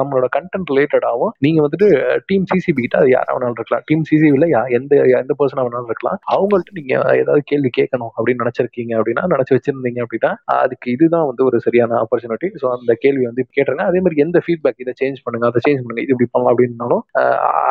நம்மளோட 0.00 0.28
கண்டென்ட் 0.38 0.72
ரிலேட்டடாகவும் 0.74 1.34
நீங்க 1.46 1.60
வந்துட்டு 1.68 1.90
டீம் 2.30 2.48
சிசிபி 2.52 2.80
கிட்ட 2.82 2.98
அது 3.02 3.14
யாரா 3.16 3.30
வேணாலும் 3.36 3.60
இருக்கலாம். 3.60 3.86
டீம் 3.90 4.08
சிசிபியில் 4.10 4.50
எந்த 4.78 4.94
எந்த 5.26 5.36
பர்சனா 5.40 5.64
வேணாலும் 5.66 5.92
இருக்கலாம். 5.92 6.18
அவங்கள்ட்ட 6.34 6.72
நீங்க 6.80 6.94
ஏதாவது 7.22 7.42
கேள்வி 7.52 7.70
கேட்கணும் 7.78 8.12
அப்படின்னு 8.16 8.42
நினைச்சிருக்கீங்க 8.44 8.92
அப்படின்னா 9.00 9.24
நினைச்சு 9.34 9.54
வச்சிருந்தீங்க 9.56 10.00
அப்படின்னா 10.04 10.32
அதுக்கு 10.62 10.86
இதுதான் 10.96 11.26
வந்து 11.30 11.42
ஒரு 11.48 11.58
சரியான 11.66 11.98
ஆப்பர்ச்சுனிட்டி 12.02 12.50
ஸோ 12.62 12.66
அந்த 12.76 12.92
கேள்வி 13.04 13.24
வந்து 13.30 13.44
கேட்டுருங்க. 13.56 13.84
அதே 13.90 14.00
மாதிரி 14.04 14.22
எந்த 14.24 14.40
ஃபீட்பேக் 14.44 14.82
இதை 14.84 14.94
சேஞ்ச் 15.00 15.22
பண்ணுங்க 15.26 15.46
அதை 15.50 15.60
சேஞ்ச் 15.66 15.82
பண்ணுங்க 15.82 16.02
இது 16.04 16.14
இப்படி 16.14 16.28
பண்ணலாம் 16.34 16.54
அப்படின்னாலும் 16.54 17.02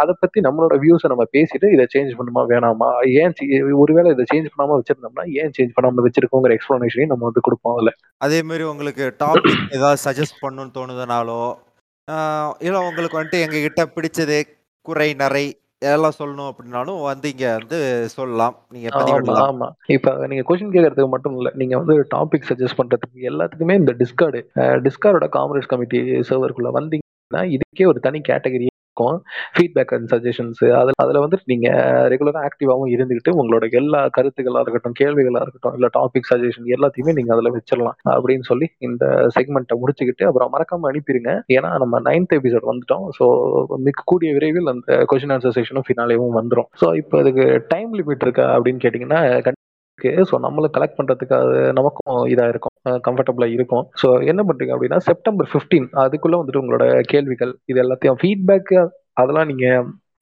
அதை 0.01 0.15
பத்தி 0.23 0.39
நம்மளோட 0.47 0.77
வியூஸை 0.83 1.09
நம்ம 1.13 1.25
பேசிட்டு 1.35 1.69
இதை 1.75 1.85
சேஞ்ச் 1.95 2.17
பண்ணுமா 2.19 2.43
வேணாமா 2.53 2.89
ஏன் 3.21 3.35
ஒருவேளை 3.83 4.09
இதை 4.15 4.25
சேஞ்ச் 4.33 4.49
பண்ணாம 4.53 4.77
வச்சிருந்தோம்னா 4.79 5.25
ஏன் 5.41 5.53
சேஞ்ச் 5.57 5.75
பண்ணாம 5.77 6.05
வச்சிருக்கோங்கிற 6.07 6.57
எக்ஸ்பிளனேஷனையும் 6.57 7.13
நம்ம 7.13 7.25
வந்து 7.29 7.45
கொடுப்போம் 7.47 7.75
அதுல. 7.75 7.93
அதே 8.25 8.41
மாதிரி 8.49 8.65
உங்களுக்கு 8.73 9.05
டாபிக் 9.23 9.61
ஏதாவது 9.77 10.01
சஜஸ்ட் 10.07 10.41
பண்ணணும்னு 10.43 10.75
தோணுதுனாலோ 10.79 11.41
இல்லை 12.65 12.79
உங்களுக்கு 12.89 13.17
வந்துட்டு 13.17 13.43
எங்ககிட்ட 13.45 13.83
பிடிச்சது 13.95 14.37
குறை 14.85 15.07
நிறை 15.21 15.45
எல்லாம் 15.81 16.17
சொல்லணும் 16.17 16.49
அப்படின்னாலும் 16.49 16.99
வந்து 17.03 17.27
இங்க 17.29 17.47
வந்து 17.53 17.77
சொல்லலாம். 18.13 18.55
நீங்க 18.71 18.89
ஆமா 19.41 19.67
இப்ப 19.87 20.13
நீங்க 20.27 20.43
கொஸ்டின் 20.47 20.73
கேட்கறதுக்கு 20.75 21.09
மட்டும் 21.09 21.35
இல்ல 21.37 21.51
நீங்க 21.55 21.75
வந்து 21.77 21.95
டாபிக் 22.15 22.47
சஜஸ்ட் 22.49 22.77
பண்றதுக்கு 22.77 23.29
எல்லாத்துக்குமே 23.31 23.75
இந்த 23.75 23.93
டிஸ்கார்டு 24.01 24.41
டிஸ்கார்டோட 24.85 25.27
காமரேஜ் 25.33 25.71
கமிட்டி 25.73 25.99
சர்வருக்குள்ள 26.29 26.71
வந்தீங்கன்னா 26.77 27.43
இதுக்கே 27.55 27.85
ஒரு 27.85 27.99
தனி 27.99 28.21
கேட்டகரி 28.29 28.67
இருக்கும். 28.95 29.17
ஃபீட்பேக் 29.55 29.93
அண்ட் 29.95 30.09
சஜஷன்ஸ் 30.13 30.61
அதில் 30.79 30.99
அதில் 31.03 31.21
வந்துட்டு 31.23 31.49
நீங்கள் 31.53 32.07
ரெகுலராக 32.13 32.47
ஆக்டிவாகவும் 32.49 32.91
இருந்துக்கிட்டு 32.95 33.33
உங்களோட 33.41 33.65
எல்லா 33.81 34.01
கருத்துக்களாக 34.17 34.63
இருக்கட்டும் 34.65 34.97
கேள்விகளாக 35.01 35.43
இருக்கட்டும் 35.45 35.75
இல்லை 35.77 35.89
டாபிக் 35.97 36.29
சஜஷன் 36.31 36.69
எல்லாத்தையுமே 36.75 37.15
நீங்கள் 37.19 37.35
அதில் 37.37 37.53
வச்சிடலாம் 37.55 37.99
அப்படின்னு 38.15 38.47
சொல்லி 38.51 38.69
இந்த 38.87 39.05
செக்மெண்ட்டை 39.37 39.77
முடிச்சுக்கிட்டு 39.83 40.25
அப்புறம் 40.29 40.53
மறக்காமல் 40.55 40.91
அனுப்பிடுங்க 40.91 41.33
ஏன்னா 41.57 41.71
நம்ம 41.83 42.01
நைன்த் 42.09 42.37
எபிசோட் 42.39 42.69
வந்துட்டோம். 42.71 43.05
ஸோ 43.17 43.25
மிக 43.87 44.03
கூடிய 44.05 44.31
விரைவில் 44.37 44.73
அந்த 44.73 44.97
கொஸ்டின் 45.11 45.35
ஆன்சர் 45.35 45.57
செஷனும் 45.59 45.87
ஃபினாலேவும் 45.89 46.37
வந்துடும் 46.39 46.69
ஸோ 46.81 46.87
இப்போ 47.01 47.15
அதுக்கு 47.23 47.45
டைம் 47.67 47.93
லிமிட் 48.01 48.25
இருக்கா 48.27 48.47
அப்படின்னு 48.57 48.83
கேட்டிங்கன்னா 48.85 49.21
இருக்கு 49.95 50.11
ஸோ 50.29 50.35
நம்மளை 50.45 50.67
கலெக்ட் 50.75 50.97
பண்றதுக்காக 50.99 51.43
அது 51.47 51.59
நமக்கும் 51.79 52.21
இதாக 52.33 52.51
இருக்கும். 52.53 52.73
கம்ஃபர்டபுளா 53.07 53.47
இருக்கும். 53.57 53.83
ஸோ 54.01 54.07
என்ன 54.31 54.41
பண்றீங்க 54.47 54.73
அப்படின்னா 54.75 54.99
செப்டம்பர் 55.09 55.51
15 55.53 55.85
அதுக்குள்ள 56.03 56.39
வந்துட்டு 56.39 56.61
உங்களோட 56.63 56.85
கேள்விகள் 57.11 57.53
இது 57.71 57.79
எல்லாத்தையும் 57.85 58.19
ஃபீட்பேக் 58.21 58.73
அதெல்லாம் 59.21 59.49
நீங்க 59.51 59.65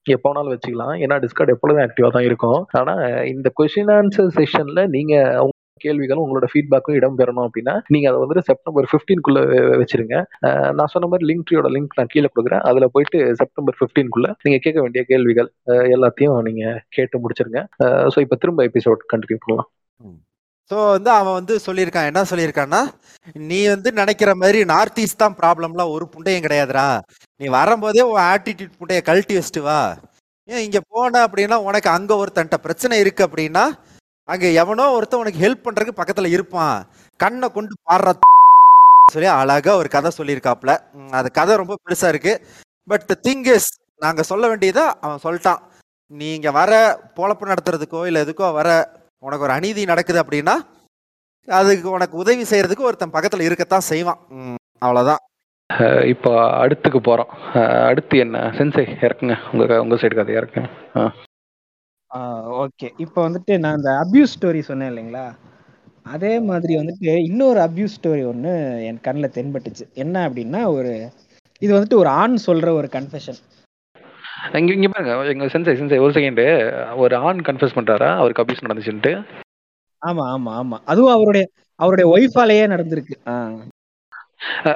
எப்போ 0.06 0.28
வேணாலும் 0.28 0.54
வச்சுக்கலாம். 0.54 0.94
ஏன்னா 1.04 1.16
டிஸ்கார்ட் 1.24 1.52
எப்பொழுதும் 1.54 1.84
ஆக்டிவா 1.84 2.08
தான் 2.16 2.26
இருக்கும். 2.28 2.60
ஆனா 2.80 2.94
இந்த 3.32 3.48
கொஸ்டின் 3.58 3.92
ஆன்சர் 3.98 4.34
செஷன்ல 4.38 4.80
நீங்க 4.96 5.14
கேள்விகளும் 5.84 6.24
உங்களோட 6.24 6.46
ஃபீட்பேக்கும் 6.52 6.96
இடம் 6.98 7.18
பெறணும் 7.20 7.46
அப்படின்னா 7.46 7.74
நீங்க 7.94 8.06
அதை 8.10 8.18
வந்துட்டு 8.22 8.46
செப்டம்பர் 8.50 8.88
பிப்டீன்குள்ள 8.92 9.40
வச்சிருங்க. 9.82 10.16
நான் 10.78 10.92
சொன்ன 10.94 11.08
மாதிரி 11.12 11.28
லிங்க் 11.30 11.46
ட்ரீயோட 11.48 11.70
லிங்க் 11.76 11.96
நான் 12.00 12.12
கீழே 12.14 12.28
கொடுக்குறேன். 12.32 12.62
அதுல 12.68 12.88
போயிட்டு 12.94 13.18
செப்டம்பர் 13.40 13.78
பிப்டீன்குள்ள 13.80 14.28
நீங்க 14.44 14.58
கேட்க 14.66 14.78
வேண்டிய 14.84 15.02
கேள்விகள் 15.10 15.50
எல்லாத்தையும் 15.96 16.36
நீங்க 16.48 16.64
கேட்டு 16.98 17.22
முடிச்சிருங்க. 17.24 17.62
ஸோ 18.14 18.20
இப்போ 18.26 18.38
திரும்ப 18.44 18.62
எபிசோட் 18.70 19.02
கண்டினியூ 19.14 19.40
பண்ணலாம். 19.44 19.70
ஸோ 20.70 20.76
வந்து 20.96 21.10
அவன் 21.18 21.36
வந்து 21.38 21.54
சொல்லியிருக்கான். 21.66 22.08
என்ன 22.10 22.20
சொல்லியிருக்கான்னா 22.30 22.82
நீ 23.50 23.58
வந்து 23.72 23.88
நினைக்கிற 24.00 24.30
மாதிரி 24.42 24.58
நார்த் 24.72 25.00
ஈஸ்ட் 25.02 25.22
தான் 25.22 25.36
ப்ராப்ளம்லாம் 25.40 25.92
ஒரு 25.96 26.04
புண்டையும் 26.12 26.44
கிடையாதுடா. 26.46 26.86
நீ 27.40 27.46
வரும்போதே 27.58 28.04
உன் 28.10 28.24
ஆட்டிடியூட் 28.32 28.78
புண்டைய 28.78 29.00
கழட்டி 29.08 29.34
வச்சுட்டு 29.36 29.62
வா. 29.68 29.80
ஏன் 30.48 30.64
இங்கே 30.66 30.80
போன 30.94 31.20
அப்படின்னா 31.26 31.58
உனக்கு 31.68 31.88
அங்கே 31.96 32.14
ஒருத்தன்ட்ட 32.22 32.56
பிரச்சனை 32.64 32.94
இருக்கு 33.02 33.22
அப்படின்னா 33.26 33.64
அங்கே 34.32 34.48
எவனோ 34.62 34.84
ஒருத்தன் 34.96 35.22
உனக்கு 35.22 35.42
ஹெல்ப் 35.44 35.64
பண்ணுறதுக்கு 35.64 36.00
பக்கத்தில் 36.00 36.34
இருப்பான். 36.34 36.76
கண்ணை 37.22 37.48
கொண்டு 37.56 37.74
பாடுற 37.88 38.12
சொல்லி 39.14 39.28
அழகாக 39.38 39.76
ஒரு 39.80 39.88
கதை 39.94 40.10
சொல்லியிருக்காப்ல 40.18 40.72
அது 41.18 41.28
கதை 41.38 41.54
ரொம்ப 41.62 41.74
பெருசாக 41.84 42.12
இருக்குது 42.12 42.40
பட் 42.90 43.10
திங் 43.26 43.46
இஸ் 43.54 43.68
நாங்கள் 44.04 44.28
சொல்ல 44.30 44.44
வேண்டியதை 44.50 44.84
அவன் 45.04 45.24
சொல்லிட்டான். 45.24 45.60
நீங்கள் 46.20 46.56
வர 46.60 46.72
பொழப்பு 47.18 47.50
நடத்துறதுக்கோ 47.50 48.00
இல்லை 48.08 48.22
எதுக்கோ 48.24 48.48
வர 48.60 48.70
உனக்கு 49.26 49.46
ஒரு 49.46 49.54
அநீதி 49.58 49.84
நடக்குது 49.92 50.22
அப்படின்னா 50.22 50.56
அதுக்கு 51.48 51.88
உனக்கு 51.96 52.16
உதவி 52.22 52.44
செய்கிறதுக்கு 52.52 52.88
ஒருத்தன் 52.88 53.14
பக்கத்தில் 53.16 53.46
இருக்கத்தான் 53.48 53.88
செய்வான். 53.92 54.20
அவ்வளோதான் 54.84 55.22
இப்போ 56.14 56.30
அடுத்துக்கு 56.62 56.98
போகிறோம் 57.08 57.30
அடுத்து 57.90 58.16
என்ன? 58.24 58.38
சென்சை 58.58 58.84
இறக்குங்க. 59.04 59.36
உங்கள் 59.52 59.80
உங்கள் 59.84 60.00
சைடு 60.02 60.16
கதை 60.18 60.34
இறக்குங்க. 60.40 60.68
ஓகே. 62.62 62.90
இப்போ 62.96 63.28
வந்துட்டு 63.28 63.58
நான் 63.58 63.76
இந்த 63.76 63.90
அபியூஸ் 63.90 64.34
ஸ்டோரி 64.40 64.60
சொன்னேன் 64.60 64.90
இல்லைங்களா? 64.92 65.34
அதே 66.02 66.40
மாதிரி 66.40 66.76
வந்துட்டு 66.76 67.24
இன்னொரு 67.24 67.60
அபியூஸ் 67.60 67.96
ஸ்டோரி 68.02 68.26
ஒன்று 68.26 68.84
என் 68.84 69.00
கண்ணில் 69.00 69.34
தென்பட்டுச்சு. 69.34 69.92
என்ன 69.94 70.28
அப்படின்னா 70.28 70.64
ஒரு 70.64 71.10
இது 71.58 71.74
வந்துட்டு 71.74 71.94
ஒரு 71.94 72.08
ஆண் 72.08 72.36
சொல்ற 72.46 72.68
ஒரு 72.70 72.88
கன்ஃபெஷன் 72.92 73.40
இங்க 74.52 74.72
இங்க 74.72 74.88
பாருங்க. 74.88 75.24
எங்க 75.24 75.44
சென்சை 75.44 75.74
சென்சை 75.74 76.00
ஒரு 76.00 76.12
செகண்ட் 76.12 76.96
ஒரு 76.96 77.16
ஆண் 77.16 77.38
கன்ஃபர்ஸ் 77.38 77.76
பண்றாரா? 77.78 78.16
அவருக்கு 78.16 78.42
அபியூஸ் 78.42 78.64
நடந்துச்சுன்ட்டு? 78.64 79.12
ஆமா 80.06 80.24
ஆமா 80.36 80.52
ஆமா. 80.60 80.78
அதுவும் 80.84 81.12
அவருடைய 81.12 81.48
அவருடைய 81.74 82.06
ஒய்ஃபாலேயே 82.16 82.66
நடந்திருக்கு. 82.74 83.14
ஆ. 83.26 83.34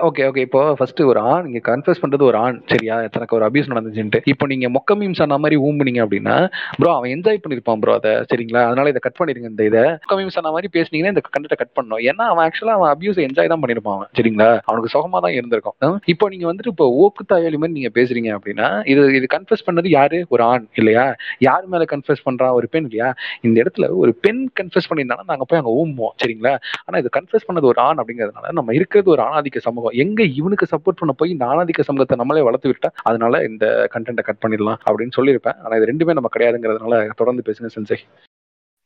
ஓகே 0.08 0.22
ஓகே 0.28 0.42
இப்போ 0.46 0.60
ஃபர்ஸ்ட் 0.78 1.00
ஒரு 1.10 1.20
ஆண் 1.32 1.44
நீங்க 1.46 1.60
கன்ஃபியூஸ் 1.70 2.00
பண்றது 2.02 2.24
ஒரு 2.30 2.38
ஆண். 2.44 2.58
சரியா? 2.72 2.96
தனக்கு 3.16 3.36
ஒரு 3.38 3.44
அபியூஸ் 3.48 3.70
நடந்துச்சுன்ட்டு. 3.72 4.20
இப்போ 4.32 4.46
நீங்க 4.46 4.68
மொக்க 4.76 4.96
மீம்ஸ் 5.00 5.22
ஆன 5.24 5.38
மாதிரி 5.44 5.56
ஊம்புனீங்க 5.66 6.00
அப்படின்னா 6.04 6.36
ப்ரோ 6.80 6.90
அவன் 6.94 7.12
என்ஜாய் 7.16 7.40
பண்ணிருப்பான் 7.44 7.80
ப்ரோ 7.82 7.94
அதை. 8.00 8.12
சரிங்களா? 8.30 8.62
அதனால 8.68 8.92
இதை 8.92 9.02
கட் 9.06 9.18
பண்ணிருங்க 9.20 9.48
இந்த 9.52 9.64
இதை. 9.70 9.84
மொக்க 10.02 10.18
மீம்ஸ் 10.20 10.38
ஆன 10.40 10.52
மாதிரி 10.56 10.70
பேசுனீங்கன்னா 10.76 11.12
இந்த 11.14 11.22
கண்டத்தை 11.36 11.58
கட் 11.62 11.74
பண்ணணும். 11.78 12.02
ஏன்னா 12.10 12.26
அவன் 12.32 12.44
ஆக்சுவலா 12.46 12.76
அவன் 12.78 12.90
அபியூஸ் 12.94 13.20
என்ஜாய் 13.26 13.52
தான் 13.52 13.62
பண்ணிருப்பான் 13.64 14.04
சரிங்களா? 14.18 14.48
அவனுக்கு 14.68 14.92
சுகமா 14.94 15.20
தான் 15.26 15.36
இருந்திருக்கும். 15.38 15.98
இப்போ 16.14 16.28
நீங்க 16.28 16.46
வந்துட்டு 16.50 16.72
இப்போ 16.74 16.88
ஓக்கு 17.04 17.24
தாயாளி 17.32 17.60
மாதிரி 17.62 17.76
நீங்க 17.78 17.92
பேசுறீங்க 17.98 18.30
அப்படின்னா 18.38 18.68
இது 18.92 19.04
இது 19.18 19.26
கன்ஃபியூஸ் 19.36 19.66
பண்ணது 19.68 19.88
யாரு? 19.98 20.20
ஒரு 20.28 20.42
ஆண் 20.42 20.66
இல்லையா? 20.74 21.04
யார் 21.48 21.66
மேல 21.74 21.84
கன்ஃபியூஸ் 21.94 22.24
பண்றான்? 22.28 22.54
ஒரு 22.60 22.68
பெண் 22.68 22.86
இல்லையா? 22.90 23.10
இந்த 23.40 23.56
இடத்துல 23.64 23.88
ஒரு 24.02 24.14
பெண் 24.26 24.42
கன்ஃபியூஸ் 24.60 24.88
பண்ணியிருந்தாங்கன்னா 24.90 25.32
நாங்க 25.34 25.44
போய் 25.44 25.60
அங்க 25.62 25.72
ஊம்புவோம். 25.80 26.14
சரிங்களா? 26.24 26.54
ஆனா 26.86 26.98
இது 26.98 27.10
கன்ஃபியூஸ் 27.18 27.46
பண்ணது 27.48 27.66
ஒரு 27.72 27.80
ஆண் 27.88 28.00
அப்படிங்கிறதுனால 28.02 28.52
நம்ம 28.60 28.74
இருக்கிறது 28.78 29.10
ஒரு 29.10 29.22
ஆணாதிக்க 29.28 29.57
சமூகம். 29.66 29.96
எங்க 30.04 30.20
இவனுக்கு 30.40 30.66
சப்போர்ட் 30.72 31.00
பண்ண 31.00 31.12
போய் 31.20 31.34
இந்த 31.34 31.44
ஆணாதிக்க 31.52 31.88
சமூகத்தை 31.88 32.18
நம்மளே 32.20 32.44
வளர்த்து 32.48 32.70
விட்டா 32.72 32.90
அதனால 33.08 33.42
இந்த 33.48 33.64
கண்டென்ட்டை 33.94 34.24
கட் 34.28 34.42
பண்ணிடலாம் 34.44 34.80
அப்படின்னு 34.86 35.16
சொல்லியிருப்பேன். 35.18 35.58
ஆனா 35.64 35.76
இது 35.78 35.90
ரெண்டுமே 35.92 36.16
நம்ம 36.18 36.30
கிடையாதுங்கிறதுனால 36.34 37.00
தொடர்ந்து 37.22 37.46
பேசுங்க 37.48 37.70
சென்சை 37.76 37.98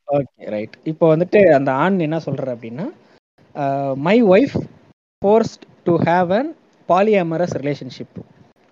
ஓகே 0.07 0.49
ரைட் 0.53 0.75
இப்போ 0.91 1.05
வந்துட்டு 1.13 1.39
அந்த 1.57 1.69
ஆண் 1.83 1.99
என்ன 2.07 2.17
சொல்ற 2.25 2.47
அப்படின்னா 2.55 2.87
my 4.07 4.17
wife 4.33 4.57
forced 5.21 5.63
to 5.87 5.93
have 6.09 6.31
an 6.39 6.49
polyamorous 6.89 7.55
relationship 7.61 8.17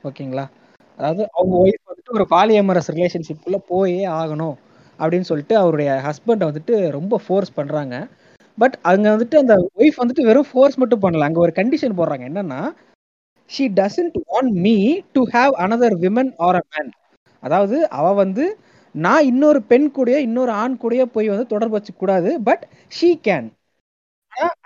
ஓகேங்களா? 0.03 0.45
அதாவது 0.97 1.23
அவங்க 1.37 1.55
ஒய்ஃப் 1.63 1.87
வந்துட்டு 1.89 2.15
ஒரு 2.17 2.25
பாலியமரஸ் 2.33 2.89
ரிலேஷன்ஷிப்ல 2.95 3.57
போயே 3.71 4.01
ஆகணும் 4.21 4.57
அப்படின்னு 4.99 5.29
சொல்லிட்டு 5.29 5.55
அவருடைய 5.61 5.91
ஹஸ்பண்டை 6.07 6.45
வந்துட்டு 6.49 6.73
ரொம்ப 6.97 7.19
ஃபோர்ஸ் 7.25 7.55
பண்றாங்க. 7.59 7.95
பட் 8.57 8.75
அங்க 8.83 9.05
வந்துட்டு 9.13 9.37
அந்த 9.37 9.53
ஒய்ஃப் 9.77 9.99
வந்துட்டு 10.01 10.25
வெறும் 10.25 10.49
ஃபோர்ஸ் 10.49 10.79
மட்டும் 10.81 11.03
பண்ணல. 11.03 11.27
அங்க 11.29 11.39
ஒரு 11.39 11.53
கண்டிஷன் 11.55 11.97
போடுறாங்க. 11.99 12.25
என்னன்னா 12.31 12.61
she 13.49 13.65
doesn't 13.77 14.17
want 14.29 14.51
me 14.65 14.75
to 15.15 15.21
have 15.33 15.53
another 15.63 15.95
women 16.03 16.31
or 16.39 16.59
a 16.59 16.63
man 16.69 16.91
அதாவது 17.43 17.77
அவ 17.97 18.07
வந்து 18.15 18.43
நான் 18.95 19.27
இன்னொரு 19.27 19.59
பெண் 19.63 19.87
கூடயோ 19.95 20.19
இன்னொரு 20.19 20.51
ஆண் 20.61 20.79
கூடயோ 20.81 21.05
போய் 21.13 21.31
வந்து 21.33 21.45
தொடர்பு 21.47 21.77
வச்சு 21.77 21.93
கூடாது 21.93 22.31
பட் 22.47 22.63
ஷீ 22.91 23.09
கேன் 23.27 23.47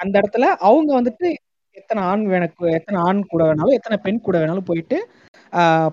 அந்த 0.01 0.15
இடத்துல 0.21 0.47
அவங்க 0.61 0.89
வந்துட்டு 0.97 1.27
எத்தனை 1.75 2.01
ஆண் 2.03 2.23
வேணக்கு 2.27 2.65
எத்தனை 2.77 2.97
ஆண் 3.07 3.21
கூட 3.25 3.43
வேணாலும் 3.45 3.77
எத்தனை 3.77 3.97
பெண் 3.99 4.25
கூட 4.25 4.36
வேணாலும் 4.41 4.69
போயிட்டு 4.69 4.97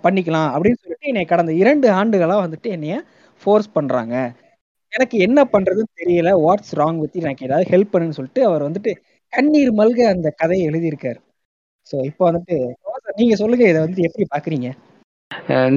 பண்ணிக்கலாம் 0.05 0.51
அப்படின்னு 0.55 0.81
சொல்லிட்டு 0.83 1.11
என்னை 1.11 1.25
கடந்த 1.25 1.53
இரண்டு 1.63 1.87
ஆண்டுகளாக 1.93 2.45
வந்துட்டு 2.45 2.69
என்னைய 2.69 2.97
ஃபோர்ஸ் 3.43 3.69
பண்ணுறாங்க 3.75 4.15
எனக்கு 4.93 5.17
என்ன 5.19 5.41
பண்றதுன்னு 5.53 5.93
தெரியல. 6.01 6.31
வாட்ஸ் 6.45 6.73
ராங் 6.81 7.01
வித் 7.03 7.19
எனக்கு 7.23 7.47
ஏதாவது 7.49 7.67
ஹெல்ப் 7.71 7.93
பண்ணுன்னு 7.95 8.19
சொல்லிட்டு 8.19 8.43
அவர் 8.47 8.67
வந்துட்டு 8.69 8.93
கண்ணீர் 9.33 9.73
மல்க 9.79 10.01
அந்த 10.09 10.29
கதையை 10.41 10.65
எழுதியிருக்காரு. 10.71 11.19
ஸோ 11.91 11.97
இப்போ 12.11 12.25
வந்துட்டு 12.29 12.57
நீங்க 13.21 13.37
சொல்லுங்க 13.37 13.65
இதை 13.69 13.81
வந்து 13.87 14.03
எப்படி 14.09 14.27
பாக்குறீங்க? 14.35 14.69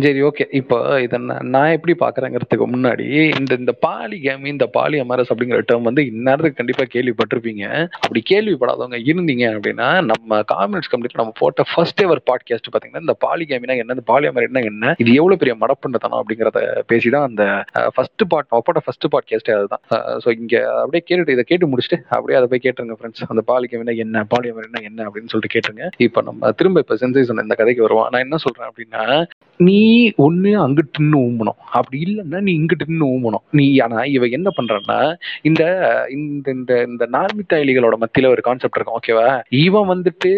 சரி 0.05 0.19
ஓகே. 0.29 0.45
இப்போ 0.59 0.77
இதை 1.05 1.17
நான் 1.53 1.73
எப்படி 1.75 1.93
பார்க்குறேங்கிறதுக்கு 2.03 2.65
முன்னாடி 2.73 3.05
இந்த 3.39 3.53
இந்த 3.61 3.73
பாலி 3.85 4.17
கேமி 4.25 4.49
இந்த 4.55 4.65
பாலி 4.77 4.97
அமரஸ் 5.03 5.31
அப்படிங்கிற 5.33 5.59
டேர்ம் 5.69 5.87
வந்து 5.89 6.03
இந்நேரத்துக்கு 6.11 6.59
கண்டிப்பாக 6.59 6.89
கேள்விப்பட்டிருப்பீங்க. 6.95 7.63
அப்படி 8.03 8.21
கேள்விப்படாதவங்க 8.31 8.99
இருந்தீங்க 9.11 9.45
அப்படின்னா 9.57 9.87
நம்ம 10.11 10.41
காமெண்ட்ஸ் 10.53 10.91
கம்ப்ளீட் 10.93 11.19
நம்ம 11.21 11.33
போட்ட 11.41 11.65
ஃபர்ஸ்ட் 11.71 12.03
எவர் 12.05 12.21
பாட்காஸ்ட் 12.29 12.69
பார்த்தீங்கன்னா 12.71 13.05
இந்த 13.05 13.15
பாலி 13.25 13.45
கேமினா 13.51 13.77
என்ன 13.83 13.95
இந்த 13.97 14.05
பாலி 14.11 14.27
அமரட்னா 14.31 14.63
என்ன 14.71 14.93
இது 15.03 15.13
எவ்வளோ 15.21 15.37
பெரிய 15.43 15.55
மடப்புண்டத்தனம் 15.63 16.19
அப்படிங்கிறத 16.21 16.59
பேசி 16.91 17.13
தான் 17.15 17.27
அந்த 17.29 17.43
ஃபர்ஸ்ட் 17.95 18.25
பார்ட் 18.33 18.49
நம்ம 18.51 18.63
போட்ட 18.69 18.83
ஃபர்ஸ்ட் 18.87 19.07
பாட்காஸ்டே 19.15 19.55
அதுதான். 19.59 19.83
ஸோ 20.25 20.29
இங்கே 20.39 20.61
அப்படியே 20.81 21.03
கேட்டுட்டு 21.07 21.35
இதை 21.37 21.45
கேட்டு 21.51 21.71
முடிச்சுட்டு 21.73 21.99
அப்படியே 22.17 22.39
அதை 22.41 22.49
போய் 22.53 22.63
கேட்டுருங்க 22.67 22.97
ஃப்ரெண்ட்ஸ் 22.99 23.25
அந்த 23.31 23.43
பாலி 23.51 23.67
கேமினா 23.73 23.95
என்ன 24.05 24.25
பாலி 24.35 24.49
அமரட்னா 24.53 24.83
என்ன 24.91 25.07
அப்படின்னு 25.09 25.31
சொல்லிட்டு 25.33 25.53
கேட்டுருங்க. 25.55 25.87
இப்போ 26.07 26.21
நம்ம 26.29 26.51
திரும்ப 26.61 26.85
இப்போ 26.85 26.97
சென்சேஷன் 27.03 27.43
இந்த 27.47 27.57
கதைக்கு 27.63 27.85
வருவோம். 27.87 28.09
நான் 28.13 28.25
என்ன 28.27 28.39
சொல்றேன் 28.45 28.69
அப்படின்னா 28.71 29.03
நீ 29.59 29.77
ஒண்ணு 30.23 30.51
அங்கிட்டு 30.61 31.01
நின்று 31.01 31.19
ஊம்பணும். 31.25 31.57
அப்படி 31.77 31.97
இல்லைன்னா 32.05 32.39
நீ 32.45 32.51
இங்கிட்டு 32.59 32.85
நின்னு 32.89 33.05
ஊம்பணும். 33.13 33.43
நீ 33.57 33.65
ஆனா 33.85 33.99
இவ 34.15 34.27
என்ன 34.37 34.49
பண்றன்னா 34.57 34.97
இந்த 35.49 35.63
இந்த 36.15 36.47
இந்த 36.57 36.73
இந்த 36.89 37.05
நார்மித்தாயிலிகளோட 37.15 37.95
மத்தியில 38.03 38.31
ஒரு 38.33 38.41
கான்செப்ட் 38.47 38.77
இருக்கும் 38.77 38.97
ஓகேவா 38.99 39.27
இவன் 39.65 39.87
வந்துட்டு 39.93 40.31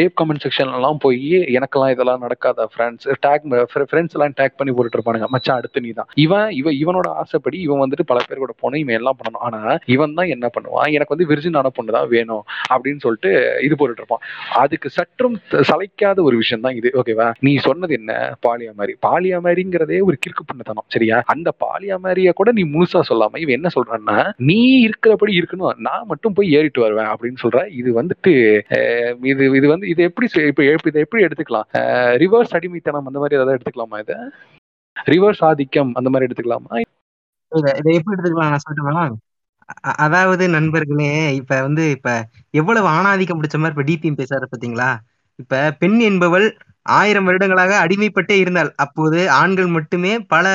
ரேப் 0.00 0.16
கமெண்ட் 0.20 0.44
செக்ஷன்ல 0.44 0.78
எல்லாம் 0.80 1.00
போய் 1.04 1.26
எனக்கெல்லாம் 1.58 1.92
இதெல்லாம் 1.94 2.24
நடக்காத 2.26 2.68
ஃப்ரெண்ட்ஸ் 2.72 3.08
டேக் 3.26 3.44
ஃப்ரெண்ட்ஸ் 3.92 4.16
எல்லாம் 4.18 4.36
டேக் 4.40 4.58
பண்ணி 4.60 4.74
போட்டுட்டு 4.74 4.98
இருப்பானுங்க. 4.98 5.28
மச்சான் 5.34 5.58
அடுத்து 5.60 5.84
நீ 5.86 5.92
தான். 6.00 6.10
இவன் 6.24 6.48
இவன் 6.60 6.78
இவனோட 6.82 7.10
ஆசைப்படி 7.24 7.58
இவன் 7.66 7.82
வந்துட்டு 7.84 8.08
பல 8.12 8.24
பேர் 8.28 8.42
கூட 8.44 8.54
போன 8.64 8.78
இவன் 8.84 8.98
எல்லாம் 9.00 9.18
பண்ணணும். 9.20 9.44
ஆனா 9.48 9.62
இவன் 9.96 10.16
தான் 10.20 10.32
என்ன 10.36 10.46
பண்ணுவான்? 10.56 10.90
எனக்கு 10.96 11.16
வந்து 11.16 11.28
விரிஜினான 11.32 11.74
பொண்ணு 11.78 11.96
தான் 11.98 12.10
வேணும் 12.16 12.44
அப்படின்னு 12.74 13.02
சொல்லிட்டு 13.06 13.32
இது 13.68 13.74
போட்டுட்டு 13.78 14.04
இருப்பான். 14.04 14.24
அதுக்கு 14.64 14.88
சற்றும் 14.98 15.38
சலைக்காத 15.72 15.92
சளைக்காத 15.94 16.22
ஒரு 16.28 16.36
விஷயம் 16.42 16.64
தான் 16.64 16.76
இது 16.78 16.88
ஓகேவா 17.00 17.26
நீ 17.46 17.52
சொன்னது 17.66 17.92
என்ன? 17.98 18.12
பாலியாமாரி. 18.46 18.92
பாலியாமாரிங்கிறதே 19.06 19.98
ஒரு 20.08 20.16
கிறுக்கு 20.24 20.44
பண்ணத்தனம் 20.50 20.88
சரியா? 20.94 21.16
அந்த 21.34 21.48
பாலியாமாரிய 21.64 22.32
கூட 22.40 22.52
நீ 22.58 22.64
முழுசா 22.74 23.02
சொல்லாம 23.10 23.40
இவன் 23.42 23.56
என்ன 23.58 23.70
சொல்றான்னா 23.76 24.16
நீ 24.50 24.58
இருக்கிறபடி 24.88 25.34
இருக்கணும். 25.40 25.76
நான் 25.88 26.08
மட்டும் 26.12 26.36
போய் 26.38 26.54
ஏறிட்டு 26.58 26.84
வருவேன் 26.84 27.12
அப்படின்னு 27.14 27.42
சொல்ற. 27.44 27.60
இது 27.80 27.92
வந்துட்டு 28.00 28.32
இது 29.32 29.44
இது 29.58 29.66
வந்து 29.74 29.88
இது 29.94 30.02
எப்படி 30.10 30.28
இப்ப 30.50 30.62
இதை 30.92 31.02
எப்படி 31.06 31.24
எடுத்துக்கலாம்? 31.28 31.68
ரிவர்ஸ் 32.24 32.56
அடிமைத்தனம் 32.58 33.08
அந்த 33.10 33.20
மாதிரி 33.22 33.38
ஏதாவது 33.38 33.56
எடுத்துக்கலாமா 33.56 34.00
இதை? 34.04 34.18
ரிவர்ஸ் 34.96 35.44
ஆதிக்கம் 35.50 35.92
அந்த 35.98 36.08
மாதிரி 36.10 36.28
எடுத்துக்கலாமா? 36.28 36.74
இதை 37.52 37.90
எப்படி 37.98 38.14
எடுத்துக்கலாம்? 38.14 38.52
நான் 38.52 38.64
சொல்லட்டுமா? 38.64 39.04
அதாவது 40.04 40.44
நண்பர்களே 40.54 41.10
இப்ப 41.40 41.60
வந்து 41.66 41.84
இப்ப 41.96 42.10
எவ்வளவு 42.60 42.86
ஆணாதிக்கம் 42.96 43.38
பிடிச்ச 43.40 43.58
மாதிரி 43.60 43.74
இப்ப 43.74 43.84
டிபிஎம் 43.90 44.18
பேசாரு 44.20 44.46
பாத்தீங்களா? 44.52 44.88
இப்ப 45.38 45.54
பெண் 45.78 45.98
என்பவள் 46.00 46.46
ஆயிரம் 46.96 47.26
வருடங்களாக 47.28 47.72
அடிமைப்பட்டே 47.84 48.36
இருந்தாள். 48.38 48.70
அப்போது 48.76 49.18
ஆண்கள் 49.40 49.68
மட்டுமே 49.76 50.12
பல 50.26 50.46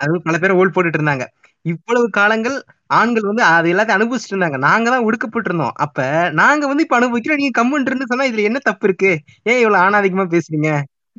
அதாவது 0.00 0.20
பல 0.22 0.36
பேரை 0.38 0.54
ஓல் 0.56 0.74
போட்டுட்டு 0.74 0.98
இருந்தாங்க. 1.00 1.24
இவ்வளவு 1.64 2.06
காலங்கள் 2.10 2.56
ஆண்கள் 2.90 3.26
வந்து 3.26 3.42
அது 3.48 3.66
எல்லாத்தையும் 3.72 3.98
அனுபவிச்சுட்டு 3.98 4.34
இருந்தாங்க. 4.34 4.58
நாங்க 4.66 4.86
தான் 4.90 5.06
ஒடுக்கப்பட்டு 5.06 5.48
இருந்தோம் 5.50 5.74
அப்ப 5.84 5.98
நாங்க 6.34 6.66
வந்து 6.66 6.84
இப்ப 6.86 6.96
அனுபவிக்கிறோம். 6.96 7.40
நீங்க 7.40 7.54
கம்முன்னு 7.58 7.90
இருந்து 7.90 8.10
சொன்னா 8.10 8.28
இதுல 8.30 8.48
என்ன 8.50 8.60
தப்பு 8.62 8.86
இருக்கு? 8.88 9.12
ஏன் 9.44 9.60
இவ்வளவு 9.60 9.82
ஆணாதிக்கமா 9.84 10.26
பேசுறீங்க? 10.34 10.70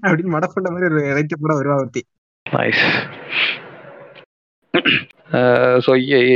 அப்படின்னு 0.04 0.34
மடப்பண்ட 0.36 0.70
மாதிரி 0.70 0.90
ஒரு 0.90 1.02
ரைட்டு 1.18 1.36
கூட 1.38 1.54
வருவா 1.60 1.78
ஒருத்தி 1.82 2.04
ஸோ 5.86 5.91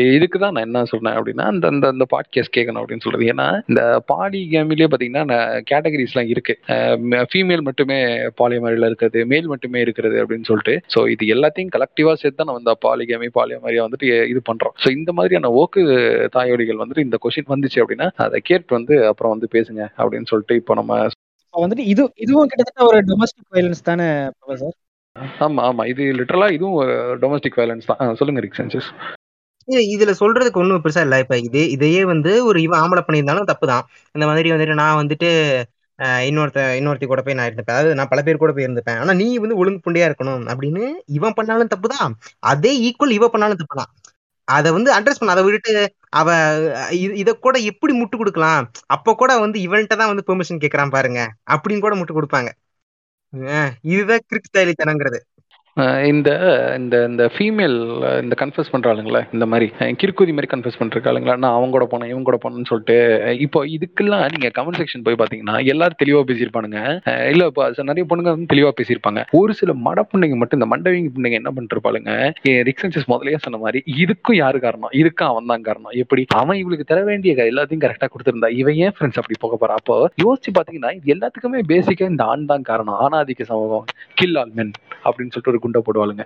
இதுக்கு 0.09 0.38
தான் 0.38 0.53
நான் 0.55 0.65
என்ன 0.67 0.81
சொன்னேன் 0.86 1.15
அப்படின்னா 1.17 1.45
அந்த 1.51 1.65
அந்த 1.67 1.86
அந்த 1.88 2.05
பாட்காஸ்ட் 2.11 2.53
கேட்கணும் 2.57 2.81
அப்படின்னு 2.81 3.05
சொல்றது. 3.05 3.25
ஏன்னா 3.31 3.47
இந்த 3.69 3.81
பாலி 4.11 4.39
கேமிலே 4.51 4.88
பார்த்தீங்கன்னா 4.88 5.38
கேட்டகரிஸ்லாம் 5.71 6.29
இருக்கு. 6.33 6.53
ஃபீமேல் 7.31 7.65
மட்டுமே 7.67 7.97
பாலியமரியில் 8.38 8.88
இருக்கிறது 8.89 9.21
மேல் 9.25 9.51
மட்டுமே 9.53 9.81
இருக்கிறது 9.86 10.17
அப்படின்னு 10.21 10.49
சொல்லிட்டு 10.51 10.75
ஸோ 10.95 11.01
இது 11.13 11.25
எல்லாத்தையும் 11.36 11.73
கலெக்டிவாக 11.75 12.17
சேர்த்து 12.21 12.39
தான் 12.39 12.49
நம்ம 12.49 12.63
இந்த 12.63 12.75
பாலிகேமி 12.86 13.29
மாதிரியாக 13.36 13.86
வந்துட்டு 13.88 14.09
இது 14.33 14.41
பண்ணுறோம் 14.49 14.75
ஸோ 14.83 14.89
இந்த 14.97 15.11
மாதிரியான 15.11 15.51
ஓக்கு 15.61 15.83
தாயோடிகள் 16.33 16.81
வந்துட்டு 16.83 17.05
இந்த 17.07 17.19
கொஷின் 17.25 17.51
வந்துச்சு 17.53 17.81
அப்படின்னா 17.83 18.09
அதை 18.25 18.39
கேட்டு 18.43 18.77
வந்து 18.77 18.95
அப்புறம் 19.11 19.36
வந்து 19.36 19.49
பேசுங்க 19.55 19.83
அப்படின்னு 19.99 20.31
சொல்லிட்டு 20.31 20.59
இப்போ 20.61 20.75
நம்ம 20.75 21.01
வந்துட்டு 21.53 21.86
இது 21.91 22.03
இதுவும் 22.17 22.49
கிட்டத்தட்ட 22.49 22.81
ஒரு 22.86 22.97
டொமஸ்டிக் 23.09 23.51
வயலன்ஸ் 23.53 23.86
தானே 23.86 24.07
சார்? 24.55 24.75
ஆமா 25.20 25.61
ஆமா. 25.61 25.88
இது 25.88 26.03
லிட்டரலா 26.03 26.51
இதுவும் 26.51 26.88
டொமஸ்டிக் 26.88 27.55
வயலன்ஸ் 27.55 27.95
தான். 27.95 28.16
சொல்லுங்க 28.16 28.41
ரிக் 28.41 28.55
சென்சஸ் 28.57 28.93
இதுல 29.68 30.13
சொல்றதுக்கு 30.20 30.51
ஒண்ணும் 30.51 30.82
பெருசா 30.84 31.01
இல்ல. 31.01 31.20
இப்ப 31.20 31.38
இது 31.38 31.70
இதையே 31.70 32.05
வந்து 32.05 32.45
ஒரு 32.45 32.61
இவன் 32.61 32.80
ஆம்பளை 32.80 33.03
பண்ணியிருந்தாலும் 33.07 33.51
தப்புதான் 33.51 33.82
இந்த 34.11 34.28
மாதிரி 34.28 34.51
வந்துட்டு 34.51 34.74
நான் 34.74 35.05
வந்துட்டு 35.05 35.63
இன்னொருத்த 35.97 36.74
இன்னொருத்தி 36.80 37.05
கூட 37.05 37.22
போய் 37.22 37.34
நான் 37.34 37.49
இருந்துப்பேன். 37.49 37.72
அதாவது 37.72 37.95
நான் 37.95 38.07
பல 38.09 38.22
பேர் 38.22 38.38
கூட 38.38 38.51
போய் 38.51 38.66
இருந்துப்பேன். 38.66 38.99
ஆனா 38.99 39.13
நீ 39.13 39.38
வந்து 39.38 39.55
ஒழுங்கு 39.55 39.91
புண்டையா 39.91 40.13
இருக்கணும் 40.13 40.53
அப்படின்னு 40.53 40.91
இவன் 41.05 41.34
பண்ணாலும் 41.34 41.68
தப்புதான் 41.76 42.11
அதே 42.39 42.91
ஈக்குவல் 42.91 43.09
இவ 43.09 43.30
பண்ணாலும் 43.30 43.57
தப்புதான் 43.57 43.91
அதை 44.43 44.72
வந்து 44.72 44.91
அட்ரஸ் 44.91 45.20
பண்ண. 45.20 45.34
அதை 45.34 45.43
விட்டுட்டு 45.43 45.93
அவ 46.09 46.32
இதை 46.91 47.24
இது- 47.24 47.39
கூட 47.39 47.59
எப்படி 47.59 48.03
முட்டு 48.03 48.18
கொடுக்கலாம்? 48.18 48.72
அப்ப 48.86 49.16
கூட 49.16 49.39
வந்து 49.39 49.59
இவன்கிட்ட 49.59 49.95
தான் 49.95 50.16
வந்து 50.16 50.24
பெர்மிஷன் 50.28 50.57
கேட்கறான் 50.57 50.89
பாருங்க. 50.89 51.34
அப்படின்னு 51.51 51.80
கூட 51.80 51.95
முட்டு 51.95 52.16
கொடுப்பாங்க. 52.16 52.51
அஹ், 53.34 53.73
இதுதான் 53.88 54.26
கிறுக்கு 54.28 54.49
தயலித்தனங்கிறது 54.53 55.19
இந்த 56.09 56.30
இந்த 56.80 56.95
இந்த 57.09 57.23
ஃபீமேல் 57.34 57.76
இந்த 58.26 58.36
கன்ஃபியூஸ் 58.41 58.69
பண்ணுறாளுங்களே 58.73 59.21
இந்த 59.36 59.45
மாதிரி 59.51 59.65
கிறுக்குதி 60.01 60.34
மாதிரி 60.36 60.49
கன்ஃபியூஸ் 60.51 60.78
பண்ணுறாளுங்களா 60.82 61.34
நான் 61.43 61.55
அவங்க 61.55 61.73
கூட 61.76 61.86
போனேன் 61.93 62.11
இவங்க 62.11 62.28
கூட 62.30 62.38
போனேன்னு 62.43 62.69
சொல்லிட்டு 62.69 62.95
இப்போ 63.45 63.59
இதுக்கெல்லாம் 63.76 64.23
நீங்க 64.34 64.49
கமெண்ட் 64.57 64.80
செக்ஷன் 64.82 65.03
போய் 65.07 65.17
பாத்தீங்கன்னா 65.21 65.55
எல்லாரும் 65.73 65.99
தெளிவா 66.03 66.21
பேசியிருப்பானுங்க. 66.30 66.80
இல்லை 67.32 67.34
இல்ல 67.34 67.49
இப்போ 67.51 67.84
நிறைய 67.89 68.05
பொண்ணுங்க 68.11 68.32
வந்து 68.36 68.49
தெளிவா 68.53 68.71
பேசியிருப்பாங்க. 68.80 69.23
ஒரு 69.39 69.55
சில 69.59 69.73
மட 69.88 70.05
புண்ணைங்க 70.11 70.38
மட்டும் 70.41 70.59
இந்த 70.59 70.69
மண்டவிங்க 70.76 71.11
பிள்ளைங்க 71.17 71.39
என்ன 71.41 71.53
பண்ணிருப்பாளுங்க 71.57 72.13
ரிக்ஸன்சஸ் 72.69 73.09
முதல்லயே 73.13 73.41
சொன்ன 73.47 73.59
மாதிரி 73.65 73.82
இதுக்கும் 74.05 74.39
யாரு 74.43 74.57
காரணம்? 74.67 74.93
இதுக்கும் 75.01 75.30
அவன் 75.32 75.51
தான் 75.53 75.67
காரணம். 75.67 75.93
எப்படி? 76.03 76.26
அவன் 76.43 76.61
இவளுக்கு 76.63 76.88
தர 76.93 77.03
வேண்டிய 77.11 77.49
எல்லாத்தையும் 77.51 77.84
கரெக்டா 77.86 78.09
கொடுத்துருந்தா 78.15 78.51
இவன் 78.61 78.80
ஏன் 78.86 78.95
ஃப்ரெண்ட்ஸ் 78.95 79.21
அப்படி 79.23 79.39
போக 79.45 79.59
போறா? 79.63 79.78
அப்போ 79.82 79.97
யோசிச்சு 80.26 80.55
பாத்தீங்கன்னா 80.59 80.93
இது 80.99 81.13
எல்லாத்துக்குமே 81.17 81.65
பேசிக்காக 81.73 82.13
இந்த 82.15 82.26
ஆண் 82.32 82.49
தான் 82.53 82.67
காரணம். 82.71 82.97
ஆனாதிக்க 83.07 83.51
சமூகம் 83.53 83.86
கில் 84.21 84.38
ஆல் 84.43 84.55
மென் 84.59 84.73
அப்படின்னு 85.05 85.32
சொல்லிட்டு 85.34 85.53
ஒரு 85.55 85.63
குண்டை 85.66 85.82
போடுவாளுங்க. 85.82 86.24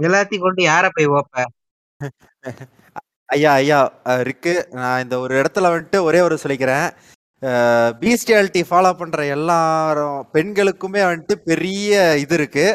எல்லாத்தையும் 0.00 0.44
கொண்டு 0.44 0.62
யார 0.64 0.84
போய் 0.90 1.12
ஓப்ப? 1.14 1.44
ஐயா 3.28 3.50
ஐயா 3.58 3.78
அஹ் 4.10 4.22
ரிக்கு 4.28 4.54
நான் 4.76 5.02
இந்த 5.02 5.16
ஒரு 5.24 5.34
இடத்துல 5.40 5.70
வந்துட்டு 5.72 5.98
ஒரே 6.06 6.20
ஒரு 6.26 6.36
சொல்லிக்கிறேன். 6.42 6.86
பீஸ்டியாலிட்டி 8.00 8.62
ஃபாலோ 8.68 8.90
பண்ற 8.96 9.20
எல்லாரும் 9.34 10.18
பெண்களுக்குமே 10.34 11.02
வந்துட்டு 11.06 11.34
பெரிய 11.48 11.92
இது 12.24 12.34
இருக்கு. 12.38 12.66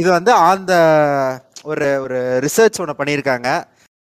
இது 0.00 0.08
வந்து 0.10 0.32
அந்த 0.44 0.72
ஒரு 1.64 1.88
ஒரு 2.04 2.18
ரிசர்ச் 2.44 2.80
ஒன்று 2.82 2.98
பண்ணியிருக்காங்க. 3.00 3.48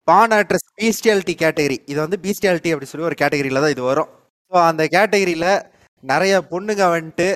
பான் 0.07 0.33
ஆட்ரஸ் 0.37 0.67
பீஸ்டியாலிட்டி 0.79 1.33
கேட்டகரி 1.41 1.77
இது 1.91 1.99
வந்து 2.05 2.19
பீஸ்டியாலிட்டி 2.23 2.71
அப்படி 2.73 2.89
சொல்லி 2.91 3.09
ஒரு 3.09 3.17
கேட்டகரியில 3.21 3.63
தான் 3.63 3.75
இது 3.75 3.83
வரும். 3.89 4.09
ஸோ 4.51 4.57
அந்த 4.69 4.83
கேட்டகரியில 4.95 5.47
நிறைய 6.03 6.35
பொண்ணுங்க 6.51 6.83
வந்துட்டு 6.93 7.27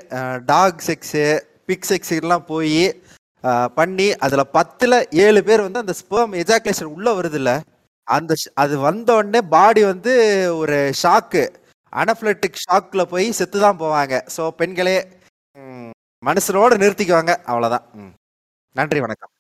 டாக் 0.46 0.86
செக்ஸு 0.88 1.26
பிக் 1.70 1.90
போய் 2.48 2.78
பண்ணி 3.78 4.08
அதில் 4.20 4.52
பத்தில் 4.52 4.96
ஏழு 5.24 5.40
பேர் 5.44 5.62
வந்து 5.62 5.80
அந்த 5.80 5.94
ஸ்பேம் 6.00 6.34
எஜாக்குலேஷன் 6.42 6.94
உள்ளே 6.94 7.12
வருதுல்ல 7.12 7.52
அந்த 8.08 8.34
அது 8.54 8.74
வந்த 8.80 9.10
உடனே 9.16 9.42
பாடி 9.50 9.84
வந்து 9.84 10.14
ஒரு 10.58 10.78
ஷாக்கு 11.02 11.44
அனஃபிலட்டிக் 11.94 12.62
ஷாக்கில் 12.64 13.10
போய் 13.10 13.28
செத்து 13.32 13.58
தான் 13.60 13.80
போவாங்க. 13.80 14.14
ஸோ 14.36 14.50
பெண்களே 14.54 14.96
ம், 15.58 15.92
நிறுத்திக்குவாங்க. 16.78 17.34
அவ்வளோதான் 17.46 17.86
ம். 17.96 18.14
நன்றி 18.76 19.00
வணக்கம். 19.00 19.32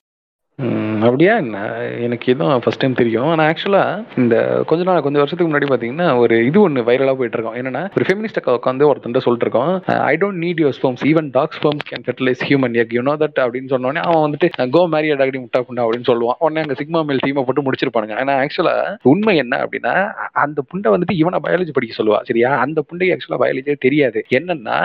ம், 0.59 0.92
அப்படியா? 1.08 1.34
என்ன? 1.43 1.60
எனக்கு 2.06 2.26
இதுவும் 2.32 2.62
ஃபர்ஸ்ட் 2.64 2.82
டைம் 2.82 2.97
தெரியும். 2.99 3.30
ஆனால் 3.34 3.47
ஆக்சுவலாக 3.51 4.20
இந்த 4.22 4.36
கொஞ்ச 4.70 4.82
நாள் 4.88 5.04
கொஞ்சம் 5.06 5.22
வருஷத்துக்கு 5.22 5.49
முன்னாடி 5.51 5.68
பார்த்தீங்கன்னா 5.72 6.08
ஒரு 6.24 6.36
இது 6.49 6.58
ஒன்று 6.66 6.82
வைரலாக 6.89 7.16
போயிட்டு 7.20 7.38
இருக்கோம் 7.38 7.58
என்னன்னா 7.62 7.84
ஒரு 7.97 8.06
ஃபெமினிஸ்ட் 8.08 8.39
அக்கா 8.41 8.54
உட்காந்து 8.60 8.88
ஒருத்தன் 8.89 9.26
சொல்லிட்டு 9.26 9.45
இருக்கோம் 9.47 9.72
I 10.12 10.14
don't 10.22 10.41
need 10.43 10.62
your 10.64 10.76
sperms 10.78 11.04
even 11.12 11.30
dog 11.38 11.56
sperms 11.58 11.86
can 11.89 12.06
fertilise 12.08 12.43
human 12.49 12.76
egg 12.82 12.93
you 12.97 13.04
know 13.10 13.16
that 13.24 13.39
அப்படின்னு 13.45 13.72
சொன்னோடனே 13.74 14.04
அவன் 14.08 14.24
வந்துட்டு 14.26 14.70
கோ 14.76 14.82
மேரி 14.93 15.12
அடாகடி 15.16 15.39
முட்டா 15.43 15.62
குண்டா 15.68 15.86
அப்படின்னு 15.86 16.10
சொல்லுவான். 16.12 16.38
உடனே 16.45 16.62
அங்கே 16.66 16.78
சிக்மா 16.82 17.01
மேல் 17.10 17.24
டீமை 17.26 17.43
போட்டு 17.47 17.66
முடிச்சிருப்பானுங்க. 17.66 18.16
ஆனால் 18.24 18.39
ஆக்சுவலாக 18.43 18.95
உண்மை 19.14 19.36
என்ன 19.43 19.58
அப்படின்னா 19.66 19.95
அந்த 20.43 20.60
புண்டை 20.70 20.91
வந்துட்டு 20.95 21.18
இவனை 21.22 21.39
பயாலஜி 21.47 21.74
படிக்க 21.78 21.95
சொல்லுவா. 21.99 22.22
சரியா? 22.30 22.51
அந்த 22.66 22.80
புண்டை 22.89 23.10
ஆக்சுவலாக 23.16 23.41
பயாலஜியே 23.43 23.78
தெரியாது. 23.88 24.22
என்னன்னா 24.39 24.80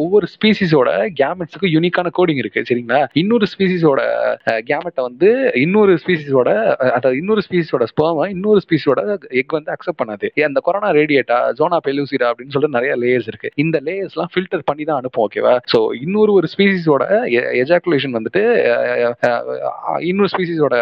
ஒவ்வொரு 0.00 0.26
ஸ்பீசிஸோட 0.34 0.90
கேமெட்ஸுக்கு 1.22 1.72
யூனிக்கான 1.76 2.12
கோடிங் 2.18 2.42
இருக்கு. 2.44 2.66
சரிங்களா? 2.70 3.00
இன்னொரு 3.22 3.46
ஸ்பீசிஸோட 3.54 4.00
கேமெட்டை 4.70 5.02
வந்து 5.08 5.30
இன்னொரு 5.62 5.92
ஸ்பீசிஸோட 6.02 6.50
அதாவது 6.96 7.16
இன்னொரு 7.16 7.42
ஸ்பீசிஸோட 7.46 7.84
ஸ்பேமை 7.92 8.26
இன்னொரு 8.34 8.60
ஸ்பீசிஸோட 8.64 9.00
எக் 9.40 9.56
வந்து 9.58 9.72
அக்செப்ட் 9.74 10.00
பண்ணாது. 10.02 10.28
அந்த 10.48 10.60
கொரோனா 10.66 10.90
ரேடியேட்டா 10.98 11.38
ஜோனா 11.58 11.78
பெலூசிரா 11.86 12.28
அப்படின்னு 12.30 12.54
சொல்லிட்டு 12.54 12.78
நிறைய 12.78 12.92
லேயர்ஸ் 13.02 13.30
இருக்கு. 13.32 13.50
இந்த 13.64 13.76
லேயர்ஸ்லாம் 13.88 14.32
ஃபில்டர் 14.34 14.66
பண்ணி 14.70 14.84
தான் 14.84 15.00
அனுப்பும் 15.00 15.24
ஓகேவா 15.26 15.54
ஸோ 15.72 15.80
இன்னொரு 16.04 16.32
ஒரு 16.38 16.48
ஸ்பீசிஸோட 16.54 17.04
எஜாக்குலேஷன் 17.62 18.12
e-, 18.12 18.18
வந்துட்டு 18.18 18.42
இன்னொரு 20.08 20.30
ஸ்பீசிஸோட 20.34 20.76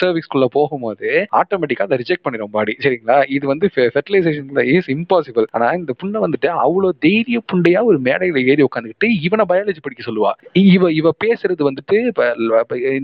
சர்வீஸ்க்குள்ள 0.00 0.46
போகும்போது 0.56 1.08
ஆட்டோமேட்டிக்கா 1.40 1.86
அதை 1.88 1.98
ரிஜெக்ட் 2.02 2.24
பண்ணிடும் 2.26 2.54
பாடி 2.56 2.74
சரிங்களா? 2.84 3.16
இது 3.36 3.44
வந்து 3.52 3.66
ஃபெர்டிலைசேஷன் 3.94 4.62
இஸ் 4.74 4.90
இம்பாசிபிள் 4.96 5.46
ஆனா 5.50 5.66
இந்த 5.80 5.92
புண்ணை 6.00 6.20
வந்துட்டு 6.26 6.48
அவ்வளோ 6.64 6.90
தைரிய 7.06 7.40
புண்டையா 7.52 7.82
ஒரு 7.90 7.98
மேடையில 8.08 8.44
ஏறி 8.52 8.64
உட்காந்துக்கிட்டு 8.68 9.08
இவனை 9.26 9.46
பயாலஜி 9.52 9.82
படிக்க 9.82 10.02
சொல்லுவா. 10.08 10.32
இவ 10.74 10.92
இவ 10.92 11.12
பேசுறது 11.24 11.62
வந்துட்டு 11.70 11.98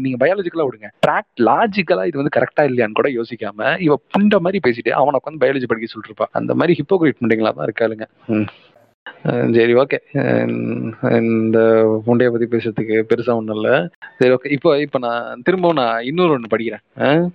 நீங்க 0.05 0.17
பயாலஜிக்கலா 0.25 0.67
விடுங்க. 0.69 0.91
ட்ராக் 1.05 1.41
லாஜிக்கலா 1.41 2.07
இது 2.07 2.21
வந்து 2.23 2.37
கரெக்டா 2.37 2.63
இல்லையான்னு 2.63 2.93
கூட 2.93 3.09
யோசிக்காம 3.11 3.81
இவ 3.81 3.97
புண்ட 4.13 4.39
மாதிரி 4.39 4.61
பேசிட்டு 4.67 4.91
அவனை 4.91 5.21
உட்காந்து 5.21 5.43
பயாலஜி 5.45 5.67
படிக்க 5.67 5.87
சொல்லிட்டு 5.87 6.29
அந்த 6.33 6.55
மாதிரி 6.55 6.79
ஹிப்போகிரேட் 6.81 7.21
பண்றீங்களா 7.21 7.53
தான் 7.53 7.69
இருக்காளுங்க. 7.69 8.07
சரி 9.57 9.75
ஓகே 9.75 9.99
இந்த 11.21 11.59
புண்டைய 12.07 12.31
பத்தி 12.31 12.47
பேசுறதுக்கு 12.47 12.97
பெருசா 13.11 13.35
ஒண்ணும் 13.35 13.57
இல்ல. 13.57 13.71
சரி 14.19 14.33
ஓகே 14.35 14.51
இப்போ 14.51 14.81
இப்போ 14.81 14.99
நான் 14.99 15.41
திரும்பவும் 15.43 15.77
நான் 15.77 16.03
இன்னொரு 16.03 16.33
ஒன்று 16.33 16.53
படிக்கிறேன். 16.57 16.85
அஹ் 16.99 17.27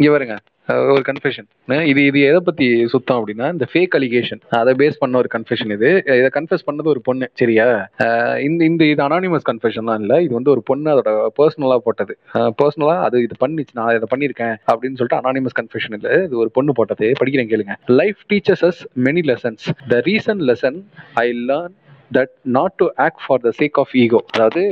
இங்க 0.00 0.10
பாருங்க. 0.10 0.36
ஒரு 0.74 1.02
கன்ஃபெஷன் 1.06 1.82
இது 1.84 2.04
இது 2.04 2.20
எதை 2.20 2.40
பத்தி 2.44 2.86
சுத்தம் 2.86 3.26
அப்படின்னா 3.26 3.52
இந்த 3.52 3.66
ஃபேக் 3.72 3.94
அலிகேஷன் 3.96 4.40
அதை 4.50 4.74
பேஸ் 4.74 4.98
பண்ண 4.98 5.16
ஒரு 5.16 5.28
கன்ஃபெஷன் 5.38 5.72
இது. 5.72 5.90
இதை 6.06 6.28
கன்ஃபெஸ் 6.34 6.66
பண்ணது 6.70 6.84
ஒரு 6.84 7.00
பொண்ணு 7.00 7.30
சரியா? 7.34 7.90
அஹ் 7.98 8.38
இந்த 8.40 8.64
இந்த 8.64 8.84
இது 8.84 9.02
அனானிமஸ் 9.02 9.48
கன்ஃபெஷன் 9.52 9.84
தான் 9.84 10.00
இல்லை. 10.00 10.24
இது 10.24 10.34
வந்து 10.34 10.50
ஒரு 10.50 10.62
பொண்ணு 10.62 10.98
அதோட 10.98 11.26
பர்சனலாக 11.42 11.76
போட்டது. 11.76 12.18
பர்சனலாக 12.34 13.00
அது 13.00 13.22
இது 13.22 13.46
பண்ணிச்சு 13.46 13.74
நான் 13.74 13.94
இதை 13.94 14.08
பண்ணியிருக்கேன் 14.16 14.54
அப்படின்னு 14.72 14.98
சொல்லிட்டு 15.00 15.20
அனானிமஸ் 15.20 15.58
கன்ஃபெஷன் 15.60 16.02
இல்லை. 16.02 16.24
இது 16.24 16.38
ஒரு 16.38 16.50
பொண்ணு 16.50 16.72
போட்டது. 16.72 17.12
படிக்கிறேன் 17.24 17.50
கேளுங்க. 17.52 17.74
Life 17.86 18.16
teachers 18.32 18.64
us 18.64 18.82
many 19.04 19.22
lessons 19.30 19.64
the 19.88 20.02
reason 20.04 20.40
lesson 20.50 20.82
I 21.14 21.30
learn 21.48 21.74
that 22.10 22.32
not 22.56 22.74
to 22.82 22.86
act 23.06 23.22
for 23.24 23.40
the 23.46 23.52
sake 23.60 23.78
of 23.82 23.92
ego 24.02 24.20
அதாவது 24.34 24.62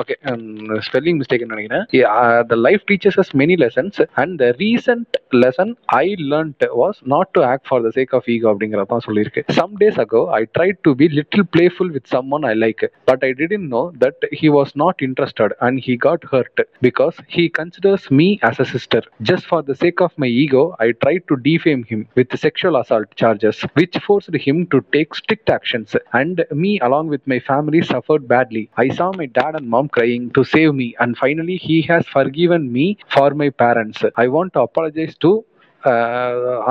ஓகே 0.00 0.16
ஸ்பெல்லிங் 0.88 1.18
மிஸ்டேக் 1.20 1.44
நினைக்கிறேன் 1.52 1.84
the 2.52 2.58
life 2.66 2.84
teachers 2.90 3.18
us 3.22 3.32
many 3.42 3.56
lessons 3.64 4.00
and 4.22 4.34
the 4.42 4.48
recent 4.64 5.18
lesson 5.44 5.72
I 5.98 6.06
learnt 6.32 6.66
was 6.82 7.00
not 7.14 7.32
to 7.38 7.42
act 7.52 7.66
for 7.70 7.82
the 7.86 7.92
sake 7.98 8.14
of 8.18 8.28
ego 8.36 8.48
அப்படிங்கிறது 8.52 8.90
தான் 8.94 9.04
சொல்லியிருக்கு 9.08 9.44
some 9.60 9.74
days 9.82 10.00
ago 10.04 10.22
I 10.40 10.42
try 10.58 10.68
to 10.88 10.92
be 11.02 11.08
little 11.18 11.46
playful 11.56 11.92
with 11.96 12.08
someone 12.38 12.46
I 12.52 12.54
like 12.64 12.84
but 13.10 13.24
I 13.30 13.32
didn't 13.42 13.68
know 13.76 13.84
that 14.04 14.28
he 14.42 14.50
was 14.58 14.72
not 14.84 15.02
interested 15.08 15.56
and 15.68 15.80
he 15.88 15.96
got 16.08 16.26
hurt 16.34 16.62
because 16.88 17.18
he 17.36 17.46
considers 17.60 18.06
me 18.18 18.28
as 18.40 18.58
a 18.60 18.64
sister. 18.64 19.02
Just 19.20 19.46
for 19.46 19.62
the 19.62 19.74
sake 19.74 20.00
of 20.00 20.12
my 20.16 20.26
ego, 20.26 20.76
I 20.78 20.92
tried 20.94 21.22
to 21.28 21.36
defame 21.38 21.84
him 21.84 22.08
with 22.14 22.36
sexual 22.38 22.76
assault 22.76 23.14
charges, 23.14 23.60
which 23.74 23.96
forced 23.98 24.34
him 24.36 24.66
to 24.68 24.84
take 24.92 25.14
strict 25.14 25.48
actions. 25.48 25.96
And 26.28 26.44
me, 26.52 26.78
along 26.80 27.08
with 27.08 27.26
my 27.26 27.38
family, 27.40 27.80
suffered 27.82 28.28
badly. 28.28 28.70
I 28.76 28.88
saw 28.90 29.12
my 29.12 29.26
dad 29.26 29.54
and 29.54 29.68
mom 29.68 29.88
crying 29.88 30.30
to 30.32 30.44
save 30.44 30.74
me, 30.74 30.94
and 31.00 31.16
finally, 31.16 31.56
he 31.56 31.82
has 31.82 32.06
forgiven 32.06 32.70
me 32.72 32.98
for 33.08 33.30
my 33.30 33.50
parents. 33.50 34.04
I 34.16 34.28
want 34.28 34.52
to 34.52 34.60
apologize 34.60 35.16
to 35.18 35.44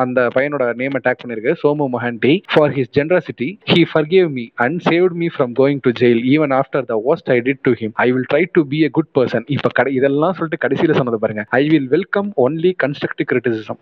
அந்த 0.01 0.19
பையனோட 0.35 0.63
name 0.79 0.95
attack 0.99 1.19
பண்ணிருக்கு. 1.21 1.51
Somu 1.61 1.85
Mohanty. 1.93 2.33
For 2.53 2.71
his 2.77 2.91
generosity 2.97 3.49
he 3.71 3.81
forgave 3.91 4.27
me 4.37 4.45
and 4.65 4.77
saved 4.89 5.15
me 5.21 5.27
from 5.35 5.53
going 5.59 5.81
to 5.85 5.91
jail 6.01 6.21
even 6.33 6.53
after 6.59 6.85
the 6.91 6.97
worst 7.07 7.29
I 7.35 7.37
did 7.47 7.61
to 7.67 7.71
him 7.81 7.93
I 8.05 8.07
will 8.13 8.27
try 8.33 8.41
to 8.57 8.63
be 8.73 8.79
a 8.87 8.89
good 8.97 9.11
person 9.17 9.45
இப்போ 9.55 9.69
கடை 9.79 9.93
இதெல்லாம் 9.99 10.35
சொல்லிட்டு 10.39 10.61
கடைசியில் 10.65 10.97
சொன்னது 10.99 11.19
பாருங்க. 11.23 11.45
I 11.59 11.63
will 11.73 11.87
welcome 11.95 12.29
only 12.45 12.71
constructive 12.83 13.29
criticism 13.31 13.79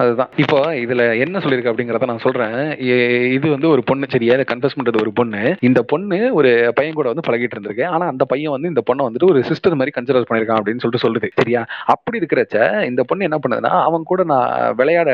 அதுதான். 0.00 0.30
இப்போ 0.44 0.58
இதுல 0.84 1.04
என்ன 1.26 1.42
சொல்லியிருக்கு 1.44 1.72
அப்படிங்கறத 1.72 2.10
நான் 2.12 2.24
சொல்றேன். 2.26 2.58
இது 3.36 3.46
வந்து 3.54 3.68
ஒரு 3.74 3.84
பொண்ணு 3.90 4.06
சரியா 4.16 4.34
இதை 4.38 4.46
கன்ஃபஸ் 4.52 4.76
பண்றது 4.78 5.02
ஒரு 5.04 5.12
பொண்ணு. 5.20 5.42
இந்த 5.68 5.80
பொண்ணு 5.92 6.18
ஒரு 6.40 6.52
பையன் 6.80 6.98
கூட 6.98 7.08
வந்து 7.12 7.26
பழகிட்டு 7.28 7.56
இருந்திருக்கு. 7.56 7.86
ஆனா 7.94 8.04
அந்த 8.12 8.24
பையன் 8.32 8.54
வந்து 8.56 8.72
இந்த 8.72 8.84
பொண்ணை 8.90 9.04
வந்துட்டு 9.08 9.30
ஒரு 9.32 9.42
சிஸ்டர் 9.50 9.78
மாதிரி 9.80 9.96
கன்சிடர் 9.98 10.28
பண்ணிருக்கான் 10.30 10.60
அப்படின்னு 10.60 10.82
சொல்லிட்டு 10.84 11.04
சொல்லுது. 11.06 11.30
சரியா? 11.40 11.62
அப்படி 11.94 12.20
இருக்கிறச்ச 12.22 12.56
இந்த 12.90 13.02
பொண்ணு 13.10 13.28
என்ன 13.30 13.40
பண்ணுதுன்னா 13.44 13.74
அவன் 13.88 14.08
கூட 14.12 14.15
கூட 14.16 14.24
நான் 14.32 14.50
விளையாட 14.80 15.10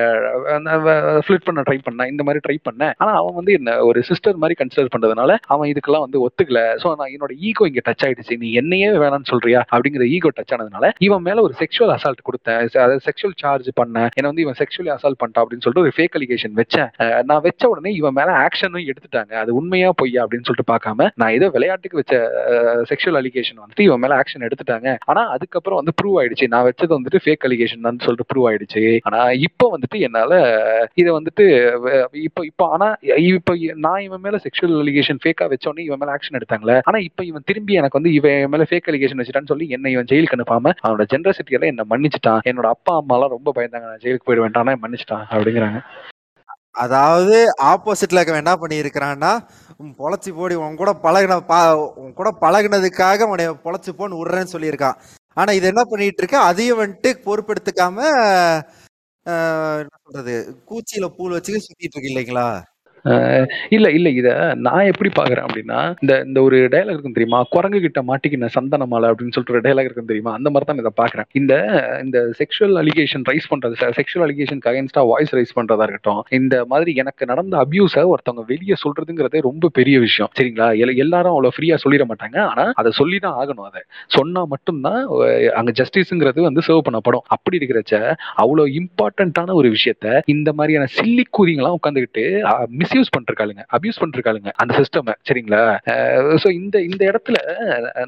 ஃபிளிட் 1.26 1.46
பண்ண 1.48 1.66
ட்ரை 1.68 1.78
பண்ணேன். 1.88 2.11
இந்த 2.14 2.22
மாதிரி 2.28 2.42
ட்ரை 2.46 2.57
பண்ணேன். 2.68 2.94
ஆனா 3.03 3.12
அவன் 3.20 3.36
வந்து 3.40 3.53
என்ன 3.59 3.76
ஒரு 3.90 4.00
சிஸ்டர் 4.11 4.40
மாதிரி 4.42 4.57
கன்சிடர் 4.61 4.92
பண்றதுனால 4.94 5.30
அவன் 5.53 5.70
இதுக்கெல்லாம் 5.72 6.05
வந்து 6.07 6.18
ஒத்துக்கல. 6.26 6.61
ஸோ 6.82 6.88
நான் 7.00 7.12
என்னோட 7.14 7.32
ஈகோ 7.48 7.66
இங்க 7.70 7.82
டச் 7.88 8.05
ஆயிடுச்சு. 8.07 8.34
நீ 8.42 8.48
என்னையே 8.61 8.88
வேணாம்னு 9.05 9.30
சொல்றியா? 9.32 9.61
அப்படிங்கிற 9.74 10.07
ஈகோ 10.16 10.32
டச் 10.38 10.55
ஆனதுனால 10.57 10.90
இவன் 11.07 11.24
மேல 11.28 11.42
ஒரு 11.46 11.55
செக்ஷுவல் 11.61 11.92
அசால்ட் 11.96 12.22
கொடுத்தேன். 12.28 12.61
அதாவது 12.84 13.05
செக்ஷுவல் 13.09 13.36
சார்ஜ் 13.42 13.70
பண்ணேன். 13.80 14.09
என்ன 14.18 14.26
வந்து 14.30 14.44
இவன் 14.46 14.59
செக்ஷுவலி 14.62 14.92
அசால்ட் 14.96 15.20
பண்ணிட்டான் 15.22 15.44
அப்படின்னு 15.44 15.64
சொல்லிட்டு 15.66 15.84
ஒரு 15.86 15.94
ஃபேக் 15.96 16.16
அலிகேஷன் 16.20 16.55
வச்சேன். 16.61 16.90
நான் 17.30 17.44
வச்ச 17.48 17.62
உடனே 17.72 17.92
இவன் 18.00 18.16
மேல 18.20 18.30
ஆக்ஷனும் 18.46 18.88
எடுத்துட்டாங்க. 18.92 19.32
அது 19.42 19.50
உண்மையா 19.61 19.90
பொய்யா 20.03 20.22
அப்படின்னு 20.24 20.48
சொல்லிட்டு 20.48 20.70
பார்க்காம 20.72 21.09
நான் 21.22 21.34
ஏதோ 21.38 21.48
விளையாட்டுக்கு 21.57 22.00
வச்ச 22.03 22.14
செக்ஷுவல் 22.92 23.20
அலிகேஷன் 23.22 23.61
வந்துட்டு 23.62 23.86
இவன் 23.88 24.03
மேல 24.05 24.16
ஆக்ஷன் 24.22 24.46
எடுத்துட்டாங்க. 24.48 24.88
ஆனா 25.11 25.24
அதுக்கப்புறம் 25.36 25.80
வந்து 25.80 25.96
ப்ரூவ் 26.00 26.18
ஆயிடுச்சு. 26.22 26.48
நான் 26.55 26.66
வச்சது 26.68 26.92
வந்துட்டு 26.98 27.22
ஃபேக் 27.24 27.46
அலிகேஷன் 27.48 27.86
தான் 27.88 28.03
சொல்லிட்டு 28.07 28.28
ப்ரூவ் 28.32 28.48
ஆயிடுச்சு. 28.50 28.84
ஆனா 29.09 29.20
இப்போ 29.49 29.66
வந்துட்டு 29.74 29.99
என்னால 30.07 30.32
இதை 31.03 31.11
வந்துட்டு 31.18 31.45
இப்போ 32.26 32.43
இப்போ 32.51 32.66
ஆனா 32.74 32.88
இப்போ 33.30 33.55
நான் 33.86 34.05
இவன் 34.07 34.24
மேல 34.26 34.40
செக்ஷுவல் 34.45 34.76
அலிகேஷன் 34.84 35.22
ஃபேக்கா 35.24 35.47
வச்சோன்னே 35.53 35.86
இவன் 35.88 36.03
மேல 36.03 36.14
ஆக்ஷன் 36.16 36.38
எடுத்தாங்களே 36.40 36.78
ஆனா 36.88 37.01
இப்போ 37.09 37.24
இவன் 37.30 37.49
திரும்பி 37.51 37.80
எனக்கு 37.80 37.99
வந்து 38.01 38.14
இவன் 38.18 38.38
என் 38.45 38.55
மேல 38.55 38.66
ஃபேக் 38.70 38.90
அலிகேஷன் 38.93 39.20
வச்சுட்டான்னு 39.22 39.53
சொல்லி 39.53 39.68
என்ன 39.78 39.90
இவன் 39.97 40.11
ஜெயிலுக்கு 40.12 40.38
அனுப்பாம 40.38 40.74
அவனோட 40.84 41.07
ஜென்ரசிட்டி 41.14 41.57
எல்லாம் 41.59 41.72
என்ன 41.72 41.84
மன்னிச்சுட்டான். 41.93 42.40
என்னோட 42.51 42.68
அப்பா 42.76 42.95
அம்மா 43.01 43.16
எல்லாம் 43.18 43.34
ரொம்ப 43.36 43.53
பயந்தாங்க. 43.59 43.86
நான் 43.90 44.03
ஜெயிலுக்கு 44.07 44.28
போயிட 44.28 44.43
வேண்டாம் 44.47 44.82
மன்னிச்சுட்டான் 44.84 45.26
அப்படிங்கிறாங்க. 45.32 45.80
அதாவது 46.82 47.34
ஆப்போசிட்ல 47.70 48.18
இருக்கவன் 48.18 48.43
என்ன 48.43 48.55
பண்ணியிருக்கிறான்னா 48.61 49.32
உன் 49.80 49.90
பொழைச்சி 49.99 50.30
போடி 50.36 50.55
உன் 50.64 50.78
கூட 50.80 50.93
பழகின 51.03 51.34
பா 51.51 51.59
உன் 52.03 52.14
கூட 52.20 52.28
பழகுனதுக்காக 52.45 53.26
உன்னை 53.32 53.47
பொழைச்சி 53.66 53.90
போன்னு 53.99 54.20
விடுறேன்னு 54.20 54.55
சொல்லியிருக்கான். 54.55 54.97
ஆனா 55.36 55.51
இது 55.59 55.66
என்ன 55.72 55.82
பண்ணிட்டு 55.90 56.22
இருக்க? 56.22 56.38
அதையும் 56.51 56.80
வந்துட்டு 56.80 57.11
பொறுப்பெடுத்துக்காம 57.26 57.99
ஆஹ், 59.26 59.80
என்ன 59.82 59.94
சொல்றது? 60.04 60.34
கூச்சியில 60.68 61.06
பூல் 61.16 61.34
வச்சுக்க 61.34 61.58
சுத்திட்டு 61.60 61.94
இருக்கு 61.94 62.10
இல்லைங்களா? 62.12 62.46
இல்ல 63.76 63.86
இல்ல 63.90 64.09
இத 64.20 64.28
நான் 64.66 64.88
எப்படி 64.90 65.11
பாக்குறேன் 65.18 65.46
அப்படின்னா 65.46 65.78
இந்த 66.03 66.12
இந்த 66.26 66.38
ஒரு 66.42 66.57
டயலாக் 66.72 66.94
இருக்கும் 66.96 67.16
தெரியுமா? 67.16 67.40
குரங்கு 67.55 67.80
கிட்ட 67.80 68.00
மாட்டிக்கின 68.11 68.50
சந்தன 68.57 68.86
மாலை 68.86 69.07
அப்படின்னு 69.11 69.34
சொல்லிட்டு 69.34 69.55
ஒரு 69.57 69.64
டயலாக் 69.66 69.88
இருக்கும் 69.88 70.11
தெரியுமா? 70.11 70.32
அந்த 70.32 70.50
மாதிரி 70.50 70.68
தான் 70.70 70.80
இதை 70.82 70.92
பாக்குறேன். 71.03 71.28
இந்த 71.40 71.55
இந்த 72.05 72.18
செக்ஷுவல் 72.40 72.76
அலிகேஷன் 72.82 73.24
ரைஸ் 73.30 73.48
பண்றது 73.53 73.76
செக்ஷுவல் 73.98 74.24
அலிகேஷனுக்கு 74.26 74.70
அகைன்ஸ்டா 74.72 75.05
வாய்ஸ் 75.12 75.34
ரைஸ் 75.38 75.57
பண்றதா 75.59 75.86
இருக்கட்டும் 75.88 76.22
இந்த 76.40 76.64
மாதிரி 76.72 76.94
எனக்கு 76.94 77.26
நடந்த 77.32 77.56
அபியூஸ 77.64 78.05
ஒருத்தவங்க 78.12 78.44
வெளியே 78.52 78.76
சொல்றதுங்கிறதே 78.85 79.43
ரொம்ப 79.48 79.70
பெரிய 79.81 79.97
விஷயம். 79.98 80.31
சரிங்களா? 80.39 80.68
எல்லாரும் 81.05 81.32
அவ்வளவு 81.35 81.55
ஃப்ரீயா 81.56 81.76
சொல்லிட 81.85 82.05
மாட்டாங்க. 82.10 82.39
ஆனா 82.51 82.64
அதை 82.74 82.90
சொல்லி 83.01 83.18
தான் 83.18 83.36
ஆகணும் 83.43 83.68
அதை. 83.70 83.82
சொன்னா 84.16 84.44
மட்டும்தான் 84.44 85.01
அங்க 85.59 85.70
ஜஸ்டிஸ்ங்கிறது 85.81 86.40
வந்து 86.48 86.66
சர்வ் 86.68 86.86
பண்ணப்படும். 86.89 87.24
அப்படி 87.26 87.59
இருக்கிறச்ச 87.60 87.94
அவ்வளவு 88.43 88.74
இம்பார்ட்டன்டான 88.81 89.55
ஒரு 89.60 89.68
விஷயத்த 89.76 90.20
இந்த 90.26 90.51
மாதிரியான 90.52 90.89
சில்லி 90.98 91.24
கூதிங்கெல்லாம் 91.39 91.78
உட்காந்துக்கிட்டு 91.81 92.26
மிஸ்யூஸ் 92.93 93.12
பண்ணிருக்காளுங்க 93.14 93.62
அபியூஸ் 93.77 94.01
பண்ணிருக்காளுங்க 94.01 94.51
அந்த 94.62 94.73
சிஸ்டம் 94.81 95.10
சரிங்களா? 95.28 95.60
ஸோ 96.43 96.48
இந்த 96.60 96.77
இந்த 96.89 97.02
இடத்துல 97.10 97.36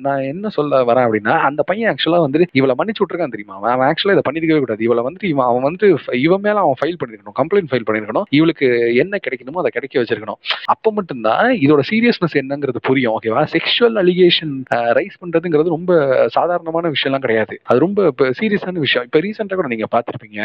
நான் 0.06 0.26
என்ன 0.32 0.50
சொல்ல 0.56 0.80
வரேன் 0.88 1.06
அப்படின்னா 1.06 1.34
அந்த 1.48 1.60
பையன் 1.70 1.90
ஆக்சுவலா 1.92 2.20
வந்து 2.24 2.40
இவளை 2.60 2.74
மன்னிச்சு 2.80 3.02
விட்டுருக்கான் 3.02 3.34
தெரியுமா? 3.34 3.54
அவன் 3.58 3.72
அவன் 3.74 3.86
ஆக்சுவலா 3.90 4.14
இதை 4.16 4.24
பண்ணிருக்கவே 4.28 4.62
கூடாது. 4.64 4.82
இவளை 4.88 5.02
வந்து 5.08 5.24
இவன் 5.32 5.48
அவன் 5.50 5.66
வந்து 5.68 5.86
இவன் 6.26 6.44
மேல 6.46 6.62
அவன் 6.64 6.78
ஃபைல் 6.80 6.98
பண்ணிருக்கணும் 7.00 7.36
கம்ப்ளைண்ட் 7.40 7.70
ஃபைல் 7.72 7.86
பண்ணிருக்கணும். 7.88 8.26
இவளுக்கு 8.38 8.68
என்ன 9.04 9.20
கிடைக்கணுமோ 9.26 9.62
அதை 9.62 9.72
கிடைக்க 9.76 10.02
வச்சிருக்கணும். 10.02 10.40
அப்ப 10.74 10.92
மட்டும்தான் 10.98 11.48
இதோட 11.64 11.84
சீரியஸ்னஸ் 11.90 12.36
என்னங்கிறது 12.42 12.82
புரியும் 12.90 13.14
ஓகேவா 13.16 13.44
செக்ஷுவல் 13.56 13.98
அலிகேஷன் 14.04 14.54
ரைஸ் 15.00 15.20
பண்றதுங்கிறது 15.22 15.76
ரொம்ப 15.76 15.92
சாதாரணமான 16.38 16.92
விஷயம்லாம் 16.96 17.24
கிடையாது. 17.26 17.56
அது 17.70 17.84
ரொம்ப 17.86 18.30
சீரியஸான 18.40 18.78
விஷயம். 18.86 19.06
இப்ப 19.08 19.20
ரீசெண்டா 19.26 19.58
கூட 19.60 19.70
நீங்க 19.74 19.88
பாத்திருப்பீங்க 19.96 20.40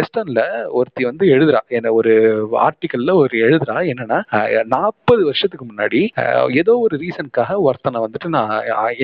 வெஸ்டர்ன்ல 0.00 0.42
ஒருத்தி 0.80 1.02
வந்து 1.10 1.24
எழுதுறா. 1.36 1.62
என்ன 1.78 1.92
ஒரு 2.00 2.12
ஆர்டிக்கல்ல 2.66 3.14
ஒரு 3.22 3.34
எழுதுறா. 3.46 3.67
என்னன்னா 3.92 4.18
நாற்பது 4.74 5.22
வருஷத்துக்கு 5.28 5.66
முன்னாடி 5.70 6.00
ஏதோ 6.60 6.72
ஒரு 6.84 6.94
ரீசனுக்காக 7.04 7.56
ஒருத்தனை 7.66 7.98
வந்துட்டு 8.04 8.28
நான் 8.36 8.52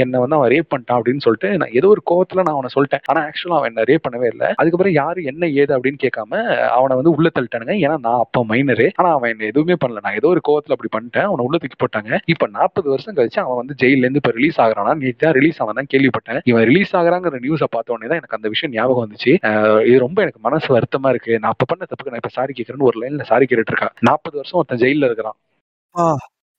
என்னை 0.02 0.20
வந்து 0.22 0.38
அவன் 0.38 0.52
ரேப் 0.54 0.70
பண்ணிட்டான் 0.72 0.98
அப்படின்னு 0.98 1.24
சொல்லிட்டு 1.26 1.50
நான் 1.62 1.74
ஏதோ 1.80 1.88
ஒரு 1.94 2.02
கோவத்துல 2.10 2.44
நான் 2.46 2.56
அவனை 2.56 2.70
சொல்லிட்டேன். 2.76 3.04
ஆனா 3.10 3.20
ஆக்சுவலா 3.28 3.58
அவன் 3.58 3.70
என்ன 3.72 3.86
ரேப் 3.90 4.04
பண்ணவே 4.06 4.28
இல்லை. 4.34 4.48
அதுக்கப்புறம் 4.60 4.96
யாரு 5.00 5.22
என்ன 5.32 5.48
ஏது 5.62 5.72
அப்படின்னு 5.76 6.00
கேட்காம 6.04 6.42
அவனை 6.78 6.96
வந்து 7.00 7.14
உள்ள 7.16 7.30
தள்ளிட்டானுங்க. 7.36 7.76
ஏன்னா 7.84 7.96
நான் 8.06 8.22
அப்ப 8.24 8.44
மைனரு 8.52 8.88
ஆனா 9.00 9.10
அவன் 9.18 9.32
என்ன 9.34 9.46
எதுவுமே 9.52 9.76
பண்ணல. 9.84 10.02
நான் 10.06 10.18
ஏதோ 10.20 10.30
ஒரு 10.34 10.42
கோவத்துல 10.48 10.76
அப்படி 10.76 10.92
பண்ணிட்டேன். 10.96 11.28
அவனை 11.30 11.44
உள்ள 11.46 11.58
தூக்கி 11.64 11.78
போட்டாங்க. 11.84 12.20
இப்ப 12.34 12.48
நாற்பது 12.58 12.88
வருஷம் 12.94 13.16
கழிச்சு 13.18 13.40
அவன் 13.44 13.60
வந்து 13.62 13.76
ஜெயில 13.82 14.04
இருந்து 14.06 14.22
இப்ப 14.22 14.32
ரிலீஸ் 14.38 14.60
ஆகிறானா? 14.64 14.94
நீ 15.02 15.12
தான் 15.24 15.36
ரிலீஸ் 15.38 15.60
ஆவன் 15.64 15.78
தான் 15.80 15.90
கேள்விப்பட்டேன். 15.94 16.40
இவன் 16.52 16.66
ரிலீஸ் 16.70 16.92
ஆகிறாங்கிற 17.00 17.40
நியூஸை 17.46 17.68
பார்த்த 17.76 17.94
உடனே 17.96 18.08
தான் 18.10 18.20
எனக்கு 18.20 18.38
அந்த 18.38 18.48
விஷயம் 18.54 18.74
ஞாபகம் 18.78 19.04
வந்துச்சு. 19.06 19.32
இது 19.88 19.98
ரொம்ப 20.06 20.18
எனக்கு 20.26 20.42
மனசு 20.48 20.68
வருத்தமா 20.76 21.10
இருக்கு. 21.14 21.32
நான் 21.42 21.52
அப்ப 21.54 21.66
பண்ண 21.72 21.82
தப்புக்கு 21.90 22.12
நான் 22.14 22.22
இப்ப 22.22 22.32
சாரி 22.38 22.52
கேட்கறேன்னு 22.58 22.88
ஒரு 22.90 22.98
லைன்ல 23.02 23.26
சாரி 23.32 23.46
கேட்டுட்டு 23.50 23.72
இருக்கா. 23.74 23.90
நாற்பது 24.08 24.36
வருஷம் 24.40 24.53
ஒருத்தன் 24.54 24.82
ஜெயில 24.82 25.08
இருக்கிறான். 25.10 25.38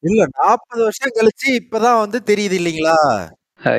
இல்ல 0.03 0.21
நாற்பது 0.37 0.81
வருஷம் 0.83 1.15
கழிச்சு 1.15 1.47
இப்பதான் 1.59 1.99
வந்து 1.99 2.19
தெரியுது 2.27 2.55
இல்லைங்களா? 2.59 2.97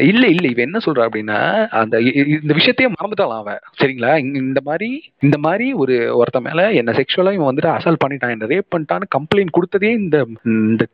இல்ல 0.04 0.24
இல்ல 0.26 0.44
இவ 0.48 0.60
என்ன 0.62 0.78
சொல்றா 0.84 1.06
அப்படின்னா 1.06 1.38
அந்த 1.80 1.96
இந்த 2.36 2.52
விஷயத்தையே 2.54 2.88
மறந்துட்டான் 2.92 3.34
அவன். 3.36 3.60
சரிங்களா? 3.80 4.12
இந்த 4.42 4.60
மாதிரி 4.64 4.88
இந்த 5.22 5.36
மாதிரி 5.38 5.66
ஒரு 5.82 5.94
ஒருத்த 6.20 6.40
மேல 6.40 6.60
என்ன 6.72 6.92
செக்ஷுவலா 6.92 7.34
இவன் 7.36 7.50
வந்துட்டு 7.50 7.74
அசால்ட் 7.74 8.02
பண்ணிட்டான் 8.04 8.34
என்ன 8.36 8.48
ரேப் 8.52 8.72
பண்ணிட்டான்னு 8.74 9.14
கம்ப்ளைண்ட் 9.16 9.56
கொடுத்ததே 9.58 9.90
இந்த 10.00 10.18
இந்த 10.64 10.86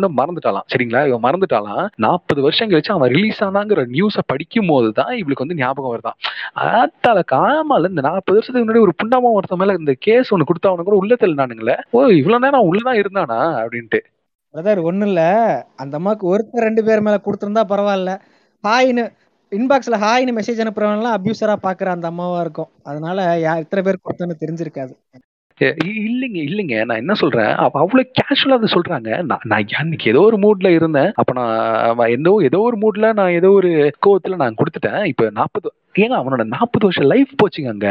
மறந்துட்டாலாம். 0.00 0.66
சரிங்களா? 0.72 1.08
இவன் 1.08 1.22
மறந்துட்டாலாம். 1.22 1.88
நாற்பது 1.96 2.42
வருஷம் 2.42 2.70
கழிச்சு 2.70 2.92
அவன் 2.92 3.10
ரிலீஸ் 3.10 3.44
ஆனாங்கிற 3.44 3.86
நியூஸை 3.86 4.22
படிக்கும் 4.26 4.66
போது 4.66 4.92
தான் 4.92 5.16
இவளுக்கு 5.16 5.46
வந்து 5.46 5.54
ஞாபகம் 5.54 5.92
வருதான். 5.94 6.18
அதால 6.56 7.22
காமால 7.32 7.88
இந்த 7.88 8.00
நாற்பது 8.00 8.32
வருஷத்துக்கு 8.32 8.66
முன்னாடி 8.68 8.80
ஒரு 8.80 8.94
புண்ணாம 9.02 9.38
ஒருத்த 9.40 9.56
மேல 9.56 9.74
இந்த 9.78 9.94
கேஸ் 9.98 10.34
ஒண்ணு 10.34 10.38
கொடுத்தவனு 10.38 10.82
கூட 10.82 10.96
உள்ள 10.96 11.14
தள்ளினானுங்களே 11.14 11.76
ஓ 11.90 12.06
இவ்வளவு 12.06 12.44
நேரம் 12.44 12.72
உள்ளதான் 12.72 13.00
இருந்தானா? 13.00 13.38
அப்படின்ட்டு. 13.62 14.00
பிரதர் 14.54 14.82
ஒண்ணும் 14.82 15.08
இல்ல. 15.08 15.22
அந்த 15.76 15.98
அம்மாக்கு 15.98 16.26
ஒருத்தர் 16.32 16.66
ரெண்டு 16.68 16.84
பேர் 16.84 17.00
மேல 17.00 17.20
கொடுத்திருந்தா 17.24 17.62
பரவாயில்ல. 17.68 18.20
ஹாய்னு 18.64 19.04
இன்பாக்ஸ்ல 19.50 19.96
ஹாய்னு 19.98 20.32
மெசேஜ் 20.38 20.60
அனுப்புறவங்கலாம் 20.64 21.16
அபியூசரா 21.18 21.54
பாக்குற 21.62 21.86
அந்த 21.86 22.06
அம்மாவா 22.06 22.40
இருக்கும். 22.40 22.68
அதனால 22.82 23.36
யா 23.36 23.56
எத்தனை 23.58 23.82
பேர் 23.84 24.02
கொடுத்தோன்னு 24.04 24.42
தெரிஞ்சிருக்காது. 24.44 24.92
இல்லைங்க 25.60 26.38
இல்லைங்க. 26.42 26.84
நான் 26.84 26.96
என்ன 26.96 27.14
சொல்றேன்? 27.14 27.50
அவ்வளவு 27.58 28.10
கேஷுவலா 28.18 28.58
அதை 28.58 28.68
சொல்றாங்க. 28.72 29.10
நான் 29.22 29.44
நான் 29.44 29.74
அன்னைக்கு 29.80 30.10
ஏதோ 30.10 30.20
ஒரு 30.20 30.38
மூட்ல 30.38 30.68
இருந்தேன். 30.70 31.10
அப்ப 31.14 31.32
நான் 31.32 31.52
அவன் 31.90 32.10
ஏதோ 32.10 32.32
ஏதோ 32.42 32.60
ஒரு 32.60 32.76
மூட்ல 32.76 33.12
நான் 33.12 33.30
ஏதோ 33.30 33.50
ஒரு 33.50 33.70
கோவத்துல 34.06 34.36
நான் 34.36 34.58
கொடுத்துட்டேன். 34.60 35.02
இப்ப 35.04 35.30
நாற்பது 35.32 35.70
ஏங்க 35.94 36.16
அவனோட 36.20 36.44
நாற்பது 36.54 36.86
வருஷம் 36.86 37.10
லைஃப் 37.12 37.32
போச்சுங்க 37.40 37.68
அங்க. 37.68 37.88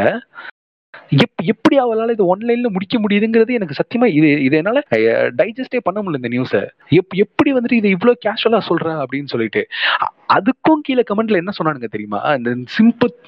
எப் 1.22 1.42
எப்படி 1.44 1.76
அவளால 1.78 2.10
இது 2.10 2.24
ஒன்லைன்ல 2.32 2.68
முடிக்க 2.70 2.96
முடியுதுங்கிறது 2.98 3.52
எனக்கு 3.52 3.78
சத்தியமா 3.80 4.06
இது 4.18 4.42
இது 4.42 4.56
என்னால 4.56 4.80
டைஜஸ்டே 5.40 5.80
பண்ண 5.82 5.98
முடியல 6.00 6.20
இந்த 6.20 6.30
நியூஸ 6.34 6.54
எப் 6.98 7.14
எப்படி 7.24 7.52
வந்துட்டு 7.52 7.78
இதை 7.80 7.90
இவ்வளவு 7.90 8.22
கேஷுவலா 8.26 8.60
சொல்ற 8.68 8.88
அப்படின்னு 9.02 9.32
சொல்லிட்டு. 9.34 9.62
அதுக்கும் 10.32 10.82
கீழே 10.82 11.04
கமெண்ட்ல 11.10 11.42
என்ன 11.42 11.54
சொன்னானுங்க 11.58 11.90
தெரியுமா? 11.90 12.20
இந்த 12.38 12.50
சிம்பத் 12.76 13.18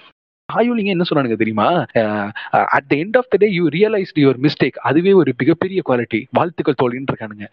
ஆயுளிங்க 0.48 0.90
என்ன 0.94 1.04
சொன்னானுங்க 1.08 1.36
தெரியுமா? 1.42 1.66
At 2.76 2.88
the 2.90 2.94
end 3.02 3.16
of 3.20 3.30
the 3.32 3.36
day 3.42 3.48
you 3.58 3.64
realised 3.76 4.18
your 4.24 4.40
mistake 4.46 4.78
அதுவே 4.88 5.12
ஒரு 5.20 5.30
மிகப்பெரிய 5.40 5.82
குவாலிட்டி 5.88 6.20
வாழ்த்துக்கள் 6.38 6.80
தோழின்னு 6.82 7.12
இருக்கானுங்க 7.12 7.46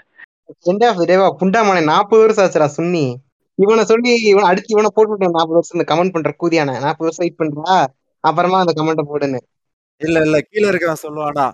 எண்ட் 0.71 0.85
ஆஃப் 0.87 1.01
டேவா 1.11 1.27
புண்டாமனை 1.41 1.81
நாற்பது 1.91 2.21
வருஷம் 2.23 2.45
ஆச்சுடா 2.45 2.67
சுன்னி. 2.77 3.05
இவனை 3.59 3.83
சொல்லி 3.91 4.11
இவனை 4.31 4.47
அடிச்சு 4.49 4.75
இவனை 4.75 4.89
போட்டு 4.95 5.35
நாற்பது 5.37 5.57
வருஷம் 5.57 5.77
இந்த 5.77 5.87
கமெண்ட் 5.91 6.13
பண்ற 6.15 6.31
கூதியான. 6.41 6.75
நாற்பது 6.85 7.07
வருஷம் 7.07 7.23
வெயிட் 7.25 7.41
பண்றா? 7.41 7.75
அப்புறமா 8.23 8.57
அந்த 8.63 8.73
கமெண்ட் 8.79 9.09
போடுன்னு. 9.11 9.39
இல்ல 10.01 10.17
இல்ல 10.27 10.37
கீழ 10.49 10.63
இருக்கவன் 10.71 11.03
சொல்லுவானா 11.05 11.45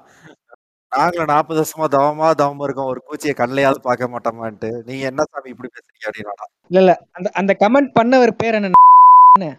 நாங்களும் 0.91 1.31
நாற்பது 1.33 1.59
வருஷமா 1.61 1.87
தவமா 1.95 2.27
தவமா 2.41 2.65
இருக்கோம். 2.67 2.91
ஒரு 2.91 2.99
பூச்சியை 3.07 3.33
கண்ணையாவது 3.39 3.79
பார்க்க 3.87 4.13
மாட்டோமான்ட்டு. 4.13 4.69
நீங்க 4.87 5.03
என்ன 5.11 5.25
சாமி 5.31 5.49
இப்படி 5.53 5.69
பேசுறீங்க? 5.73 6.05
அப்படின்னா 6.09 6.45
இல்ல 6.71 6.79
இல்ல. 6.83 6.93
அந்த 7.17 7.29
அந்த 7.41 7.51
கமெண்ட் 7.63 7.91
பண்ணவர் 7.99 8.39
பேர் 8.41 8.57
என்ன? 8.59 9.49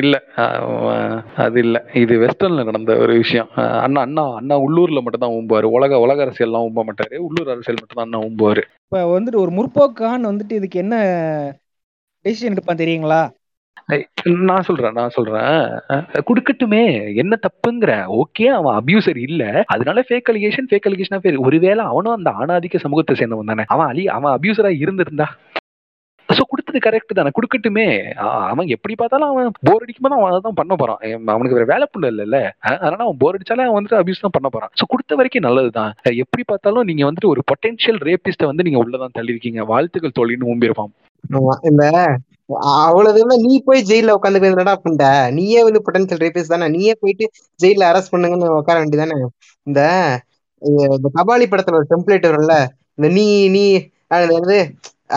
இல்ல. 0.00 0.14
அது 1.36 1.58
இல்ல. 1.60 1.76
இது 1.94 2.14
வெஸ்டர்ன்ல 2.18 2.64
நடந்த 2.64 2.96
ஒரு 2.96 3.12
விஷயம். 3.14 3.48
அண்ணா 3.84 4.00
அண்ணா 4.00 4.34
அண்ணா 4.34 4.56
உள்ளூர்ல 4.58 5.00
மட்டும் 5.02 5.24
தான் 5.24 5.36
ஊம்புவாரு. 5.38 5.68
உலக 5.76 5.98
உலக 5.98 6.24
அரசியல்லாம் 6.24 6.66
ஊம்ப 6.68 6.82
மாட்டாரு. 6.88 7.16
உள்ளூர் 7.18 7.52
அரசியல் 7.54 7.80
மட்டும் 7.80 7.98
தான் 8.00 8.06
அண்ணா 8.06 8.20
ஊம்புவாரு. 8.26 8.64
இப்ப 8.84 9.02
வந்துட்டு 9.16 9.42
ஒரு 9.44 9.52
முற்போக்கான் 9.58 10.30
வந்துட்டு 10.30 10.52
இதுக்கு 10.52 10.78
என்ன 10.78 10.96
டெசிஷன் 12.24 12.54
எடுப்பான் 12.54 12.82
தெரியுங்களா? 12.82 13.20
நான் 14.48 14.62
சொல்றேன் 14.62 14.92
நான் 14.92 15.14
சொல்றேன். 15.14 15.54
குடுக்கட்டுமே. 16.28 16.82
என்ன 17.14 17.38
தப்புங்கிற? 17.46 17.92
ஓகே 18.20 18.46
அவன் 18.58 18.76
அபியூசர் 18.80 19.18
இல்ல. 19.28 19.42
அதனால 19.66 20.04
ஃபேக் 20.08 20.30
அலிகேஷன் 20.32 20.68
ஃபேக் 20.70 20.88
அலிகேஷனா 20.88 21.18
பேர். 21.18 21.38
ஒருவேளை 21.38 21.84
அவனும் 21.84 22.16
அந்த 22.18 22.30
ஆணாதிக்க 22.40 22.78
சமூகத்தை 22.78 23.14
சேர்ந்தவன் 23.16 23.50
தானே. 23.52 23.64
அவன் 23.66 23.86
அலி 23.86 24.04
அவன் 24.08 24.34
அபியூசரா 24.36 24.70
இருந்திருந்தா. 24.84 25.28
ஸோ 26.30 26.42
கொடுத்தது 26.50 26.78
கரெக்ட் 26.86 27.12
தானே. 27.18 27.30
கொடுக்கட்டுமே. 27.36 27.86
அவன் 28.50 28.72
எப்படி 28.74 28.94
பார்த்தாலும் 29.00 29.30
அவன் 29.32 29.48
போர் 29.68 29.84
அடிக்கும் 29.84 30.06
போது 30.06 30.16
அவன் 30.18 30.32
அதான் 30.32 30.58
பண்ண 30.60 30.74
போறான். 30.80 31.00
அவனுக்கு 31.34 31.56
வேற 31.58 31.66
வேலை 31.72 31.86
புள்ள 31.92 32.06
இல்ல 32.26 32.38
அதனால 32.74 33.00
அவன் 33.06 33.20
போர் 33.22 33.36
அடிச்சாலே 33.36 33.66
அவன் 33.66 33.78
வந்துட்டு 33.78 34.00
அபியூஸ் 34.00 34.24
தான் 34.24 34.36
பண்ண 34.36 34.50
போறான். 34.54 34.72
சோ 34.78 34.86
கொடுத்த 34.92 35.18
வரைக்கும் 35.20 35.46
நல்லதுதான் 35.46 35.92
தான். 36.00 36.16
எப்படி 36.24 36.44
பார்த்தாலும் 36.50 36.88
நீங்க 36.90 37.04
வந்துட்டு 37.08 37.32
ஒரு 37.34 37.42
பொட்டன்ஷியல் 37.50 38.00
ரேபிஸ்ட 38.08 38.50
வந்து 38.50 38.66
நீங்க 38.68 38.80
உள்ளதான் 38.84 39.16
தள்ளிருக்கீங்க 39.18 39.64
வாழ்த்துக்கள் 39.72 40.18
தோழின்னு 40.18 40.50
ஊம்பிருப்பான் 40.52 40.92
ஆமா 41.24 41.54
இந்த 41.70 41.84
அவ்வளவுமே 42.84 43.34
நீ 43.42 43.52
போய் 43.66 43.86
ஜெயில 43.88 44.14
உட்காந்து 44.16 44.48
என்னடா 44.48 44.74
புண்ட 44.84 45.04
நீயே 45.36 45.60
வந்து 45.66 45.82
பொட்டன்சியல் 45.86 46.22
ரேபிஸ் 46.24 46.52
தானே. 46.52 46.66
நீயே 46.76 46.94
போயிட்டு 47.02 47.24
ஜெயில 47.60 47.88
அரெஸ்ட் 47.90 48.12
பண்ணுங்கன்னு 48.14 48.56
உட்கார 48.56 48.76
வேண்டியதானே 48.80 49.18
இந்த 49.66 49.80
இந்த 50.62 51.08
கபாலி 51.18 51.46
படத்துல 51.46 51.78
ஒரு 51.80 51.90
டெம்ப்ளேட் 51.92 52.28
வரும்ல. 52.30 52.54
இந்த 52.98 53.08
நீ 53.16 53.26
நீ 53.54 53.62
அது 54.10 54.32
என்னது 54.38 54.60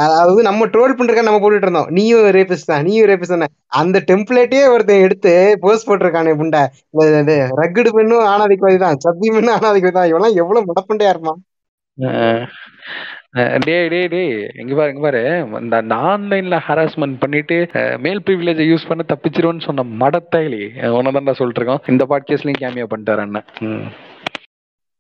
அதாவது 0.04 0.42
நம்ம 0.42 0.66
ட்ரோல் 0.66 0.96
பண்றதுக்காக 0.98 1.28
நம்ம 1.28 1.40
போட்டுட்டு 1.42 1.68
இருந்தோம். 1.68 1.90
நீயும் 1.98 2.28
ரேபிஸ்ட் 2.38 2.70
தான் 2.72 2.84
நீயும் 2.84 3.10
ரேபிஸ்ட் 3.10 3.34
தானே. 3.34 3.48
அந்த 3.80 3.98
டெம்ப்ளேட்டே 4.12 4.62
ஒருத்தன் 4.74 5.04
எடுத்து 5.08 5.34
போஸ்ட் 5.62 5.88
போட்டிருக்கானே 5.90 6.34
புண்டை. 6.42 6.62
இந்த 6.92 7.20
இது 7.24 7.36
ரக்குடு 7.62 7.92
பெண்ணும் 7.98 8.28
ஆணாதிக்கவாதி 8.34 8.78
தான் 8.78 9.02
சப்பி 9.06 9.28
பெண்ணும் 9.36 9.56
ஆணாதிக்கவாதி 9.58 9.98
தான். 10.00 10.12
இவெல்லாம் 10.14 10.40
எவ்வளவு 10.44 10.68
மடப்புண்டையா 10.70 11.14
இருப்பான். 11.16 11.42
அஹ் 11.98 12.46
டேய் 13.66 13.88
டேய் 13.88 14.08
டேய். 14.08 14.32
இங்க 14.62 14.74
பாரு 14.76 14.92
இங்க 14.94 15.02
பாரு. 15.02 15.22
இந்த 15.62 15.76
அந்த 15.78 15.96
ஆன்லைன்ல 16.10 16.58
ஹராஸ்மெண்ட் 16.68 17.16
பண்ணிட்டு 17.20 17.56
மேல் 18.00 18.24
ப்ரிவிலேஜை 18.26 18.66
யூஸ் 18.72 18.90
பண்ண 18.90 19.04
தப்பிச்சிருவோன்னு 19.14 19.68
சொன்ன 19.68 19.86
மடத்தைலி 20.02 20.62
உனதான்டா 20.98 21.36
சொல்லிட்டு 21.40 21.62
இருக்கோம். 21.62 21.84
இந்த 21.88 22.06
பாட்காஸ்ட்லயும் 22.10 22.62
கேமியா 22.64 22.88
பண்ணிட்டாரு 22.94 23.24
அண்ணன். 23.26 23.48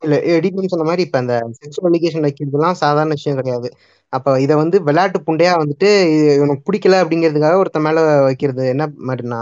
இல்ல 0.03 0.15
எடிட்னு 0.33 0.71
சொன்ன 0.71 0.85
மாதிரி 0.85 1.03
இப்ப 1.03 1.17
அந்த 1.19 1.33
செக்ஷுவல் 1.59 1.89
அலிகேஷன் 1.91 2.25
வைக்கிறதுலாம் 2.25 2.79
சாதாரண 2.81 3.15
விஷயம் 3.17 3.39
கிடையாது. 3.39 3.67
அப்ப 4.13 4.33
இதை 4.41 4.55
வந்து 4.55 4.77
விளையாட்டு 4.87 5.19
புண்டையா 5.27 5.53
வந்துட்டு 5.61 5.87
இது 6.13 6.25
இவனுக்கு 6.37 6.65
பிடிக்கல 6.67 6.99
அப்படிங்கிறதுக்காக 7.03 7.61
ஒருத்தன் 7.61 7.85
மேல 7.87 7.99
வைக்கிறது. 8.27 8.63
என்ன 8.73 8.85
மாதிரினா 9.07 9.39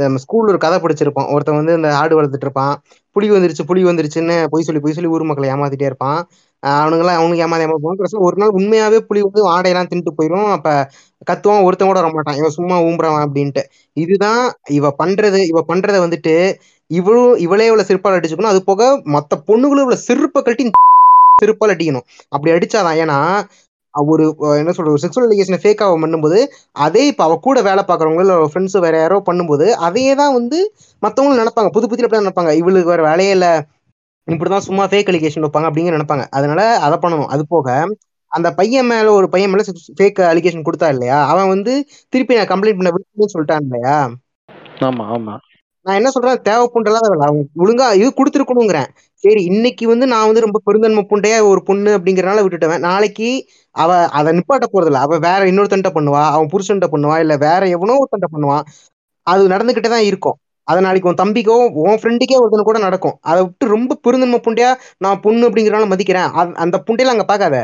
நம்ம 0.00 0.20
ஸ்கூல்ல 0.24 0.52
ஒரு 0.52 0.60
கதை 0.62 0.78
படிச்சிருப்போம் 0.80 1.30
ஒருத்தன் 1.34 1.58
வந்து 1.60 1.74
இந்த 1.74 1.90
ஆடு 2.00 2.14
வளர்த்துட்டு 2.16 2.46
இருப்பான். 2.48 2.74
புலி 3.16 3.28
வந்துருச்சு 3.30 3.64
புலி 3.64 3.82
வந்துருச்சுன்னு 3.84 4.36
பொய் 4.52 4.66
சொல்லி 4.66 4.80
பொய் 4.80 4.96
சொல்லி 4.96 5.12
ஊர் 5.12 5.24
மக்களை 5.24 5.48
ஏமாத்திட்டே 5.52 5.88
இருப்பான். 5.90 6.20
அவனுங்களாம் 6.72 7.16
அவனுங்கெல்லாம் 7.16 7.18
அவனுக்கு 7.20 7.44
ஏமாத்தி 7.44 7.66
ஏமாத்துவான் 7.66 7.98
கடைசியில் 7.98 8.26
ஒரு 8.28 8.36
நாள் 8.42 8.54
உண்மையாவே 8.58 8.98
புலி 9.08 9.20
வந்து 9.26 9.42
ஆடையெல்லாம் 9.54 9.90
தின்ட்டு 9.90 10.12
போயிடும் 10.18 10.48
அப்ப 10.54 10.68
கத்துவான் 11.26 11.64
ஒருத்தன் 11.66 11.90
கூட 11.90 12.00
வர 12.00 12.10
மாட்டான் 12.14 12.38
இவன் 12.40 12.56
சும்மா 12.58 12.76
ஊம்புறான் 12.86 13.18
அப்படின்ட்டு. 13.24 13.62
இதுதான் 13.96 14.42
இவ 14.78 14.90
பண்றது. 15.00 15.40
இவ 15.50 15.60
பண்றதை 15.70 16.00
வந்துட்டு 16.04 16.34
இவளும் 16.90 17.36
இவளே 17.46 17.66
இவ்வளவு 17.68 17.88
சிற்பால் 17.90 18.16
அடிச்சுக்கணும். 18.18 18.52
அது 18.54 18.60
போக 18.70 18.82
மத்த 19.14 19.38
பொண்ணுகளும் 19.48 19.84
இவ்வளவு 19.84 20.04
சிற்ப 20.08 20.42
கட்டி 20.42 20.64
சிற்பால் 21.42 21.72
அடிக்கணும். 21.74 22.06
அப்படி 22.34 22.50
அடிச்சாதான் 22.54 22.98
ஏன்னா 23.02 23.18
ஒரு 23.94 24.24
என்ன 24.52 24.72
என்ன 24.72 24.92
ஒரு 24.92 25.02
செக்ஷுவல் 25.02 25.26
அலிகேஷனை 25.26 25.58
ஃபேக் 25.62 25.82
ஆக 25.84 25.94
பண்ணும்போது 26.02 26.38
அதே 26.84 27.02
இப்போ 27.10 27.22
அவ 27.26 27.36
கூட 27.46 27.58
வேலை 27.68 27.82
பார்க்குறவங்க 27.84 28.22
இல்லை 28.24 28.36
ஃப்ரெண்ட்ஸ் 28.50 28.76
வேற 28.84 28.96
யாரோ 29.00 29.18
பண்ணும்போது 29.28 29.66
அதையே 29.86 30.12
தான் 30.20 30.34
வந்து 30.38 30.58
மற்றவங்களும் 31.02 31.40
நினைப்பாங்க. 31.42 31.70
புது 31.76 31.88
புதிய 31.90 32.06
அப்படி 32.06 32.22
நினைப்பாங்க. 32.22 32.52
இவளுக்கு 32.60 32.92
வேற 32.92 33.02
வேலையே 33.08 33.32
இல்லை. 33.36 33.52
இப்படிதான் 34.28 34.66
சும்மா 34.66 34.84
ஃபேக் 34.90 35.10
அலிகேஷன் 35.10 35.44
வைப்பாங்க 35.44 35.68
அப்படிங்கிற 35.68 35.96
நினைப்பாங்க. 35.96 36.24
அதனால 36.38 36.60
அதை 36.86 36.96
பண்ணணும். 37.02 37.30
அது 37.34 37.42
போக 37.48 37.66
அந்த 38.32 38.48
பையன் 38.58 38.88
மேல 38.88 39.12
ஒரு 39.12 39.26
பையன் 39.28 39.50
மேல 39.52 39.64
ஃபேக் 39.98 40.20
அலிகேஷன் 40.30 40.66
கொடுத்தா 40.66 40.88
இல்லையா? 40.94 41.18
அவன் 41.32 41.52
வந்து 41.54 41.72
திருப்பி 42.12 42.38
நான் 42.38 42.52
கம்ப்ளைண்ட் 42.52 42.80
பண்ண 42.80 42.92
விரும்புன்னு 42.94 43.34
சொல்லிட்டான் 43.34 43.64
இல்லையா? 43.66 43.96
ஆமா 44.82 45.04
ஆமா. 45.12 45.36
நான் 45.86 45.98
என்ன 45.98 46.10
சொல்றேன்? 46.12 46.40
தேவைப்புண்டெல்லாம் 46.46 47.04
தேவையில்ல. 47.04 47.26
அவங்க 47.26 47.42
ஒழுங்கா 47.62 47.86
இது 47.98 48.08
கொடுத்துருக்கணுங்கிறேன். 48.16 48.88
சரி 49.24 49.42
இன்னைக்கு 49.50 49.84
வந்து 49.88 50.06
நான் 50.06 50.26
வந்து 50.26 50.44
ரொம்ப 50.44 50.58
பெருந்தன்மை 50.66 51.02
புண்டையா 51.10 51.38
ஒரு 51.50 51.60
பொண்ணு 51.62 51.90
அப்படிங்கறனால 51.96 52.42
விட்டுட்டேன் 52.44 52.84
நாளைக்கு 52.86 53.28
அவ 53.74 53.90
அதை 54.18 54.30
நிப்பாட்ட 54.38 54.66
போறதில்ல. 54.68 55.02
அவ 55.06 55.18
வேற 55.26 55.40
இன்னொருத்தன்ட்ட 55.50 55.92
பண்ணுவா. 55.96 56.24
அவன் 56.34 56.50
புருஷன்ட்ட 56.52 56.88
பண்ணுவா. 56.94 57.16
இல்ல 57.24 57.36
வேற 57.46 57.62
எவனோ 57.76 57.98
ஒருத்தன்ட்ட 58.00 58.30
பண்ணுவான் 58.30 58.64
அது 59.26 59.42
நடந்துகிட்டே 59.48 59.90
தான் 59.90 60.08
இருக்கும். 60.10 60.36
அது 60.68 60.80
நாளைக்கு 60.80 61.10
உன் 61.10 61.20
தம்பிக்கோ 61.22 61.56
உன் 61.84 61.98
ஃப்ரெண்டுக்கே 62.00 62.38
ஒருத்தனு 62.42 62.68
கூட 62.68 62.78
நடக்கும். 62.86 63.16
அதை 63.22 63.40
விட்டு 63.44 63.66
ரொம்ப 63.74 63.98
பெருந்தன்மை 64.06 64.40
புண்டையா 64.46 64.70
நான் 65.04 65.20
பொண்ணு 65.26 65.48
அப்படிங்கிறனால 65.48 65.88
மதிக்கிறேன். 65.92 66.30
அந்த 66.64 66.76
புண்டையில 66.86 67.14
அங்க 67.14 67.26
பார்க்காத. 67.32 67.58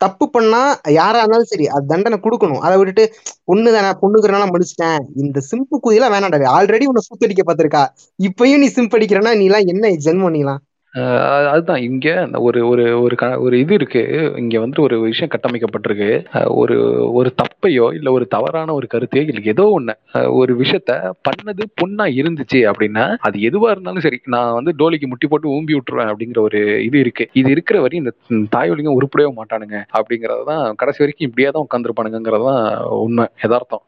தப்பு 0.00 0.24
பண்ணா 0.34 0.60
யாரா 0.96 1.20
இருந்தாலும் 1.20 1.50
சரி 1.52 1.64
அது 1.74 1.84
தண்டனை 1.92 2.18
கொடுக்கணும். 2.24 2.60
அதை 2.66 2.74
விட்டுட்டு 2.78 3.04
பொண்ணு 3.44 3.70
தானே 3.76 3.90
பொண்ணுங்கிறனால 4.02 4.46
மடிச்சிட்டேன் 4.52 5.00
இந்த 5.22 5.38
சிம்பு 5.50 5.76
குதியெல்லாம் 5.84 6.14
வேணாடா 6.14 6.52
ஆல்ரெடி 6.56 6.88
உன்னை 6.90 7.02
சூத்தடிக்க 7.08 7.44
பார்த்திருக்கா. 7.48 7.82
இப்பயும் 8.18 8.62
நீ 8.64 8.68
சிம்ப் 8.76 8.96
அடிக்கிறனா 8.98 9.32
நீ 9.40 9.46
எல்லாம் 9.50 9.70
என்ன 9.74 9.92
ஜென்மம் 10.06 10.36
நீலாம்? 10.36 10.60
அஹ் 10.94 11.20
அதுதான். 11.48 11.80
இங்க 11.80 12.08
ஒரு 12.38 12.68
ஒரு 12.68 13.02
ஒரு 13.02 13.16
க- 13.16 13.38
ஒரு 13.38 13.58
இது 13.58 13.74
இருக்கு. 13.74 14.02
இங்க 14.36 14.60
வந்து 14.60 14.82
ஒரு 14.82 15.00
விஷயம் 15.00 15.30
கட்டமைக்கப்பட்டிருக்கு. 15.30 16.08
அஹ் 16.32 16.54
ஒரு 16.54 16.76
ஒரு 17.12 17.34
தப்பையோ 17.36 17.94
இல்ல 17.94 18.12
ஒரு 18.12 18.26
தவறான 18.26 18.74
ஒரு 18.74 18.86
கருத்தையோ 18.94 19.28
இல்ல 19.28 19.40
ஏதோ 19.44 19.74
ஒண்ணு 19.78 19.94
அஹ் 20.14 20.32
ஒரு 20.32 20.56
விஷயத்த 20.58 20.92
பண்ணது 21.24 21.62
பொண்ணா 21.76 22.06
இருந்துச்சு 22.14 22.60
அப்படின்னா 22.70 23.16
அது 23.20 23.38
எதுவா 23.40 23.70
இருந்தாலும் 23.70 24.00
சரி 24.00 24.20
நான் 24.26 24.52
வந்து 24.52 24.72
டோலிக்கு 24.78 25.06
முட்டி 25.06 25.26
போட்டு 25.28 25.48
ஊம்பி 25.48 25.74
விட்டுருவேன் 25.74 26.10
அப்படிங்கிற 26.10 26.40
ஒரு 26.40 26.60
இது 26.84 26.98
இருக்கு. 26.98 27.28
இது 27.32 27.50
இருக்கிற 27.50 27.80
வரையும் 27.80 28.04
இந்த 28.04 28.16
ம், 28.28 28.48
தாய் 28.50 28.70
உருப்படவே 28.70 29.32
மாட்டானுங்க 29.34 29.76
அப்படிங்கறதுதான் 29.92 30.74
கடைசி 30.74 30.98
வரைக்கும் 30.98 31.28
இப்படியே 31.28 31.50
தான் 31.50 32.88
உண்மை 32.98 33.26
யதார்த்தம். 33.42 33.84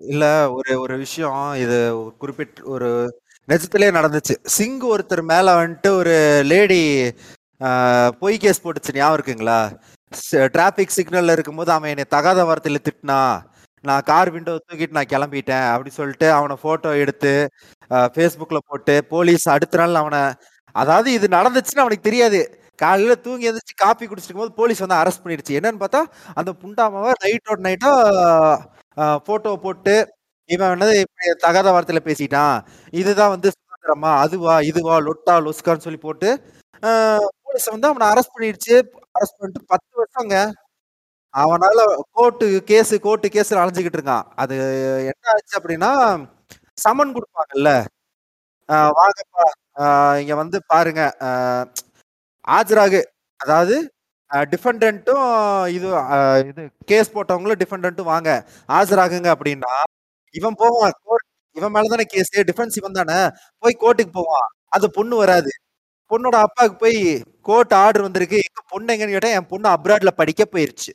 இல்ல 0.00 0.24
ஒரு 0.52 0.80
ஒரு 0.80 0.96
விஷயம் 0.96 1.54
இது 1.56 1.78
குறிப்பிட்ட 2.18 2.62
ஒரு 2.64 2.90
நிஜத்திலே 3.48 3.88
நடந்துச்சு. 3.96 4.34
சிங் 4.56 4.80
ஒருத்தர் 4.92 5.22
மேல 5.30 5.52
வந்துட்டு 5.58 5.90
ஒரு 6.00 6.14
லேடி 6.50 6.80
பொய் 8.22 8.42
கேஸ் 8.42 8.62
போட்டுச்சு. 8.64 8.92
ஞாபகம் 8.98 9.16
இருக்குங்களா? 9.18 9.60
டிராபிக் 10.54 10.94
சிக்னல்ல 10.96 11.34
இருக்கும்போது 11.36 11.70
அவன் 11.76 11.92
என்னை 11.92 12.04
தகாத 12.16 12.40
வார்த்தையில 12.48 12.80
திட்டினா 12.88 13.20
நான் 13.84 14.06
கார் 14.10 14.30
விண்டோ 14.34 14.52
தூக்கிட்டு 14.66 14.96
நான் 14.98 15.10
கிளம்பிட்டேன் 15.14 15.66
அப்படி 15.72 15.90
சொல்லிட்டு 15.98 16.28
அவனை 16.38 16.54
போட்டோ 16.64 16.90
எடுத்து 17.02 17.32
ஃபேஸ்புக்கில் 18.14 18.66
போட்டு 18.70 18.94
போலீஸ் 19.12 19.44
அடுத்த 19.54 19.80
நாள் 19.80 20.00
அவனை 20.02 20.22
அதாவது 20.74 21.08
இது 21.18 21.26
நடந்துச்சுன்னு 21.38 21.84
அவனுக்கு 21.84 22.08
தெரியாது. 22.08 22.40
காலையில 22.78 23.14
தூங்கி 23.26 23.48
எழுந்துச்சு 23.50 23.74
காப்பி 23.84 24.04
குடிச்சிருக்கும் 24.06 24.44
போது 24.44 24.58
போலீஸ் 24.60 24.82
வந்து 24.84 24.98
அரெஸ்ட் 25.00 25.22
பண்ணிடுச்சு. 25.24 25.56
என்னன்னு 25.58 25.82
பார்த்தா 25.84 26.02
அந்த 26.40 26.50
புண்டாமாவை 26.62 27.12
அவுட் 27.48 27.64
நைட்டா 27.68 27.92
போட்டோ 29.28 29.50
போட்டு 29.66 29.94
இவன் 30.54 30.72
வந்து 30.74 30.88
இப்படி 31.04 31.32
தகாத 31.46 31.68
வார்த்தையில 31.74 32.00
பேசிட்டான். 32.08 32.56
இதுதான் 33.00 33.34
வந்து 33.34 33.48
சுதந்திரமா? 33.56 34.12
அதுவா? 34.24 34.54
இதுவா? 34.70 34.96
லொட்டா? 35.08 35.34
லொஸ்கான்னு 35.46 35.84
சொல்லி 35.86 36.00
போட்டு 36.06 36.30
போலீஸ் 37.46 37.68
வந்து 37.74 37.88
அவனை 37.90 38.06
அரெஸ்ட் 38.12 38.34
பண்ணிடுச்சு. 38.34 38.74
அரெஸ்ட் 39.16 39.38
பண்ணிட்டு 39.40 39.70
பத்து 39.72 39.92
வருஷங்க. 40.00 40.36
அவனால 41.34 41.78
கோர்ட்டு 42.16 42.46
கேஸ் 42.70 42.92
கோர்ட்டு 43.06 43.28
கேஸ் 43.36 43.52
அலைஞ்சுக்கிட்டு 43.62 43.98
இருக்கான். 44.00 44.26
அது 44.42 44.54
என்ன 45.10 45.32
ஆச்சு 45.34 45.54
அப்படின்னா 45.60 45.90
சமன் 46.84 47.14
கொடுப்பாங்கல்ல. 47.16 47.70
வாங்கப்பா. 48.98 49.44
இங்க 50.22 50.34
வந்து 50.42 50.58
பாருங்க. 50.72 51.02
ஆஜராகு. 52.56 53.00
அதாவது 53.40 53.76
டிஃபெண்டன்ட்டும் 54.52 55.28
இது 55.76 55.88
இது 56.50 56.62
கேஸ் 56.90 57.14
போட்டவங்களும் 57.14 57.60
டிஃபெண்டன்ட்டும் 57.62 58.10
வாங்க. 58.14 58.30
ஆஜராகுங்க 58.78 59.28
அப்படின்னா 59.34 59.74
இவன் 60.32 60.54
போவான். 60.56 60.92
கோர்ட் 61.04 61.26
இவன் 61.56 61.74
மேலதானே 61.74 62.02
கேஸ் 62.02 62.38
டிஃபென்ஸ் 62.38 62.76
இவன் 62.76 62.92
தானே? 62.92 63.28
போய் 63.58 63.76
கோர்ட்டுக்கு 63.80 64.12
போவான். 64.12 64.48
அந்த 64.68 64.88
பொண்ணு 64.88 65.16
வராது. 65.16 65.50
பொண்ணோட 66.10 66.36
அப்பாவுக்கு 66.44 66.76
போய் 66.76 67.22
கோர்ட் 67.42 67.72
ஆர்டர் 67.74 68.02
வந்திருக்கு. 68.02 68.36
எங்க 68.36 68.60
பொண்ணு 68.68 68.94
எங்கன்னு 68.94 69.10
கேட்டா 69.10 69.28
என் 69.28 69.46
பொண்ணு 69.46 69.68
அப்ராட்ல 69.68 70.10
படிக்க 70.10 70.44
போயிருச்சு. 70.52 70.92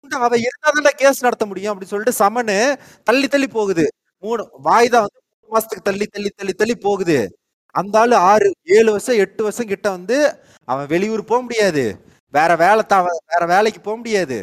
உண்டா, 0.00 0.20
அவ 0.20 0.36
இருந்தாதான் 0.36 0.94
கேஸ் 0.96 1.22
நடத்த 1.22 1.46
முடியும் 1.46 1.80
அப்படின்னு 1.80 1.84
சொல்லிட்டு 1.84 2.24
சமனு 2.24 2.76
தள்ளி 3.04 3.28
தள்ளி 3.28 3.48
போகுது. 3.48 3.88
மூணு 4.18 4.42
வாய்தா 4.64 4.98
வந்து 5.04 5.20
மூணு 5.40 5.60
மாசத்துக்கு 5.60 5.82
தள்ளி 5.82 6.06
தள்ளி 6.06 6.30
தள்ளி 6.36 6.52
தள்ளி 6.52 6.74
போகுது. 6.76 7.38
அந்த 7.70 7.98
ஆளு 7.98 8.16
ஆறு 8.16 8.54
ஏழு 8.64 8.90
வருஷம் 8.90 9.16
எட்டு 9.16 9.42
வருஷம் 9.42 9.66
கிட்ட 9.66 9.90
வந்து 9.90 10.44
அவன் 10.64 10.86
வெளியூர் 10.86 11.24
போக 11.24 11.42
முடியாது. 11.42 11.84
வேற 12.30 12.56
வேலை 12.56 12.82
தா 12.82 13.00
வேற 13.26 13.46
வேலைக்கு 13.54 13.80
போக 13.80 13.96
முடியாது. 13.96 14.38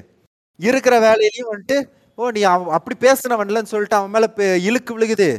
இருக்கிற 0.59 0.99
வேலையிலயும் 0.99 1.51
வந்துட்டு 1.51 1.77
ஓ 2.17 2.29
நீ 2.29 2.41
அவன் 2.45 2.73
அப்படி 2.73 2.95
பேசுனவன்லன்னு 3.05 3.71
சொல்லிட்டு 3.71 3.95
அவன் 3.95 4.11
மேல 4.11 4.25
இழுக்கு 4.61 4.91
விழுகுது. 4.95 5.29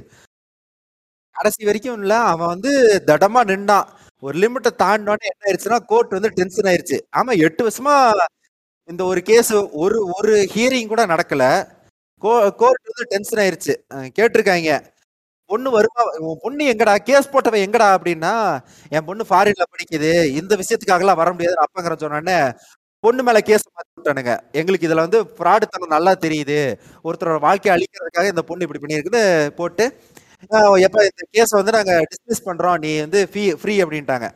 கடைசி 1.37 1.63
வரைக்கும் 1.65 2.01
இல்ல 2.03 2.15
அவன் 2.25 2.49
வந்து 2.49 2.73
தடமா 3.07 3.41
நின்னான். 3.51 3.89
ஒரு 4.23 4.37
லிமிட்டை 4.39 4.71
தாண்டினோடனே 4.83 5.29
என்ன 5.33 5.45
ஆயிடுச்சுன்னா 5.47 5.79
கோர்ட் 5.87 6.17
வந்து 6.17 6.31
டென்ஷன் 6.31 6.69
ஆயிடுச்சு 6.71 6.99
ஆமா 7.17 7.33
எட்டு 7.47 7.63
வருஷமா 7.67 7.95
இந்த 8.89 9.03
ஒரு 9.05 9.21
கேஸ் 9.23 9.53
ஒரு 9.85 9.99
ஒரு 10.17 10.33
ஹியரிங் 10.55 10.89
கூட 10.89 11.03
நடக்கல. 11.07 11.45
கோர்ட் 12.23 12.85
வந்து 12.89 13.05
டென்ஷன் 13.13 13.43
ஆயிருச்சு. 13.45 13.75
கேட்டிருக்காங்க. 14.19 14.71
பொண்ணு 15.51 15.71
வருமா 15.71 16.03
உன் 16.29 16.41
பொண்ணு 16.43 16.65
எங்கடா 16.73 16.95
கேஸ் 17.09 17.31
போட்டவன் 17.33 17.65
எங்கடா? 17.67 17.89
அப்படின்னா 17.97 18.33
என் 18.91 19.07
பொண்ணு 19.09 19.25
ஃபாரின்ல 19.31 19.65
படிக்குது. 19.73 20.13
இந்த 20.41 20.53
விஷயத்துக்காகலாம் 20.63 21.21
வர 21.23 21.31
முடியாது 21.33 21.59
அப்பங்கிற 21.65 21.97
சொன்னோடனே 22.05 22.39
பொண்ணு 23.05 23.23
மேல 23.23 23.41
கேஸ் 23.43 23.67
விட்டானுங்க 24.05 24.33
எங்களுக்கு 24.61 24.89
இதுல 24.89 25.05
வந்து 25.07 25.21
ஃப்ராடு 25.37 25.67
தனம் 25.75 25.95
நல்லா 25.97 26.13
தெரியுது. 26.27 26.59
ஒருத்தரோட 27.09 27.39
வாழ்க்கையை 27.49 27.75
அழிக்கிறதுக்காக 27.77 28.33
இந்த 28.35 28.45
பொண்ணு 28.51 28.67
இப்படி 28.67 28.83
பண்ணியிருக்குன்னு 28.85 29.25
போட்டு 29.61 29.87
எப்ப 30.87 30.99
இந்த 31.11 31.23
கேஸ் 31.37 31.53
வந்து 31.59 31.73
நாங்க 31.77 31.93
டிஸ்மிஸ் 32.11 32.47
பண்றோம். 32.49 32.79
நீ 32.85 32.91
வந்து 33.05 33.21
ஃப்ரீ 33.33 33.45
ஃப்ரீ 33.61 33.75
அப்படின்ட்டாங்க. 33.85 34.27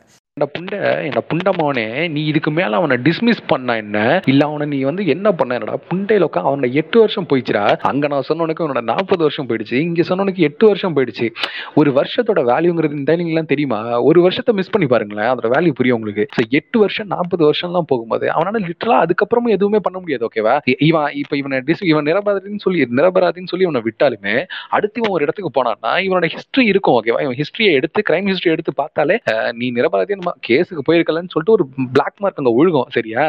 புண்ட 0.45 0.73
என்ன 1.03 1.23
புண்டமாவனே 1.29 2.09
நீ 2.09 2.25
இதுக்கு 2.25 2.51
மேல 2.51 2.75
அவனை 2.75 2.97
டிஸ்மிஸ் 2.97 3.41
பண்ண 3.47 3.75
என்ன? 3.75 4.21
இல்ல 4.25 4.45
அவனை 4.45 4.67
நீ 4.67 4.79
வந்து 4.81 5.07
என்ன 5.07 5.31
பண்ண? 5.31 5.53
என்னடா 5.53 5.77
புண்டையில 5.91 6.27
உட்கா 6.29 6.41
அவனை 6.51 6.73
எட்டு 6.73 6.99
வருஷம் 6.99 7.27
போயிடுச்சுடா. 7.29 7.63
அங்க 7.91 8.07
நான் 8.07 8.27
சொன்னவனுக்கு 8.29 8.63
அவனோட 8.65 8.81
நாற்பது 8.81 9.21
வருஷம் 9.21 9.47
போயிடுச்சு. 9.49 9.73
இங்க 9.73 10.01
சொன்னவனுக்கு 10.09 10.45
எட்டு 10.49 10.67
வருஷம் 10.67 10.95
போயிடுச்சு. 10.95 11.27
ஒரு 11.73 11.91
வருஷத்தோட 11.91 12.43
வேல்யூங்கிறது 12.51 12.99
இந்த 12.99 13.17
எல்லாம் 13.17 13.51
தெரியுமா? 13.53 14.01
ஒரு 14.01 14.21
வருஷத்தை 14.21 14.55
மிஸ் 14.55 14.69
பண்ணி 14.69 14.87
பாருங்களேன் 14.87 15.29
அதோட 15.31 15.49
வேல்யூ 15.55 15.71
புரியும் 15.71 15.97
உங்களுக்கு. 15.99 16.25
எட்டு 16.49 16.79
வருஷம் 16.79 17.07
நாற்பது 17.07 17.43
வருஷம்லாம் 17.49 17.87
போகும்போது 17.87 18.27
அவனால 18.27 18.59
லிட்டரலா 18.67 18.97
அதுக்கப்புறமும் 19.05 19.55
எதுவுமே 19.55 19.77
பண்ண 19.77 19.99
முடியாது 19.99 20.27
ஓகேவா 20.29 20.55
இவன் 20.87 21.11
இப்ப 21.13 21.37
இவனை 21.37 21.57
டிஸ் 21.67 21.83
இவன் 21.83 22.05
நிரபராதின்னு 22.05 22.63
சொல்லி 22.63 22.85
நிரபராதின்னு 22.99 23.51
சொல்லி 23.51 23.65
இவனை 23.67 23.81
விட்டாலுமே 23.87 24.35
அடுத்து 24.69 24.99
இவன் 25.01 25.13
ஒரு 25.13 25.23
இடத்துக்கு 25.23 25.51
போனான்னா 25.57 25.91
இவனோட 26.07 26.27
ஹிஸ்டரி 26.35 26.65
இருக்கும் 26.71 26.95
ஓகேவா 26.99 27.21
இவன் 27.21 27.37
ஹிஸ்டரியை 27.41 27.71
எடுத்து 27.71 28.03
கிரைம் 28.09 28.29
ஹிஸ்டரி 28.31 28.53
எடுத்து 28.55 28.73
பார்த்தாலே 28.73 29.17
நீ 29.51 29.71
நிரபராதின்னு 29.71 30.28
நம்ம 30.29 30.45
கேஸுக்கு 30.47 30.81
போயிருக்கலன்னு 30.87 31.31
சொல்லிட்டு 31.33 31.55
ஒரு 31.57 31.63
பிளாக் 31.95 32.17
மார்க் 32.23 32.39
அங்க 32.41 32.51
ஒழுகும் 32.59 32.89
சரியா? 32.95 33.23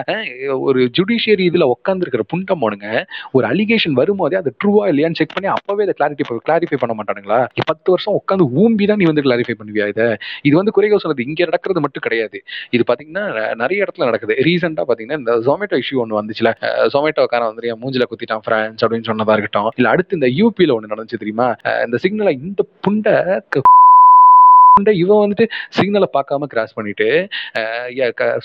ஒரு 0.68 0.80
ஜுடிஷியரி 0.96 1.44
இதுல 1.50 1.66
உட்கார்ந்து 1.74 2.04
இருக்கிற 2.06 2.24
புண்டமானுங்க 2.32 2.88
ஒரு 3.36 3.44
அலிகேஷன் 3.52 3.96
வரும்போதே 4.00 4.36
அது 4.40 4.50
ட்ரூவா 4.60 4.84
இல்லையான்னு 4.92 5.18
செக் 5.20 5.34
பண்ணி 5.36 5.48
அப்பவே 5.56 5.84
அதை 5.86 5.94
கிளாரிட்டி 5.98 6.24
கிளாரிஃபை 6.48 6.78
பண்ண 6.82 6.94
மாட்டானுங்களா? 6.98 7.40
பத்து 7.70 7.88
வருஷம் 7.94 8.16
உட்காந்து 8.20 8.46
ஊம்பி 8.62 8.86
தான் 8.90 9.00
நீ 9.02 9.06
வந்து 9.10 9.24
கிளாரிஃபை 9.26 9.56
பண்ணுவியா 9.60 9.86
இதை? 9.92 10.08
இது 10.48 10.54
வந்து 10.60 10.74
குறைகள் 10.78 11.02
சொன்னது 11.04 11.26
இங்க 11.28 11.40
நடக்கிறது 11.50 11.84
மட்டும் 11.86 12.04
கிடையாது. 12.06 12.38
இது 12.76 12.84
பாத்தீங்கன்னா 12.90 13.24
நிறைய 13.62 13.84
இடத்துல 13.86 14.08
நடக்குது. 14.10 14.36
ரீசெண்டா 14.48 14.84
பாத்தீங்கன்னா 14.90 15.20
இந்த 15.22 15.34
ஜொமேட்டோ 15.48 15.78
இஷ்யூ 15.82 15.98
ஒன்று 16.04 16.20
வந்துச்சுல. 16.20 16.52
ஜொமேட்டோக்காரன் 16.96 17.50
வந்து 17.52 17.76
மூஞ்சில 17.84 18.06
குத்திட்டான் 18.12 18.44
பிரான்ஸ் 18.48 18.84
அப்படின்னு 18.84 19.08
சொன்னதா 19.10 19.36
இருக்கட்டும். 19.38 19.70
இல்ல 19.80 19.94
அடுத்து 19.94 20.18
இந்த 20.20 20.30
யூபில 20.40 20.76
ஒண்ணு 20.78 20.92
நடந்துச்சு 20.94 21.22
தெரியுமா? 21.24 21.48
இந்த 21.86 21.98
சிக்னலை 22.04 22.34
இந்த 22.46 22.62
புண்டை 22.86 23.16
க- 24.82 24.94
இவன் 25.02 25.20
வந்துட்டு 25.24 25.44
சிக்னலை 25.76 26.08
பார்க்காம 26.16 26.48
கிராஸ் 26.52 26.74
பண்ணிட்டு 26.74 27.08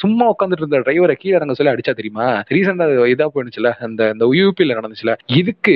சும்மா 0.01 0.25
உட்காந்துட்டு 0.31 0.61
இருந்த 0.61 0.79
டிரைவரை 0.79 1.15
கீழே 1.21 1.35
இறங்க 1.35 1.53
சொல்லி 1.53 1.73
அடிச்சா 1.73 1.93
தெரியுமா? 1.99 2.27
ரீசெண்டா 2.53 2.85
இதா 3.13 3.27
போயிடுச்சுல 3.35 3.69
அந்த 3.87 4.01
இந்த 4.13 4.25
யூபியில 4.39 4.77
நடந்துச்சுல. 4.79 5.11
இதுக்கு 5.39 5.75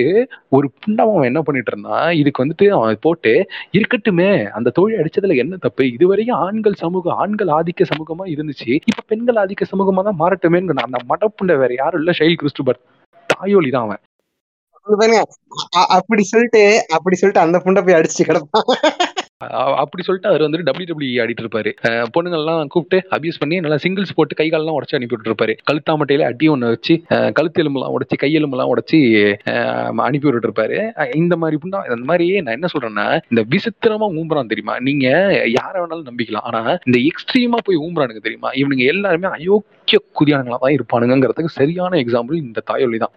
ஒரு 0.50 0.68
புண்டவன் 0.82 1.16
அவன் 1.16 1.30
என்ன 1.32 1.42
பண்ணிட்டு 1.42 1.72
இருந்தான் 1.74 2.12
இதுக்கு 2.22 2.44
வந்துட்டு 2.46 2.68
அவன் 2.78 2.98
போட்டு 3.02 3.34
இருக்கட்டுமே 3.78 4.30
அந்த 4.58 4.70
தொழில் 4.70 5.00
அடிச்சதுல 5.02 5.36
என்ன 5.44 5.58
தப்பு? 5.66 5.84
இதுவரையும் 5.98 6.40
ஆண்கள் 6.46 6.80
சமூகம் 6.84 7.18
ஆண்கள் 7.24 7.52
ஆதிக்க 7.58 7.84
சமூகமா 7.92 8.26
இருந்துச்சு. 8.36 8.70
இப்ப 8.90 9.04
பெண்கள் 9.12 9.40
ஆதிக்க 9.44 9.64
சமூகமா 9.74 10.02
தான் 10.08 10.20
மாறட்டுமே 10.24 10.58
அந்த 10.86 11.00
மடப்புண்ட 11.12 11.58
வேற 11.64 11.72
யாரும் 11.78 12.02
இல்ல 12.04 12.14
ஷைல் 12.20 12.40
கிறிஸ்டுபர் 12.42 12.80
தாயோலி 13.30 13.72
தான் 13.72 13.86
அவன். 13.88 14.02
அப்படி 15.98 16.24
சொல்லிட்டு 16.24 16.62
அப்படி 16.98 17.16
சொல்லிட்டு 17.22 17.46
அந்த 17.46 17.58
புண்டை 17.66 17.82
போய் 17.86 17.98
அடிச்சு 18.00 18.24
கிடப்பான். 18.28 18.68
அப்படி 19.82 20.04
சொல்லிட்டு 20.06 20.30
அவர் 20.32 20.44
வந்துட்டு 20.46 20.68
டபிள்யூ 20.70 20.88
டபிள்யூ 20.90 21.20
ஆடிட்டு 21.24 21.44
இருப்பாரு. 21.44 21.72
பொண்ணுங்கள்லாம் 22.16 22.72
கூப்பிட்டு 22.74 22.98
அபியூஸ் 23.16 23.40
பண்ணி 23.42 23.58
நல்லா 23.66 23.78
சிங்கிள்ஸ் 23.84 24.16
போட்டு 24.18 24.40
கை 24.40 24.48
காலெல்லாம் 24.50 24.78
உடச்சு 24.78 24.98
அனுப்பி 24.98 25.30
இருப்பாரு 25.30 25.54
கழுத்தாமட்டையில 25.70 26.26
அடி 26.30 26.48
ஒன்று 26.54 26.72
வச்சு 26.74 26.96
கழுத்து 27.38 27.62
எலும்புலாம் 27.64 27.96
உடச்சி 27.98 28.18
கையெலும்புலாம் 28.24 28.72
உடச்சி 28.74 29.00
அனுப்பி 30.08 30.26
விட்டுட்டு 30.28 30.50
இருப்பாரு 30.50 30.78
இந்த 31.22 31.36
மாதிரி 31.44 31.60
புண்டா 31.64 31.82
இந்த 31.90 32.08
மாதிரி 32.12 32.28
நான் 32.44 32.58
என்ன 32.58 32.70
சொல்றேன்னா 32.74 33.08
இந்த 33.32 33.44
விசித்திரமா 33.54 34.10
ஊம்புறான் 34.20 34.52
தெரியுமா? 34.54 34.76
நீங்க 34.88 35.08
யாரை 35.60 35.78
வேணாலும் 35.82 36.10
நம்பிக்கலாம். 36.10 36.46
ஆனா 36.50 36.62
இந்த 36.88 36.98
எக்ஸ்ட்ரீமா 37.10 37.60
போய் 37.68 37.82
ஊம்புறானுங்க 37.86 38.24
தெரியுமா? 38.28 38.52
இவனுங்க 38.62 38.86
எல்லாருமே 38.94 39.30
அயோக்கிய 39.38 40.00
குதியானங்களா 40.20 40.60
தான் 40.66 40.78
இருப்பானுங்கிறதுக்கு 40.78 41.58
சரியான 41.62 41.98
எக்ஸாம்பிள் 42.04 42.44
இந்த 42.46 42.64
தாயொலி 42.72 43.00
தான் 43.06 43.14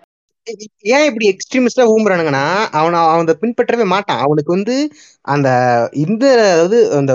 ஏன் 0.93 1.06
இப்படி 1.09 1.27
எக்ஸ்ட்ரீமிஸ்டா 1.31 1.85
ஊம்புறானுங்கன்னா 1.93 2.44
அவன் 2.78 2.94
அவன் 3.02 3.24
அதை 3.24 3.35
பின்பற்றவே 3.43 3.85
மாட்டான். 3.93 4.23
அவனுக்கு 4.24 4.51
வந்து 4.55 4.74
அந்த 5.24 5.48
இந்த 6.02 6.24
அதாவது 6.47 6.78
அந்த 6.98 7.12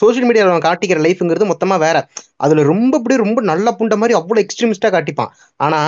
சோஷியல் 0.00 0.26
மீடியாவில் 0.28 0.52
அவன் 0.52 0.66
காட்டிக்கிற 0.66 1.00
லைஃப்ங்கிறது 1.06 1.50
மொத்தமா 1.52 1.76
வேற. 1.84 1.96
அதுல 2.40 2.64
ரொம்ப 2.70 2.92
அப்படியே 2.98 3.18
ரொம்ப 3.22 3.40
நல்ல 3.50 3.70
புண்ட 3.78 3.96
மாதிரி 3.96 4.16
அவ்வளவு 4.18 4.42
எக்ஸ்ட்ரீமிஸ்டா 4.44 4.90
காட்டிப்பான். 4.94 5.30
ஆனா 5.60 5.78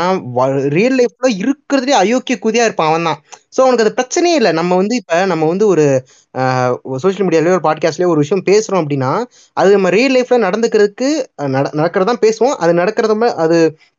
ரியல் 0.77 0.97
லைஃப்ல 1.01 1.31
இருக்கிறதுலே 1.43 1.97
அயோக்கிய 2.03 2.39
குதியா 2.47 2.67
இருப்பான் 2.69 2.91
அவன் 2.93 3.09
தான். 3.11 3.21
ஸோ 3.55 3.61
அவனுக்கு 3.65 3.87
அது 3.87 3.99
பிரச்சனையே 4.01 4.39
இல்லை. 4.41 4.53
நம்ம 4.61 4.73
வந்து 4.77 4.95
இப்ப 5.03 5.21
நம்ம 5.27 5.47
வந்து 5.53 5.67
ஒரு 5.75 5.85
சோஷியல் 7.05 7.27
மீடியாலயோ 7.29 7.57
ஒரு 7.59 7.67
பாட்காஸ்ட்லயோ 7.69 8.11
ஒரு 8.15 8.25
விஷயம் 8.25 8.47
பேசுறோம் 8.51 8.83
அப்படின்னா 8.83 9.13
அது 9.57 9.69
நம்ம 9.77 9.91
ரியல் 9.97 10.17
லைஃப்ல 10.17 10.39
நடந்துக்கிறதுக்கு 10.47 11.11
நட 11.55 11.67
நடக்கிறதான் 11.79 12.23
பேசுவோம். 12.27 12.57
அது 12.63 12.75
நடக்கிறத 12.81 13.15
அது 13.45 13.59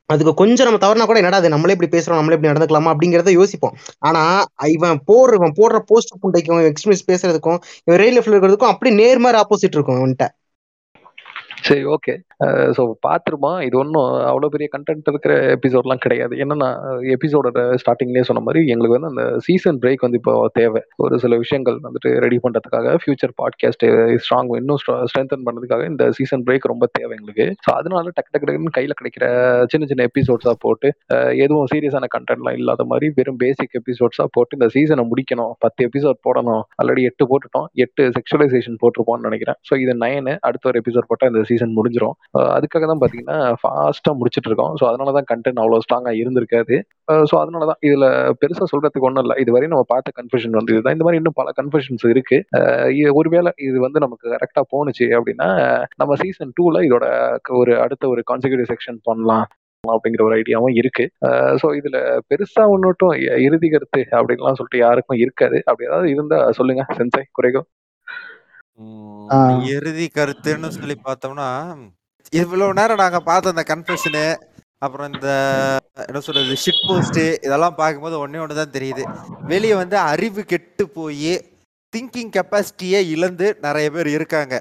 அதுக்கு 0.09 0.33
கொஞ்சம் 0.35 0.67
நம்ம 0.67 0.79
தவறுனா 0.79 1.05
கூட 1.05 1.19
என்னடா 1.19 1.39
அது 1.41 1.49
நம்மளே 1.49 1.75
இப்படி 1.75 1.91
பேசுறோம் 1.91 2.19
நம்மளே 2.19 2.35
இப்படி 2.35 2.51
நடந்துக்கலாமா 2.51 2.91
அப்படிங்கறத 2.93 3.33
யோசிப்போம். 3.35 3.75
ஆனா 4.01 4.21
இவன் 4.73 5.01
போடுற 5.07 5.33
இவன் 5.33 5.55
போடுற 5.55 5.79
போஸ்ட் 5.89 6.13
புண்டைக்கும் 6.21 6.63
எக்ஸ்ட்ரீமிஸ்ட் 6.69 7.09
பேசுறதுக்கும் 7.11 7.59
இவன் 7.81 8.01
ரயில் 8.01 8.17
லைஃப்ல 8.17 8.33
இருக்கிறதுக்கும் 8.33 8.73
அப்படி 8.73 8.91
நேர்மாறு 8.99 9.39
ஆப்போசிட் 9.41 9.77
இருக்கும் 9.77 9.99
அவன்கிட்ட 9.99 10.27
சரி 11.63 11.83
ஓகே 11.93 12.13
ஸோ 12.77 12.81
பார்த்துருமா 13.05 13.51
இது 13.67 13.75
ஒன்றும் 13.81 14.07
அவ்வளோ 14.29 14.49
பெரிய 14.53 14.67
கண்டென்ட் 14.75 15.09
இருக்கிற 15.11 15.33
எபிசோட்லாம் 15.55 16.01
கிடையாது. 16.05 16.33
என்னன்னா 16.43 16.69
எபிசோடோட 17.15 17.61
ஸ்டார்டிங்லேயே 17.81 18.25
சொன்ன 18.29 18.43
மாதிரி 18.45 18.61
எங்களுக்கு 18.73 18.97
வந்து 18.97 19.11
அந்த 19.13 19.23
சீசன் 19.47 19.79
பிரேக் 19.83 20.05
வந்து 20.05 20.19
இப்போ 20.21 20.33
தேவை. 20.59 20.81
ஒரு 21.03 21.15
சில 21.23 21.37
விஷயங்கள் 21.43 21.77
வந்துட்டு 21.87 22.11
ரெடி 22.25 22.37
பண்ணுறதுக்காக 22.45 22.93
ஃபியூச்சர் 23.01 23.33
பாட்காஸ்ட் 23.41 23.85
ஸ்ட்ராங் 24.23 24.51
இன்னும் 24.61 24.79
ஸ்ட்ரென்தன் 24.83 25.45
பண்ணுறதுக்காக 25.47 25.85
இந்த 25.91 26.05
சீசன் 26.19 26.45
பிரேக் 26.49 26.69
ரொம்ப 26.73 26.87
தேவை 26.97 27.11
எங்களுக்கு. 27.17 27.47
ஸோ 27.65 27.71
அதனால 27.79 28.05
டக்கு 28.17 28.31
டக்கு 28.33 28.47
டக்குன்னு 28.49 28.75
கையில் 28.77 28.97
கிடைக்கிற 29.01 29.25
சின்ன 29.73 29.87
சின்ன 29.91 30.07
எபிசோட்ஸாக 30.11 30.55
போட்டு 30.65 30.87
எதுவும் 31.43 31.69
சீரியஸான 31.73 32.09
கண்டென்ட்லாம் 32.15 32.57
இல்லாத 32.59 32.85
மாதிரி 32.93 33.09
வெறும் 33.19 33.41
பேசிக் 33.43 33.77
எபிசோட்ஸாக 33.81 34.29
போட்டு 34.37 34.57
இந்த 34.59 34.69
சீசனை 34.77 35.05
முடிக்கணும். 35.11 35.53
பத்து 35.65 35.89
எபிசோட் 35.89 36.19
போடணும். 36.27 36.63
ஆல்ரெடி 36.81 37.03
எட்டு 37.09 37.23
போட்டுட்டோம். 37.33 37.67
எட்டு 37.85 38.01
செக்ஷுவலைசேஷன் 38.17 38.79
போட்டிருப்போம்னு 38.83 39.27
நினைக்கிறேன். 39.29 39.59
ஸோ 39.69 39.75
இது 39.83 39.95
நைனு 40.05 40.35
அடுத்த 40.47 40.69
ஒரு 40.71 40.79
எபிசோட் 40.83 41.09
போட்டால் 41.11 41.31
இந்த 41.33 41.43
சீசன் 41.51 41.77
முடிஞ்சிடும் 41.77 42.15
அதுக்காக 42.53 42.85
தான் 42.85 42.99
பார்த்தீங்கன்னா 43.01 43.37
ஃபாஸ்ட்டாக 43.61 44.17
முடிச்சிட்டு 44.17 44.49
இருக்கோம் 44.49 44.73
ஸோ 44.79 44.85
அதனால 44.89 45.13
தான் 45.17 45.27
கண்டென்ட் 45.31 45.61
அவ்வளோ 45.63 45.79
ஸ்ட்ராங்காக 45.85 46.19
இருந்திருக்காது. 46.21 46.75
ஸோ 47.29 47.35
அதனால 47.41 47.65
தான் 47.71 47.79
இதில் 47.87 48.07
பெருசாக 48.41 48.67
சொல்றதுக்கு 48.73 49.07
ஒன்றும் 49.09 49.23
இல்லை. 49.25 49.37
இதுவரை 49.43 49.67
நம்ம 49.67 49.85
பார்த்த 49.93 50.13
கன்ஃபெஷன் 50.19 50.57
வந்து 50.59 50.73
இதுதான். 50.73 50.95
இந்த 50.97 51.05
மாதிரி 51.07 51.19
இன்னும் 51.21 51.37
பல 51.41 51.51
கன்ஃபெஷன்ஸ் 51.59 52.05
இருக்கு. 52.13 52.37
அஹ் 52.59 52.89
இது 52.99 53.11
ஒருவேளை 53.13 53.53
இது 53.67 53.79
வந்து 53.79 53.99
நமக்கு 53.99 54.27
கரெக்டாக 54.35 54.65
போணுச்சு 54.75 55.07
அப்படின்னா 55.19 55.49
நம்ம 55.97 56.15
சீசன் 56.15 56.53
டூவில் 56.59 56.85
இதோட 56.87 57.05
ஒரு 57.61 57.73
அடுத்த 57.81 58.07
ஒரு 58.07 58.23
கான்சிக்யூட்டிவ் 58.31 58.71
செக்ஷன் 58.73 58.99
பண்ணலாம் 59.03 59.47
அப்படிங்கிற 59.83 60.23
ஒரு 60.27 60.35
ஐடியாவும் 60.39 60.77
இருக்கு. 60.81 61.03
ஸோ 61.61 61.67
இதுல 61.79 61.97
பெருசா 62.29 62.63
ஒன்னுட்டும் 62.73 63.13
இறுதி 63.47 63.69
கருத்து 63.69 64.01
அப்படின்லாம் 64.17 64.57
சொல்லிட்டு 64.59 64.83
யாருக்கும் 64.85 65.21
இருக்காது. 65.23 65.59
அப்படி 65.65 65.89
ஏதாவது 65.89 66.09
இருந்தா 66.09 66.39
சொல்லுங்க 66.59 66.85
சென்சை 66.99 67.23
குறைகள். 67.31 67.65
இறுதி 69.73 70.05
கருத்துன்னு 70.17 70.69
சொல்லி 70.75 70.95
பார்த்தோம்னா 71.07 71.47
இவ்வளவு 72.39 72.77
நேரம் 72.79 73.01
நாங்க 73.03 73.19
பார்த்த 73.29 73.53
அந்த 73.55 73.63
கன்ஃபெஷனு 73.71 74.25
அப்புறம் 74.85 75.07
இந்த 75.13 75.29
என்ன 76.07 76.19
சொல்றது 76.25 76.53
ஷிட் 76.63 76.83
போஸ்ட் 76.89 77.21
இதெல்லாம் 77.45 77.77
பார்க்கும்போது 77.79 78.15
ஒன்னே 78.23 78.41
ஒன்று 78.43 78.59
தான் 78.59 78.75
தெரியுது. 78.75 79.03
வெளியே 79.51 79.75
வந்து 79.81 79.97
அறிவு 80.11 80.41
கெட்டு 80.51 80.83
போய் 80.97 81.33
திங்கிங் 81.93 82.31
கெப்பாசிட்டியே 82.35 82.99
இழந்து 83.15 83.47
நிறைய 83.65 83.87
பேர் 83.91 84.09
இருக்காங்க. 84.17 84.55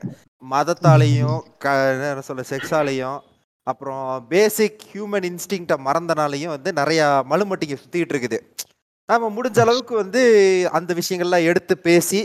மதத்தாலையும் 0.53 1.39
க 1.65 1.75
என்ன 1.93 2.25
சொல்ல 2.29 2.45
செக்ஸாலையும் 2.53 3.19
அப்புறம் 3.67 4.05
பேசிக் 4.33 4.83
ஹியூமன் 4.93 5.27
இன்ஸ்டிங்க்டை 5.31 5.77
மறந்தனாலையும் 5.87 6.55
வந்து 6.57 6.71
நிறையா 6.81 7.07
மலுமட்டிங்க 7.33 7.77
சுற்றிக்கிட்டு 7.81 8.15
இருக்குது. 8.15 8.39
நம்ம 9.09 9.29
முடிஞ்ச 9.37 9.59
அளவுக்கு 9.65 9.95
வந்து 10.03 10.23
அந்த 10.79 10.91
விஷயங்கள்லாம் 11.01 11.49
எடுத்து 11.51 11.75
பேசி 11.89 12.21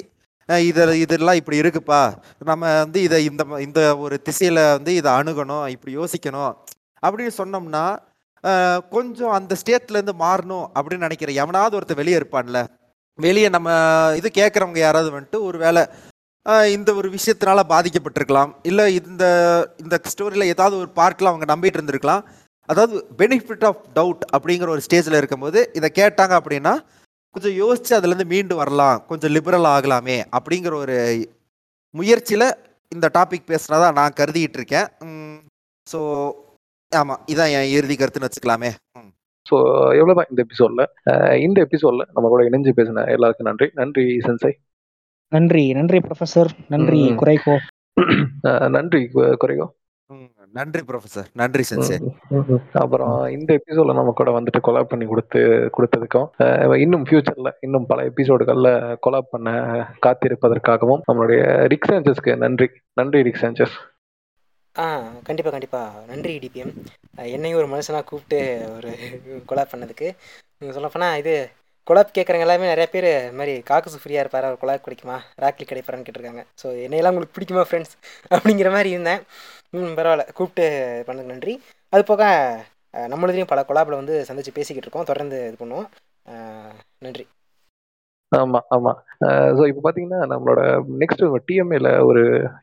இதை 0.69 0.83
இதெல்லாம் 1.01 1.39
இப்படி 1.39 1.61
இருக்குப்பா. 1.61 2.01
நம்ம 2.49 2.63
வந்து 2.83 2.99
இதை 3.07 3.17
இந்த 3.29 3.43
இந்த 3.65 3.81
ஒரு 4.05 4.15
திசையில் 4.27 4.61
வந்து 4.75 4.93
இதை 4.99 5.11
அணுகணும் 5.19 5.67
இப்படி 5.75 5.93
யோசிக்கணும். 5.97 6.53
அப்படின்னு 7.03 7.33
சொன்னோம்னா 7.41 7.85
கொஞ்சம் 8.95 9.33
அந்த 9.37 9.53
ஸ்டேட்லேருந்து 9.61 10.15
மாறணும் 10.23 10.65
அப்படின்னு 10.75 11.05
நினைக்கிற 11.07 11.31
எவனாவது 11.43 11.77
ஒருத்தர் 11.77 12.01
வெளியே 12.01 12.17
இருப்பான்ல. 12.21 12.61
வெளியே 13.19 13.49
நம்ம 13.55 13.69
இது 14.19 14.27
கேட்குறவங்க 14.39 14.79
யாராவது 14.83 15.09
வந்துட்டு 15.15 15.39
ஒரு 15.49 15.57
வேளை 15.65 15.83
இந்த 16.75 16.89
ஒரு 16.99 17.07
விஷயத்தினால 17.15 17.59
பாதிக்கப்பட்டிருக்கலாம். 17.73 18.51
இல்லை 18.69 18.85
இந்த 18.95 19.25
இந்த 19.83 19.95
ஸ்டோரியில் 20.13 20.51
ஏதாவது 20.53 20.75
ஒரு 20.81 20.89
பார்ட்டில் 20.99 21.31
அவங்க 21.31 21.47
நம்பிட்டு 21.53 21.79
இருந்திருக்கலாம். 21.79 22.23
அதாவது 22.69 22.95
பெனிஃபிட் 23.21 23.65
ஆஃப் 23.69 23.81
டவுட் 23.95 24.23
அப்படிங்கிற 24.35 24.69
ஒரு 24.75 24.83
ஸ்டேஜில் 24.87 25.19
இருக்கும்போது 25.21 25.61
இதை 25.79 25.89
கேட்டாங்க 25.99 26.33
அப்படின்னா 26.39 26.73
கொஞ்சம் 27.35 27.55
யோசிச்சு 27.61 27.93
அதுலேருந்து 27.97 28.31
மீண்டு 28.31 28.55
வரலாம் 28.55 28.97
கொஞ்சம் 29.07 29.33
லிபரல் 29.35 29.67
ஆகலாமே 29.75 30.17
அப்படிங்கிற 30.37 30.73
ஒரு 30.75 30.97
முயற்சியில் 31.95 32.47
இந்த 32.91 33.07
டாபிக் 33.17 33.49
பேசுனதா 33.51 33.87
நான் 33.99 34.17
கருதிட்டு 34.19 34.59
இருக்கேன். 34.59 34.87
ஸோ 35.87 35.99
ஆமாம் 36.91 37.21
இதான் 37.25 37.53
என் 37.57 37.71
இறுதி 37.77 37.95
கருத்துன்னு 37.95 38.27
வச்சுக்கலாமே. 38.27 38.69
ஸோ 39.45 39.55
எவ்வளோதான் 39.99 40.29
இந்த 40.31 40.41
எபிசோட்ல 40.45 40.83
இந்த 41.47 41.57
எபிசோட்ல 41.65 42.03
நம்ம 42.15 42.29
கூட 42.33 42.43
இணைஞ்சு 42.49 42.73
பேசின 42.77 43.05
எல்லாருக்கும் 43.15 43.49
நன்றி. 43.49 43.67
நன்றி 43.81 44.05
சென்சை 44.27 44.51
நன்றி 45.31 45.63
நன்றி 45.73 45.99
ப்ரொஃபசர் 46.07 46.51
நன்றி. 46.67 46.99
குறைகோ. 47.21 47.55
நன்றி 48.75 49.01
குறைகோ. 49.41 49.65
நன்றி 50.53 50.81
ப்ரொஃபசர் 50.89 51.27
நன்றி 51.41 51.63
சென்சே 51.69 51.97
அப்புறம் 52.81 53.13
இந்த 53.35 53.49
எபிசோட்ல 53.59 53.95
நம்ம 53.99 54.11
கூட 54.19 54.31
வந்துட்டு 54.35 54.59
கொலாப் 54.67 54.91
பண்ணி 54.91 55.05
கொடுத்து 55.11 55.39
கொடுத்ததுக்கும் 55.77 56.27
இன்னும் 56.83 57.05
ஃபியூச்சர்ல 57.07 57.51
இன்னும் 57.67 57.87
பல 57.91 58.03
எபிசோடுகள்ல 58.11 58.69
கொலாப் 59.05 59.31
பண்ண 59.33 59.49
காத்திருப்பதற்காகவும் 60.05 61.03
நம்மளுடைய 61.07 61.41
ரிக் 61.73 61.89
சாnchez-க்கு 61.91 62.35
நன்றி. 62.45 62.67
நன்றி 62.99 63.21
ரிக் 63.27 63.41
சாnchez 63.43 63.71
ஆ 64.75 64.85
கண்டிப்பாக 65.27 65.53
கண்டிப்பாக 65.55 66.05
நன்றி 66.11 66.35
டிபிஎம் 66.43 66.71
என்னையும் 67.33 67.59
ஒரு 67.61 67.67
மனுஷனாக 67.73 68.05
கூப்பிட்டு 68.11 68.39
ஒரு 68.75 68.91
கொலாப் 69.49 69.73
பண்ணதுக்கு. 69.73 70.07
நீங்கள் 70.59 70.77
சொல்லப்போனால் 70.77 71.19
இது 71.21 71.33
கொலாப் 71.87 72.15
கேட்குறவங்க 72.15 72.45
எல்லாமே 72.47 72.71
நிறைய 72.71 72.87
பேர் 72.93 73.09
மாதிரி 73.39 73.53
காக்கு 73.69 74.01
ஃப்ரீயாக 74.03 74.23
இருப்பார்? 74.23 74.47
அவர் 74.47 74.61
கொலாப் 74.61 74.85
கிடைக்குமா? 74.85 75.17
ராக்லி 75.43 75.65
கிடைப்பாரான்னு 75.71 76.05
கேட்டிருக்காங்க. 76.07 76.43
ஸோ 76.61 76.67
என்னையெல்லாம் 76.85 77.13
உங்களுக்கு 77.13 77.35
பிடிக்குமா 77.37 77.65
ஃப்ரெண்ட்ஸ் 77.69 77.93
அப்படிங்கிற 78.35 78.71
மாதிரி 78.77 78.91
இருந்தேன். 78.95 79.21
ம் 79.73 79.93
பரவாயில்ல. 79.97 80.33
கூப்பிட்டு 80.33 80.65
பண்ணதுக்கு 81.07 81.33
நன்றி. 81.33 81.53
அது 81.93 82.03
போக 82.03 82.23
நம்மளுதையும் 82.93 83.47
பல 83.47 83.61
கொலாபில் 83.67 83.99
வந்து 84.01 84.25
சந்தித்து 84.25 84.51
பேசிக்கிட்டு 84.51 84.81
இருக்கோம். 84.81 85.09
தொடர்ந்து 85.11 85.37
இது 85.47 85.57
பண்ணுவோம். 85.61 85.87
நன்றி. 86.99 87.25
ஆமா 88.39 88.59
ஆமா. 88.75 88.91
ஸோ 89.57 89.63
இப்போ 89.69 89.81
பாத்தீங்கன்னா 89.85 90.19
நம்மளோட 90.31 90.61
நெக்ஸ்ட் 91.01 91.23
டிஎம்ஏல 91.49 91.89
ஒரு 92.09 92.21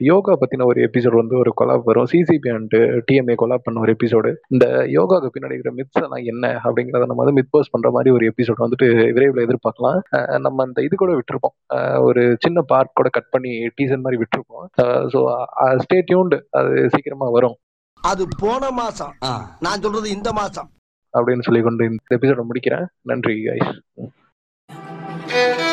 யோகா 0.09 0.33
பத்தின 0.41 0.67
ஒரு 0.71 0.79
எபிசோட் 0.87 1.17
வந்து 1.21 1.37
ஒரு 1.43 1.51
கொலாப் 1.61 1.87
வரும். 1.91 2.09
சிசிபி 2.13 2.51
அண்ட் 2.55 2.77
டிஎம்ஏ 3.09 3.35
கொலாப் 3.43 3.65
பண்ண 3.67 3.83
ஒரு 3.85 3.93
எபிசோடு 3.97 4.31
இந்த 4.55 4.67
யோகாவுக்கு 4.97 5.33
பின்னாடி 5.35 5.57
இருக்கிற 5.57 5.73
மித்ஸ் 5.79 6.03
எல்லாம் 6.03 6.25
என்ன 6.33 6.53
அப்படிங்கிறத 6.65 7.09
நம்ம 7.11 7.23
வந்து 7.23 7.37
மித் 7.39 7.53
போஸ்ட் 7.57 7.75
பண்ற 7.77 7.91
மாதிரி 7.97 8.15
ஒரு 8.17 8.27
எபிசோட் 8.33 8.65
வந்துட்டு 8.65 8.89
விரைவில் 9.17 9.45
எதிர்பார்க்கலாம். 9.47 10.01
நம்ம 10.47 10.67
அந்த 10.69 10.85
இது 10.89 10.97
கூட 11.03 11.15
விட்டுருப்போம். 11.19 11.57
ஒரு 12.09 12.25
சின்ன 12.47 12.65
பார்ட் 12.73 12.97
கூட 13.01 13.11
கட் 13.19 13.33
பண்ணி 13.37 13.53
டீசர் 13.81 14.05
மாதிரி 14.07 14.21
விட்டுருப்போம். 14.23 14.67
ஸோ 15.15 15.21
ஸ்டே 15.85 15.99
டியூன்டு 16.11 16.39
அது 16.61 16.75
சீக்கிரமா 16.95 17.29
வரும். 17.39 17.57
அது 18.03 18.23
போன 18.45 18.71
மாசம். 18.83 19.15
நான் 19.67 19.83
சொல்றது 19.87 20.09
இந்த 20.19 20.31
மாசம். 20.41 20.71
அப்படின்னு 21.15 21.47
சொல்லி 21.47 21.63
கொண்டு 21.67 21.85
இந்த 21.91 22.17
எபிசோட 22.19 22.43
முடிக்கிறேன். 22.51 22.87
நன்றி 23.11 23.37
guys. 23.49 23.69
Thank 25.41 25.61
you. 25.61 25.70